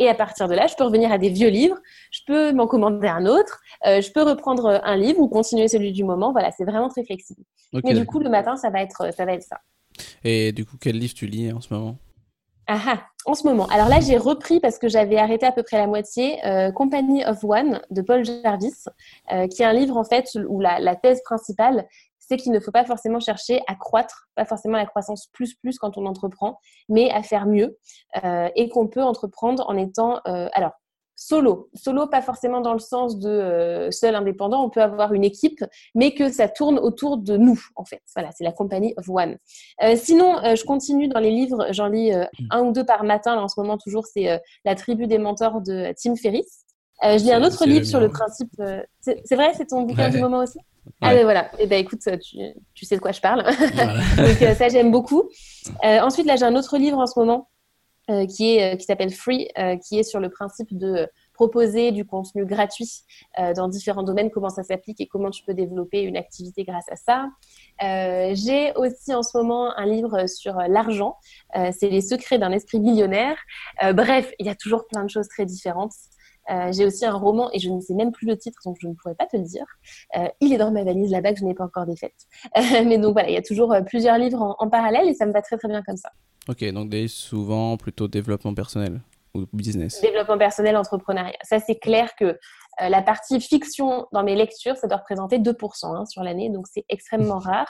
Et 0.00 0.08
à 0.08 0.14
partir 0.14 0.48
de 0.48 0.54
là, 0.54 0.68
je 0.68 0.74
peux 0.76 0.84
revenir 0.84 1.10
à 1.10 1.18
des 1.18 1.28
vieux 1.28 1.48
livres, 1.48 1.76
je 2.12 2.20
peux 2.26 2.52
m'en 2.52 2.68
commander 2.68 3.08
un 3.08 3.26
autre, 3.26 3.60
euh, 3.86 4.00
je 4.00 4.12
peux 4.12 4.22
reprendre 4.22 4.80
un 4.84 4.96
livre 4.96 5.20
ou 5.20 5.28
continuer 5.28 5.66
celui 5.66 5.92
du 5.92 6.04
moment. 6.04 6.30
Voilà, 6.30 6.52
c'est 6.52 6.64
vraiment 6.64 6.88
très 6.88 7.04
flexible. 7.04 7.42
Mais 7.72 7.94
du 7.94 8.06
coup, 8.06 8.20
le 8.20 8.30
matin, 8.30 8.56
ça 8.56 8.70
va 8.70 8.82
être 8.82 9.12
ça. 9.12 9.24
Va 9.24 9.32
être 9.32 9.42
ça. 9.42 9.58
Et 10.24 10.52
du 10.52 10.64
coup, 10.64 10.76
quel 10.80 10.98
livre 10.98 11.14
tu 11.14 11.26
lis 11.26 11.52
en 11.52 11.60
ce 11.60 11.72
moment? 11.72 11.98
Ah, 12.66 12.80
ah 12.86 13.02
en 13.24 13.34
ce 13.34 13.46
moment. 13.46 13.66
Alors 13.66 13.88
là, 13.88 14.00
j'ai 14.00 14.16
repris 14.16 14.58
parce 14.58 14.78
que 14.78 14.88
j'avais 14.88 15.18
arrêté 15.18 15.44
à 15.44 15.52
peu 15.52 15.62
près 15.62 15.76
la 15.76 15.86
moitié 15.86 16.44
euh, 16.46 16.72
Company 16.72 17.24
of 17.26 17.44
One 17.44 17.80
de 17.90 18.00
Paul 18.00 18.24
Jarvis, 18.24 18.84
euh, 19.32 19.46
qui 19.48 19.62
est 19.62 19.66
un 19.66 19.72
livre 19.72 19.96
en 19.96 20.04
fait 20.04 20.30
où 20.48 20.60
la, 20.60 20.96
thèse 20.96 21.22
principale, 21.22 21.86
c'est 22.18 22.36
qu'il 22.36 22.52
ne 22.52 22.60
faut 22.60 22.70
pas 22.70 22.84
forcément 22.84 23.20
chercher 23.20 23.60
à 23.66 23.74
croître, 23.74 24.28
pas 24.34 24.46
forcément 24.46 24.78
la 24.78 24.86
croissance 24.86 25.28
plus 25.32 25.54
plus 25.54 25.78
quand 25.78 25.98
on 25.98 26.06
entreprend, 26.06 26.58
mais 26.88 27.10
à 27.10 27.22
faire 27.22 27.46
mieux 27.46 27.78
euh, 28.24 28.48
et 28.56 28.68
qu'on 28.68 28.86
peut 28.86 29.02
entreprendre 29.02 29.64
en 29.68 29.76
étant 29.76 30.20
alors 30.24 30.72
solo. 31.18 31.68
Solo, 31.74 32.06
pas 32.06 32.22
forcément 32.22 32.60
dans 32.60 32.72
le 32.72 32.78
sens 32.78 33.18
de 33.18 33.28
euh, 33.28 33.90
seul 33.90 34.14
indépendant, 34.14 34.64
on 34.64 34.70
peut 34.70 34.82
avoir 34.82 35.12
une 35.12 35.24
équipe, 35.24 35.64
mais 35.94 36.14
que 36.14 36.30
ça 36.30 36.48
tourne 36.48 36.78
autour 36.78 37.18
de 37.18 37.36
nous, 37.36 37.60
en 37.76 37.84
fait. 37.84 38.02
Voilà, 38.14 38.30
c'est 38.36 38.44
la 38.44 38.52
compagnie 38.52 38.94
of 38.96 39.08
one. 39.08 39.36
sinon, 39.96 40.36
je 40.42 40.64
continue 40.64 41.08
dans 41.08 41.20
les 41.20 41.30
livres, 41.30 41.66
j'en 41.70 41.88
lis 41.88 42.12
un 42.50 42.62
ou 42.62 42.72
deux 42.72 42.84
par 42.84 43.04
matin. 43.04 43.34
Là, 43.34 43.42
en 43.42 43.48
ce 43.48 43.58
moment, 43.60 43.78
toujours, 43.78 44.06
c'est 44.06 44.40
La 44.64 44.74
tribu 44.74 45.06
des 45.06 45.18
mentors 45.18 45.60
de 45.60 45.92
Tim 46.00 46.14
Ferriss. 46.16 46.64
je 47.02 47.16
lis 47.16 47.32
un 47.32 47.42
autre 47.42 47.66
livre 47.66 47.86
sur 47.86 48.00
le 48.00 48.08
principe. 48.08 48.52
c'est 49.00 49.34
vrai, 49.34 49.52
c'est 49.56 49.66
ton 49.66 49.82
bouquin 49.82 50.10
du 50.10 50.18
moment 50.18 50.38
aussi? 50.38 50.58
Ah 51.00 51.14
ben 51.14 51.24
voilà, 51.24 51.46
et 51.58 51.64
eh 51.64 51.66
ben 51.66 51.78
écoute, 51.78 52.00
tu, 52.00 52.38
tu, 52.74 52.84
sais 52.84 52.96
de 52.96 53.00
quoi 53.00 53.12
je 53.12 53.20
parle. 53.20 53.44
Donc 54.16 54.42
euh, 54.42 54.54
ça 54.54 54.68
j'aime 54.68 54.90
beaucoup. 54.90 55.28
Euh, 55.84 56.00
ensuite 56.00 56.26
là 56.26 56.36
j'ai 56.36 56.44
un 56.44 56.56
autre 56.56 56.76
livre 56.78 56.98
en 56.98 57.06
ce 57.06 57.18
moment 57.18 57.48
euh, 58.10 58.26
qui 58.26 58.56
est 58.56 58.76
qui 58.78 58.84
s'appelle 58.84 59.12
Free, 59.12 59.48
qui 59.86 59.98
est 59.98 60.02
sur 60.02 60.20
le 60.20 60.30
principe 60.30 60.76
de 60.76 61.08
proposer 61.34 61.92
du 61.92 62.04
contenu 62.04 62.44
gratuit 62.44 63.04
dans 63.54 63.68
différents 63.68 64.02
domaines, 64.02 64.30
comment 64.30 64.48
ça 64.48 64.64
s'applique 64.64 65.00
et 65.00 65.06
comment 65.06 65.30
tu 65.30 65.44
peux 65.44 65.54
développer 65.54 66.02
une 66.02 66.16
activité 66.16 66.64
grâce 66.64 66.86
à 66.90 66.96
ça. 66.96 67.28
j'ai 68.34 68.72
aussi 68.74 69.14
en 69.14 69.22
ce 69.22 69.38
moment 69.38 69.76
un 69.76 69.86
livre 69.86 70.26
sur 70.26 70.54
l'argent, 70.68 71.16
c'est 71.54 71.90
les 71.90 72.00
secrets 72.00 72.38
d'un 72.38 72.50
esprit 72.50 72.80
millionnaire. 72.80 73.36
bref, 73.94 74.32
il 74.40 74.46
y 74.46 74.48
a 74.48 74.56
toujours 74.56 74.86
plein 74.88 75.04
de 75.04 75.10
choses 75.10 75.28
très 75.28 75.46
différentes. 75.46 75.92
Euh, 76.50 76.72
j'ai 76.72 76.86
aussi 76.86 77.04
un 77.04 77.12
roman 77.12 77.50
et 77.52 77.58
je 77.58 77.68
ne 77.70 77.80
sais 77.80 77.94
même 77.94 78.12
plus 78.12 78.26
le 78.26 78.36
titre, 78.36 78.58
donc 78.64 78.76
je 78.80 78.88
ne 78.88 78.94
pourrais 78.94 79.14
pas 79.14 79.26
te 79.26 79.36
le 79.36 79.42
dire. 79.42 79.66
Euh, 80.16 80.28
il 80.40 80.52
est 80.52 80.56
dans 80.56 80.70
ma 80.70 80.82
valise 80.82 81.10
là-bas 81.10 81.32
que 81.32 81.40
je 81.40 81.44
n'ai 81.44 81.54
pas 81.54 81.64
encore 81.64 81.86
défaite. 81.86 82.14
Euh, 82.56 82.84
mais 82.84 82.98
donc 82.98 83.12
voilà, 83.12 83.28
il 83.28 83.34
y 83.34 83.36
a 83.36 83.42
toujours 83.42 83.74
plusieurs 83.86 84.18
livres 84.18 84.56
en, 84.58 84.68
parallèle 84.68 85.08
et 85.08 85.14
ça 85.14 85.26
me 85.26 85.32
va 85.32 85.42
très 85.42 85.56
très 85.58 85.68
bien 85.68 85.82
comme 85.82 85.96
ça. 85.96 86.10
Ok, 86.48 86.64
donc 86.72 86.88
des 86.88 87.08
souvent 87.08 87.76
plutôt 87.76 88.08
développement 88.08 88.54
personnel 88.54 89.00
ou 89.34 89.44
business. 89.52 90.00
Développement 90.00 90.38
personnel, 90.38 90.76
entrepreneuriat. 90.76 91.36
Ça 91.42 91.60
c'est 91.60 91.78
clair 91.78 92.14
que 92.16 92.38
la 92.80 93.02
partie 93.02 93.40
fiction 93.40 94.06
dans 94.12 94.22
mes 94.22 94.36
lectures, 94.36 94.76
ça 94.76 94.86
doit 94.86 94.98
représenter 94.98 95.38
2% 95.38 95.96
hein, 95.96 96.06
sur 96.06 96.22
l'année, 96.22 96.48
donc 96.48 96.66
c'est 96.72 96.84
extrêmement 96.88 97.38
rare. 97.40 97.68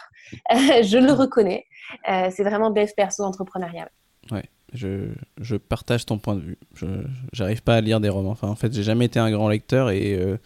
je 0.51 0.99
le 0.99 1.13
reconnais. 1.13 1.67
c'est 2.07 2.45
vraiment 2.45 2.71
dev 2.71 2.91
perso 2.97 3.25
entrepreneuriat. 3.25 3.89
Ouais. 4.31 4.45
Je, 4.75 5.09
je, 5.41 5.57
partage 5.57 6.05
ton 6.05 6.19
point 6.19 6.35
de 6.35 6.41
vue. 6.41 6.59
Je 6.75 6.87
n'arrive 7.39 7.63
pas 7.63 7.77
à 7.77 7.81
lire 7.81 8.01
des 8.01 8.09
romans. 8.09 8.31
Enfin, 8.31 8.49
en 8.49 8.55
fait, 8.55 8.73
j'ai 8.73 8.83
jamais 8.83 9.07
été 9.07 9.19
un 9.19 9.31
grand 9.31 9.49
lecteur 9.49 9.91
et 9.91 10.15
euh, 10.15 10.37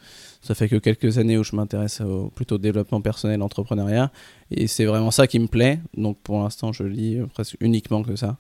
ça 0.43 0.55
fait 0.55 0.69
que 0.69 0.77
quelques 0.77 1.19
années 1.19 1.37
où 1.37 1.45
je 1.45 1.57
m'intéresse 1.57 2.01
au 2.01 2.31
plutôt 2.35 2.59
développement 2.59 3.01
personnel, 3.01 3.43
entrepreneuriat. 3.43 4.11
Et 4.51 4.67
c'est 4.69 4.85
vraiment 4.85 5.11
ça 5.11 5.27
qui 5.27 5.39
me 5.39 5.49
plaît. 5.49 5.81
Donc 5.97 6.19
pour 6.19 6.41
l'instant, 6.41 6.73
je 6.73 6.85
lis 6.85 7.21
presque 7.35 7.57
uniquement 7.61 8.03
que 8.03 8.17
ça. 8.17 8.37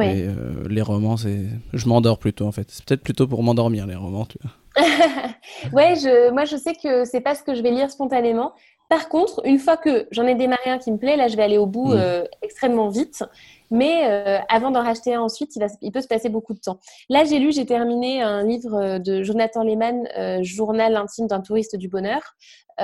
Et 0.00 0.24
euh, 0.24 0.66
les 0.68 0.82
romans, 0.82 1.16
c'est... 1.16 1.40
je 1.72 1.88
m'endors 1.88 2.18
plutôt 2.18 2.46
en 2.46 2.52
fait. 2.52 2.66
C'est 2.70 2.84
peut-être 2.84 3.02
plutôt 3.02 3.26
pour 3.26 3.42
m'endormir 3.42 3.86
les 3.86 3.94
romans, 3.94 4.26
tu 4.26 4.38
vois. 4.42 4.52
ouais, 5.72 5.96
je, 5.96 6.30
moi 6.30 6.44
je 6.44 6.56
sais 6.56 6.74
que 6.74 7.04
c'est 7.04 7.20
pas 7.20 7.34
ce 7.34 7.42
que 7.42 7.54
je 7.54 7.62
vais 7.62 7.70
lire 7.70 7.90
spontanément. 7.90 8.52
Par 8.88 9.08
contre, 9.08 9.42
une 9.44 9.58
fois 9.58 9.76
que 9.76 10.06
j'en 10.10 10.26
ai 10.26 10.34
démarré 10.34 10.70
un 10.70 10.78
qui 10.78 10.92
me 10.92 10.98
plaît, 10.98 11.16
là 11.16 11.28
je 11.28 11.36
vais 11.36 11.42
aller 11.42 11.58
au 11.58 11.66
bout 11.66 11.88
mm. 11.88 11.96
euh, 11.96 12.24
extrêmement 12.42 12.88
vite. 12.88 13.24
Mais 13.72 14.04
euh, 14.04 14.38
avant 14.50 14.70
d'en 14.70 14.82
racheter 14.82 15.14
un 15.14 15.22
ensuite, 15.22 15.56
il, 15.80 15.92
peut 15.92 16.02
se 16.02 16.06
passer 16.06 16.28
beaucoup 16.28 16.52
de 16.52 16.60
temps. 16.60 16.78
Là, 17.08 17.24
j'ai 17.24 17.38
lu, 17.38 17.52
j'ai 17.52 17.64
terminé 17.64 18.20
un 18.20 18.44
livre 18.44 18.74
euh, 18.74 18.98
de 18.98 19.22
Jonathan 19.22 19.62
Lehman, 19.62 20.06
euh, 20.18 20.40
Journal 20.42 20.94
intime 20.94 21.26
d'un 21.26 21.40
touriste 21.40 21.76
du 21.76 21.88
bonheur. 21.88 22.20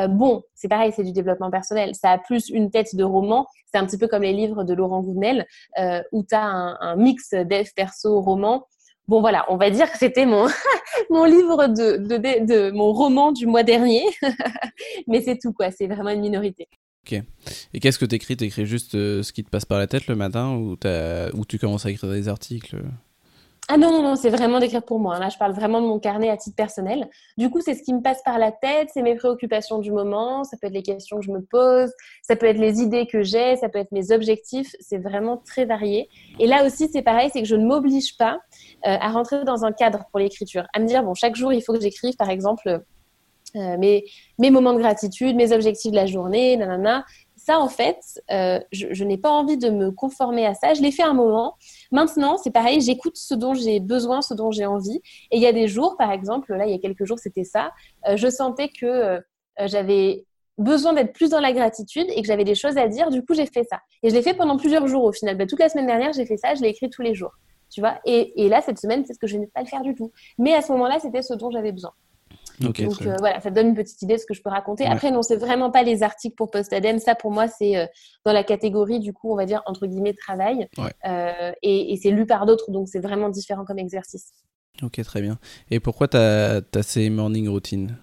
bon, 0.09 0.43
c'est 0.55 0.69
pareil, 0.69 0.93
c'est 0.97 1.05
du 1.05 1.13
développement 1.13 1.51
personnel. 1.51 1.95
Ça 1.95 2.13
a 2.13 2.19
plus 2.19 2.49
une 2.49 2.71
tête 2.71 2.97
de 2.97 3.05
roman. 3.05 3.47
C'est 3.67 3.79
un 3.79 3.85
petit 3.85 3.99
peu 3.99 4.09
comme 4.09 4.23
les 4.23 4.33
livres 4.33 4.65
de 4.65 4.73
Laurent 4.73 5.03
Gounel, 5.03 5.47
où 6.13 6.23
tu 6.23 6.35
as 6.35 6.45
un, 6.45 6.97
mix 6.97 7.31
dev 7.33 7.69
perso 7.77 8.23
roman. 8.23 8.65
Bon 9.09 9.21
voilà, 9.21 9.45
on 9.49 9.57
va 9.57 9.69
dire 9.71 9.91
que 9.91 9.99
c'était 9.99 10.27
mon, 10.27 10.47
mon 11.11 11.25
livre 11.25 11.67
de, 11.67 11.97
de, 11.99 12.47
de, 12.47 12.71
mon 12.71 12.93
roman 12.93 13.33
du 13.33 13.47
mois 13.47 13.63
dernier, 13.63 14.05
mais 15.07 15.21
c'est 15.21 15.39
tout 15.39 15.53
quoi, 15.53 15.71
c'est 15.71 15.87
vraiment 15.87 16.11
une 16.11 16.21
minorité. 16.21 16.69
Ok. 17.07 17.23
Et 17.75 17.81
qu'est-ce 17.81 17.99
que 17.99 18.05
tu 18.05 18.15
écris 18.15 18.37
Tu 18.37 18.45
écris 18.45 18.67
juste 18.67 18.95
euh, 18.95 19.23
ce 19.23 19.33
qui 19.33 19.43
te 19.45 19.51
passe 19.51 19.65
par 19.65 19.79
la 19.79 19.87
tête 19.87 20.07
le 20.07 20.17
matin 20.17 20.55
ou, 20.55 20.77
tu 21.47 21.59
commences 21.59 21.87
à 21.87 21.91
écrire 21.91 22.11
des 22.11 22.29
articles? 22.29 22.77
Ah 23.71 23.77
non, 23.77 23.93
non, 23.93 24.03
non, 24.03 24.17
c'est 24.17 24.31
vraiment 24.31 24.61
d'écrire 24.61 24.83
pour 24.83 24.99
moi. 24.99 25.19
Là, 25.19 25.29
je 25.29 25.37
parle 25.37 25.53
vraiment 25.53 25.83
de 25.83 25.87
mon 25.87 25.99
carnet 25.99 26.31
à 26.31 26.39
titre 26.39 26.57
personnel. 26.57 27.07
Du 27.37 27.51
coup, 27.51 27.61
c'est 27.61 27.75
ce 27.75 27.83
qui 27.83 27.93
me 27.93 28.01
passe 28.01 28.23
par 28.23 28.39
la 28.39 28.51
tête, 28.51 28.89
c'est 28.95 29.03
mes 29.03 29.15
préoccupations 29.15 29.79
du 29.79 29.93
moment, 29.93 30.43
ça 30.43 30.57
peut 30.57 30.69
être 30.69 30.73
les 30.73 30.83
questions 30.83 31.19
que 31.19 31.27
je 31.27 31.31
me 31.31 31.43
pose, 31.43 31.93
ça 32.23 32.35
peut 32.35 32.47
être 32.47 32.57
les 32.57 32.81
idées 32.81 33.07
que 33.07 33.23
j'ai, 33.23 33.57
ça 33.57 33.69
peut 33.69 33.79
être 33.79 33.93
mes 33.93 34.11
objectifs. 34.11 34.75
C'est 34.81 34.97
vraiment 34.97 35.37
très 35.37 35.67
varié. 35.67 36.09
Et 36.39 36.47
là 36.47 36.65
aussi, 36.65 36.89
c'est 36.91 37.03
pareil, 37.03 37.29
c'est 37.31 37.43
que 37.43 37.49
je 37.49 37.57
ne 37.57 37.67
m'oblige 37.67 38.17
pas 38.17 38.39
euh, 38.87 38.97
à 38.99 39.11
rentrer 39.11 39.45
dans 39.45 39.67
un 39.67 39.73
cadre 39.73 40.07
pour 40.13 40.19
l'écriture, 40.19 40.65
à 40.73 40.81
me 40.81 40.87
dire, 40.87 41.03
bon, 41.03 41.13
chaque 41.13 41.37
jour, 41.37 41.53
il 41.53 41.61
faut 41.61 41.75
que 41.75 41.81
j'écrive, 41.83 42.17
par 42.17 42.31
exemple, 42.31 42.83
mes, 43.55 44.05
mes, 44.39 44.51
moments 44.51 44.73
de 44.73 44.79
gratitude, 44.79 45.37
mes 45.37 45.53
objectifs 45.53 45.91
de 45.91 45.97
la 45.97 46.07
journée, 46.07 46.57
nanana. 46.57 47.05
Ça, 47.37 47.61
en 47.61 47.69
fait, 47.69 48.21
euh, 48.31 48.61
je, 48.73 49.05
n'ai 49.05 49.17
pas 49.17 49.31
envie 49.31 49.57
de 49.57 49.71
me 49.71 49.91
conformer 49.91 50.45
à 50.45 50.55
ça. 50.55 50.75
Je 50.75 50.83
l'ai 50.83 50.91
fait 50.91 51.03
un 51.03 51.15
moment. 51.15 51.57
Maintenant, 51.93 52.37
c'est 52.37 52.51
pareil, 52.51 52.81
j'écoute 52.81 53.17
ce 53.17 53.35
dont 53.35 53.55
j'ai 53.55 53.81
besoin, 53.81 54.21
ce 54.21 54.35
dont 54.35 54.51
j'ai 54.51 54.67
envie. 54.67 55.01
Et 55.31 55.37
il 55.37 55.41
y 55.41 55.47
a 55.47 55.53
des 55.53 55.67
jours, 55.69 55.97
par 55.97 56.11
exemple, 56.13 56.55
là, 56.55 56.67
il 56.67 56.73
y 56.73 56.75
a 56.75 56.79
quelques 56.79 57.05
jours, 57.05 57.19
c'était 57.19 57.45
ça. 57.45 57.73
Euh, 58.07 58.17
je 58.17 58.29
sentais 58.29 58.69
que 58.69 59.21
j'avais 59.65 60.25
besoin 60.59 60.93
d'être 60.93 61.13
plus 61.13 61.31
dans 61.31 61.41
la 61.41 61.53
gratitude 61.53 62.07
et 62.11 62.21
que 62.21 62.27
j'avais 62.27 62.45
des 62.45 62.55
choses 62.55 62.77
à 62.77 62.87
dire. 62.89 63.11
Du 63.11 63.25
coup, 63.25 63.35
j'ai 63.35 63.47
fait 63.47 63.65
ça. 63.65 63.81
Et 64.03 64.11
je 64.11 64.15
l'ai 64.15 64.23
fait 64.23 64.35
pendant 64.35 64.57
plusieurs 64.57 64.87
jours 64.87 65.05
au 65.05 65.13
final. 65.13 65.37
Ben, 65.37 65.47
toute 65.47 65.61
la 65.61 65.69
semaine 65.69 65.87
dernière, 65.87 66.13
j'ai 66.13 66.27
fait 66.27 66.37
ça. 66.37 66.55
Je 66.55 66.63
l'ai 66.63 66.69
écrit 66.69 66.91
tous 66.91 67.03
les 67.03 67.15
jours. 67.15 67.33
Tu 67.71 67.81
vois? 67.81 67.99
Et, 68.05 68.45
et 68.45 68.49
là, 68.49 68.61
cette 68.61 68.79
semaine, 68.79 69.05
c'est 69.07 69.15
ce 69.15 69.19
que 69.19 69.27
je 69.27 69.37
n'ai 69.37 69.47
pas 69.47 69.61
le 69.63 69.67
faire 69.67 69.83
du 69.83 69.95
tout. 69.95 70.13
Mais 70.39 70.55
à 70.55 70.63
ce 70.63 70.73
moment-là, 70.73 70.99
c'était 70.99 71.23
ce 71.23 71.35
dont 71.35 71.51
j'avais 71.51 71.73
besoin. 71.73 71.93
Donc 72.61 72.81
euh, 72.81 73.17
voilà, 73.19 73.41
ça 73.41 73.51
donne 73.51 73.69
une 73.69 73.75
petite 73.75 74.03
idée 74.03 74.15
de 74.15 74.21
ce 74.21 74.27
que 74.27 74.35
je 74.35 74.43
peux 74.43 74.51
raconter. 74.51 74.87
Après, 74.87 75.11
non, 75.11 75.23
c'est 75.23 75.37
vraiment 75.37 75.71
pas 75.71 75.83
les 75.83 76.03
articles 76.03 76.35
pour 76.35 76.51
Postadem. 76.51 76.99
Ça, 76.99 77.15
pour 77.15 77.31
moi, 77.31 77.49
c'est 77.49 77.77
euh, 77.77 77.87
dans 78.25 78.33
la 78.33 78.45
catégorie, 78.45 79.01
du 79.01 79.13
coup, 79.13 79.33
on 79.33 79.37
va 79.37 79.47
dire, 79.47 79.63
entre 79.67 79.87
guillemets, 79.87 80.15
travail. 80.15 80.69
Euh, 81.07 81.53
et, 81.63 81.99
c'est 82.03 82.11
lu 82.11 82.27
par 82.27 82.47
d'autres, 82.47 82.71
donc 82.71 82.89
c'est 82.89 83.01
vraiment 83.01 83.29
différent 83.29 83.65
comme 83.65 83.79
exercice. 83.79 84.33
Ok, 84.83 85.03
très 85.03 85.21
bien. 85.21 85.39
Et 85.71 85.81
pourquoi 85.81 86.09
tu 86.09 86.17
as, 86.17 86.63
ces 86.83 87.11
morning 87.11 87.49
routines? 87.49 87.97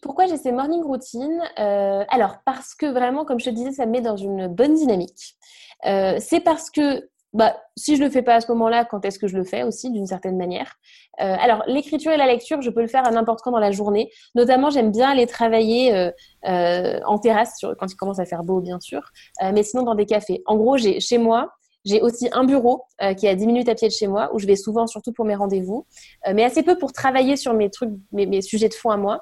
Pourquoi 0.00 0.26
j'ai 0.26 0.36
ces 0.36 0.52
morning 0.52 0.82
routines? 0.82 1.40
Alors, 1.56 2.38
parce 2.44 2.74
que 2.74 2.86
vraiment, 2.86 3.24
comme 3.24 3.40
je 3.40 3.46
te 3.46 3.50
disais, 3.50 3.72
ça 3.72 3.86
me 3.86 3.92
met 3.92 4.00
dans 4.00 4.16
une 4.16 4.48
bonne 4.48 4.74
dynamique. 4.74 5.36
c'est 5.84 6.42
parce 6.44 6.70
que 6.70 7.08
bah, 7.32 7.56
si 7.76 7.96
je 7.96 8.02
le 8.02 8.10
fais 8.10 8.22
pas 8.22 8.34
à 8.34 8.40
ce 8.40 8.50
moment-là, 8.52 8.84
quand 8.84 9.04
est-ce 9.04 9.18
que 9.18 9.26
je 9.26 9.36
le 9.36 9.44
fais 9.44 9.62
aussi, 9.62 9.90
d'une 9.90 10.06
certaine 10.06 10.36
manière? 10.36 10.74
Euh, 11.20 11.36
Alors, 11.40 11.62
l'écriture 11.66 12.12
et 12.12 12.18
la 12.18 12.26
lecture, 12.26 12.60
je 12.60 12.70
peux 12.70 12.82
le 12.82 12.88
faire 12.88 13.06
à 13.06 13.10
n'importe 13.10 13.40
quand 13.40 13.50
dans 13.50 13.58
la 13.58 13.72
journée. 13.72 14.10
Notamment, 14.34 14.68
j'aime 14.68 14.90
bien 14.90 15.10
aller 15.10 15.26
travailler 15.26 15.94
euh, 15.94 16.10
euh, 16.46 17.00
en 17.06 17.18
terrasse, 17.18 17.56
sur, 17.58 17.74
quand 17.78 17.90
il 17.90 17.96
commence 17.96 18.18
à 18.18 18.26
faire 18.26 18.44
beau, 18.44 18.60
bien 18.60 18.80
sûr, 18.80 19.12
mais 19.40 19.62
sinon 19.62 19.82
dans 19.82 19.94
des 19.94 20.06
cafés. 20.06 20.42
En 20.46 20.56
gros, 20.56 20.76
j'ai 20.76 21.00
chez 21.00 21.18
moi, 21.18 21.52
j'ai 21.84 22.00
aussi 22.00 22.28
un 22.32 22.44
bureau 22.44 22.84
qui 23.16 23.26
est 23.26 23.28
à 23.28 23.34
10 23.34 23.46
minutes 23.46 23.68
à 23.68 23.74
pied 23.74 23.88
de 23.88 23.92
chez 23.92 24.06
moi, 24.06 24.30
où 24.32 24.38
je 24.38 24.46
vais 24.46 24.54
souvent, 24.54 24.86
surtout 24.86 25.12
pour 25.12 25.24
mes 25.24 25.34
rendez-vous, 25.34 25.84
mais 26.32 26.44
assez 26.44 26.62
peu 26.62 26.78
pour 26.78 26.92
travailler 26.92 27.36
sur 27.36 27.54
mes 27.54 27.70
trucs, 27.70 27.90
mes, 28.12 28.26
mes 28.26 28.40
sujets 28.40 28.68
de 28.68 28.74
fond 28.74 28.90
à 28.90 28.96
moi. 28.96 29.20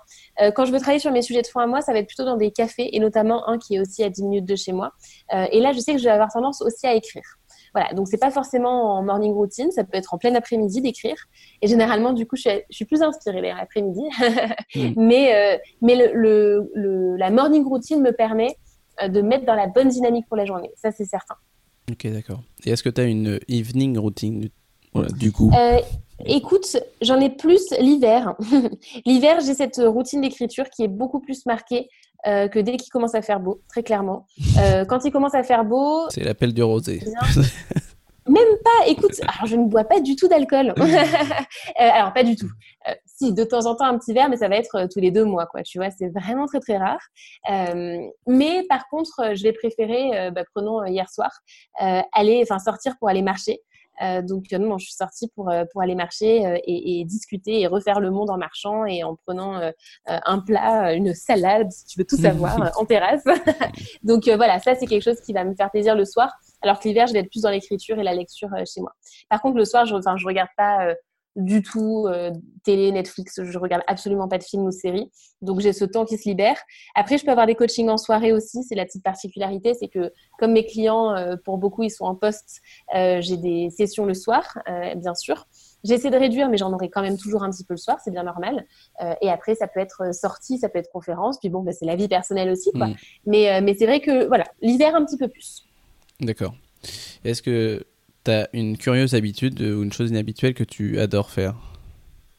quand 0.55 0.67
je 0.67 0.73
veux 0.73 0.79
travailler 0.79 1.01
sur 1.01 1.11
mes 1.11 1.23
sujets 1.23 1.43
de 1.43 1.47
fond 1.47 1.61
à 1.61 1.67
moi, 1.67 1.81
ça 1.81 1.93
va 1.93 2.01
être 2.01 2.07
plutôt 2.07 2.25
dans 2.25 2.37
des 2.37 2.51
cafés, 2.51 2.95
et 2.95 3.01
notamment 3.01 3.49
un 3.49 3.59
qui 3.59 3.77
est 3.77 3.81
aussi 3.81 4.05
à 4.05 4.11
10 4.11 4.25
minutes 4.25 4.47
de 4.47 4.57
chez 4.57 4.73
moi. 4.73 4.93
et 5.33 5.61
là, 5.61 5.73
je 5.73 5.81
sais 5.81 5.93
que 5.93 5.99
je 5.99 6.05
vais 6.05 6.11
avoir 6.11 6.31
tendance 6.31 6.61
aussi 6.61 6.87
à 6.87 6.95
écrire. 6.95 7.39
Voilà, 7.75 7.93
donc 7.95 8.09
c'est 8.09 8.18
pas 8.18 8.31
forcément 8.31 8.97
en 8.97 9.03
morning 9.03 9.33
routine, 9.33 9.71
ça 9.71 9.85
peut 9.85 9.97
être 9.97 10.14
en 10.14 10.18
plein 10.18 10.35
après-midi 10.35 10.81
d'écrire. 10.81 11.16
Et 11.62 11.68
généralement, 11.68 12.12
du 12.12 12.27
coup, 12.27 12.37
je 12.37 12.62
suis, 12.71 12.85
plus 12.85 13.03
inspirée 13.03 13.41
l'après-midi. 13.41 14.03
Hmm. 14.75 14.93
Mais, 14.97 15.35
euh, 15.35 15.59
mais 15.83 16.12
le, 16.12 17.16
la 17.16 17.31
morning 17.31 17.64
routine 17.64 18.01
me 18.01 18.12
permet 18.12 18.57
euh, 19.03 19.09
de 19.09 19.21
mettre 19.21 19.45
dans 19.45 19.55
la 19.55 19.66
bonne 19.66 19.89
dynamique 19.89 20.27
pour 20.29 20.37
la 20.37 20.45
journée. 20.45 20.71
Ça, 20.77 20.93
c'est 20.93 21.05
certain. 21.05 21.35
Ok, 21.91 22.07
d'accord. 22.07 22.41
Et 22.64 22.71
est-ce 22.71 22.85
que 22.85 22.89
tu 22.89 23.01
as 23.01 23.05
une 23.05 23.41
evening 23.49 23.99
routine 23.99 24.49
du 25.18 25.33
coup? 25.33 25.51
Euh, 25.55 25.81
Écoute, 26.27 26.77
j'en 27.01 27.18
ai 27.18 27.31
plus 27.31 27.62
l'hiver. 27.81 28.35
l'hiver, 29.07 29.41
j'ai 29.41 29.55
cette 29.55 29.81
routine 29.83 30.21
d'écriture 30.21 30.68
qui 30.68 30.83
est 30.83 30.89
beaucoup 30.89 31.21
plus 31.21 31.47
marquée 31.47 31.89
euh, 32.27 32.49
que 32.49 32.59
dès 32.59 32.77
qu'il 32.77 32.91
commence 32.91 33.14
à 33.14 33.23
faire 33.23 33.41
beau, 33.41 33.62
très 33.68 33.83
clairement. 33.83 34.27
Euh, 34.59 34.85
quand 34.85 35.05
il 35.05 35.12
commence 35.12 35.35
à 35.35 35.43
faire 35.43 35.64
beau... 35.64 36.09
C'est 36.11 36.25
l'appel 36.25 36.53
du 36.53 36.62
rosé. 36.62 37.03
Même 38.29 38.59
pas, 38.62 38.87
écoute, 38.87 39.18
alors 39.23 39.47
je 39.47 39.57
ne 39.57 39.64
bois 39.64 39.85
pas 39.85 39.99
du 40.01 40.14
tout 40.14 40.29
d'alcool. 40.29 40.75
alors 41.77 42.12
pas 42.12 42.23
du 42.23 42.37
tout. 42.37 42.51
si, 43.05 43.33
de 43.33 43.43
temps 43.43 43.66
en 43.66 43.75
temps 43.75 43.87
un 43.87 43.99
petit 43.99 44.12
verre, 44.12 44.29
mais 44.29 44.37
ça 44.37 44.49
va 44.49 44.57
être 44.57 44.87
tous 44.93 45.01
les 45.01 45.11
deux 45.11 45.25
mois, 45.25 45.47
quoi. 45.47 45.62
Tu 45.62 45.79
vois, 45.79 45.91
c'est 45.91 46.09
vraiment 46.09 46.47
très 46.47 46.61
très 46.61 46.77
rare. 46.77 47.01
mais 48.27 48.64
par 48.68 48.87
contre, 48.89 49.35
je 49.35 49.43
vais 49.43 49.53
préférer, 49.53 50.31
bah, 50.31 50.45
prenons 50.55 50.85
hier 50.85 51.09
soir, 51.09 51.31
aller, 52.12 52.41
enfin 52.43 52.59
sortir 52.61 52.95
pour 53.01 53.09
aller 53.09 53.23
marcher. 53.23 53.62
Euh, 54.03 54.22
donc 54.22 54.51
non, 54.53 54.78
je 54.78 54.86
suis 54.86 54.94
sortie 54.94 55.28
pour, 55.34 55.51
euh, 55.51 55.64
pour 55.72 55.82
aller 55.82 55.94
marcher 55.94 56.46
euh, 56.46 56.59
et, 56.64 57.05
discuter 57.05 57.61
et 57.61 57.66
refaire 57.66 58.01
le 58.01 58.11
monde 58.11 58.30
en 58.30 58.38
marchant 58.38 58.84
et 58.84 59.05
en 59.05 59.16
prenant 59.16 59.61
un 60.07 60.38
plat, 60.40 60.92
une 60.92 61.14
salade, 61.14 61.70
si 61.70 61.84
tu 61.86 61.98
veux 61.98 62.05
tout 62.05 62.16
savoir, 62.20 62.72
en 62.78 62.84
terrasse. 62.84 63.24
donc 64.03 64.28
voilà, 64.28 64.59
ça 64.61 64.74
c'est 64.74 64.86
quelque 64.86 65.03
chose 65.03 65.20
qui 65.20 65.32
va 65.32 65.44
me 65.44 65.55
faire 65.55 65.70
plaisir 65.70 65.94
le 65.94 66.05
soir. 66.05 66.32
Alors 66.62 66.78
que 66.78 66.88
l'hiver, 66.88 67.07
je 67.07 67.12
vais 67.12 67.20
être 67.20 67.30
plus 67.30 67.42
dans 67.42 67.51
l'écriture 67.51 67.98
et 67.98 68.03
la 68.03 68.14
lecture 68.14 68.51
chez 68.66 68.80
moi. 68.80 68.92
Par 69.28 69.40
contre, 69.40 69.57
le 69.57 69.64
soir, 69.64 69.86
je 69.86 69.94
ne 69.94 70.01
je 70.01 70.26
regarde 70.26 70.51
pas 70.57 70.94
du 71.37 71.62
tout 71.62 72.07
euh, 72.09 72.33
télé, 72.64 72.91
Netflix, 72.93 73.41
je 73.43 73.59
regarde 73.59 73.83
absolument 73.87 74.28
pas 74.28 74.39
de 74.39 74.43
films 74.43 74.64
ou 74.64 74.70
séries. 74.70 75.11
Donc 75.43 75.61
j'ai 75.61 75.72
ce 75.72 75.85
temps 75.85 76.05
qui 76.05 76.18
se 76.18 76.28
libère. 76.28 76.57
Après, 76.95 77.18
je 77.18 77.24
peux 77.24 77.31
avoir 77.31 77.47
des 77.47 77.55
coachings 77.55 77.89
en 77.89 77.97
soirée 77.97 78.33
aussi. 78.33 78.62
C'est 78.64 78.74
la 78.74 78.85
petite 78.85 79.03
particularité, 79.03 79.74
c'est 79.74 79.89
que 79.89 80.12
comme 80.39 80.53
mes 80.53 80.66
clients, 80.66 81.14
euh, 81.14 81.37
pour 81.45 81.59
beaucoup, 81.59 81.83
ils 81.83 81.91
sont 81.91 82.05
en 82.05 82.14
poste, 82.14 82.61
euh, 82.95 83.20
j'ai 83.20 83.37
des 83.37 83.70
sessions 83.70 84.05
le 84.07 84.14
soir, 84.14 84.59
bien 84.97 85.14
sûr. 85.14 85.47
J'essaie 85.83 86.11
de 86.11 86.16
réduire, 86.16 86.51
mais 86.51 86.59
j'en 86.59 86.72
aurai 86.72 86.91
quand 86.91 87.01
même 87.01 87.16
toujours 87.16 87.43
un 87.43 87.51
petit 87.51 87.64
peu 87.64 87.74
le 87.74 87.78
soir, 87.78 87.99
c'est 88.05 88.11
bien 88.11 88.24
normal. 88.24 88.66
et 89.22 89.31
après, 89.31 89.55
ça 89.55 89.66
peut 89.66 89.81
être 89.81 90.14
sortie, 90.14 90.59
ça 90.59 90.68
peut 90.68 90.78
être 90.78 90.91
conférence. 90.93 91.39
Puis 91.39 91.49
bon, 91.49 91.62
bah, 91.62 91.72
c'est 91.72 91.87
la 91.87 91.97
vie 91.97 92.09
personnelle 92.09 92.51
aussi, 92.51 92.70
quoi. 92.72 92.89
Mm. 92.89 92.97
Mais, 93.26 93.61
mais 93.62 93.74
c'est 93.74 93.87
vrai 93.87 94.01
que 94.01 94.26
voilà, 94.26 94.45
l'hiver 94.61 94.95
un 94.95 95.05
petit 95.05 95.16
peu 95.16 95.28
plus. 95.28 95.64
D'accord. 96.20 96.55
Est-ce 97.24 97.43
que 97.43 97.85
Une 98.53 98.76
curieuse 98.76 99.14
habitude 99.14 99.61
ou 99.61 99.83
une 99.83 99.93
chose 99.93 100.11
inhabituelle 100.11 100.55
que 100.55 100.64
tu 100.64 100.99
adores 101.01 101.31
faire 101.31 101.55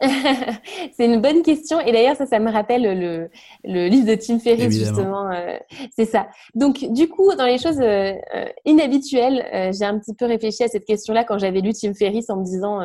c'est 0.98 1.06
une 1.06 1.22
bonne 1.22 1.44
question. 1.44 1.80
Et 1.80 1.92
d'ailleurs, 1.92 2.16
ça, 2.16 2.26
ça 2.26 2.40
me 2.40 2.52
rappelle 2.52 3.00
le, 3.00 3.30
le 3.64 3.88
livre 3.88 4.08
de 4.08 4.16
Tim 4.16 4.40
Ferriss, 4.40 4.74
justement. 4.74 5.32
Euh, 5.32 5.58
c'est 5.96 6.06
ça. 6.06 6.28
Donc, 6.56 6.84
du 6.90 7.08
coup, 7.08 7.34
dans 7.36 7.46
les 7.46 7.60
choses 7.60 7.80
euh, 7.80 8.14
euh, 8.36 8.46
inhabituelles, 8.66 9.72
j'ai 9.74 9.86
un 9.86 10.00
petit 10.00 10.16
peu 10.16 10.26
réfléchi 10.26 10.64
à 10.64 10.68
cette 10.68 10.86
question-là 10.86 11.24
quand 11.24 11.38
j'avais 11.38 11.62
lu 11.62 11.74
Tim 11.74 11.94
Ferriss 11.94 12.30
en 12.30 12.38
me 12.38 12.46
disant 12.46 12.82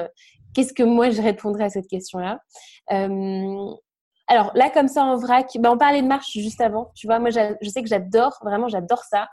qu'est-ce 0.54 0.72
que 0.72 0.82
moi 0.82 1.10
je 1.10 1.22
répondrais 1.22 1.64
à 1.64 1.70
cette 1.70 1.88
question-là. 1.88 2.40
alors, 2.88 4.50
là, 4.54 4.70
comme 4.70 4.88
ça, 4.88 5.02
en 5.02 5.16
vrac, 5.16 5.48
bah, 5.58 5.70
on 5.72 5.78
parlait 5.78 6.02
de 6.02 6.06
marche 6.06 6.32
juste 6.32 6.60
avant. 6.60 6.90
Tu 6.94 7.06
vois, 7.06 7.18
moi, 7.18 7.30
je 7.30 7.68
sais 7.68 7.82
que 7.82 7.88
j'adore, 7.88 8.38
vraiment, 8.44 8.68
j'adore 8.68 9.04
ça, 9.04 9.28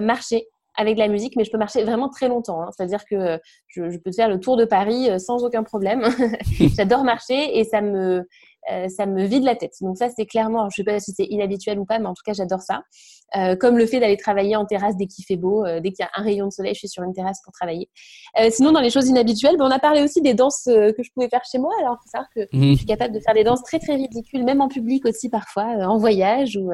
marcher 0.00 0.46
avec 0.76 0.98
la 0.98 1.08
musique, 1.08 1.36
mais 1.36 1.44
je 1.44 1.50
peux 1.50 1.58
marcher 1.58 1.84
vraiment 1.84 2.08
très 2.08 2.28
longtemps. 2.28 2.62
Hein. 2.62 2.70
C'est-à-dire 2.76 3.04
que 3.04 3.38
je, 3.68 3.90
je, 3.90 3.98
peux 3.98 4.12
faire 4.12 4.28
le 4.28 4.40
tour 4.40 4.56
de 4.56 4.64
Paris 4.64 5.10
euh, 5.10 5.18
sans 5.18 5.44
aucun 5.44 5.62
problème. 5.62 6.08
J'adore 6.76 7.04
marcher 7.04 7.58
et 7.58 7.64
ça 7.64 7.80
me, 7.80 8.26
euh, 8.70 8.88
ça 8.88 9.06
me 9.06 9.24
vide 9.24 9.44
la 9.44 9.56
tête. 9.56 9.74
Donc 9.80 9.98
ça, 9.98 10.08
c'est 10.14 10.26
clairement, 10.26 10.68
je 10.70 10.80
ne 10.80 10.84
sais 10.84 10.92
pas 10.92 11.00
si 11.00 11.12
c'est 11.12 11.26
inhabituel 11.26 11.78
ou 11.78 11.84
pas, 11.84 11.98
mais 11.98 12.06
en 12.06 12.14
tout 12.14 12.22
cas, 12.24 12.32
j'adore 12.32 12.62
ça. 12.62 12.82
Euh, 13.36 13.56
comme 13.56 13.76
le 13.76 13.86
fait 13.86 14.00
d'aller 14.00 14.16
travailler 14.16 14.54
en 14.54 14.64
terrasse 14.64 14.96
dès 14.96 15.06
qu'il 15.06 15.24
fait 15.24 15.36
beau, 15.36 15.64
euh, 15.64 15.80
dès 15.80 15.90
qu'il 15.90 16.04
y 16.04 16.06
a 16.06 16.10
un 16.14 16.22
rayon 16.22 16.46
de 16.46 16.52
soleil, 16.52 16.74
je 16.74 16.78
suis 16.80 16.88
sur 16.88 17.02
une 17.02 17.12
terrasse 17.12 17.40
pour 17.42 17.52
travailler. 17.52 17.88
sinon, 18.50 18.72
dans 18.72 18.80
les 18.80 18.90
choses 18.90 19.08
inhabituelles, 19.08 19.56
ben, 19.56 19.66
on 19.66 19.70
a 19.70 19.78
parlé 19.78 20.02
aussi 20.02 20.22
des 20.22 20.34
danses 20.34 20.64
que 20.64 21.02
je 21.02 21.10
pouvais 21.12 21.28
faire 21.28 21.42
chez 21.50 21.58
moi. 21.58 21.72
Alors, 21.80 21.98
il 22.00 22.04
faut 22.04 22.10
savoir 22.10 22.28
que 22.34 22.56
mmh. 22.56 22.72
je 22.72 22.76
suis 22.76 22.86
capable 22.86 23.14
de 23.14 23.20
faire 23.20 23.34
des 23.34 23.44
danses 23.44 23.62
très, 23.62 23.78
très 23.78 23.96
ridicules, 23.96 24.44
même 24.44 24.60
en 24.60 24.68
public 24.68 25.04
aussi 25.06 25.28
parfois, 25.28 25.64
en 25.64 25.98
voyage. 25.98 26.56
Ou, 26.56 26.70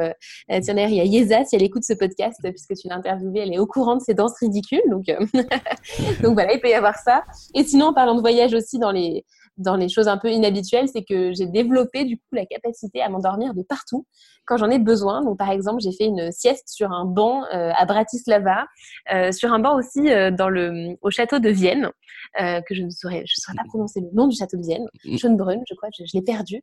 tiens, 0.48 0.74
il 0.76 0.94
y 0.94 1.00
a 1.00 1.04
Yeza, 1.04 1.44
si 1.44 1.56
elle 1.56 1.62
écoute 1.62 1.84
ce 1.84 1.94
podcast, 1.94 2.38
puisque 2.42 2.74
tu 2.74 2.88
l'as 2.88 2.96
interviewée, 2.96 3.40
elle 3.40 3.54
est 3.54 3.58
au 3.58 3.66
courant 3.66 3.96
de 3.96 4.02
ces 4.02 4.14
danses 4.14 4.38
ridicules. 4.38 4.82
Donc, 4.90 5.06
donc 6.22 6.34
voilà, 6.34 6.52
il 6.52 6.60
peut 6.60 6.68
y 6.68 6.74
avoir 6.74 6.96
ça. 6.96 7.24
Et 7.54 7.64
sinon, 7.64 7.86
en 7.86 7.94
parlant 7.94 8.14
de 8.14 8.20
voyage 8.20 8.54
aussi 8.54 8.78
dans 8.78 8.92
les 8.92 9.24
dans 9.60 9.76
les 9.76 9.88
choses 9.88 10.08
un 10.08 10.16
peu 10.16 10.30
inhabituelles, 10.30 10.88
c'est 10.88 11.04
que 11.04 11.32
j'ai 11.32 11.46
développé 11.46 12.04
du 12.04 12.16
coup 12.16 12.24
la 12.32 12.46
capacité 12.46 13.02
à 13.02 13.08
m'endormir 13.08 13.54
de 13.54 13.62
partout 13.62 14.06
quand 14.46 14.56
j'en 14.56 14.70
ai 14.70 14.78
besoin. 14.78 15.22
Donc 15.22 15.38
par 15.38 15.50
exemple, 15.50 15.80
j'ai 15.80 15.92
fait 15.92 16.06
une 16.06 16.32
sieste 16.32 16.68
sur 16.68 16.90
un 16.90 17.04
banc 17.04 17.44
euh, 17.54 17.70
à 17.76 17.84
Bratislava, 17.84 18.66
euh, 19.12 19.32
sur 19.32 19.52
un 19.52 19.58
banc 19.58 19.76
aussi 19.76 20.10
euh, 20.10 20.30
dans 20.30 20.48
le 20.48 20.96
au 21.02 21.10
château 21.10 21.38
de 21.38 21.50
Vienne, 21.50 21.90
que 22.36 22.74
je 22.74 22.82
ne 22.82 22.90
saurais 22.90 23.22
je 23.26 23.34
saurais 23.36 23.56
pas 23.56 23.64
prononcer 23.68 24.00
le 24.00 24.08
nom 24.12 24.26
du 24.26 24.36
château 24.36 24.56
de 24.56 24.62
Vienne, 24.62 24.86
mm. 25.04 25.18
Schönbrunn, 25.18 25.60
je 25.68 25.74
crois, 25.74 25.88
je, 25.96 26.04
je 26.04 26.16
l'ai 26.16 26.22
perdu. 26.22 26.62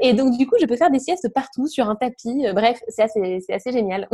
et 0.00 0.12
donc 0.12 0.36
du 0.36 0.46
coup, 0.46 0.56
je 0.60 0.66
peux 0.66 0.76
faire 0.76 0.90
des 0.90 0.98
siestes 0.98 1.28
partout 1.34 1.66
sur 1.66 1.88
un 1.88 1.96
tapis. 1.96 2.44
bref, 2.54 2.78
c'est 2.88 3.02
assez 3.02 3.40
c'est 3.46 3.54
assez 3.54 3.72
génial. 3.72 4.08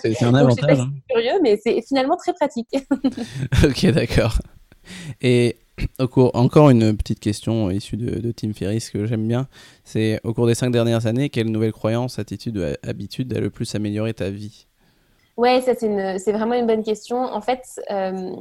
C'est 0.00 0.22
un 0.22 0.34
avantage. 0.34 0.80
Hein. 0.80 0.90
curieux, 1.10 1.40
mais 1.42 1.58
c'est 1.62 1.82
finalement 1.86 2.16
très 2.16 2.32
pratique. 2.32 2.68
ok, 3.64 3.86
d'accord. 3.92 4.38
Et 5.22 5.56
au 5.98 6.08
cours, 6.08 6.30
encore 6.34 6.70
une 6.70 6.96
petite 6.96 7.20
question 7.20 7.70
issue 7.70 7.96
de, 7.96 8.32
Tim 8.32 8.52
Ferriss 8.52 8.90
que 8.90 9.06
j'aime 9.06 9.26
bien. 9.26 9.48
C'est 9.84 10.20
au 10.24 10.32
cours 10.32 10.46
des 10.46 10.54
cinq 10.54 10.70
dernières 10.70 11.06
années, 11.06 11.30
quelle 11.30 11.50
nouvelle 11.50 11.72
croyance, 11.72 12.18
attitude 12.18 12.76
habitude 12.82 13.32
a 13.36 13.40
le 13.40 13.50
plus 13.50 13.74
amélioré 13.74 14.14
ta 14.14 14.30
vie? 14.30 14.66
Ouais, 15.36 15.60
ça 15.60 15.74
c'est 15.74 16.32
vraiment 16.32 16.54
une 16.54 16.66
bonne 16.66 16.84
question. 16.84 17.18
En 17.18 17.40
fait, 17.40 17.62
euh, 17.90 18.36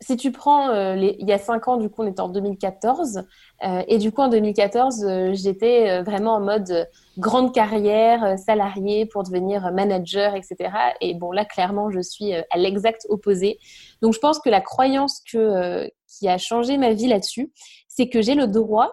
si 0.00 0.16
tu 0.16 0.32
prends 0.32 0.68
euh, 0.70 0.96
il 0.96 1.26
y 1.26 1.32
a 1.32 1.38
cinq 1.38 1.68
ans, 1.68 1.76
du 1.76 1.88
coup, 1.88 2.02
on 2.02 2.06
était 2.06 2.20
en 2.20 2.28
2014. 2.28 3.22
Euh, 3.64 3.82
et 3.88 3.98
du 3.98 4.12
coup, 4.12 4.22
en 4.22 4.28
2014, 4.28 5.04
euh, 5.04 5.30
j'étais 5.32 6.02
vraiment 6.02 6.34
en 6.34 6.40
mode 6.40 6.88
grande 7.16 7.54
carrière, 7.54 8.38
salarié 8.38 9.06
pour 9.06 9.22
devenir 9.22 9.72
manager, 9.72 10.34
etc. 10.34 10.70
Et 11.00 11.14
bon, 11.14 11.32
là, 11.32 11.44
clairement, 11.44 11.90
je 11.90 12.00
suis 12.00 12.34
à 12.34 12.56
l'exact 12.56 13.06
opposé. 13.08 13.58
Donc, 14.02 14.14
je 14.14 14.18
pense 14.18 14.38
que 14.40 14.50
la 14.50 14.60
croyance 14.60 15.22
qui 15.22 16.28
a 16.28 16.38
changé 16.38 16.76
ma 16.76 16.92
vie 16.92 17.08
là-dessus, 17.08 17.52
c'est 17.88 18.08
que 18.08 18.20
j'ai 18.20 18.34
le 18.34 18.46
droit 18.46 18.92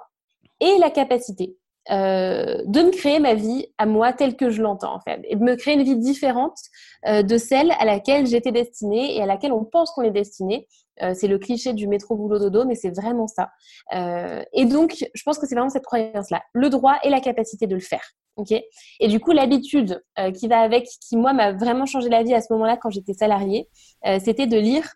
et 0.59 0.77
la 0.77 0.91
capacité 0.91 1.57
de 1.89 2.83
me 2.83 2.91
créer 2.91 3.19
ma 3.19 3.33
vie 3.33 3.65
à 3.79 3.87
moi 3.87 4.13
telle 4.13 4.35
que 4.35 4.51
je 4.51 4.61
l'entends 4.61 4.93
en 4.93 4.99
fait, 4.99 5.19
et 5.23 5.35
de 5.35 5.43
me 5.43 5.55
créer 5.55 5.73
une 5.73 5.81
vie 5.81 5.97
différente 5.97 6.55
de 7.07 7.37
celle 7.37 7.71
à 7.71 7.85
laquelle 7.85 8.27
j'étais 8.27 8.51
destinée 8.51 9.17
et 9.17 9.21
à 9.23 9.25
laquelle 9.25 9.51
on 9.51 9.65
pense 9.65 9.89
qu'on 9.91 10.03
est 10.03 10.11
destiné. 10.11 10.67
Euh, 11.01 11.13
c'est 11.13 11.27
le 11.27 11.37
cliché 11.37 11.73
du 11.73 11.87
métro 11.87 12.15
boulot 12.15 12.39
dodo, 12.39 12.65
mais 12.65 12.75
c'est 12.75 12.89
vraiment 12.91 13.27
ça. 13.27 13.49
et 14.53 14.65
donc, 14.65 15.05
je 15.13 15.23
pense 15.23 15.37
que 15.37 15.47
c'est 15.47 15.55
vraiment 15.55 15.69
cette 15.69 15.85
croyance-là, 15.85 16.41
le 16.53 16.69
droit 16.69 16.97
et 17.03 17.09
la 17.09 17.19
capacité 17.19 17.67
de 17.67 17.75
le 17.75 17.81
faire. 17.81 18.03
ok? 18.35 18.51
Et 18.99 19.07
du 19.07 19.19
coup, 19.19 19.31
l'habitude 19.31 20.03
qui 20.35 20.47
va 20.47 20.59
avec, 20.59 20.87
qui 21.07 21.17
moi 21.17 21.33
m'a 21.33 21.51
vraiment 21.51 21.85
changé 21.85 22.09
la 22.09 22.23
vie 22.23 22.33
à 22.33 22.41
ce 22.41 22.51
moment-là 22.53 22.77
quand 22.77 22.89
j'étais 22.89 23.13
salariée, 23.13 23.67
c'était 24.23 24.47
de 24.47 24.57
lire 24.57 24.87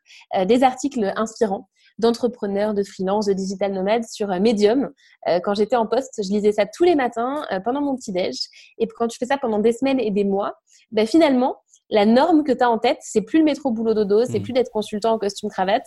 des 0.45 0.63
articles 0.63 1.13
inspirants 1.15 1.67
d'entrepreneurs, 1.97 2.73
de 2.73 2.83
freelance, 2.83 3.25
de 3.25 3.33
digital 3.33 3.73
nomades 3.73 4.03
sur 4.03 4.31
euh, 4.31 4.39
Medium. 4.39 4.91
Euh, 5.27 5.39
quand 5.39 5.53
j'étais 5.53 5.75
en 5.75 5.87
poste, 5.87 6.21
je 6.23 6.29
lisais 6.29 6.51
ça 6.51 6.65
tous 6.65 6.83
les 6.83 6.95
matins 6.95 7.45
euh, 7.51 7.59
pendant 7.59 7.81
mon 7.81 7.95
petit-déj. 7.95 8.35
Et 8.77 8.87
quand 8.87 9.07
tu 9.07 9.17
fais 9.17 9.25
ça 9.25 9.37
pendant 9.37 9.59
des 9.59 9.71
semaines 9.71 9.99
et 9.99 10.11
des 10.11 10.23
mois, 10.23 10.55
ben 10.91 11.07
finalement, 11.07 11.57
la 11.89 12.05
norme 12.05 12.43
que 12.43 12.51
tu 12.51 12.63
as 12.63 12.69
en 12.69 12.77
tête, 12.77 12.97
c'est 13.01 13.21
plus 13.21 13.39
le 13.39 13.45
métro 13.45 13.71
boulot 13.71 13.93
dodo, 13.93 14.25
c'est 14.25 14.39
mmh. 14.39 14.43
plus 14.43 14.53
d'être 14.53 14.71
consultant 14.71 15.13
en 15.13 15.19
costume 15.19 15.49
cravate. 15.49 15.85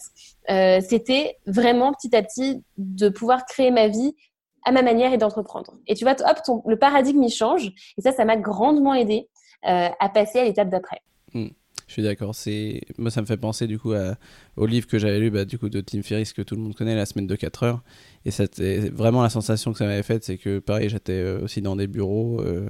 C'était 0.49 1.39
vraiment 1.47 1.93
petit 1.93 2.15
à 2.15 2.23
petit 2.23 2.63
de 2.77 3.09
pouvoir 3.09 3.45
créer 3.47 3.71
ma 3.71 3.89
vie 3.89 4.15
à 4.65 4.73
ma 4.73 4.83
manière 4.83 5.13
et 5.13 5.19
d'entreprendre. 5.19 5.75
Et 5.87 5.95
tu 5.95 6.05
vois, 6.05 6.15
hop, 6.21 6.63
le 6.67 6.79
paradigme 6.79 7.23
il 7.23 7.31
change. 7.31 7.73
Et 7.97 8.03
ça, 8.03 8.13
ça 8.13 8.25
m'a 8.25 8.37
grandement 8.37 8.95
aidé 8.95 9.29
à 9.63 10.09
passer 10.09 10.39
à 10.39 10.45
l'étape 10.45 10.71
d'après. 10.71 11.01
Mmh. 11.35 11.49
Je 11.89 11.95
suis 11.95 12.03
d'accord. 12.03 12.35
C'est 12.35 12.83
moi, 12.99 13.11
ça 13.11 13.23
me 13.23 13.27
fait 13.27 13.39
penser 13.39 13.67
du 13.67 13.79
coup 13.79 13.95
au 14.57 14.67
livre 14.67 14.87
que 14.87 14.99
j'avais 14.99 15.19
lu, 15.19 15.31
bah, 15.31 15.47
du 15.47 15.59
coup 15.59 15.71
de 15.71 15.81
Tim 15.81 16.03
Ferriss 16.03 16.35
que 16.35 16.43
tout 16.43 16.55
le 16.55 16.61
monde 16.61 16.75
connaît, 16.75 16.95
La 16.95 17.07
semaine 17.07 17.27
de 17.27 17.35
4 17.35 17.63
heures. 17.63 17.83
Et 18.27 18.31
c'était 18.31 18.91
vraiment 18.91 19.23
la 19.23 19.31
sensation 19.31 19.73
que 19.73 19.79
ça 19.79 19.87
m'avait 19.87 20.03
faite, 20.03 20.23
c'est 20.23 20.37
que 20.37 20.59
pareil, 20.59 20.91
j'étais 20.91 21.13
euh, 21.13 21.43
aussi 21.43 21.63
dans 21.63 21.77
des 21.77 21.87
bureaux, 21.87 22.43
euh, 22.43 22.69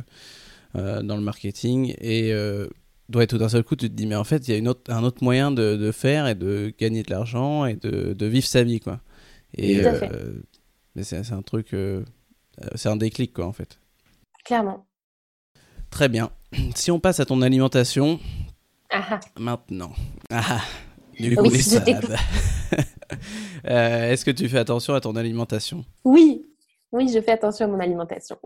euh, 0.77 1.03
dans 1.03 1.17
le 1.17 1.23
marketing, 1.23 1.95
et 2.01 2.33
doit 3.09 3.27
tout 3.27 3.39
d'un 3.39 3.49
seul 3.49 3.65
coup, 3.65 3.77
tu 3.77 3.89
te 3.89 3.95
dis 3.95 4.07
mais 4.07 4.17
en 4.17 4.25
fait, 4.25 4.49
il 4.49 4.51
y 4.51 4.55
a 4.55 4.59
une 4.59 4.69
autre, 4.69 4.93
un 4.93 5.03
autre 5.03 5.23
moyen 5.23 5.51
de, 5.51 5.77
de, 5.77 5.93
faire 5.93 6.27
et 6.27 6.35
de 6.35 6.73
gagner 6.79 7.03
de 7.03 7.11
l'argent 7.11 7.65
et 7.65 7.75
de, 7.75 8.13
de, 8.13 8.27
vivre 8.27 8.47
sa 8.47 8.63
vie, 8.63 8.81
quoi. 8.81 9.01
Et 9.55 9.81
mais 10.95 11.05
c'est 11.05 11.33
un 11.33 11.43
truc, 11.43 11.75
c'est 12.75 12.89
un 12.89 12.97
déclic, 12.97 13.33
quoi, 13.33 13.47
en 13.47 13.53
fait. 13.53 13.79
Clairement. 14.45 14.87
Très 15.91 16.09
bien. 16.09 16.31
Si 16.75 16.91
on 16.91 17.01
passe 17.01 17.21
à 17.21 17.25
ton 17.25 17.43
alimentation, 17.43 18.19
ah. 18.91 19.21
Maintenant. 19.39 19.93
Ah. 20.31 20.61
Du 21.19 21.37
coup, 21.37 21.51
les 21.51 21.63
salades. 21.63 22.17
Euh, 23.67 24.13
est-ce 24.13 24.25
que 24.25 24.31
tu 24.31 24.49
fais 24.49 24.59
attention 24.59 24.95
à 24.95 25.01
ton 25.01 25.17
alimentation? 25.17 25.85
Oui. 26.05 26.43
Oui, 26.91 27.11
je 27.13 27.21
fais 27.21 27.33
attention 27.33 27.67
à 27.67 27.69
mon 27.69 27.81
alimentation. 27.81 28.37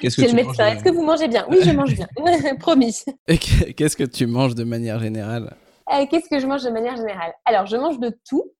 Qu'est-ce 0.00 0.16
que 0.16 0.28
tu 0.28 0.34
médecin. 0.34 0.68
Est-ce 0.68 0.84
que 0.84 0.90
vous 0.90 1.02
mangez 1.02 1.26
bien? 1.26 1.46
Oui, 1.50 1.58
je 1.62 1.70
mange 1.70 1.94
bien. 1.94 2.06
Promis. 2.60 3.04
Qu'est-ce 3.26 3.96
que 3.96 4.04
tu 4.04 4.26
manges 4.26 4.54
de 4.54 4.64
manière 4.64 5.00
générale? 5.00 5.56
Qu'est-ce 6.10 6.28
que 6.28 6.38
je 6.38 6.46
mange 6.46 6.62
de 6.62 6.70
manière 6.70 6.96
générale? 6.96 7.32
Alors, 7.44 7.66
je 7.66 7.76
mange 7.76 7.98
de 7.98 8.16
tout. 8.28 8.52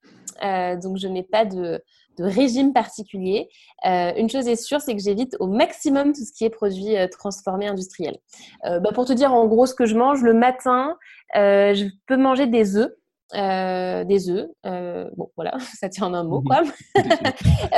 donc, 0.43 0.97
je 0.97 1.07
n'ai 1.07 1.23
pas 1.23 1.45
de, 1.45 1.83
régime 2.19 2.73
particulier. 2.73 3.49
une 3.85 4.29
chose 4.29 4.49
est 4.49 4.57
sûre, 4.57 4.81
c'est 4.81 4.97
que 4.97 5.03
j'évite 5.03 5.37
au 5.39 5.47
maximum 5.47 6.13
tout 6.13 6.25
ce 6.25 6.33
qui 6.33 6.45
est 6.45 6.51
produit 6.51 6.97
transformé 7.13 7.69
industriel. 7.69 8.19
Bah, 8.65 8.91
pour 8.93 9.05
te 9.05 9.13
dire 9.13 9.33
en 9.33 9.47
gros 9.47 9.67
ce 9.67 9.75
que 9.75 9.87
je 9.87 9.95
mange, 9.95 10.23
le 10.23 10.35
matin, 10.35 10.97
je 11.35 11.87
peux 12.07 12.17
manger 12.17 12.47
des 12.47 12.77
œufs. 12.77 12.91
Euh, 13.35 14.05
des 14.05 14.31
œufs. 14.31 14.49
Euh, 14.65 15.09
bon, 15.17 15.31
voilà, 15.37 15.59
ça 15.79 15.89
tient 15.89 16.07
en 16.07 16.15
un 16.15 16.25
mot, 16.25 16.43
quoi. 16.43 16.63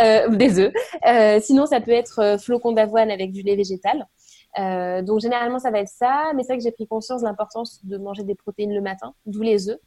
euh, 0.01 0.29
des 0.29 0.61
œufs. 0.61 0.73
Sinon, 1.43 1.67
ça 1.67 1.81
peut 1.81 1.91
être 1.91 2.37
flocons 2.41 2.73
d'avoine 2.73 3.11
avec 3.11 3.33
du 3.33 3.43
lait 3.43 3.57
végétal. 3.57 4.07
donc, 5.05 5.21
généralement, 5.21 5.59
ça 5.59 5.71
va 5.71 5.81
être 5.81 5.89
ça. 5.89 6.33
Mais 6.35 6.43
c'est 6.43 6.53
vrai 6.53 6.59
que 6.59 6.65
j'ai 6.65 6.73
pris 6.73 6.87
conscience 6.87 7.23
de 7.23 7.27
l'importance 7.27 7.85
de 7.85 7.99
manger 7.99 8.23
des 8.23 8.35
protéines 8.35 8.75
le 8.75 8.81
matin, 8.81 9.15
d'où 9.27 9.43
les 9.43 9.69
œufs. 9.69 9.81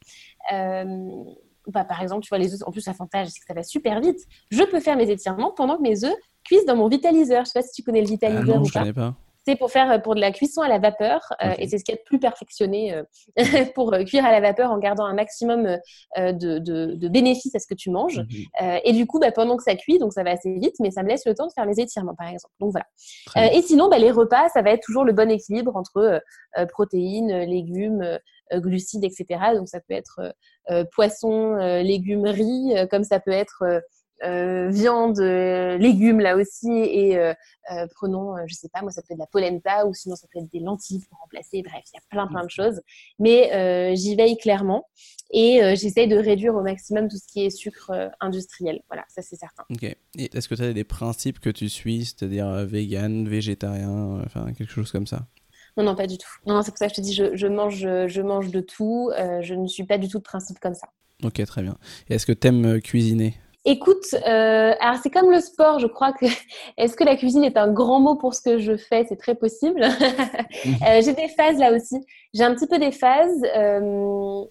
Bah, 1.68 1.86
par 1.86 2.02
exemple, 2.02 2.24
tu 2.24 2.30
vois, 2.30 2.40
les 2.40 2.54
œufs, 2.54 2.60
en 2.66 2.72
plus, 2.72 2.86
l'avantage, 2.86 3.30
c'est 3.30 3.40
que 3.40 3.46
ça 3.48 3.54
va 3.54 3.64
super 3.64 4.02
vite. 4.02 4.20
Je 4.52 4.64
peux 4.64 4.82
faire 4.82 4.98
mes 4.98 5.10
étirements 5.10 5.52
pendant 5.52 5.78
que 5.78 5.82
mes 5.82 6.04
œufs 6.04 6.16
cuisent 6.44 6.66
dans 6.66 6.76
mon 6.76 6.90
vitaliseur. 6.90 7.46
Je 7.46 7.52
sais 7.52 7.60
pas 7.60 7.66
si 7.66 7.72
tu 7.72 7.84
connais 7.84 8.02
le 8.02 8.08
vitaliseur 8.08 8.56
ah 8.56 8.58
non, 8.58 8.62
ou 8.64 8.66
je 8.66 8.74
Connais 8.74 8.92
pas. 8.92 9.16
C'est 9.46 9.58
pour 9.58 9.72
faire 9.72 10.02
pour 10.02 10.16
de 10.16 10.22
la 10.22 10.32
cuisson 10.32 10.62
à 10.62 10.70
la 10.70 10.80
vapeur 10.80 11.22
euh, 11.44 11.54
et 11.58 11.68
c'est 11.68 11.78
ce 11.78 11.84
qui 11.84 11.92
est 11.92 11.96
le 11.96 12.04
plus 12.06 12.20
perfectionné 12.20 12.94
euh, 12.94 13.04
pour 13.76 13.94
euh, 13.94 14.04
cuire 14.04 14.26
à 14.26 14.32
la 14.32 14.40
vapeur 14.40 14.72
en 14.72 14.78
gardant 14.78 15.06
un 15.06 15.14
maximum 15.14 15.78
de, 16.18 16.60
de, 16.60 17.08
bénéfices 17.10 17.54
à 17.56 17.60
ce 17.60 17.68
que 17.68 17.74
tu 17.74 17.90
manges. 17.90 18.20
Mhm. 18.20 18.80
et 18.84 18.94
du 18.94 19.06
coup, 19.06 19.20
bah, 19.20 19.32
pendant 19.32 19.58
que 19.58 19.64
ça 19.64 19.76
cuit, 19.76 20.00
donc 20.00 20.14
ça 20.14 20.24
va 20.24 20.32
assez 20.32 20.54
vite, 20.60 20.76
mais 20.80 20.92
ça 20.92 21.04
me 21.04 21.10
laisse 21.10 21.26
le 21.26 21.36
temps 21.36 21.48
de 21.48 21.52
faire 21.54 21.66
les 21.66 21.80
étirements, 21.80 22.16
par 22.16 22.28
exemple. 22.28 22.54
Donc 22.60 22.72
voilà. 22.72 23.54
et 23.54 23.62
sinon, 23.62 23.90
bah, 23.90 23.98
les 23.98 24.12
repas, 24.12 24.50
ça 24.50 24.62
va 24.62 24.72
être 24.72 24.84
toujours 24.84 25.04
le 25.04 25.14
bon 25.14 25.30
équilibre 25.30 25.76
entre 25.76 26.22
protéines, 26.70 27.44
légumes, 27.44 28.20
glucides, 28.54 29.04
etc. 29.04 29.26
Donc 29.56 29.68
ça 29.68 29.80
peut 29.80 29.94
être 29.94 30.34
poisson, 30.92 31.56
légumes, 31.82 32.26
riz, 32.26 32.74
comme 32.90 33.04
ça 33.04 33.20
peut 33.20 33.32
être 33.32 33.82
euh, 34.24 34.70
viande, 34.70 35.20
euh, 35.20 35.78
légumes 35.78 36.20
là 36.20 36.38
aussi, 36.38 36.72
et 36.72 37.18
euh, 37.18 37.34
prenons, 37.96 38.36
je 38.48 38.56
sais 38.56 38.70
pas, 38.70 38.82
moi 38.82 38.92
ça 38.92 39.02
peut 39.02 39.14
être 39.14 39.18
de 39.18 39.24
la 39.24 39.28
polenta 39.28 39.86
ou 39.86 39.94
sinon 39.94 40.16
ça 40.16 40.28
peut 40.32 40.40
être 40.40 40.52
des 40.52 40.60
lentilles 40.60 41.04
pour 41.10 41.20
remplacer. 41.20 41.62
Bref, 41.62 41.84
il 41.92 41.96
y 41.96 41.98
a 41.98 42.02
plein 42.10 42.28
plein 42.28 42.44
de 42.44 42.50
choses, 42.50 42.82
mais 43.20 43.96
j'y 43.96 44.16
veille 44.16 44.38
clairement 44.38 44.88
et 45.32 45.62
j'essaye 45.76 46.08
de 46.08 46.18
réduire 46.18 46.56
au 46.56 46.62
maximum 46.62 47.08
tout 47.08 47.18
ce 47.18 47.28
qui 47.28 47.46
est 47.46 47.50
sucre 47.50 47.92
industriel. 48.20 48.82
Voilà, 48.88 49.04
ça 49.10 49.22
c'est 49.22 49.36
certain. 49.36 49.64
Ok. 49.70 49.84
Et 49.84 49.98
est-ce 50.18 50.48
que 50.48 50.56
tu 50.56 50.64
as 50.64 50.74
des 50.74 50.84
principes 50.84 51.40
que 51.40 51.50
tu 51.50 51.70
suis, 51.70 52.06
c'est-à-dire 52.06 52.48
vegan, 52.66 53.28
végétarien, 53.28 54.22
enfin 54.26 54.54
quelque 54.54 54.72
chose 54.72 54.92
comme 54.92 55.08
ça? 55.08 55.28
Non, 55.76 55.84
non, 55.84 55.96
pas 55.96 56.08
du 56.08 56.18
tout. 56.18 56.30
Non, 56.46 56.62
c'est 56.62 56.72
pour 56.72 56.78
ça 56.78 56.88
que 56.88 56.92
je 56.92 56.98
te 56.98 57.02
dis, 57.02 57.14
je, 57.14 57.36
je 57.36 57.48
mange, 57.48 57.80
je 57.80 58.22
mange 58.22 58.52
de 58.52 58.62
tout. 58.62 59.12
je 59.42 59.54
ne 59.54 59.68
suis 59.68 59.86
pas 59.86 59.98
du 59.98 60.08
tout 60.08 60.20
de 60.20 60.24
principe 60.24 60.60
comme 60.60 60.76
ça. 60.76 60.90
Ok, 61.24 61.44
très 61.46 61.62
bien. 61.62 61.78
Et 62.10 62.16
est-ce 62.16 62.26
que 62.26 62.34
tu 62.34 62.48
aimes 62.48 62.82
cuisiner? 62.82 63.36
Écoute, 63.66 64.06
euh, 64.14 64.74
alors 64.82 64.98
c'est 65.02 65.10
comme 65.10 65.32
le 65.32 65.40
sport, 65.40 65.80
je 65.80 65.88
crois 65.88 66.12
que 66.12 66.26
est-ce 66.78 66.96
que 66.98 67.04
la 67.06 67.16
cuisine 67.16 67.46
est 67.46 67.56
un 67.56 67.72
grand 67.72 68.00
mot 68.02 68.16
pour 68.16 68.34
ce 68.34 68.42
que 68.42 68.60
je 68.60 68.76
fais? 68.76 69.06
C'est 69.08 69.16
très 69.16 69.36
possible. 69.36 69.84
euh, 70.66 71.02
j'ai 71.02 71.14
des 71.14 71.30
phases 71.30 71.58
là 71.58 71.72
aussi. 71.74 71.96
J'ai 72.34 72.44
un 72.44 72.54
petit 72.56 72.68
peu 72.68 72.78
des 72.78 72.92
phases. 72.92 73.42
Euh, 73.56 74.44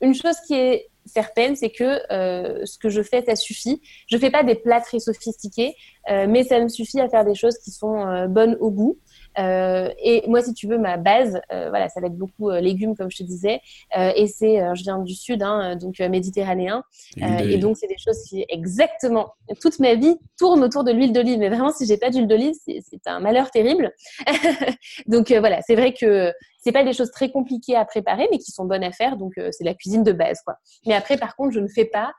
une 0.00 0.14
chose 0.14 0.34
qui 0.48 0.54
est 0.54 0.88
certaine, 1.04 1.54
c'est 1.54 1.70
que 1.70 2.00
euh, 2.12 2.66
ce 2.66 2.76
que 2.78 2.88
je 2.88 3.02
fais, 3.02 3.22
ça 3.24 3.36
suffit. 3.36 3.80
Je 4.08 4.18
fais 4.18 4.30
pas 4.30 4.42
des 4.42 4.56
plats 4.56 4.80
très 4.80 4.98
sophistiqués, 4.98 5.76
euh, 6.10 6.26
mais 6.28 6.42
ça 6.42 6.58
me 6.58 6.68
suffit 6.68 7.00
à 7.00 7.08
faire 7.08 7.24
des 7.24 7.36
choses 7.36 7.58
qui 7.58 7.70
sont 7.70 8.26
bonnes 8.28 8.56
au 8.58 8.72
goût. 8.72 8.98
Euh, 9.38 9.90
et 9.98 10.24
moi, 10.28 10.42
si 10.42 10.54
tu 10.54 10.66
veux, 10.66 10.78
ma 10.78 10.96
base, 10.96 11.40
euh, 11.52 11.68
voilà, 11.68 11.88
ça 11.88 12.00
va 12.00 12.06
être 12.06 12.16
beaucoup 12.16 12.50
euh, 12.50 12.60
légumes, 12.60 12.96
comme 12.96 13.10
je 13.10 13.18
te 13.18 13.22
disais. 13.22 13.60
et 13.94 14.26
c'est, 14.26 14.58
je 14.74 14.82
viens 14.82 14.98
du 14.98 15.14
sud, 15.14 15.42
hein, 15.42 15.76
donc 15.76 15.98
méditerranéen. 15.98 16.82
et 17.16 17.58
donc, 17.58 17.76
c'est 17.76 17.86
des 17.86 17.98
choses 17.98 18.22
qui, 18.28 18.44
exactement, 18.48 19.34
toute 19.60 19.78
ma 19.78 19.94
vie 19.94 20.16
tourne 20.38 20.62
autour 20.62 20.84
de 20.84 20.92
l'huile 20.92 21.12
d'olive. 21.12 21.38
Mais 21.38 21.48
vraiment, 21.48 21.72
si 21.72 21.86
j'ai 21.86 21.96
pas 21.96 22.10
d'huile 22.10 22.26
d'olive, 22.26 22.54
c'est 22.64 23.06
un 23.06 23.20
malheur 23.20 23.50
terrible. 23.50 23.92
donc 25.06 25.30
voilà, 25.32 25.60
c'est 25.62 25.74
vrai 25.74 25.92
que 25.92 26.32
c'est 26.58 26.72
pas 26.72 26.84
des 26.84 26.92
choses 26.92 27.10
très 27.10 27.30
compliquées 27.30 27.76
à 27.76 27.84
préparer, 27.84 28.28
mais 28.30 28.38
qui 28.38 28.50
sont 28.50 28.64
bonnes 28.64 28.84
à 28.84 28.92
faire. 28.92 29.16
Donc 29.16 29.34
c'est 29.50 29.64
la 29.64 29.74
cuisine 29.74 30.02
de 30.02 30.12
base, 30.12 30.40
quoi. 30.44 30.56
Mais 30.86 30.94
après, 30.94 31.16
par 31.16 31.36
contre, 31.36 31.52
je 31.52 31.60
ne 31.60 31.68
fais 31.68 31.86
pas. 31.86 32.12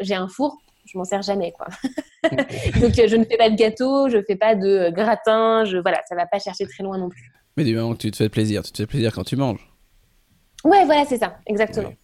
j'ai 0.00 0.14
un 0.14 0.28
four 0.28 0.58
je 0.84 0.98
m'en 0.98 1.04
sers 1.04 1.22
jamais 1.22 1.52
quoi. 1.52 1.66
Donc 2.80 2.98
euh, 2.98 3.08
je 3.08 3.16
ne 3.16 3.24
fais 3.24 3.36
pas 3.36 3.50
de 3.50 3.56
gâteau, 3.56 4.08
je 4.08 4.22
fais 4.22 4.36
pas 4.36 4.54
de 4.54 4.66
euh, 4.66 4.90
gratin, 4.90 5.64
je 5.64 5.78
voilà, 5.78 6.00
ça 6.08 6.14
va 6.14 6.26
pas 6.26 6.38
chercher 6.38 6.66
très 6.66 6.82
loin 6.82 6.98
non 6.98 7.08
plus. 7.08 7.32
Mais 7.56 7.64
du 7.64 7.74
moment 7.74 7.92
que 7.92 7.98
tu 7.98 8.10
te 8.10 8.16
fais 8.16 8.28
plaisir, 8.28 8.62
tu 8.62 8.72
te 8.72 8.78
fais 8.78 8.86
plaisir 8.86 9.12
quand 9.12 9.24
tu 9.24 9.36
manges. 9.36 9.68
Ouais, 10.64 10.84
voilà, 10.84 11.04
c'est 11.06 11.18
ça, 11.18 11.36
exactement. 11.46 11.90
De 11.90 11.94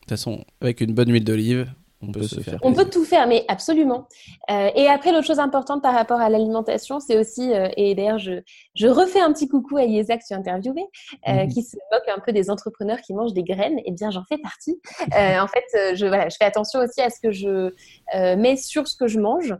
toute 0.00 0.10
façon, 0.10 0.44
avec 0.60 0.80
une 0.80 0.92
bonne 0.92 1.10
huile 1.10 1.24
d'olive, 1.24 1.72
on 2.00 2.12
peut, 2.12 2.22
se 2.22 2.40
faire. 2.40 2.58
On 2.62 2.72
peut 2.72 2.84
tout 2.84 3.04
faire, 3.04 3.26
mais 3.26 3.44
absolument. 3.48 4.06
Euh, 4.50 4.70
et 4.74 4.86
après, 4.86 5.10
l'autre 5.10 5.26
chose 5.26 5.40
importante 5.40 5.82
par 5.82 5.94
rapport 5.94 6.20
à 6.20 6.30
l'alimentation, 6.30 7.00
c'est 7.00 7.18
aussi, 7.18 7.52
euh, 7.52 7.68
et 7.76 7.94
d'ailleurs, 7.94 8.18
je, 8.18 8.40
je, 8.74 8.86
refais 8.86 9.20
un 9.20 9.32
petit 9.32 9.48
coucou 9.48 9.78
à 9.78 9.84
Yesa 9.84 10.16
que 10.16 10.22
tu 10.26 10.32
as 10.32 10.36
interviewé, 10.36 10.82
euh, 11.28 11.44
mhm. 11.44 11.48
qui 11.48 11.62
se 11.62 11.76
moque 11.92 12.08
un 12.08 12.20
peu 12.20 12.32
des 12.32 12.50
entrepreneurs 12.50 13.00
qui 13.00 13.14
mangent 13.14 13.34
des 13.34 13.42
graines. 13.42 13.80
Eh 13.84 13.92
bien, 13.92 14.10
j'en 14.10 14.24
fais 14.28 14.38
partie. 14.38 14.80
en 15.12 15.48
fait, 15.48 15.96
je, 15.96 16.06
voilà, 16.06 16.28
je 16.28 16.36
fais 16.36 16.44
attention 16.44 16.80
aussi 16.80 17.00
à 17.00 17.10
ce 17.10 17.20
que 17.20 17.32
je 17.32 17.72
mets 18.36 18.56
sur 18.56 18.86
ce 18.86 18.96
que 18.96 19.08
je 19.08 19.18
mange. 19.18 19.54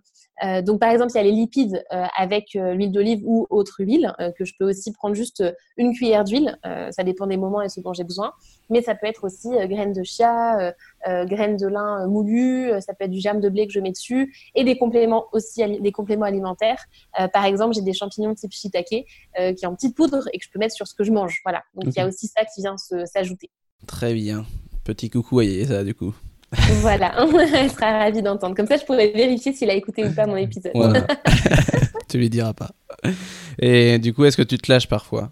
Euh, 0.45 0.63
donc, 0.63 0.81
par 0.81 0.91
exemple, 0.91 1.11
il 1.13 1.17
y 1.17 1.21
a 1.21 1.25
les 1.25 1.33
lipides 1.33 1.85
euh, 1.93 2.05
avec 2.17 2.55
euh, 2.57 2.75
l'huile 2.75 2.93
d'olive 2.93 3.23
ou 3.25 3.47
autre 3.51 3.77
huile, 3.81 4.13
que 4.37 4.45
je 4.45 4.55
peux 4.59 4.69
aussi 4.69 4.93
prendre 4.93 5.15
juste 5.15 5.43
une 5.77 5.93
cuillère 5.93 6.25
d'huile. 6.25 6.59
ça 6.91 7.05
dépend 7.05 7.27
des 7.27 7.37
moments 7.37 7.63
et 7.63 7.69
ce 7.69 7.81
dont 7.81 7.93
j'ai 7.93 8.05
besoin. 8.05 8.33
Mais 8.71 8.83
ça 8.83 8.95
peut 8.95 9.07
être 9.07 9.25
aussi 9.25 9.49
graines 9.69 9.93
de 9.93 10.03
chia, 10.03 10.75
graines 11.07 11.57
de 11.57 11.67
lin 11.67 12.07
moulues, 12.07 12.71
ça 12.81 12.95
peut 12.95 13.05
être 13.05 13.11
du 13.11 13.21
germe 13.21 13.41
de 13.41 13.49
blé 13.49 13.67
que 13.67 13.73
je 13.73 13.81
mets 13.81 13.91
dessus, 13.91 14.35
et 14.55 14.65
des 14.65 14.77
compléments 14.77 15.27
aussi, 15.33 15.81
des 15.81 15.93
compléments 15.93 16.27
alimentaires. 16.27 16.85
par 17.33 17.45
exemple, 17.45 17.75
j'ai 17.75 17.83
des 17.83 17.93
champignons 17.93 18.35
type 18.35 18.53
shiitake 18.53 18.89
qui 18.89 19.05
est 19.37 19.67
en 19.67 19.75
petite 19.75 19.97
poudre 19.97 20.29
et 20.33 20.39
que 20.39 20.45
je 20.45 20.51
peux 20.51 20.59
mettre 20.59 20.75
sur 20.75 20.87
ce 20.87 20.95
que 20.95 21.05
je 21.05 21.13
mange. 21.13 21.41
Voilà. 21.45 21.63
Donc, 21.75 21.87
il 21.87 21.99
y 21.99 22.01
a 22.01 22.07
aussi 22.07 22.27
ça 22.27 22.45
qui 22.45 22.61
vient 22.61 22.77
s'ajouter. 22.77 23.51
Très 23.87 24.15
bien. 24.15 24.45
Petit 24.85 25.11
coucou 25.11 25.41
à 25.41 25.45
ça 25.67 25.85
du 25.85 25.95
coup. 25.95 26.15
Voilà, 26.81 27.15
elle 27.55 27.71
sera 27.71 27.99
ravie 27.99 28.23
d'entendre. 28.23 28.55
Comme 28.55 28.67
ça, 28.67 28.77
je 28.77 28.85
pourrais 28.85 29.09
vérifier 29.09 29.53
s'il 29.53 29.71
a 29.71 29.75
écouté 29.75 30.07
ou 30.07 30.13
pas 30.13 30.27
mon 30.27 30.37
épisode. 30.37 30.73
tu 32.09 32.19
lui 32.19 32.31
diras 32.31 32.55
pas. 32.55 32.71
Et 33.59 33.99
du 33.99 34.15
coup, 34.15 34.25
est-ce 34.25 34.37
que 34.37 34.43
tu 34.43 34.59
te 34.59 34.71
lâches 34.73 34.89
parfois? 34.89 35.31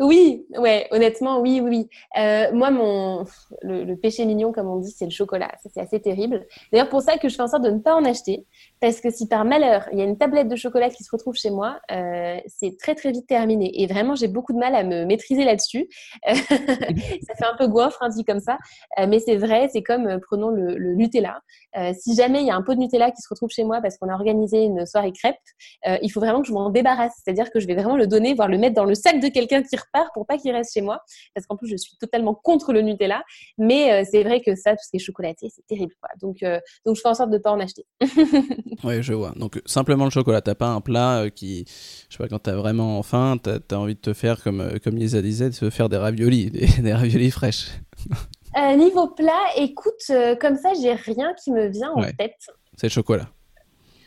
Oui, 0.00 0.46
ouais, 0.56 0.86
honnêtement, 0.90 1.40
oui, 1.40 1.60
oui. 1.60 1.88
Euh, 2.18 2.52
moi, 2.52 2.70
mon 2.70 3.24
le, 3.62 3.94
péché 3.96 4.24
mignon, 4.24 4.52
comme 4.52 4.68
on 4.68 4.78
dit, 4.78 4.90
c'est 4.90 5.04
le 5.04 5.10
chocolat. 5.10 5.52
c'est 5.62 5.80
assez 5.80 6.00
terrible. 6.00 6.46
D'ailleurs, 6.72 6.88
pour 6.88 7.02
ça 7.02 7.18
que 7.18 7.28
je 7.28 7.34
fais 7.34 7.42
en 7.42 7.48
sorte 7.48 7.64
de 7.64 7.70
ne 7.70 7.78
pas 7.78 7.94
en 7.94 8.04
acheter, 8.04 8.46
parce 8.80 9.00
que 9.00 9.10
si 9.10 9.28
par 9.28 9.44
malheur 9.44 9.88
il 9.92 9.98
y 9.98 10.02
a 10.02 10.04
une 10.04 10.18
tablette 10.18 10.48
de 10.48 10.56
chocolat 10.56 10.90
qui 10.90 11.02
se 11.04 11.10
retrouve 11.10 11.34
chez 11.34 11.50
moi, 11.50 11.78
euh, 11.90 12.38
c'est 12.46 12.76
très 12.78 12.94
très 12.94 13.12
vite 13.12 13.26
terminé. 13.26 13.82
Et 13.82 13.86
vraiment, 13.86 14.14
j'ai 14.14 14.28
beaucoup 14.28 14.52
de 14.52 14.58
mal 14.58 14.74
à 14.74 14.84
me 14.84 15.04
maîtriser 15.04 15.44
là-dessus. 15.44 15.88
ça 16.26 16.34
fait 16.34 17.46
un 17.46 17.56
peu 17.58 17.66
goinfre 17.66 17.98
hein, 18.02 18.08
dit 18.08 18.24
comme 18.24 18.40
ça, 18.40 18.58
euh, 18.98 19.06
mais 19.08 19.18
c'est 19.18 19.36
vrai. 19.36 19.68
C'est 19.72 19.82
comme 19.82 20.20
prenons 20.20 20.48
le, 20.48 20.76
le 20.76 20.94
Nutella. 20.94 21.40
si 21.98 22.14
jamais 22.14 22.40
il 22.40 22.46
y 22.46 22.50
a 22.50 22.56
un 22.56 22.62
pot 22.62 22.74
de 22.74 22.80
Nutella 22.80 23.10
qui 23.10 23.22
se 23.22 23.28
retrouve 23.28 23.50
chez 23.50 23.64
moi 23.64 23.80
parce 23.80 23.98
qu'on 23.98 24.08
a 24.08 24.14
organisé 24.14 24.62
une 24.62 24.86
soirée 24.86 25.12
crêpe, 25.12 25.36
il 26.02 26.08
faut 26.10 26.20
vraiment 26.20 26.42
que 26.42 26.48
je 26.48 26.52
m'en 26.52 26.70
débarrasse. 26.70 27.14
C'est-à-dire 27.22 27.50
que 27.50 27.60
je 27.60 27.66
vais 27.66 27.74
vraiment 27.74 27.96
le 27.96 28.06
donner, 28.06 28.34
voire 28.34 28.48
le 28.48 28.58
mettre 28.58 28.74
dans 28.74 28.84
le 28.84 28.94
sac 28.94 29.20
de 29.20 29.28
quelqu'un 29.28 29.63
qui 29.64 29.76
repart 29.76 30.12
pour 30.14 30.26
pas 30.26 30.38
qu'il 30.38 30.52
reste 30.52 30.72
chez 30.74 30.80
moi. 30.80 31.02
Parce 31.34 31.46
qu'en 31.46 31.56
plus, 31.56 31.68
je 31.68 31.76
suis 31.76 31.96
totalement 31.98 32.34
contre 32.34 32.72
le 32.72 32.82
Nutella. 32.82 33.22
Mais 33.58 33.92
euh, 33.92 34.04
c'est 34.10 34.22
vrai 34.22 34.40
que 34.40 34.54
ça, 34.54 34.72
tout 34.72 34.82
ce 34.84 34.90
qui 34.90 34.96
est 34.96 35.00
chocolaté, 35.00 35.48
c'est 35.54 35.66
terrible. 35.66 35.94
Quoi. 36.00 36.10
Donc, 36.20 36.42
euh, 36.42 36.60
donc, 36.84 36.96
je 36.96 37.00
fais 37.00 37.08
en 37.08 37.14
sorte 37.14 37.30
de 37.30 37.38
pas 37.38 37.52
en 37.52 37.60
acheter. 37.60 37.86
oui, 38.84 39.02
je 39.02 39.12
vois. 39.12 39.32
Donc, 39.36 39.60
simplement 39.66 40.04
le 40.04 40.10
chocolat. 40.10 40.40
T'as 40.40 40.54
pas 40.54 40.68
un 40.68 40.80
plat 40.80 41.22
euh, 41.22 41.30
qui, 41.30 41.64
je 42.08 42.16
sais 42.16 42.22
pas, 42.22 42.28
quand 42.28 42.38
t'as 42.38 42.56
vraiment 42.56 43.02
faim, 43.02 43.36
t'as 43.42 43.58
as 43.70 43.78
envie 43.78 43.94
de 43.94 44.00
te 44.00 44.12
faire, 44.12 44.42
comme, 44.42 44.78
comme 44.82 44.96
Lisa 44.96 45.22
disait, 45.22 45.50
de 45.50 45.54
se 45.54 45.70
faire 45.70 45.88
des 45.88 45.96
raviolis, 45.96 46.50
des, 46.80 46.92
raviolis 46.92 47.30
fraîches. 47.30 47.70
niveau 48.76 49.08
plat, 49.08 49.32
écoute, 49.56 50.10
comme 50.40 50.56
ça, 50.56 50.72
j'ai 50.80 50.94
rien 50.94 51.32
qui 51.42 51.52
me 51.52 51.66
vient 51.68 51.92
en 51.92 52.02
tête. 52.02 52.36
C'est 52.76 52.86
le 52.86 52.92
chocolat. 52.92 53.28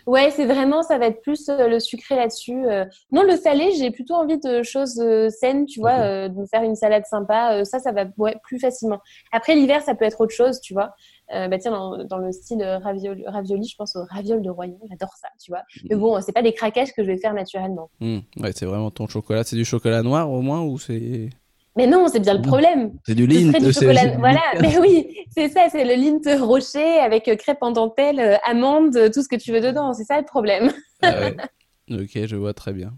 Ouais, 0.08 0.32
c'est 0.32 0.46
vraiment, 0.46 0.84
ça 0.84 0.98
va 0.98 1.08
être 1.08 1.22
plus 1.22 1.50
euh, 1.50 1.68
le 1.68 1.82
sucré 1.82 2.16
là-dessus. 2.16 2.66
Euh. 2.66 2.86
Non, 3.12 3.24
le 3.24 3.36
salé, 3.36 3.74
j'ai 3.78 3.92
plutôt 3.92 4.14
envie 4.14 4.40
de 4.40 4.64
choses 4.64 5.02
euh, 5.02 5.30
saines, 5.30 5.66
tu 5.66 5.82
vois, 5.82 6.30
de 6.30 6.34
me 6.34 6.46
faire 6.46 6.64
une 6.64 6.76
salade 6.76 7.06
sympa. 7.06 7.66
ça, 7.66 7.80
ça 7.80 7.92
va 7.92 8.06
ouais, 8.18 8.38
plus 8.42 8.58
facilement. 8.58 9.00
Après, 9.34 9.54
l'hiver, 9.54 9.82
ça 9.82 9.96
peut 9.96 10.06
être 10.06 10.22
autre 10.22 10.34
chose, 10.34 10.62
tu 10.62 10.74
vois. 10.74 10.94
bah 11.30 11.58
tiens, 11.60 11.72
dans, 12.06 12.18
le 12.18 12.32
style 12.32 12.64
ravioli, 12.64 13.28
ravioli, 13.28 13.68
je 13.68 13.76
pense 13.76 13.98
au 13.98 14.06
raviol 14.10 14.42
de 14.42 14.50
Royan, 14.50 14.80
j'adore 14.90 15.14
ça, 15.22 15.28
tu 15.44 15.52
vois. 15.52 15.64
Mais 15.90 15.96
mm. 15.96 16.00
bon, 16.00 16.22
c'est 16.22 16.32
pas 16.32 16.42
des 16.42 16.54
craquages 16.54 16.94
que 16.94 17.04
je 17.04 17.08
vais 17.08 17.18
faire 17.18 17.34
naturellement. 17.34 17.90
Mm. 18.00 18.20
Ouais, 18.40 18.52
c'est 18.56 18.66
vraiment 18.66 18.92
ton 18.92 19.08
chocolat. 19.08 19.44
C'est 19.44 19.58
du 19.58 19.66
chocolat 19.66 20.04
noir 20.04 20.32
au 20.32 20.42
moins 20.42 20.62
ou 20.62 20.80
c'est 20.80 21.30
mais 21.78 21.88
non, 21.88 22.08
c'est 22.08 22.20
bien 22.20 22.34
le 22.34 22.42
problème. 22.42 22.92
C'est 23.06 23.16
du 23.16 23.28
lint. 23.28 23.52
Voilà, 24.20 24.42
mais 24.62 24.78
oui, 24.80 25.08
c'est 25.30 25.50
ça, 25.50 25.68
c'est 25.72 25.86
le 25.86 25.94
lint 25.94 26.44
rocher 26.44 27.00
avec 27.00 27.30
crêpe 27.38 27.60
en 27.62 27.72
dentelle, 27.72 28.20
euh, 28.20 28.36
amande, 28.46 29.12
tout 29.14 29.22
ce 29.22 29.30
que 29.30 29.36
tu 29.36 29.52
veux 29.52 29.62
dedans. 29.62 29.94
C'est 29.94 30.04
ça 30.04 30.18
le 30.18 30.26
problème. 30.26 30.72
Ah 31.02 31.30
ok, 31.92 32.26
je 32.26 32.36
vois 32.36 32.54
très 32.54 32.74
bien. 32.74 32.94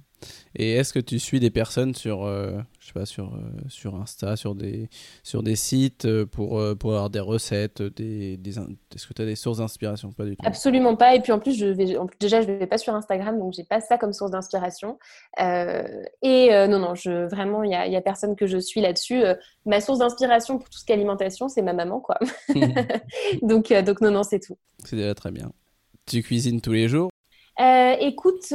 Et 0.56 0.74
est-ce 0.74 0.94
que 0.94 1.00
tu 1.00 1.20
suis 1.20 1.40
des 1.40 1.52
personnes 1.52 1.94
sur, 1.94 2.24
euh, 2.24 2.60
je 2.80 2.88
sais 2.88 2.94
pas, 2.94 3.06
sur, 3.06 3.36
euh, 3.36 3.40
sur 3.68 3.96
Insta, 3.96 4.36
sur 4.36 4.56
des, 4.56 4.90
sur 5.24 5.44
des 5.44 5.56
sites 5.56 6.06
euh, 6.06 6.26
pour, 6.26 6.62
pour 6.80 6.92
avoir 6.92 7.10
des 7.10 7.20
recettes 7.20 7.82
des, 7.82 8.38
des 8.38 8.58
Est-ce 8.58 9.08
que 9.08 9.14
tu 9.14 9.22
as 9.22 9.26
des 9.26 9.36
sources 9.36 9.60
d'inspiration 9.60 10.12
Pas 10.12 10.26
du 10.26 10.36
tout? 10.36 10.46
Absolument 10.46 10.96
pas. 10.96 11.16
Et 11.16 11.22
puis 11.22 11.32
en 11.32 11.40
plus, 11.40 11.56
je 11.56 11.68
vais, 11.68 11.96
déjà, 12.20 12.42
je 12.42 12.50
ne 12.50 12.58
vais 12.58 12.68
pas 12.68 12.80
sur 12.80 12.96
Instagram, 12.96 13.38
donc 13.38 13.54
j'ai 13.54 13.64
pas 13.64 13.80
ça 13.80 13.98
comme 13.98 14.14
source 14.14 14.32
d'inspiration. 14.32 14.98
et 15.38 16.50
non, 16.68 16.80
non, 16.80 16.96
je, 16.96 17.28
vraiment, 17.28 17.64
il 17.64 17.70
n'y 17.70 17.76
a, 17.76 17.88
y 17.88 17.96
a, 17.96 18.02
personne 18.02 18.36
que 18.36 18.48
je 18.48 18.58
suis 18.58 18.82
là-dessus. 18.82 19.22
ma 19.66 19.82
source 19.82 20.00
d'inspiration 20.00 20.58
pour 20.58 20.70
tout 20.70 20.80
ce 20.80 20.86
qui 20.86 20.92
est 20.92 20.96
alimentation, 20.96 21.48
c'est 21.48 21.62
ma 21.62 21.74
maman, 21.74 22.00
quoi. 22.00 22.18
donc, 23.44 23.72
donc, 23.72 24.02
non, 24.02 24.12
non, 24.12 24.24
c'est 24.24 24.40
tout. 24.40 24.58
C'est 24.84 24.96
déjà 24.96 25.14
très 25.14 25.32
bien. 25.32 25.52
Tu 26.08 26.24
cuisines 26.24 26.60
tous 26.60 26.74
les 26.74 26.88
jours? 26.88 27.12
Écoute 28.00 28.54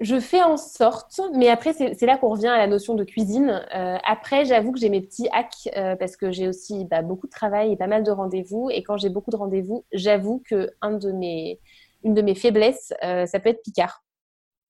je 0.00 0.20
fais 0.20 0.42
en 0.42 0.58
sorte, 0.58 1.20
mais 1.34 1.48
après, 1.48 1.72
c'est 1.72 2.06
là 2.06 2.18
qu'on 2.18 2.28
revient 2.28 2.48
à 2.48 2.58
la 2.58 2.66
notion 2.66 2.94
de 2.94 3.04
cuisine. 3.04 3.64
Euh, 3.74 3.96
après, 4.04 4.44
j'avoue 4.44 4.72
que 4.72 4.78
j'ai 4.78 4.90
mes 4.90 5.00
petits 5.00 5.28
hacks 5.32 5.70
euh, 5.74 5.96
parce 5.96 6.16
que 6.16 6.30
j'ai 6.32 6.48
aussi 6.48 6.84
bah, 6.84 7.00
beaucoup 7.00 7.26
de 7.26 7.32
travail 7.32 7.72
et 7.72 7.76
pas 7.76 7.86
mal 7.86 8.02
de 8.02 8.10
rendez-vous. 8.10 8.68
Et 8.70 8.82
quand 8.82 8.98
j'ai 8.98 9.08
beaucoup 9.08 9.30
de 9.30 9.36
rendez-vous, 9.36 9.86
j'avoue 9.92 10.42
que 10.48 10.70
un 10.82 10.92
de 10.92 11.12
mes, 11.12 11.60
une 12.04 12.12
de 12.12 12.20
mes 12.20 12.34
faiblesses, 12.34 12.92
euh, 13.04 13.24
ça 13.24 13.40
peut 13.40 13.48
être 13.48 13.62
Picard. 13.62 14.02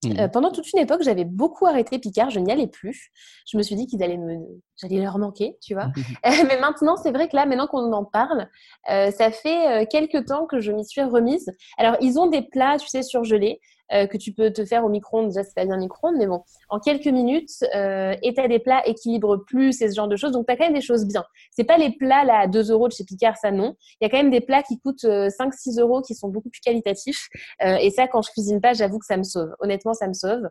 Mmh. 0.04 0.28
pendant 0.28 0.52
toute 0.52 0.70
une 0.72 0.78
époque, 0.78 1.00
j'avais 1.02 1.24
beaucoup 1.24 1.66
arrêté 1.66 1.98
Picard, 1.98 2.30
je 2.30 2.38
n'y 2.38 2.52
allais 2.52 2.66
plus. 2.68 3.10
Je 3.50 3.56
me 3.56 3.62
suis 3.62 3.74
dit 3.74 3.86
qu'ils 3.86 4.02
allaient 4.04 4.18
me, 4.18 4.38
j'allais 4.76 5.00
leur 5.00 5.18
manquer, 5.18 5.56
tu 5.60 5.74
vois. 5.74 5.90
mais 6.24 6.60
maintenant, 6.60 6.96
c'est 6.96 7.10
vrai 7.10 7.28
que 7.28 7.34
là, 7.34 7.46
maintenant 7.46 7.66
qu'on 7.66 7.92
en 7.92 8.04
parle, 8.04 8.48
ça 8.86 9.30
fait 9.32 9.88
quelques 9.90 10.26
temps 10.26 10.46
que 10.46 10.60
je 10.60 10.70
m'y 10.70 10.84
suis 10.84 11.02
remise. 11.02 11.50
Alors, 11.78 11.96
ils 12.02 12.20
ont 12.20 12.26
des 12.26 12.42
plats, 12.42 12.76
tu 12.78 12.86
sais, 12.86 13.02
surgelés. 13.02 13.58
Euh, 13.92 14.06
que 14.08 14.16
tu 14.16 14.32
peux 14.32 14.52
te 14.52 14.64
faire 14.64 14.84
au 14.84 14.88
micro-ondes. 14.88 15.28
Déjà, 15.28 15.44
c'est 15.44 15.54
pas 15.54 15.64
bien 15.64 15.76
micro-ondes, 15.76 16.16
mais 16.18 16.26
bon, 16.26 16.42
en 16.70 16.80
quelques 16.80 17.06
minutes, 17.06 17.64
euh, 17.74 18.14
tu 18.22 18.48
des 18.48 18.58
plats 18.58 18.86
équilibre 18.86 19.36
plus 19.46 19.80
et 19.80 19.88
ce 19.88 19.94
genre 19.94 20.08
de 20.08 20.16
choses. 20.16 20.32
Donc, 20.32 20.46
tu 20.46 20.52
as 20.52 20.56
quand 20.56 20.64
même 20.64 20.74
des 20.74 20.80
choses 20.80 21.06
bien. 21.06 21.24
C'est 21.52 21.64
pas 21.64 21.78
les 21.78 21.90
plats 21.90 22.24
là 22.24 22.40
à 22.40 22.46
2 22.48 22.72
euros 22.72 22.88
de 22.88 22.92
chez 22.92 23.04
Picard, 23.04 23.36
ça 23.36 23.52
non. 23.52 23.76
Il 24.00 24.04
y 24.04 24.06
a 24.06 24.10
quand 24.10 24.16
même 24.16 24.30
des 24.30 24.40
plats 24.40 24.62
qui 24.62 24.80
coûtent 24.80 25.04
5-6 25.04 25.78
euh, 25.78 25.82
euros 25.82 26.02
qui 26.02 26.14
sont 26.14 26.28
beaucoup 26.28 26.50
plus 26.50 26.60
qualitatifs. 26.60 27.28
Euh, 27.64 27.76
et 27.76 27.90
ça, 27.90 28.08
quand 28.08 28.22
je 28.22 28.30
cuisine 28.32 28.60
pas, 28.60 28.72
j'avoue 28.72 28.98
que 28.98 29.06
ça 29.06 29.16
me 29.16 29.22
sauve. 29.22 29.54
Honnêtement, 29.60 29.94
ça 29.94 30.08
me 30.08 30.14
sauve. 30.14 30.48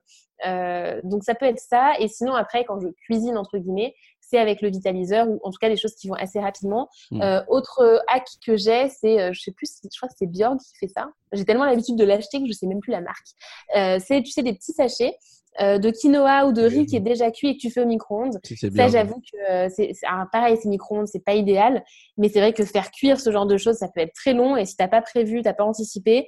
donc, 1.04 1.24
ça 1.24 1.36
peut 1.36 1.46
être 1.46 1.60
ça. 1.60 1.94
Et 2.00 2.08
sinon, 2.08 2.36
après, 2.36 2.64
quand 2.64 2.80
je 2.80 2.88
cuisine, 3.06 3.38
entre 3.38 3.58
guillemets, 3.58 3.96
c'est 4.28 4.38
avec 4.38 4.62
le 4.62 4.70
vitaliseur 4.70 5.28
ou 5.30 5.40
en 5.44 5.52
tout 5.52 5.58
cas 5.60 5.70
des 5.70 5.78
choses 5.78 5.96
qui 5.96 6.08
vont 6.08 6.16
assez 6.16 6.40
rapidement. 6.40 6.90
Mm. 7.12 7.22
Euh, 7.22 7.42
autre 7.48 8.04
hack 8.08 8.26
que 8.46 8.58
j'ai, 8.58 8.90
c'est, 8.90 9.22
euh, 9.22 9.34
je 9.34 9.42
sais 9.42 9.52
plus, 9.52 9.68
je 9.84 9.98
crois 9.98 10.10
que 10.10 10.16
c'est 10.18 10.28
Björn 10.28 10.58
qui 10.58 10.78
fait 10.80 10.88
ça. 10.88 11.10
J'ai 11.32 11.46
tellement 11.46 11.66
l'habitude 11.66 11.96
de 11.96 12.04
l'acheter 12.04 12.40
que 12.40 12.48
je 12.48 12.54
sais 12.54 12.68
même 12.68 12.80
plus 12.80 12.92
la 12.92 13.02
marque. 13.02 13.28
Euh, 13.76 14.00
c'est, 14.04 14.22
tu 14.24 14.32
sais, 14.32 14.44
des 14.44 14.54
petits 14.54 14.74
sachets. 14.74 15.16
de 15.60 15.90
quinoa 15.90 16.48
ou 16.48 16.52
de 16.52 16.64
riz 16.64 16.86
qui 16.86 16.98
est 16.98 17.02
déjà 17.02 17.32
cuit 17.32 17.50
et 17.50 17.56
que 17.56 17.62
tu 17.62 17.72
fais 17.72 17.82
au 17.82 17.86
micro-ondes. 17.86 18.40
Ça, 18.76 18.88
j'avoue 18.90 19.22
que 19.22 19.70
c'est, 19.70 19.94
pareil, 20.32 20.58
c'est 20.62 20.68
micro-ondes, 20.68 21.08
c'est 21.08 21.24
pas 21.24 21.34
idéal, 21.34 21.84
mais 22.18 22.28
c'est 22.30 22.40
vrai 22.40 22.52
que 22.52 22.66
faire 22.66 22.92
cuire 22.92 23.20
ce 23.20 23.32
genre 23.32 23.46
de 23.46 23.58
choses, 23.58 23.78
ça 23.78 23.88
peut 23.88 24.02
être 24.02 24.14
très 24.14 24.34
long 24.34 24.58
et 24.58 24.66
si 24.66 24.76
t'as 24.76 24.90
pas 24.90 25.02
prévu, 25.02 25.42
t'as 25.42 25.54
pas 25.54 25.64
anticipé, 25.64 26.28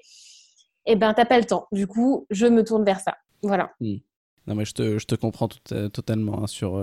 eh 0.85 0.95
ben 0.95 1.13
t'as 1.13 1.25
pas 1.25 1.39
le 1.39 1.45
temps. 1.45 1.67
Du 1.73 1.87
coup, 1.87 2.25
je 2.29 2.45
me 2.45 2.63
tourne 2.63 2.85
vers 2.85 3.01
ça. 3.01 3.17
Voilà. 3.41 3.71
Mm. 3.81 3.97
Non, 4.47 4.55
mais 4.55 4.63
je 4.63 4.73
te, 4.73 4.97
je 4.97 5.05
te 5.05 5.15
comprends 5.15 5.49
totalement 5.49 6.43
hein, 6.43 6.47
sur 6.47 6.77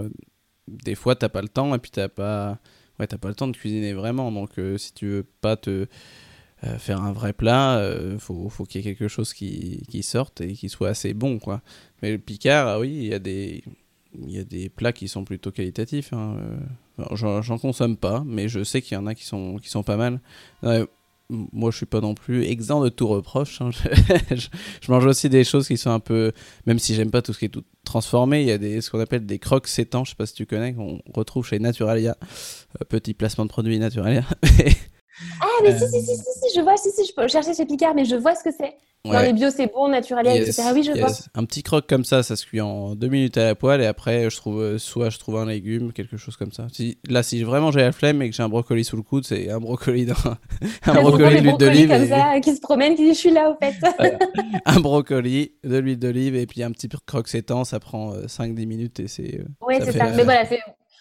des 0.68 0.94
fois, 0.94 1.16
t'as 1.16 1.28
pas 1.28 1.42
le 1.42 1.48
temps 1.48 1.74
et 1.74 1.78
puis 1.78 1.90
t'as 1.90 2.08
pas, 2.08 2.58
ouais, 2.98 3.06
t'as 3.06 3.18
pas 3.18 3.28
le 3.28 3.34
temps 3.34 3.48
de 3.48 3.56
cuisiner 3.56 3.92
vraiment. 3.92 4.32
Donc, 4.32 4.58
euh, 4.58 4.78
si 4.78 4.92
tu 4.92 5.06
veux 5.06 5.26
pas 5.40 5.56
te 5.56 5.86
euh, 6.64 6.78
faire 6.78 7.02
un 7.02 7.12
vrai 7.12 7.32
plat, 7.32 7.78
euh, 7.78 8.18
faut, 8.18 8.48
faut 8.48 8.64
qu'il 8.64 8.80
y 8.80 8.88
ait 8.88 8.94
quelque 8.94 9.08
chose 9.08 9.34
qui, 9.34 9.82
qui, 9.88 10.02
sorte 10.02 10.40
et 10.40 10.52
qui 10.54 10.68
soit 10.68 10.88
assez 10.88 11.14
bon, 11.14 11.38
quoi. 11.38 11.62
Mais 12.02 12.12
le 12.12 12.18
Picard, 12.18 12.68
ah 12.68 12.80
oui, 12.80 12.90
il 12.90 13.06
y 13.06 13.14
a 13.14 13.18
des, 13.18 13.62
il 14.14 14.30
y 14.30 14.38
a 14.38 14.44
des 14.44 14.68
plats 14.68 14.92
qui 14.92 15.08
sont 15.08 15.24
plutôt 15.24 15.50
qualitatifs. 15.50 16.12
Hein. 16.12 16.36
J'en 17.12 17.58
consomme 17.58 17.96
pas, 17.96 18.22
mais 18.24 18.48
je 18.48 18.62
sais 18.64 18.80
qu'il 18.82 18.94
y 18.94 18.98
en 18.98 19.06
a 19.06 19.14
qui 19.14 19.24
sont, 19.24 19.58
qui 19.58 19.68
sont 19.68 19.82
pas 19.82 19.96
mal 19.96 20.20
moi 21.30 21.70
je 21.70 21.76
suis 21.78 21.86
pas 21.86 22.00
non 22.00 22.14
plus 22.14 22.44
exempt 22.44 22.82
de 22.84 22.88
tout 22.88 23.08
reproche. 23.08 23.60
Hein. 23.60 23.70
Je, 24.30 24.90
mange 24.90 25.06
aussi 25.06 25.28
des 25.28 25.44
choses 25.44 25.66
qui 25.66 25.76
sont 25.76 25.90
un 25.90 26.00
peu, 26.00 26.32
même 26.66 26.78
si 26.78 26.94
j'aime 26.94 27.10
pas 27.10 27.22
tout 27.22 27.32
ce 27.32 27.38
qui 27.38 27.44
est 27.46 27.48
tout 27.50 27.64
transformé, 27.94 28.42
il 28.42 28.48
y 28.48 28.50
a 28.50 28.58
des, 28.58 28.80
ce 28.80 28.90
qu'on 28.90 28.98
appelle 28.98 29.24
des 29.24 29.38
crocs 29.38 29.68
sétants, 29.68 30.04
je 30.04 30.10
sais 30.10 30.16
pas 30.16 30.26
si 30.26 30.34
tu 30.34 30.46
connais, 30.46 30.74
qu'on 30.74 31.00
retrouve 31.14 31.46
chez 31.46 31.60
Naturalia. 31.60 32.16
Euh, 32.80 32.84
petit 32.88 33.14
placement 33.14 33.44
de 33.44 33.50
produit 33.50 33.78
Naturalia. 33.78 34.24
ah 35.40 35.46
mais 35.62 35.78
si, 35.78 35.86
si, 35.88 36.04
si, 36.04 36.16
si, 36.16 36.56
je 36.56 36.60
vois, 36.60 36.76
si, 36.76 36.90
si, 36.90 37.06
je 37.06 37.12
peux 37.14 37.28
chercher 37.28 37.54
chez 37.54 37.66
Picard, 37.66 37.94
mais 37.94 38.04
je 38.04 38.16
vois 38.16 38.34
ce 38.34 38.44
que 38.44 38.50
c'est. 38.50 38.76
Dans 39.04 39.20
les 39.20 39.34
bio, 39.34 39.50
c'est 39.50 39.70
bon, 39.70 39.88
Naturalia, 39.88 40.34
etc. 40.34 40.62
Oui, 40.72 40.82
je 40.82 40.92
vois. 40.98 41.10
Un 41.34 41.44
petit 41.44 41.62
croque 41.62 41.86
comme 41.86 42.04
ça, 42.04 42.22
ça 42.22 42.36
se 42.36 42.46
cuit 42.46 42.62
en 42.62 42.94
deux 42.94 43.08
minutes 43.08 43.36
à 43.36 43.44
la 43.44 43.54
poêle 43.54 43.82
et 43.82 43.86
après, 43.86 44.30
je 44.30 44.36
trouve, 44.36 44.62
euh, 44.62 44.78
soit 44.78 45.10
je 45.10 45.18
trouve 45.18 45.36
un 45.36 45.44
légume, 45.44 45.92
quelque 45.92 46.16
chose 46.16 46.38
comme 46.38 46.52
ça. 46.52 46.68
Si, 46.72 46.96
là, 47.06 47.22
si 47.22 47.42
vraiment 47.42 47.70
j'ai 47.70 47.80
la 47.80 47.92
flemme 47.92 48.22
et 48.22 48.30
que 48.30 48.34
j'ai 48.34 48.42
un 48.42 48.48
brocoli 48.48 48.82
sous 48.82 48.96
le 48.96 49.02
coude, 49.02 49.26
c'est 49.26 49.50
un 49.50 49.60
brocoli 49.60 50.06
dans 50.06 50.14
un 50.86 51.02
brocoli 51.02 51.42
d'huile 51.42 51.56
d'olive. 51.58 51.88
comme 51.90 52.08
ça, 52.08 52.40
qui 52.40 52.56
se 52.56 52.60
promène, 52.62 52.94
qui 52.94 53.02
dit 53.02 53.12
je 53.12 53.18
suis 53.18 53.30
là 53.30 53.50
au 53.50 53.56
fait. 53.62 53.74
un 54.64 54.80
brocoli, 54.80 55.52
de 55.62 55.76
l'huile 55.76 55.98
d'olive 55.98 56.34
et 56.34 56.46
puis 56.46 56.62
un 56.62 56.70
petit 56.70 56.88
croque 57.04 57.28
sétant, 57.28 57.64
ça 57.64 57.80
prend 57.80 58.14
5-10 58.14 58.62
euh, 58.62 58.66
minutes 58.66 59.00
et 59.00 59.08
c'est. 59.08 59.40
Euh, 59.40 59.44
oui, 59.68 59.74
c'est 59.84 59.92
ça. 59.92 60.12
Mais 60.16 60.24
voilà, 60.24 60.46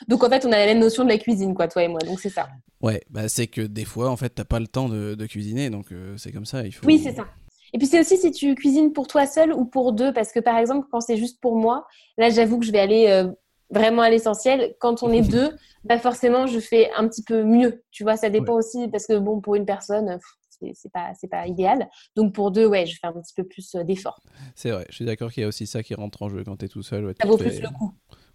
donc 0.07 0.23
en 0.23 0.29
fait, 0.29 0.45
on 0.45 0.51
a 0.51 0.57
la 0.57 0.65
même 0.65 0.79
notion 0.79 1.03
de 1.03 1.09
la 1.09 1.17
cuisine, 1.17 1.53
quoi, 1.53 1.67
toi 1.67 1.83
et 1.83 1.87
moi. 1.87 1.99
Donc 1.99 2.19
c'est 2.19 2.29
ça. 2.29 2.47
Ouais, 2.81 3.01
bah 3.09 3.29
c'est 3.29 3.47
que 3.47 3.61
des 3.61 3.85
fois, 3.85 4.09
en 4.09 4.17
fait, 4.17 4.29
t'as 4.29 4.43
pas 4.43 4.59
le 4.59 4.67
temps 4.67 4.89
de, 4.89 5.15
de 5.15 5.25
cuisiner, 5.25 5.69
donc 5.69 5.87
c'est 6.17 6.31
comme 6.31 6.45
ça. 6.45 6.65
Il 6.65 6.73
faut... 6.73 6.85
Oui, 6.85 6.99
c'est 6.99 7.13
ça. 7.13 7.25
Et 7.73 7.79
puis 7.79 7.87
c'est 7.87 7.99
aussi 7.99 8.17
si 8.17 8.31
tu 8.31 8.53
cuisines 8.55 8.93
pour 8.93 9.07
toi 9.07 9.25
seul 9.25 9.51
ou 9.51 9.65
pour 9.65 9.93
deux, 9.93 10.13
parce 10.13 10.31
que 10.31 10.39
par 10.39 10.57
exemple, 10.57 10.87
quand 10.91 11.01
c'est 11.01 11.17
juste 11.17 11.41
pour 11.41 11.55
moi, 11.55 11.87
là 12.17 12.29
j'avoue 12.29 12.59
que 12.59 12.65
je 12.65 12.71
vais 12.71 12.79
aller 12.79 13.07
euh, 13.07 13.31
vraiment 13.71 14.03
à 14.03 14.09
l'essentiel. 14.11 14.75
Quand 14.79 15.01
on 15.01 15.11
est 15.11 15.21
deux, 15.27 15.49
bah 15.83 15.97
forcément 15.97 16.45
je 16.45 16.59
fais 16.59 16.91
un 16.95 17.07
petit 17.07 17.23
peu 17.23 17.43
mieux. 17.43 17.83
Tu 17.91 18.03
vois, 18.03 18.15
ça 18.15 18.29
dépend 18.29 18.53
aussi 18.53 18.87
parce 18.89 19.07
que 19.07 19.17
bon, 19.17 19.41
pour 19.41 19.55
une 19.55 19.65
personne, 19.65 20.19
c'est 20.75 20.91
pas 20.91 21.13
c'est 21.19 21.27
pas 21.27 21.47
idéal. 21.47 21.89
Donc 22.15 22.35
pour 22.35 22.51
deux, 22.51 22.67
ouais, 22.67 22.85
je 22.85 22.95
fais 23.01 23.07
un 23.07 23.13
petit 23.13 23.33
peu 23.35 23.43
plus 23.43 23.73
euh, 23.73 23.83
d'effort. 23.83 24.21
C'est 24.53 24.69
vrai. 24.69 24.85
Je 24.89 24.95
suis 24.95 25.05
d'accord 25.05 25.31
qu'il 25.31 25.41
y 25.41 25.43
a 25.43 25.47
aussi 25.47 25.65
ça 25.65 25.81
qui 25.81 25.95
rentre 25.95 26.21
en 26.21 26.29
jeu 26.29 26.43
quand 26.43 26.57
tu 26.57 26.65
es 26.65 26.67
tout 26.67 26.83
seul. 26.83 27.15
ça 27.19 27.27
vaut 27.27 27.37
plus 27.37 27.59
le 27.59 27.69
coup. 27.69 27.91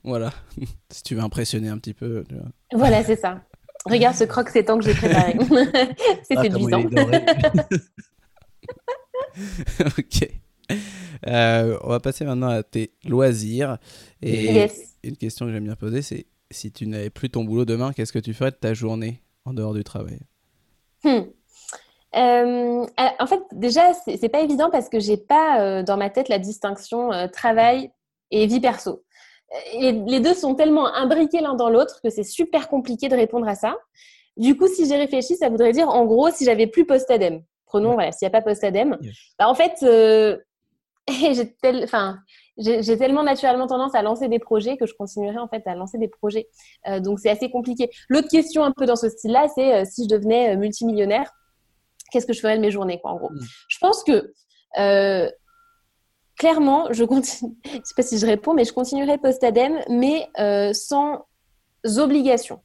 Voilà. 0.09 0.33
si 0.91 1.03
tu 1.03 1.15
veux 1.15 1.21
impressionner 1.21 1.69
un 1.69 1.77
petit 1.79 1.95
peu. 1.95 2.25
Voilà, 2.73 3.05
c'est 3.05 3.17
ça. 3.17 3.43
Regarde 3.85 4.17
ce 4.17 4.25
croque 4.25 4.49
c'est 4.49 4.65
temps 4.65 4.79
que 4.79 4.85
j'ai 4.85 4.95
préparé. 4.95 5.35
c'est 6.23 6.37
ah, 6.37 6.43
séduisant. 6.43 6.83
ok. 9.99 10.29
Euh, 11.27 11.79
on 11.83 11.89
va 11.89 12.01
passer 12.01 12.25
maintenant 12.25 12.49
à 12.49 12.63
tes 12.63 12.93
loisirs. 13.05 13.79
Et 14.23 14.67
une 15.05 15.17
question 15.17 15.47
que 15.47 15.53
j'aime 15.53 15.65
bien 15.65 15.77
poser, 15.77 16.03
c'est 16.03 16.27
si 16.51 16.73
tu 16.73 16.87
n'avais 16.87 17.11
plus 17.11 17.29
ton 17.31 17.45
boulot 17.45 17.65
demain, 17.67 17.93
qu'est-ce 17.93 18.13
que 18.13 18.19
tu 18.19 18.33
ferais 18.33 18.51
de 18.51 18.57
ta 18.57 18.73
journée 18.75 19.23
en 19.45 19.53
dehors 19.53 19.75
du 19.75 19.85
travail? 19.85 20.19
Hmm. 21.05 21.25
euh, 22.17 22.87
en 23.19 23.27
fait, 23.27 23.41
déjà, 23.53 23.93
c'est 23.95 24.29
pas 24.29 24.41
évident 24.41 24.71
parce 24.71 24.89
que 24.89 24.99
j'ai 24.99 25.19
pas 25.19 25.61
euh, 25.61 25.83
dans 25.83 25.97
ma 25.97 26.11
tête 26.11 26.29
la 26.29 26.39
distinction 26.39 27.11
travail 27.33 27.91
et 28.31 28.47
vie 28.47 28.61
perso. 28.61 29.05
Et 29.73 29.93
les 29.93 30.21
deux 30.21 30.35
sont 30.35 30.55
tellement 30.55 30.87
imbriqués 30.95 31.41
l'un 31.41 31.55
dans 31.55 31.71
l'autre 31.71 32.01
que 32.03 32.11
c'est 32.11 32.25
super 32.25 32.69
compliqué 32.69 33.09
de 33.09 33.17
répondre 33.17 33.49
à 33.49 33.55
ça. 33.55 33.77
Du 34.37 34.57
coup, 34.57 34.69
si 34.69 34.87
j'ai 34.87 34.97
réfléchi, 34.97 35.37
ça 35.37 35.49
voudrait 35.49 35.73
dire, 35.73 35.89
en 35.89 36.05
gros, 36.05 36.31
si 36.31 36.45
j'avais 36.45 36.67
plus 36.67 36.87
post-ADEM, 36.87 37.43
Prenons, 37.69 37.93
voilà, 37.93 38.13
s'il 38.13 38.27
n'y 38.27 38.35
a 38.35 38.41
pas 38.41 38.43
post-ADEME. 38.43 38.97
Bah, 39.39 39.49
en 39.49 39.55
fait, 39.55 39.75
euh, 39.83 40.39
j'ai 41.07 42.99
tellement 42.99 43.23
naturellement 43.23 43.67
tendance 43.67 43.95
à 43.95 44.03
lancer 44.03 44.29
des 44.29 44.39
projets 44.39 44.77
que 44.77 44.87
je 44.87 44.95
continuerai 44.95 45.39
en 45.39 45.49
fait 45.49 45.63
à 45.67 45.75
lancer 45.75 45.99
des 45.99 46.09
projets. 46.09 46.49
Euh, 46.89 46.99
donc 47.01 47.21
c'est 47.21 47.31
assez 47.31 47.51
compliqué. 47.51 47.91
L'autre 48.09 48.29
question 48.29 48.65
un 48.65 48.73
peu 48.73 48.87
dans 48.87 48.97
ce 48.97 49.09
style-là, 49.09 49.49
c'est 49.55 49.75
euh, 49.75 49.85
si 49.85 50.05
je 50.05 50.09
devenais 50.09 50.57
multimillionnaire, 50.57 51.31
qu'est-ce 52.11 52.27
que 52.27 52.33
je 52.33 52.41
ferais 52.41 52.57
de 52.57 52.63
mes 52.63 52.71
journées, 52.71 53.01
quoi, 53.01 53.13
en 53.13 53.17
gros? 53.17 53.31
Mm. 53.31 53.45
Je 53.69 53.79
pense 53.81 54.03
que 54.03 54.33
clairement, 56.39 56.87
je 56.91 57.05
continue. 57.05 57.57
je 57.65 57.81
sais 57.85 57.95
pas 57.97 58.03
si 58.03 58.19
je 58.19 58.27
réponds, 58.27 58.55
mais 58.55 58.65
je 58.65 58.73
continuerai 58.73 59.19
post-ADEME, 59.19 59.81
mais 59.89 60.29
sans 60.73 61.27
obligation. 61.97 62.61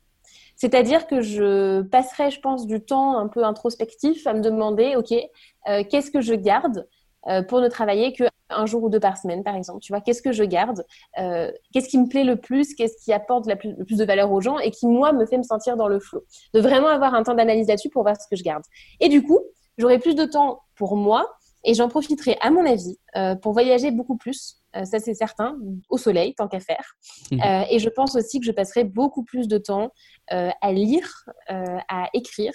C'est-à-dire 0.56 1.08
que 1.08 1.22
je 1.22 1.82
passerai, 1.82 2.32
je 2.32 2.40
pense, 2.40 2.66
du 2.66 2.82
temps 2.82 3.18
un 3.18 3.28
peu 3.28 3.44
introspectif 3.44 4.26
à 4.28 4.34
me 4.34 4.42
demander, 4.42 4.96
OK, 4.96 5.12
euh, 5.12 5.84
qu'est-ce 5.90 6.12
que 6.12 6.22
je 6.22 6.34
garde 6.34 6.88
euh, 7.28 7.42
pour 7.42 7.62
ne 7.62 7.68
travailler 7.68 8.14
qu'un 8.14 8.66
jour 8.66 8.84
ou 8.84 8.90
deux 8.90 9.00
par 9.00 9.18
semaine, 9.18 9.44
par 9.44 9.56
exemple. 9.56 9.80
Tu 9.80 9.92
vois, 9.92 10.02
qu'est-ce 10.02 10.22
que 10.22 10.32
je 10.32 10.44
garde 10.44 10.86
euh, 11.20 11.52
Qu'est-ce 11.74 11.90
qui 11.90 11.98
me 11.98 12.08
plaît 12.08 12.24
le 12.24 12.36
plus 12.36 12.76
Qu'est-ce 12.76 13.04
qui 13.04 13.14
apporte 13.14 13.48
la 13.48 13.56
plus, 13.56 13.74
le 13.74 13.86
plus 13.86 13.98
de 13.98 14.06
valeur 14.06 14.32
aux 14.32 14.42
gens 14.42 14.60
et 14.60 14.72
qui, 14.72 14.88
moi, 14.88 15.12
me 15.14 15.26
fait 15.26 15.38
me 15.38 15.44
sentir 15.44 15.76
dans 15.78 15.88
le 15.88 16.00
flot 16.00 16.24
De 16.54 16.60
vraiment 16.60 16.88
avoir 16.88 17.14
un 17.14 17.24
temps 17.24 17.34
d'analyse 17.34 17.68
là-dessus 17.68 17.90
pour 17.90 18.04
voir 18.04 18.16
ce 18.20 18.28
que 18.30 18.36
je 18.36 18.44
garde. 18.44 18.64
Et 19.00 19.10
du 19.10 19.24
coup, 19.24 19.40
j'aurai 19.78 20.00
plus 20.00 20.16
de 20.16 20.26
temps 20.26 20.62
pour 20.76 20.96
moi 20.96 21.28
et 21.64 21.74
j'en 21.74 21.90
profiterai, 21.90 22.38
à 22.42 22.52
mon 22.52 22.66
avis, 22.66 22.98
pour 23.42 23.54
voyager 23.54 23.92
beaucoup 23.92 24.18
plus 24.18 24.64
euh, 24.76 24.86
ça 24.86 25.00
c'est 25.00 25.14
certain, 25.14 25.58
au 25.90 25.98
soleil, 25.98 26.34
tant 26.36 26.48
qu'à 26.48 26.60
faire. 26.60 26.96
Mmh. 27.32 27.42
Euh, 27.42 27.64
et 27.70 27.80
je 27.80 27.90
pense 27.90 28.16
aussi 28.16 28.40
que 28.40 28.46
je 28.46 28.52
passerai 28.52 28.84
beaucoup 28.84 29.24
plus 29.24 29.48
de 29.48 29.58
temps 29.58 29.92
euh, 30.32 30.50
à 30.62 30.72
lire, 30.72 31.26
à 31.48 32.10
écrire. 32.14 32.54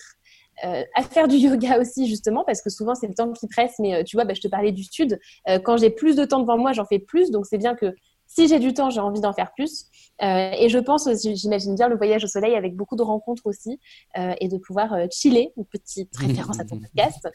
à 0.63 1.03
faire 1.03 1.29
du 1.29 1.37
yoga 1.47 1.79
aussi 1.79 2.09
justement 2.09 2.43
parce 2.45 2.61
que 2.63 2.71
souvent 2.71 2.95
c'est 2.95 3.07
le 3.07 3.15
temps 3.15 3.33
qui 3.33 3.47
presse. 3.47 3.75
Mais 3.79 4.05
tu 4.05 4.17
vois, 4.17 4.25
bah, 4.25 4.35
je 4.35 4.41
te 4.41 4.49
parlais 4.49 4.73
du 4.73 4.85
sud. 4.85 5.19
quand 5.65 5.77
j'ai 5.77 5.91
plus 5.91 6.17
de 6.17 6.25
temps 6.25 6.41
devant 6.41 6.59
moi, 6.59 6.73
j'en 6.73 6.85
fais 6.85 6.99
plus. 6.99 7.31
Donc 7.31 7.47
c'est 7.47 7.59
bien 7.59 7.75
que 7.75 7.95
si 8.29 8.47
j'ai 8.47 8.59
du 8.59 8.74
temps, 8.74 8.91
j'ai 8.91 9.01
envie 9.01 9.20
d'en 9.20 9.33
faire 9.33 9.53
plus. 9.53 9.87
Euh, 10.22 10.51
et 10.59 10.68
je 10.68 10.79
pense, 10.79 11.09
j'imagine 11.35 11.74
bien 11.74 11.89
le 11.89 11.97
voyage 11.97 12.24
au 12.24 12.26
soleil 12.29 12.55
avec 12.55 12.76
beaucoup 12.76 12.95
de 12.95 13.03
rencontres 13.03 13.47
aussi 13.47 13.81
euh, 14.18 14.35
et 14.41 14.49
de 14.49 14.59
pouvoir 14.59 14.93
euh, 14.93 15.07
chiller, 15.11 15.53
une 15.57 15.64
petite 15.64 16.14
référence 16.16 16.61
à 16.61 16.64
ton 16.64 16.79
podcast, 16.81 17.29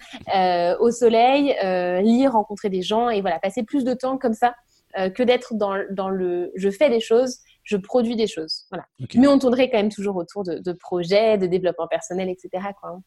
au 0.79 0.91
soleil, 0.91 1.55
lire, 2.03 2.33
rencontrer 2.33 2.69
des 2.69 2.81
gens 2.81 3.09
et 3.09 3.21
voilà, 3.21 3.39
passer 3.39 3.63
plus 3.63 3.83
de 3.83 3.93
temps 3.93 4.17
comme 4.17 4.33
ça 4.33 4.55
que 4.95 5.23
d'être 5.23 5.55
dans, 5.55 5.75
dans, 5.89 6.09
le 6.09 6.51
je 6.55 6.69
fais 6.69 6.87
des 6.87 6.99
choses, 6.99 7.39
je 7.63 7.77
produis 7.77 8.15
des 8.15 8.27
choses. 8.27 8.65
Voilà. 8.69 8.85
Mais 9.15 9.27
on 9.27 9.39
tournerait 9.39 9.71
quand 9.71 9.77
même 9.77 9.91
toujours 9.91 10.15
autour 10.15 10.43
de, 10.43 10.71
projets, 10.73 11.39
de 11.39 11.47
développement 11.47 11.87
personnel, 11.87 12.29
etc. 12.29 12.63
Quoi. 12.79 12.99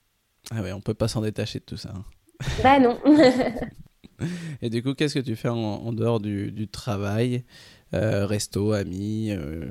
Ah 0.51 0.63
ouais, 0.63 0.73
on 0.73 0.81
peut 0.81 0.95
pas 0.95 1.07
s'en 1.07 1.21
détacher 1.21 1.61
de 1.61 1.65
tout 1.65 1.77
ça. 1.77 1.93
Hein. 1.95 2.05
Bah 2.63 2.79
non. 2.79 2.99
et 4.63 4.69
du 4.69 4.83
coup, 4.83 4.95
qu'est-ce 4.95 5.15
que 5.15 5.25
tu 5.25 5.37
fais 5.37 5.49
en, 5.49 5.93
dehors 5.93 6.21
du, 6.21 6.51
du 6.53 6.69
travail? 6.69 7.45
Resto, 7.93 8.73
amis, 8.73 9.31
euh, 9.31 9.71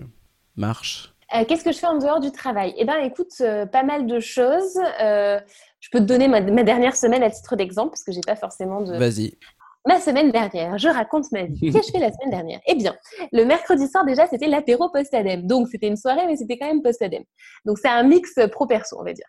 marche 0.55 1.13
euh, 1.35 1.43
Qu'est-ce 1.45 1.63
que 1.63 1.71
je 1.71 1.79
fais 1.79 1.87
en 1.87 1.97
dehors 1.97 2.19
du 2.19 2.31
travail? 2.31 2.73
Eh 2.77 2.85
bien, 2.85 2.99
écoute, 2.99 3.41
pas 3.71 3.83
mal 3.83 4.05
de 4.05 4.19
choses. 4.19 4.79
je 4.99 5.89
peux 5.91 5.99
te 5.99 6.05
donner 6.05 6.27
ma, 6.27 6.41
ma, 6.41 6.63
dernière 6.63 6.95
semaine 6.95 7.23
à 7.23 7.29
titre 7.29 7.55
d'exemple, 7.55 7.89
parce 7.89 8.03
que 8.03 8.11
j'ai 8.11 8.21
pas 8.21 8.35
forcément 8.35 8.81
de. 8.81 8.95
Vas-y 8.95 9.37
ma 9.85 9.99
semaine 9.99 10.31
dernière. 10.31 10.77
Je 10.77 10.89
raconte 10.89 11.31
ma 11.31 11.43
vie. 11.43 11.71
Qu'ai-je 11.71 11.91
fait 11.91 11.99
la 11.99 12.11
semaine 12.11 12.31
dernière? 12.31 12.59
Eh 12.65 12.75
bien, 12.75 12.95
le 13.31 13.45
mercredi 13.45 13.87
soir 13.87 14.03
déjà, 14.03 14.27
c'était 14.27 14.47
l'apéro 14.47 14.89
post-adem. 14.89 15.45
Donc, 15.45 15.67
c'était 15.69 15.87
une 15.87 15.95
soirée, 15.95 16.25
mais 16.25 16.35
c'était 16.35 16.57
quand 16.57 16.65
même 16.65 16.81
post-adem. 16.81 17.23
Donc, 17.65 17.77
c'est 17.77 17.89
un 17.89 18.03
mix 18.03 18.33
pro-perso, 18.51 18.97
on 18.99 19.03
va 19.03 19.13
dire. 19.13 19.27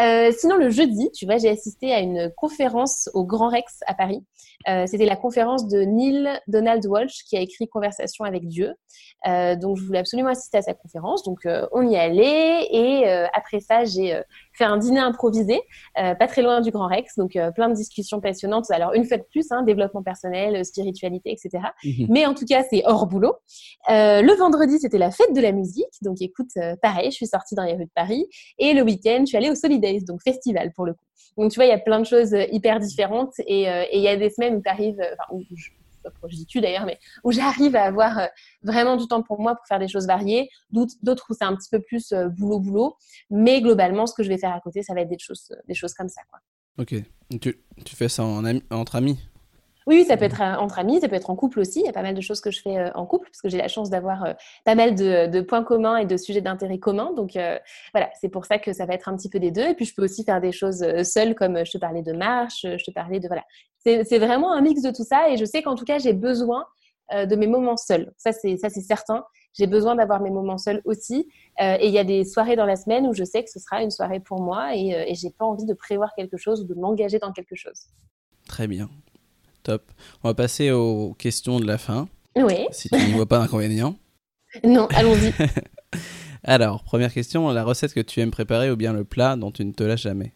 Euh, 0.00 0.32
sinon, 0.36 0.56
le 0.56 0.70
jeudi, 0.70 1.10
tu 1.12 1.26
vois, 1.26 1.36
j'ai 1.36 1.50
assisté 1.50 1.92
à 1.92 2.00
une 2.00 2.32
conférence 2.36 3.10
au 3.12 3.24
Grand 3.24 3.50
Rex 3.50 3.80
à 3.86 3.94
Paris. 3.94 4.24
Euh, 4.68 4.86
c'était 4.86 5.04
la 5.04 5.16
conférence 5.16 5.68
de 5.68 5.82
Neil 5.82 6.28
Donald 6.48 6.84
Walsh 6.86 7.24
qui 7.28 7.36
a 7.36 7.40
écrit 7.40 7.68
Conversation 7.68 8.24
avec 8.24 8.48
Dieu. 8.48 8.74
Euh, 9.26 9.56
donc, 9.56 9.76
je 9.76 9.84
voulais 9.84 9.98
absolument 9.98 10.30
assister 10.30 10.58
à 10.58 10.62
sa 10.62 10.74
conférence. 10.74 11.22
Donc, 11.22 11.46
on 11.72 11.86
y 11.86 11.96
allait. 11.96 12.66
Et 12.70 13.06
après 13.34 13.60
ça, 13.60 13.84
j'ai 13.84 14.20
fait 14.54 14.64
un 14.64 14.78
dîner 14.78 15.00
improvisé, 15.00 15.60
pas 15.94 16.26
très 16.26 16.42
loin 16.42 16.60
du 16.60 16.70
Grand 16.70 16.88
Rex. 16.88 17.16
Donc, 17.16 17.38
plein 17.54 17.68
de 17.68 17.74
discussions 17.74 18.20
passionnantes. 18.20 18.70
Alors, 18.70 18.94
une 18.94 19.04
fois 19.04 19.18
de 19.18 19.24
plus, 19.30 19.52
hein, 19.52 19.62
développement 19.62 19.97
personnel, 20.02 20.56
euh, 20.56 20.64
spiritualité, 20.64 21.30
etc. 21.32 21.64
Mhm. 21.84 22.06
Mais 22.08 22.26
en 22.26 22.34
tout 22.34 22.44
cas, 22.44 22.64
c'est 22.68 22.82
hors 22.86 23.06
boulot. 23.06 23.34
Euh, 23.90 24.22
le 24.22 24.32
vendredi, 24.34 24.78
c'était 24.78 24.98
la 24.98 25.10
fête 25.10 25.34
de 25.34 25.40
la 25.40 25.52
musique. 25.52 25.86
Donc 26.02 26.20
écoute, 26.20 26.50
euh, 26.56 26.76
pareil, 26.80 27.10
je 27.10 27.16
suis 27.16 27.26
sortie 27.26 27.54
dans 27.54 27.64
les 27.64 27.74
rues 27.74 27.86
de 27.86 27.90
Paris. 27.94 28.26
Et 28.58 28.72
le 28.74 28.82
week-end, 28.82 29.20
je 29.20 29.26
suis 29.26 29.36
allée 29.36 29.50
au 29.50 29.54
Solidays, 29.54 30.00
donc 30.00 30.22
festival 30.22 30.72
pour 30.72 30.86
le 30.86 30.94
coup. 30.94 31.04
Donc 31.36 31.52
tu 31.52 31.56
vois, 31.56 31.66
il 31.66 31.70
y 31.70 31.72
a 31.72 31.78
plein 31.78 32.00
de 32.00 32.06
choses 32.06 32.34
hyper 32.50 32.80
différentes. 32.80 33.34
Et 33.46 33.66
il 33.92 34.00
y 34.00 34.08
a 34.08 34.16
des 34.16 34.30
semaines 34.30 34.56
où 34.56 34.62
tu 34.62 34.68
arrives, 34.68 35.00
enfin, 35.00 35.32
où 35.32 35.42
je, 35.54 35.70
je 36.28 36.36
dis 36.36 36.46
tu 36.46 36.60
d'ailleurs, 36.60 36.84
mais 36.84 36.98
où 37.22 37.30
j'arrive 37.30 37.76
à 37.76 37.84
avoir 37.84 38.28
vraiment 38.62 38.96
du 38.96 39.06
temps 39.06 39.22
pour 39.22 39.40
moi 39.40 39.54
pour 39.54 39.64
faire 39.66 39.78
des 39.78 39.86
choses 39.86 40.06
variées, 40.06 40.48
d'autres 40.70 41.26
où 41.30 41.34
c'est 41.34 41.44
un 41.44 41.54
petit 41.54 41.68
peu 41.70 41.80
plus 41.80 42.12
boulot 42.36 42.58
boulot, 42.58 42.96
mais 43.30 43.60
globalement 43.60 44.06
ce 44.06 44.14
que 44.14 44.24
je 44.24 44.28
vais 44.28 44.38
faire 44.38 44.52
à 44.52 44.60
côté, 44.60 44.82
ça 44.82 44.94
va 44.94 45.02
être 45.02 45.10
des 45.10 45.18
choses, 45.18 45.54
des 45.68 45.74
choses 45.74 45.94
comme 45.94 46.08
ça 46.08 46.22
quoi. 46.28 46.40
Ok, 46.78 46.94
tu, 47.40 47.60
tu 47.84 47.96
fais 47.96 48.08
ça 48.08 48.22
en 48.24 48.44
entre 48.70 48.96
amis? 48.96 49.18
Oui, 49.88 50.04
ça 50.04 50.18
peut 50.18 50.26
être 50.26 50.42
euh, 50.42 50.54
entre 50.56 50.78
amis, 50.78 51.00
ça 51.00 51.08
peut 51.08 51.14
être 51.14 51.30
en 51.30 51.34
couple 51.34 51.60
aussi. 51.60 51.80
Il 51.80 51.86
y 51.86 51.88
a 51.88 51.94
pas 51.94 52.02
mal 52.02 52.14
de 52.14 52.20
choses 52.20 52.42
que 52.42 52.50
je 52.50 52.60
fais 52.60 52.76
euh, 52.76 52.90
en 52.94 53.06
couple 53.06 53.30
parce 53.30 53.40
que 53.40 53.48
j'ai 53.48 53.56
la 53.56 53.68
chance 53.68 53.88
d'avoir 53.88 54.22
euh, 54.22 54.32
pas 54.66 54.74
mal 54.74 54.94
de, 54.94 55.40
points 55.40 55.64
communs 55.64 55.96
et 55.96 56.04
de 56.04 56.18
sujets 56.18 56.42
d'intérêt 56.42 56.78
communs. 56.78 57.14
Donc 57.14 57.38
voilà, 57.94 58.10
c'est 58.20 58.28
pour 58.28 58.44
ça 58.44 58.58
que 58.58 58.74
ça 58.74 58.84
va 58.84 58.92
être 58.92 59.08
un 59.08 59.16
petit 59.16 59.30
peu 59.30 59.38
des 59.38 59.50
deux. 59.50 59.66
Et 59.66 59.74
puis 59.74 59.86
je 59.86 59.94
peux 59.94 60.04
aussi 60.04 60.24
faire 60.24 60.42
des 60.42 60.52
choses 60.52 60.84
seules 61.04 61.34
comme 61.34 61.64
je 61.64 61.70
te 61.70 61.78
parlais 61.78 62.02
de 62.02 62.12
marche, 62.12 62.66
je 62.66 62.84
te 62.84 62.90
parlais 62.90 63.18
de 63.18 63.28
voilà. 63.28 63.44
C'est 63.82 64.18
vraiment 64.18 64.52
un 64.52 64.60
mix 64.60 64.82
de 64.82 64.90
tout 64.90 65.04
ça 65.04 65.30
et 65.30 65.38
je 65.38 65.46
sais 65.46 65.62
qu'en 65.62 65.74
tout 65.74 65.86
cas 65.86 65.98
j'ai 65.98 66.12
besoin 66.12 66.66
de 67.12 67.34
mes 67.36 67.46
moments 67.46 67.78
seuls. 67.78 68.12
Ça 68.18 68.32
c'est 68.32 68.58
ça 68.58 68.68
c'est 68.68 68.82
certain. 68.82 69.24
J'ai 69.54 69.66
besoin 69.66 69.94
d'avoir 69.94 70.20
mes 70.20 70.30
moments 70.30 70.58
seuls 70.58 70.82
aussi. 70.84 71.28
et 71.58 71.86
il 71.86 71.92
y 71.92 71.98
a 71.98 72.04
des 72.04 72.24
soirées 72.24 72.56
dans 72.56 72.66
la 72.66 72.76
semaine 72.76 73.06
où 73.06 73.14
je 73.14 73.24
sais 73.24 73.42
que 73.42 73.50
ce 73.50 73.58
sera 73.58 73.82
une 73.82 73.90
soirée 73.90 74.20
pour 74.20 74.42
moi 74.42 74.76
et, 74.76 74.90
et 75.08 75.14
j'ai 75.14 75.30
pas 75.30 75.46
envie 75.46 75.64
de 75.64 75.74
prévoir 75.74 76.12
quelque 76.14 76.36
chose 76.36 76.60
ou 76.60 76.64
de 76.64 76.74
m'engager 76.74 77.18
dans 77.18 77.32
quelque 77.32 77.54
chose. 77.54 77.86
Très 78.46 78.66
bien. 78.66 78.90
Top. 79.62 79.90
On 80.22 80.28
va 80.28 80.34
passer 80.34 80.70
aux 80.70 81.14
questions 81.14 81.60
de 81.60 81.66
la 81.66 81.78
fin. 81.78 82.08
Oui. 82.36 82.66
Si 82.70 82.88
tu 82.88 82.96
n'y 82.96 83.12
vois 83.12 83.26
pas 83.26 83.38
d'inconvénient. 83.38 83.96
Non, 84.64 84.88
allons-y. 84.94 85.34
Alors, 86.42 86.82
première 86.82 87.12
question, 87.12 87.50
la 87.50 87.64
recette 87.64 87.92
que 87.92 88.00
tu 88.00 88.20
aimes 88.20 88.30
préparer 88.30 88.70
ou 88.70 88.76
bien 88.76 88.94
le 88.94 89.04
plat 89.04 89.36
dont 89.36 89.50
tu 89.50 89.62
ne 89.62 89.72
te 89.72 89.84
lasses 89.84 90.00
jamais 90.00 90.32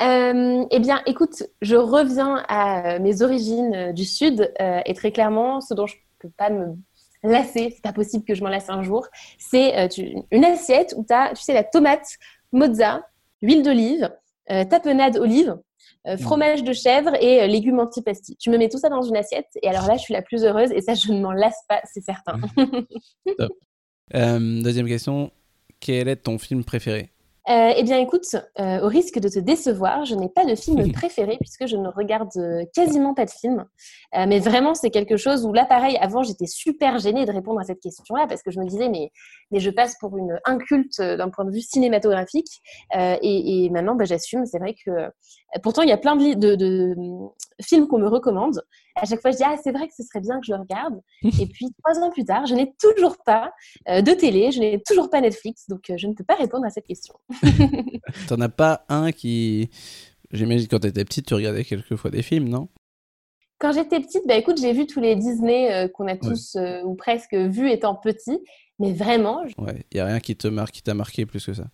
euh, 0.00 0.64
eh 0.70 0.78
bien, 0.78 1.02
écoute, 1.06 1.42
je 1.60 1.74
reviens 1.74 2.44
à 2.48 3.00
mes 3.00 3.22
origines 3.22 3.74
euh, 3.74 3.92
du 3.92 4.04
Sud 4.04 4.52
euh, 4.60 4.80
et 4.86 4.94
très 4.94 5.10
clairement, 5.10 5.60
ce 5.60 5.74
dont 5.74 5.86
je 5.86 5.96
ne 5.96 6.00
peux 6.20 6.30
pas 6.36 6.50
me 6.50 6.76
lasser, 7.24 7.72
c'est 7.74 7.82
pas 7.82 7.92
possible 7.92 8.24
que 8.24 8.34
je 8.34 8.44
m'en 8.44 8.48
lasse 8.48 8.70
un 8.70 8.84
jour, 8.84 9.08
c'est 9.38 9.88
une 10.30 10.44
assiette 10.44 10.94
où 10.96 11.04
tu 11.04 11.12
as, 11.12 11.30
tu 11.34 11.42
sais, 11.42 11.52
la 11.52 11.64
tomate, 11.64 12.06
mozza, 12.52 13.02
huile 13.42 13.64
d'olive, 13.64 14.08
tapenade 14.46 15.16
olive. 15.16 15.58
Fromage 16.18 16.64
de 16.64 16.72
chèvre 16.72 17.14
et 17.20 17.42
euh, 17.42 17.46
légumes 17.46 17.80
antipasti. 17.80 18.36
Tu 18.36 18.50
me 18.50 18.58
mets 18.58 18.68
tout 18.68 18.78
ça 18.78 18.88
dans 18.88 19.02
une 19.02 19.16
assiette 19.16 19.48
et 19.62 19.68
alors 19.68 19.86
là, 19.86 19.96
je 19.96 20.02
suis 20.02 20.14
la 20.14 20.22
plus 20.22 20.44
heureuse 20.44 20.70
et 20.72 20.80
ça, 20.80 20.94
je 20.94 21.12
ne 21.12 21.20
m'en 21.20 21.32
lasse 21.32 21.62
pas, 21.68 21.80
c'est 21.84 22.02
certain. 22.02 22.40
Euh, 24.14 24.62
deuxième 24.62 24.86
question, 24.86 25.30
quel 25.80 26.08
est 26.08 26.16
ton 26.16 26.38
film 26.38 26.64
préféré? 26.64 27.10
Euh, 27.48 27.72
eh 27.76 27.82
bien, 27.82 27.98
écoute, 27.98 28.36
euh, 28.58 28.80
au 28.80 28.88
risque 28.88 29.18
de 29.18 29.28
te 29.28 29.38
décevoir, 29.38 30.04
je 30.04 30.14
n'ai 30.14 30.28
pas 30.28 30.44
de 30.44 30.54
film 30.54 30.92
préféré 30.92 31.38
puisque 31.40 31.66
je 31.66 31.76
ne 31.76 31.88
regarde 31.88 32.30
euh, 32.36 32.64
quasiment 32.74 33.14
pas 33.14 33.24
de 33.24 33.30
films. 33.30 33.64
mais 34.14 34.38
vraiment, 34.38 34.74
c'est 34.74 34.90
quelque 34.90 35.16
chose 35.16 35.46
où 35.46 35.52
là, 35.52 35.64
pareil, 35.64 35.96
avant, 36.00 36.22
j'étais 36.22 36.46
super 36.46 36.98
gênée 36.98 37.24
de 37.24 37.32
répondre 37.32 37.60
à 37.60 37.64
cette 37.64 37.80
question-là 37.80 38.26
parce 38.28 38.42
que 38.42 38.50
je 38.50 38.60
me 38.60 38.66
disais, 38.66 38.88
mais, 38.88 39.10
mais 39.50 39.60
je 39.60 39.70
passe 39.70 39.96
pour 39.98 40.16
une 40.18 40.38
inculte 40.44 41.00
d'un 41.00 41.30
point 41.30 41.44
de 41.44 41.50
vue 41.50 41.60
cinématographique. 41.60 42.60
Et, 42.94 43.70
maintenant, 43.70 43.94
bah, 43.94 44.04
j'assume. 44.04 44.44
C'est 44.46 44.58
vrai 44.58 44.74
que 44.84 44.90
pourtant, 45.62 45.82
il 45.82 45.88
y 45.88 45.92
a 45.92 45.96
plein 45.98 46.16
de, 46.16 46.34
de, 46.34 46.54
de 46.54 46.94
films 47.62 47.86
qu'on 47.88 47.98
me 47.98 48.08
recommande 48.08 48.62
à 49.00 49.06
chaque 49.06 49.20
fois, 49.20 49.30
je 49.30 49.36
dis 49.36 49.42
ah 49.44 49.56
c'est 49.62 49.72
vrai 49.72 49.86
que 49.88 49.94
ce 49.94 50.02
serait 50.02 50.20
bien 50.20 50.40
que 50.40 50.46
je 50.46 50.52
le 50.52 50.60
regarde. 50.60 51.00
Et 51.22 51.46
puis 51.46 51.68
trois 51.82 51.98
ans 52.02 52.10
plus 52.10 52.24
tard, 52.24 52.46
je 52.46 52.54
n'ai 52.54 52.72
toujours 52.80 53.16
pas 53.24 53.52
euh, 53.88 54.02
de 54.02 54.12
télé, 54.12 54.52
je 54.52 54.60
n'ai 54.60 54.82
toujours 54.82 55.10
pas 55.10 55.20
Netflix, 55.20 55.68
donc 55.68 55.90
euh, 55.90 55.96
je 55.96 56.06
ne 56.06 56.14
peux 56.14 56.24
pas 56.24 56.34
répondre 56.34 56.64
à 56.64 56.70
cette 56.70 56.86
question. 56.86 57.14
T'en 58.28 58.40
as 58.40 58.48
pas 58.48 58.84
un 58.88 59.12
qui, 59.12 59.70
j'imagine 60.30 60.68
quand 60.68 60.80
tu 60.80 60.88
étais 60.88 61.04
petite, 61.04 61.26
tu 61.26 61.34
regardais 61.34 61.64
quelquefois 61.64 62.10
des 62.10 62.22
films, 62.22 62.48
non? 62.48 62.68
Quand 63.58 63.72
j'étais 63.72 63.98
petite, 63.98 64.22
bah 64.26 64.36
écoute, 64.36 64.60
j'ai 64.60 64.72
vu 64.72 64.86
tous 64.86 65.00
les 65.00 65.16
Disney 65.16 65.72
euh, 65.72 65.88
qu'on 65.88 66.06
a 66.06 66.16
tous 66.16 66.56
ou 66.84 66.94
presque 66.94 67.34
vus 67.34 67.70
étant 67.70 67.96
petit, 67.96 68.38
mais 68.78 68.92
vraiment. 68.92 69.42
Ouais, 69.58 69.84
il 69.90 69.96
y 69.96 70.00
a 70.00 70.06
rien 70.06 70.20
qui 70.20 70.36
te 70.36 70.46
marque, 70.46 70.72
qui 70.74 70.82
t'a 70.82 70.94
marqué 70.94 71.26
plus 71.26 71.44
que 71.44 71.52
ça? 71.52 71.64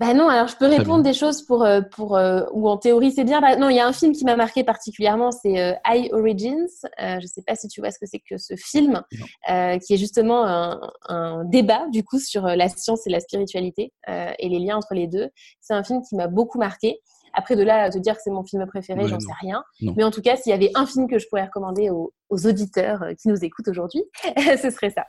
Bah 0.00 0.14
non, 0.14 0.30
alors 0.30 0.48
je 0.48 0.56
peux 0.56 0.66
répondre 0.66 1.04
des 1.04 1.12
choses 1.12 1.42
pour, 1.42 1.62
euh, 1.62 1.82
pour 1.82 2.16
euh, 2.16 2.40
ou 2.54 2.70
en 2.70 2.78
théorie 2.78 3.12
c'est 3.12 3.24
bien. 3.24 3.42
Bah, 3.42 3.56
non, 3.56 3.68
il 3.68 3.76
y 3.76 3.80
a 3.80 3.86
un 3.86 3.92
film 3.92 4.12
qui 4.12 4.24
m'a 4.24 4.34
marqué 4.34 4.64
particulièrement, 4.64 5.30
c'est 5.30 5.60
euh, 5.60 5.74
High 5.86 6.10
Origins. 6.14 6.66
je 6.98 7.16
ne 7.16 7.26
sais 7.26 7.42
pas 7.46 7.54
si 7.54 7.68
tu 7.68 7.82
vois 7.82 7.90
ce 7.90 7.98
que 7.98 8.06
c'est 8.06 8.18
que 8.18 8.38
ce 8.38 8.54
film, 8.56 9.02
qui 9.46 9.94
est 9.94 9.98
justement 9.98 10.46
un, 10.46 11.44
débat 11.44 11.86
du 11.92 12.02
coup 12.02 12.18
sur 12.18 12.44
la 12.44 12.68
science 12.70 13.06
et 13.06 13.10
la 13.10 13.20
spiritualité 13.20 13.92
et 14.08 14.48
les 14.48 14.58
liens 14.58 14.78
entre 14.78 14.94
les 14.94 15.06
deux. 15.06 15.28
C'est 15.60 15.74
un 15.74 15.84
film 15.84 16.00
qui 16.08 16.16
m'a 16.16 16.28
beaucoup 16.28 16.58
marqué. 16.58 17.00
Après, 17.34 17.54
de 17.54 17.62
là 17.62 17.82
à 17.82 17.90
te 17.90 17.98
dire 17.98 18.16
que 18.16 18.22
c'est 18.24 18.30
mon 18.30 18.42
film 18.42 18.66
préféré, 18.66 19.06
j'en 19.06 19.20
sais 19.20 19.32
rien. 19.42 19.62
Mais 19.82 20.02
en 20.02 20.10
tout 20.10 20.22
cas, 20.22 20.36
s'il 20.36 20.50
y 20.50 20.54
avait 20.54 20.70
un 20.74 20.86
film 20.86 21.08
que 21.08 21.18
je 21.18 21.28
pourrais 21.28 21.44
recommander 21.44 21.90
aux, 21.90 22.14
aux 22.30 22.46
auditeurs 22.46 23.04
qui 23.20 23.28
nous 23.28 23.44
écoutent 23.44 23.68
aujourd'hui, 23.68 24.02
ce 24.62 24.70
serait 24.70 24.90
ça. 24.90 25.04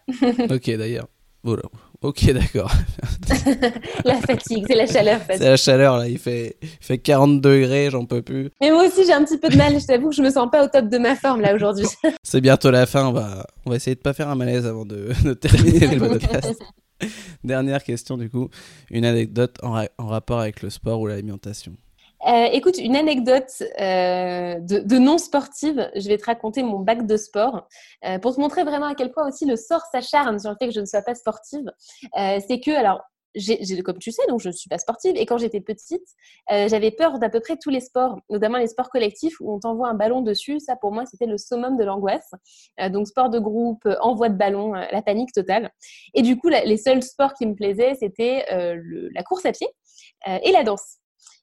ok, 0.54 0.78
d'ailleurs. 0.78 1.08
Voilà. 1.44 1.64
Ok, 2.02 2.26
d'accord. 2.34 2.72
la 4.06 4.16
fatigue, 4.22 4.66
c'est 4.68 4.76
la 4.76 4.88
chaleur. 4.88 5.22
C'est 5.28 5.40
la 5.40 5.58
chaleur, 5.58 5.98
là. 5.98 6.08
Il 6.08 6.18
fait, 6.18 6.58
il 6.62 6.68
fait 6.80 6.98
40 6.98 7.42
degrés, 7.42 7.90
j'en 7.92 8.06
peux 8.06 8.22
plus. 8.22 8.50
Mais 8.60 8.72
moi 8.72 8.88
aussi, 8.88 9.06
j'ai 9.06 9.14
un 9.14 9.24
petit 9.24 9.38
peu 9.38 9.50
de 9.50 9.58
mal. 9.58 9.80
Je 9.80 9.86
t'avoue 9.86 10.10
que 10.10 10.16
je 10.16 10.22
me 10.22 10.30
sens 10.32 10.50
pas 10.52 10.66
au 10.66 10.68
top 10.68 10.88
de 10.90 10.98
ma 10.98 11.16
forme, 11.16 11.42
là, 11.42 11.54
aujourd'hui. 11.54 11.86
c'est 12.24 12.42
bientôt 12.42 12.72
la 12.72 12.86
fin. 12.86 13.08
On 13.08 13.12
va, 13.12 13.46
on 13.66 13.70
va 13.70 13.76
essayer 13.76 13.96
de 13.96 14.02
pas 14.02 14.14
faire 14.14 14.30
un 14.30 14.36
malaise 14.36 14.66
avant 14.66 14.86
de, 14.86 15.10
de 15.24 15.34
terminer 15.34 15.88
le 15.88 16.08
podcast. 16.08 16.60
Dernière 17.44 17.84
question, 17.84 18.18
du 18.18 18.30
coup. 18.30 18.50
Une 18.90 19.06
anecdote 19.06 19.58
en, 19.64 19.84
en 19.98 20.08
rapport 20.08 20.40
avec 20.40 20.62
le 20.62 20.70
sport 20.70 21.00
ou 21.02 21.08
l'alimentation. 21.08 21.74
Euh, 22.28 22.46
écoute, 22.52 22.78
une 22.78 22.96
anecdote 22.96 23.64
euh, 23.80 24.60
de, 24.60 24.98
non 24.98 25.18
sportive. 25.18 25.90
Je 25.96 26.08
vais 26.08 26.18
te 26.18 26.26
raconter 26.26 26.62
mon 26.64 26.80
bac 26.80 27.08
de 27.08 27.18
sport 27.18 27.68
euh, 28.06 28.20
pour 28.20 28.36
te 28.36 28.40
montrer 28.40 28.64
vraiment 28.64 28.88
à 28.88 28.96
quel 28.96 29.12
point 29.12 29.28
aussi 29.28 29.46
le 29.46 29.56
sort 29.56 29.82
s'acharne 29.92 30.40
sur 30.40 30.52
le 30.52 30.56
fait 30.60 30.68
que 30.68 30.74
je 30.74 30.82
ne 30.82 30.86
sois 30.86 31.02
pas 31.02 31.16
sportive. 31.16 31.66
c'est 32.16 32.60
que, 32.60 32.72
alors, 32.72 33.02
j'ai, 33.34 33.82
comme 33.82 33.98
tu 33.98 34.12
sais, 34.12 34.22
donc 34.28 34.42
je 34.42 34.50
ne 34.50 34.54
suis 34.54 34.68
pas 34.68 34.78
sportive. 34.78 35.16
Et 35.16 35.26
quand 35.26 35.38
j'étais 35.38 35.62
petite, 35.62 36.06
j'avais 36.50 36.92
peur 36.92 37.18
d'à 37.18 37.30
peu 37.30 37.40
près 37.40 37.56
tous 37.58 37.70
les 37.70 37.80
sports, 37.80 38.20
notamment 38.30 38.58
les 38.58 38.68
sports 38.68 38.90
collectifs 38.90 39.40
où 39.40 39.54
on 39.54 39.60
t'envoie 39.60 39.88
un 39.88 39.94
ballon 39.94 40.22
dessus. 40.22 40.60
Ça, 40.60 40.76
pour 40.76 40.92
moi, 40.92 41.06
c'était 41.06 41.28
le 41.28 41.38
summum 41.38 41.78
de 41.78 41.84
l'angoisse. 41.86 42.30
donc, 42.90 43.08
sport 43.08 43.30
de 43.30 43.40
groupe, 43.40 43.88
envoi 44.02 44.28
de 44.28 44.36
ballon, 44.36 44.74
la 44.74 45.02
panique 45.02 45.32
totale. 45.32 45.72
Et 46.14 46.24
du 46.24 46.38
coup, 46.38 46.50
les 46.50 46.78
seuls 46.78 47.04
sports 47.04 47.34
qui 47.34 47.46
me 47.46 47.56
plaisaient, 47.56 47.96
c'était 47.96 48.46
la 48.50 49.24
course 49.24 49.46
à 49.46 49.54
pied 49.54 49.68
et 50.28 50.52
la 50.52 50.64
danse. 50.64 51.01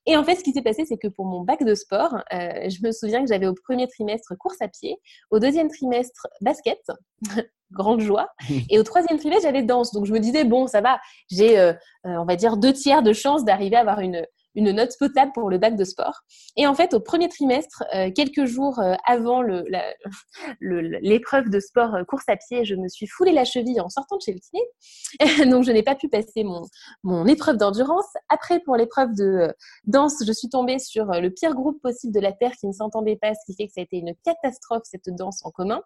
Et 0.08 0.16
en 0.16 0.24
fait, 0.24 0.36
ce 0.36 0.42
qui 0.42 0.52
s'est 0.52 0.62
passé, 0.62 0.86
c'est 0.86 0.96
que 0.96 1.06
pour 1.06 1.26
mon 1.26 1.42
bac 1.42 1.62
de 1.62 1.74
sport, 1.74 2.14
euh, 2.32 2.70
je 2.70 2.82
me 2.82 2.92
souviens 2.92 3.20
que 3.20 3.28
j'avais 3.28 3.46
au 3.46 3.52
premier 3.52 3.86
trimestre 3.86 4.32
course 4.38 4.56
à 4.62 4.68
pied, 4.68 4.96
au 5.30 5.38
deuxième 5.38 5.68
trimestre 5.68 6.26
basket, 6.40 6.80
grande 7.72 8.00
joie, 8.00 8.30
et 8.70 8.78
au 8.78 8.82
troisième 8.84 9.18
trimestre, 9.18 9.42
j'avais 9.42 9.62
danse. 9.62 9.92
Donc 9.92 10.06
je 10.06 10.12
me 10.14 10.18
disais, 10.18 10.44
bon, 10.44 10.66
ça 10.66 10.80
va, 10.80 10.98
j'ai, 11.30 11.58
euh, 11.58 11.74
euh, 12.06 12.16
on 12.16 12.24
va 12.24 12.36
dire, 12.36 12.56
deux 12.56 12.72
tiers 12.72 13.02
de 13.02 13.12
chance 13.12 13.44
d'arriver 13.44 13.76
à 13.76 13.80
avoir 13.80 14.00
une, 14.00 14.26
une 14.58 14.72
note 14.72 14.90
potable 14.98 15.30
pour 15.32 15.50
le 15.50 15.58
bac 15.58 15.76
de 15.76 15.84
sport. 15.84 16.22
Et 16.56 16.66
en 16.66 16.74
fait, 16.74 16.92
au 16.92 16.98
premier 17.00 17.28
trimestre, 17.28 17.84
euh, 17.94 18.10
quelques 18.10 18.44
jours 18.44 18.80
euh, 18.80 18.94
avant 19.06 19.40
l'épreuve 20.60 21.48
de 21.48 21.60
sport 21.60 21.94
euh, 21.94 22.04
course 22.04 22.24
à 22.28 22.36
pied, 22.36 22.64
je 22.64 22.74
me 22.74 22.88
suis 22.88 23.06
foulé 23.06 23.30
la 23.30 23.44
cheville 23.44 23.80
en 23.80 23.88
sortant 23.88 24.16
de 24.16 24.22
chez 24.22 24.32
le 24.32 24.40
kiné. 24.40 25.48
Donc, 25.50 25.62
je 25.62 25.70
n'ai 25.70 25.84
pas 25.84 25.94
pu 25.94 26.08
passer 26.08 26.42
mon, 26.42 26.62
mon 27.04 27.26
épreuve 27.26 27.56
d'endurance. 27.56 28.08
Après, 28.28 28.58
pour 28.58 28.76
l'épreuve 28.76 29.14
de 29.14 29.54
danse, 29.84 30.24
je 30.26 30.32
suis 30.32 30.48
tombée 30.48 30.80
sur 30.80 31.06
le 31.06 31.30
pire 31.30 31.54
groupe 31.54 31.80
possible 31.80 32.12
de 32.12 32.20
la 32.20 32.32
Terre 32.32 32.52
qui 32.58 32.66
ne 32.66 32.72
s'entendait 32.72 33.16
pas, 33.16 33.34
ce 33.34 33.40
qui 33.46 33.56
fait 33.56 33.68
que 33.68 33.72
ça 33.72 33.80
a 33.80 33.84
été 33.84 33.98
une 33.98 34.12
catastrophe, 34.24 34.82
cette 34.84 35.08
danse 35.10 35.40
en 35.44 35.52
commun. 35.52 35.80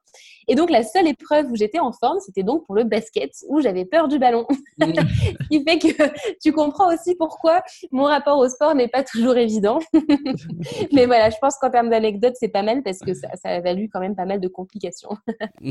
Et 0.48 0.54
donc, 0.54 0.70
la 0.70 0.82
seule 0.82 1.08
épreuve 1.08 1.50
où 1.50 1.56
j'étais 1.56 1.78
en 1.78 1.92
forme, 1.92 2.20
c'était 2.20 2.42
donc 2.42 2.64
pour 2.64 2.74
le 2.74 2.84
basket, 2.84 3.32
où 3.48 3.60
j'avais 3.60 3.84
peur 3.84 4.08
du 4.08 4.18
ballon. 4.18 4.46
Mmh. 4.78 4.92
ce 5.42 5.48
qui 5.48 5.62
fait 5.62 5.78
que 5.78 6.38
tu 6.42 6.52
comprends 6.52 6.92
aussi 6.92 7.14
pourquoi 7.16 7.62
mon 7.90 8.04
rapport 8.04 8.38
au 8.38 8.48
sport 8.48 8.61
n'est 8.74 8.88
pas 8.88 9.02
toujours 9.02 9.36
évident. 9.36 9.78
Mais 10.92 11.06
voilà, 11.06 11.30
je 11.30 11.36
pense 11.40 11.56
qu'en 11.56 11.70
termes 11.70 11.90
d'anecdotes, 11.90 12.34
c'est 12.38 12.48
pas 12.48 12.62
mal 12.62 12.82
parce 12.82 12.98
que 12.98 13.14
ça, 13.14 13.28
ça, 13.42 13.48
a 13.50 13.60
valu 13.60 13.88
quand 13.92 14.00
même 14.00 14.16
pas 14.16 14.24
mal 14.24 14.40
de 14.40 14.48
complications. 14.48 15.16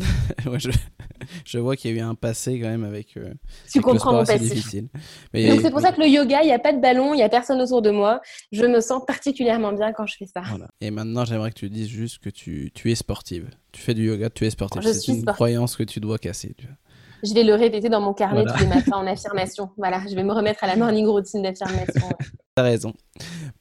je, 1.46 1.60
vois 1.60 1.76
qu'il 1.76 1.92
y 1.92 1.94
a 1.94 1.98
eu 1.98 2.02
un 2.02 2.16
passé 2.16 2.60
quand 2.60 2.70
même 2.70 2.84
avec. 2.84 3.18
Euh, 3.18 3.34
tu 3.72 3.82
comprends 3.82 4.14
mon 4.14 4.26
passé. 4.26 4.40
difficile. 4.40 4.90
Donc 5.34 5.62
c'est 5.62 5.72
pour 5.72 5.82
ça 5.82 5.92
que 5.92 6.02
le 6.02 6.08
yoga, 6.08 6.42
il 6.44 6.48
n'y 6.48 6.54
a 6.54 6.60
pas 6.60 6.74
de 6.74 6.82
ballon, 6.82 7.14
il 7.14 7.18
n'y 7.18 7.24
a 7.24 7.30
personne 7.30 7.62
autour 7.62 7.82
de 7.82 7.92
moi. 7.92 8.22
Je 8.52 8.66
me 8.66 8.82
sens 8.82 9.04
particulièrement 9.06 9.74
bien 9.74 9.92
quand 9.94 10.06
je 10.06 10.18
fais 10.18 10.28
ça. 10.28 10.42
Et 10.80 10.92
maintenant, 10.92 11.26
j'aimerais 11.26 11.52
que 11.52 11.60
tu 11.60 11.70
dises 11.70 11.90
juste 11.90 12.20
que 12.20 12.30
tu, 12.30 12.72
tu 12.74 12.92
es 12.92 12.96
sportive. 12.96 13.50
Tu 13.72 13.82
fais 13.82 13.94
du 13.94 14.06
yoga, 14.08 14.30
tu 14.30 14.46
es 14.46 14.50
sportive. 14.50 14.82
C'est 14.84 15.12
une 15.12 15.26
croyance 15.26 15.76
que 15.76 15.84
tu 15.84 16.00
dois 16.00 16.18
casser. 16.18 16.54
Tu 16.58 16.68
vois 16.68 16.76
je 17.24 17.34
vais 17.34 17.44
le 17.44 17.56
répéter 17.56 17.90
dans 17.90 18.02
mon 18.02 18.14
carnet 18.14 18.46
tous 18.46 18.60
les 18.60 18.68
matins 18.68 18.98
en 18.98 19.08
affirmation. 19.08 19.70
Voilà, 19.78 20.02
je 20.10 20.16
vais 20.16 20.24
me 20.24 20.34
remettre 20.34 20.64
à 20.64 20.68
la 20.68 20.76
morning 20.76 21.06
routine 21.06 21.44
d'affirmation. 21.44 22.10
T'as 22.56 22.64
raison. 22.64 22.94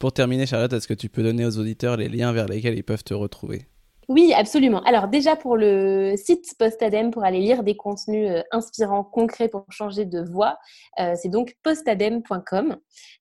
Pour 0.01 0.13
terminer, 0.13 0.47
Charlotte, 0.47 0.73
est-ce 0.73 0.89
que 0.89 0.95
tu 0.95 1.09
peux 1.09 1.23
donner 1.23 1.47
aux 1.47 1.59
auditeurs 1.59 1.97
les 1.97 2.09
liens 2.09 2.33
vers 2.33 2.47
lesquels 2.49 2.77
ils 2.77 2.85
peuvent 2.85 3.05
te 3.05 3.15
retrouver? 3.15 3.70
Oui, 4.11 4.33
absolument. 4.35 4.81
Alors 4.81 5.07
déjà 5.07 5.37
pour 5.37 5.57
le 5.57 6.15
site 6.17 6.57
Postadem, 6.59 7.13
pour 7.13 7.23
aller 7.23 7.39
lire 7.39 7.63
des 7.63 7.77
contenus 7.77 8.29
euh, 8.29 8.43
inspirants, 8.51 9.05
concrets 9.05 9.47
pour 9.47 9.65
changer 9.71 10.05
de 10.05 10.21
voix, 10.21 10.59
euh, 10.99 11.15
c'est 11.15 11.29
donc 11.29 11.57
postadem.com. 11.63 12.77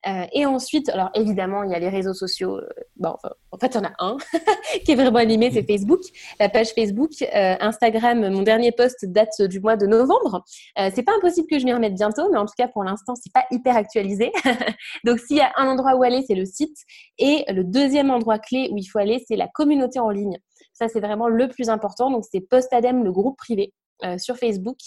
Euh, 0.08 0.26
et 0.34 0.48
ensuite, 0.48 0.90
alors 0.90 1.12
évidemment, 1.14 1.62
il 1.62 1.70
y 1.70 1.76
a 1.76 1.80
les 1.80 1.90
réseaux 1.90 2.16
sociaux. 2.16 2.60
bon, 2.96 3.16
en 3.52 3.58
fait, 3.60 3.68
il 3.68 3.76
y 3.76 3.78
en 3.78 3.84
a 3.84 3.92
un 4.00 4.18
qui 4.84 4.94
est 4.94 4.96
vraiment 4.96 5.20
animé, 5.20 5.52
c'est 5.52 5.62
Facebook, 5.68 6.00
la 6.40 6.50
page 6.50 6.70
Facebook, 6.70 7.12
Instagram. 7.32 8.28
Mon 8.28 8.42
dernier 8.42 8.72
post 8.72 9.06
date 9.06 9.44
du 9.44 9.60
mois 9.60 9.78
de 9.78 9.86
novembre. 9.86 10.44
c'est 10.76 11.04
pas 11.04 11.16
impossible 11.16 11.48
que 11.48 11.60
je 11.60 11.66
m'y 11.66 11.74
remette 11.74 11.94
bientôt, 11.94 12.32
mais 12.32 12.40
en 12.40 12.48
tout 12.48 12.56
cas 12.58 12.68
pour 12.68 12.84
l'instant, 12.84 13.14
c'est 13.14 13.32
pas 13.32 13.46
hyper 13.52 13.78
actualisé. 13.78 14.32
donc 15.06 15.20
s'il 15.20 15.38
y 15.38 15.42
a 15.42 15.52
un 15.56 15.68
endroit 15.68 15.94
où 15.98 16.02
aller, 16.02 16.24
c'est 16.26 16.34
le 16.34 16.46
site. 16.46 16.78
Et 17.20 17.46
le 17.50 17.64
deuxième 17.64 18.10
endroit 18.10 18.40
clé 18.40 18.70
où 18.72 18.78
il 18.80 18.86
faut 18.86 18.98
aller, 18.98 19.24
c'est 19.28 19.36
la 19.36 19.48
communauté 19.48 20.00
en 20.00 20.10
ligne. 20.10 20.40
Ça, 20.80 20.88
c'est 20.88 21.02
vraiment 21.02 21.28
le 21.28 21.50
plus 21.50 21.68
important. 21.68 22.10
Donc, 22.10 22.24
c'est 22.32 22.40
Postadem, 22.40 23.04
le 23.04 23.12
groupe 23.12 23.38
privé. 23.38 23.74
Euh, 24.06 24.18
sur 24.18 24.38
Facebook. 24.38 24.78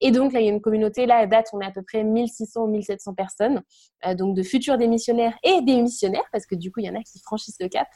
Et 0.00 0.12
donc, 0.12 0.32
là, 0.32 0.38
il 0.38 0.46
y 0.46 0.48
a 0.48 0.52
une 0.52 0.60
communauté, 0.60 1.04
là, 1.04 1.16
à 1.16 1.26
date, 1.26 1.48
on 1.52 1.60
est 1.60 1.64
à 1.64 1.72
peu 1.72 1.82
près 1.82 2.04
1600 2.04 2.62
ou 2.62 2.68
1700 2.68 3.14
personnes, 3.14 3.62
euh, 4.06 4.14
donc 4.14 4.36
de 4.36 4.44
futurs 4.44 4.78
démissionnaires 4.78 5.36
et 5.42 5.60
des 5.62 5.82
missionnaires, 5.82 6.22
parce 6.30 6.46
que 6.46 6.54
du 6.54 6.70
coup, 6.70 6.78
il 6.78 6.86
y 6.86 6.88
en 6.88 6.94
a 6.94 7.02
qui 7.02 7.18
franchissent 7.18 7.58
le 7.58 7.66
cap. 7.66 7.88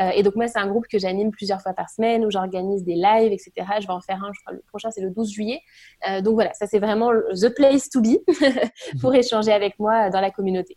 Euh, 0.00 0.10
et 0.10 0.22
donc, 0.22 0.36
moi, 0.36 0.46
c'est 0.46 0.60
un 0.60 0.68
groupe 0.68 0.86
que 0.86 1.00
j'anime 1.00 1.32
plusieurs 1.32 1.60
fois 1.60 1.72
par 1.72 1.90
semaine, 1.90 2.24
où 2.24 2.30
j'organise 2.30 2.84
des 2.84 2.94
lives, 2.94 3.32
etc. 3.32 3.52
Je 3.80 3.88
vais 3.88 3.92
en 3.92 4.00
faire 4.00 4.22
un, 4.22 4.30
je 4.32 4.40
crois, 4.42 4.52
le 4.54 4.62
prochain, 4.68 4.92
c'est 4.92 5.02
le 5.02 5.10
12 5.10 5.32
juillet. 5.32 5.60
donc, 6.22 6.34
voilà, 6.34 6.54
ça, 6.54 6.68
c'est 6.68 6.78
vraiment 6.78 7.10
the 7.10 7.52
place 7.52 7.90
to 7.90 8.00
be 8.00 8.18
pour 9.00 9.12
échanger 9.12 9.50
avec 9.50 9.80
moi 9.80 10.10
dans 10.10 10.20
la 10.20 10.30
communauté. 10.30 10.76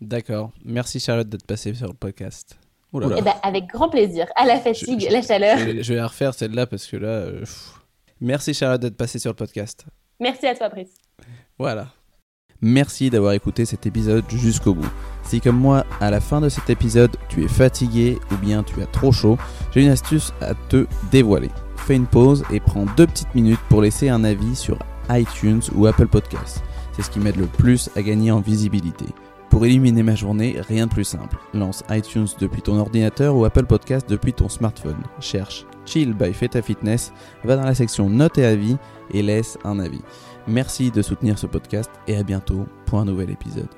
D'accord. 0.00 0.52
Merci, 0.64 1.00
Charlotte, 1.00 1.28
d'être 1.28 1.46
passée 1.46 1.74
sur 1.74 1.88
le 1.88 1.94
podcast. 1.94 2.56
Eh 2.94 3.22
ben, 3.22 3.34
avec 3.42 3.66
grand 3.66 3.88
plaisir. 3.88 4.26
À 4.36 4.46
la 4.46 4.58
fatigue, 4.60 5.08
la 5.10 5.22
chaleur. 5.22 5.58
Je, 5.58 5.92
vais 5.92 5.96
la 5.96 6.06
refaire 6.06 6.34
celle-là 6.34 6.66
parce 6.66 6.86
que 6.86 6.96
là. 6.96 7.08
Euh, 7.08 7.44
merci 8.20 8.54
Charlotte 8.54 8.80
d'être 8.80 8.96
passée 8.96 9.18
sur 9.18 9.30
le 9.30 9.36
podcast. 9.36 9.84
Merci 10.20 10.46
à 10.46 10.54
toi, 10.54 10.68
Brice. 10.68 10.94
Voilà. 11.58 11.88
Merci 12.60 13.10
d'avoir 13.10 13.32
écouté 13.32 13.64
cet 13.64 13.86
épisode 13.86 14.24
jusqu'au 14.30 14.74
bout. 14.74 14.90
Si 15.24 15.40
comme 15.40 15.58
moi, 15.58 15.84
à 16.00 16.10
la 16.10 16.20
fin 16.20 16.40
de 16.40 16.48
cet 16.48 16.70
épisode, 16.70 17.14
tu 17.28 17.44
es 17.44 17.48
fatigué 17.48 18.18
ou 18.30 18.36
bien 18.36 18.62
tu 18.62 18.80
as 18.80 18.86
trop 18.86 19.12
chaud, 19.12 19.36
j'ai 19.72 19.82
une 19.82 19.90
astuce 19.90 20.32
à 20.40 20.54
te 20.68 20.86
dévoiler. 21.10 21.50
Fais 21.76 21.96
une 21.96 22.06
pause 22.06 22.44
et 22.50 22.60
prends 22.60 22.86
deux 22.96 23.06
petites 23.06 23.34
minutes 23.34 23.60
pour 23.68 23.82
laisser 23.82 24.08
un 24.08 24.24
avis 24.24 24.56
sur 24.56 24.78
iTunes 25.10 25.60
ou 25.74 25.86
Apple 25.86 26.06
Podcasts. 26.06 26.62
C'est 26.92 27.02
ce 27.02 27.10
qui 27.10 27.18
m'aide 27.18 27.36
le 27.36 27.46
plus 27.46 27.90
à 27.96 28.02
gagner 28.02 28.30
en 28.30 28.40
visibilité. 28.40 29.06
Pour 29.54 29.64
éliminer 29.64 30.02
ma 30.02 30.16
journée, 30.16 30.56
rien 30.66 30.88
de 30.88 30.90
plus 30.90 31.04
simple. 31.04 31.36
Lance 31.54 31.84
iTunes 31.88 32.26
depuis 32.40 32.60
ton 32.60 32.76
ordinateur 32.76 33.36
ou 33.36 33.44
Apple 33.44 33.66
Podcast 33.66 34.04
depuis 34.10 34.32
ton 34.32 34.48
smartphone. 34.48 35.00
Cherche 35.20 35.64
Chill 35.86 36.12
by 36.12 36.32
Feta 36.32 36.60
Fitness, 36.60 37.12
va 37.44 37.54
dans 37.54 37.62
la 37.62 37.76
section 37.76 38.10
Notes 38.10 38.38
et 38.38 38.46
avis 38.46 38.76
et 39.12 39.22
laisse 39.22 39.56
un 39.62 39.78
avis. 39.78 40.02
Merci 40.48 40.90
de 40.90 41.02
soutenir 41.02 41.38
ce 41.38 41.46
podcast 41.46 41.88
et 42.08 42.16
à 42.16 42.24
bientôt 42.24 42.66
pour 42.84 42.98
un 42.98 43.04
nouvel 43.04 43.30
épisode. 43.30 43.68